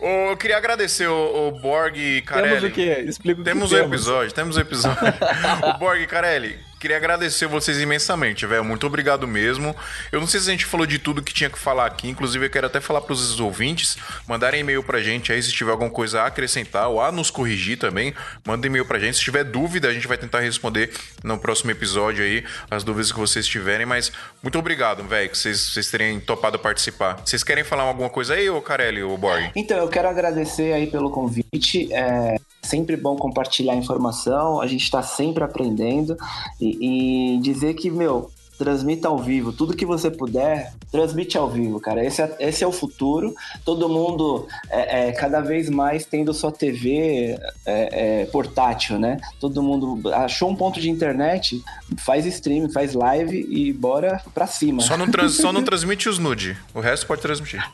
Eu 0.00 0.36
queria 0.36 0.56
agradecer 0.56 1.08
o, 1.08 1.48
o 1.48 1.52
Borg 1.60 2.22
Carelli. 2.22 2.60
Temos 2.60 2.64
o 2.64 2.70
quê? 2.70 3.04
Explica 3.06 3.40
o 3.40 3.44
temos 3.44 3.68
que 3.70 3.74
um 3.74 3.84
episódio, 3.84 4.32
temos 4.32 4.56
um 4.56 4.60
episódio. 4.60 4.98
o 5.74 5.78
Borg 5.78 6.06
Carelli, 6.06 6.58
Queria 6.78 6.96
agradecer 6.96 7.46
vocês 7.46 7.80
imensamente, 7.80 8.46
velho. 8.46 8.64
Muito 8.64 8.86
obrigado 8.86 9.26
mesmo. 9.26 9.74
Eu 10.12 10.20
não 10.20 10.28
sei 10.28 10.38
se 10.38 10.48
a 10.48 10.52
gente 10.52 10.64
falou 10.64 10.86
de 10.86 10.98
tudo 10.98 11.22
que 11.22 11.34
tinha 11.34 11.50
que 11.50 11.58
falar 11.58 11.86
aqui. 11.86 12.08
Inclusive, 12.08 12.46
eu 12.46 12.50
quero 12.50 12.66
até 12.66 12.80
falar 12.80 13.00
para 13.00 13.12
os 13.12 13.40
ouvintes 13.40 13.96
mandarem 14.28 14.60
e-mail 14.60 14.82
pra 14.82 15.00
gente 15.00 15.32
aí 15.32 15.42
se 15.42 15.52
tiver 15.52 15.72
alguma 15.72 15.90
coisa 15.90 16.22
a 16.22 16.26
acrescentar 16.26 16.88
ou 16.88 17.00
a 17.00 17.10
nos 17.10 17.30
corrigir 17.30 17.78
também. 17.78 18.14
Manda 18.46 18.66
e-mail 18.66 18.84
pra 18.84 18.98
gente. 18.98 19.16
Se 19.16 19.24
tiver 19.24 19.42
dúvida, 19.42 19.88
a 19.88 19.92
gente 19.92 20.06
vai 20.06 20.16
tentar 20.16 20.40
responder 20.40 20.92
no 21.24 21.36
próximo 21.38 21.70
episódio 21.70 22.24
aí 22.24 22.44
as 22.70 22.84
dúvidas 22.84 23.10
que 23.10 23.18
vocês 23.18 23.46
tiverem. 23.46 23.84
Mas 23.84 24.12
muito 24.40 24.58
obrigado, 24.58 25.02
velho, 25.02 25.28
que 25.30 25.36
vocês, 25.36 25.72
vocês 25.72 25.90
terem 25.90 26.20
topado 26.20 26.58
participar. 26.58 27.20
Vocês 27.24 27.42
querem 27.42 27.64
falar 27.64 27.82
alguma 27.82 28.08
coisa 28.08 28.34
aí, 28.34 28.48
ô 28.48 28.62
Carelli, 28.62 29.02
ou 29.02 29.18
Borg? 29.18 29.50
Então, 29.56 29.78
eu 29.78 29.88
quero 29.88 30.08
agradecer 30.08 30.72
aí 30.72 30.86
pelo 30.86 31.10
convite. 31.10 31.92
É 31.92 32.36
sempre 32.68 32.96
bom 32.96 33.16
compartilhar 33.16 33.74
informação, 33.74 34.60
a 34.60 34.66
gente 34.66 34.84
está 34.84 35.02
sempre 35.02 35.42
aprendendo 35.42 36.16
e, 36.60 37.36
e, 37.36 37.40
dizer 37.40 37.74
que, 37.74 37.90
meu, 37.90 38.30
transmita 38.58 39.06
ao 39.06 39.18
vivo, 39.18 39.52
tudo 39.52 39.76
que 39.76 39.86
você 39.86 40.10
puder, 40.10 40.72
transmite 40.90 41.38
ao 41.38 41.48
vivo, 41.48 41.78
cara. 41.80 42.04
Esse 42.04 42.20
é, 42.20 42.36
esse 42.40 42.64
é 42.64 42.66
o 42.66 42.72
futuro. 42.72 43.32
Todo 43.64 43.88
mundo 43.88 44.48
é, 44.68 45.08
é 45.08 45.12
cada 45.12 45.40
vez 45.40 45.70
mais 45.70 46.04
tendo 46.04 46.34
sua 46.34 46.50
TV 46.50 47.38
é, 47.64 48.22
é, 48.22 48.24
portátil, 48.26 48.98
né? 48.98 49.18
Todo 49.38 49.62
mundo 49.62 50.12
achou 50.12 50.50
um 50.50 50.56
ponto 50.56 50.80
de 50.80 50.90
internet, 50.90 51.62
faz 51.98 52.26
stream, 52.26 52.68
faz 52.68 52.94
live 52.94 53.46
e 53.48 53.72
bora 53.72 54.20
pra 54.34 54.46
cima. 54.46 54.82
Só 54.82 54.96
não, 54.96 55.08
trans, 55.08 55.34
só 55.34 55.52
não 55.52 55.62
transmite 55.62 56.08
os 56.08 56.18
nude, 56.18 56.56
o 56.74 56.80
resto 56.80 57.06
pode 57.06 57.22
transmitir. 57.22 57.64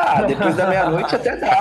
Ah, 0.00 0.22
depois 0.22 0.54
da 0.54 0.66
meia-noite 0.68 1.14
até 1.14 1.36
dá. 1.36 1.60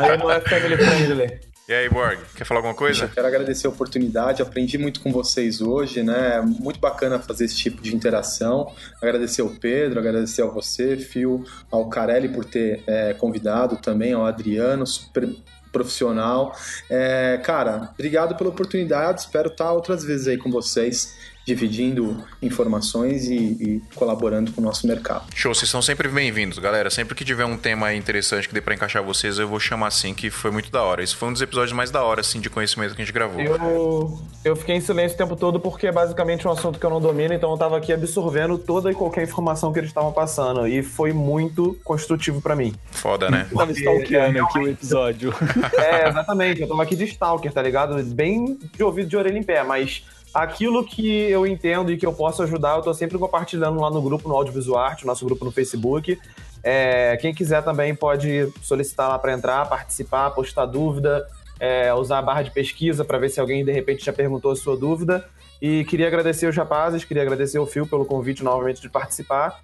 Aí 0.00 0.18
não 0.18 0.30
é 0.30 0.40
family 0.40 0.76
friendly. 0.76 1.40
E 1.66 1.72
aí, 1.72 1.88
Borg, 1.88 2.18
quer 2.36 2.44
falar 2.44 2.58
alguma 2.58 2.74
coisa? 2.74 3.04
Eu 3.04 3.08
quero 3.08 3.26
agradecer 3.26 3.66
a 3.66 3.70
oportunidade, 3.70 4.42
aprendi 4.42 4.76
muito 4.76 5.00
com 5.00 5.10
vocês 5.10 5.62
hoje, 5.62 6.02
né? 6.02 6.42
Muito 6.42 6.78
bacana 6.78 7.18
fazer 7.18 7.46
esse 7.46 7.56
tipo 7.56 7.80
de 7.80 7.96
interação. 7.96 8.70
Agradecer 9.00 9.40
ao 9.40 9.48
Pedro, 9.48 9.98
agradecer 9.98 10.42
a 10.42 10.46
você, 10.46 10.98
Fio, 10.98 11.42
ao 11.70 11.88
Carelli 11.88 12.28
por 12.28 12.44
ter 12.44 12.82
é, 12.86 13.14
convidado 13.14 13.76
também, 13.76 14.12
ao 14.12 14.26
Adriano, 14.26 14.86
super 14.86 15.26
profissional. 15.72 16.54
É, 16.90 17.40
cara, 17.42 17.90
obrigado 17.94 18.36
pela 18.36 18.50
oportunidade, 18.50 19.22
espero 19.22 19.48
estar 19.48 19.72
outras 19.72 20.04
vezes 20.04 20.28
aí 20.28 20.36
com 20.36 20.50
vocês 20.50 21.16
dividindo 21.46 22.24
informações 22.40 23.26
e, 23.26 23.36
e, 23.36 23.82
colaborando 23.94 24.50
com 24.52 24.60
o 24.60 24.64
nosso 24.64 24.86
mercado. 24.86 25.24
Show, 25.34 25.54
vocês 25.54 25.70
são 25.70 25.82
sempre 25.82 26.08
bem-vindos, 26.08 26.58
galera. 26.58 26.88
Sempre 26.88 27.14
que 27.14 27.24
tiver 27.24 27.44
um 27.44 27.56
tema 27.56 27.92
interessante 27.94 28.48
que 28.48 28.54
dê 28.54 28.60
pra 28.60 28.74
encaixar 28.74 29.02
vocês, 29.02 29.38
eu 29.38 29.46
vou 29.46 29.60
chamar 29.60 29.88
assim, 29.88 30.14
que 30.14 30.30
foi 30.30 30.50
muito 30.50 30.70
da 30.70 30.82
hora. 30.82 31.02
Esse 31.02 31.14
foi 31.14 31.28
um 31.28 31.32
dos 31.32 31.42
episódios 31.42 31.72
mais 31.72 31.90
da 31.90 32.02
hora, 32.02 32.22
assim, 32.22 32.40
de 32.40 32.48
conhecimento 32.48 32.94
que 32.94 33.02
a 33.02 33.04
gente 33.04 33.12
gravou. 33.12 33.40
Eu, 33.40 34.18
eu 34.42 34.56
fiquei 34.56 34.76
em 34.76 34.80
silêncio 34.80 35.14
o 35.14 35.18
tempo 35.18 35.36
todo 35.36 35.60
porque 35.60 35.86
é 35.86 35.92
basicamente 35.92 36.48
um 36.48 36.50
assunto 36.50 36.78
que 36.78 36.86
eu 36.86 36.90
não 36.90 37.00
domino, 37.00 37.34
então 37.34 37.50
eu 37.50 37.58
tava 37.58 37.76
aqui 37.76 37.92
absorvendo 37.92 38.56
toda 38.56 38.90
e 38.90 38.94
qualquer 38.94 39.24
informação 39.24 39.72
que 39.72 39.78
eles 39.78 39.90
estavam 39.90 40.12
passando. 40.12 40.66
E 40.66 40.82
foi 40.82 41.12
muito 41.12 41.78
construtivo 41.84 42.40
para 42.40 42.56
mim. 42.56 42.74
Foda, 42.90 43.30
né? 43.30 43.46
Eu 43.50 43.58
tava 43.58 43.72
stalkeando 43.72 44.42
aqui 44.42 44.58
o 44.58 44.68
episódio. 44.68 45.34
É, 45.78 46.08
exatamente. 46.08 46.62
Eu 46.62 46.68
tava 46.68 46.82
aqui 46.82 46.96
de 46.96 47.04
stalker, 47.04 47.52
tá 47.52 47.60
ligado? 47.60 48.02
Bem 48.02 48.58
de 48.74 48.82
ouvido 48.82 49.08
de 49.08 49.16
orelha 49.16 49.38
em 49.38 49.42
pé, 49.42 49.62
mas 49.62 50.04
aquilo 50.34 50.84
que 50.84 51.30
eu 51.30 51.46
entendo 51.46 51.92
e 51.92 51.96
que 51.96 52.04
eu 52.04 52.12
posso 52.12 52.42
ajudar, 52.42 52.76
eu 52.76 52.82
tô 52.82 52.92
sempre 52.92 53.16
compartilhando 53.16 53.80
lá 53.80 53.90
no 53.90 54.02
grupo, 54.02 54.28
no 54.28 54.34
Audiovisual 54.34 54.82
Arte, 54.82 55.06
nosso 55.06 55.24
grupo 55.24 55.44
no 55.44 55.52
Facebook. 55.52 56.18
É, 56.62 57.16
quem 57.18 57.32
quiser 57.32 57.62
também 57.62 57.94
pode 57.94 58.52
solicitar 58.60 59.08
lá 59.08 59.18
para 59.18 59.32
entrar, 59.32 59.68
participar, 59.68 60.30
postar 60.30 60.66
dúvida, 60.66 61.24
é, 61.60 61.94
usar 61.94 62.18
a 62.18 62.22
barra 62.22 62.42
de 62.42 62.50
pesquisa 62.50 63.04
para 63.04 63.18
ver 63.18 63.28
se 63.28 63.38
alguém 63.38 63.64
de 63.64 63.70
repente 63.70 64.04
já 64.04 64.12
perguntou 64.12 64.50
a 64.50 64.56
sua 64.56 64.76
dúvida. 64.76 65.24
E 65.62 65.84
queria 65.84 66.08
agradecer 66.08 66.46
os 66.46 66.56
rapazes, 66.56 67.04
queria 67.04 67.22
agradecer 67.22 67.58
o 67.58 67.66
Fio 67.66 67.86
pelo 67.86 68.04
convite 68.04 68.42
novamente 68.42 68.80
de 68.80 68.88
participar. 68.88 69.62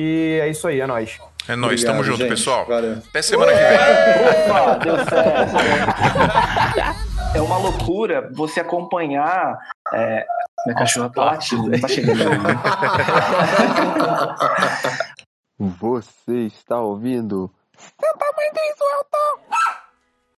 E 0.00 0.38
é 0.40 0.48
isso 0.48 0.68
aí, 0.68 0.80
é 0.80 0.86
nóis. 0.86 1.18
É 1.48 1.56
nóis, 1.56 1.82
tamo 1.82 2.04
junto, 2.04 2.18
gente. 2.18 2.28
pessoal. 2.28 2.64
Valeu. 2.66 2.98
Até 3.08 3.20
semana 3.20 3.50
que 3.52 3.58
vem. 3.58 3.78
Opa, 4.46 4.74
deu 4.76 4.96
certo. 4.98 5.56
É 7.34 7.42
uma 7.42 7.58
loucura 7.58 8.30
você 8.32 8.60
acompanhar. 8.60 9.58
É... 9.92 10.24
Minha 10.66 10.78
cachorra 10.78 11.10
tá 11.10 11.24
latindo, 11.24 11.68
não 11.68 11.80
tá 11.80 11.88
chegando. 11.88 12.20
Você 15.80 16.32
está 16.46 16.78
ouvindo? 16.78 17.50
Santa 17.76 18.26
Mãe 18.36 18.52
do 18.52 18.60
Alto! 18.84 19.18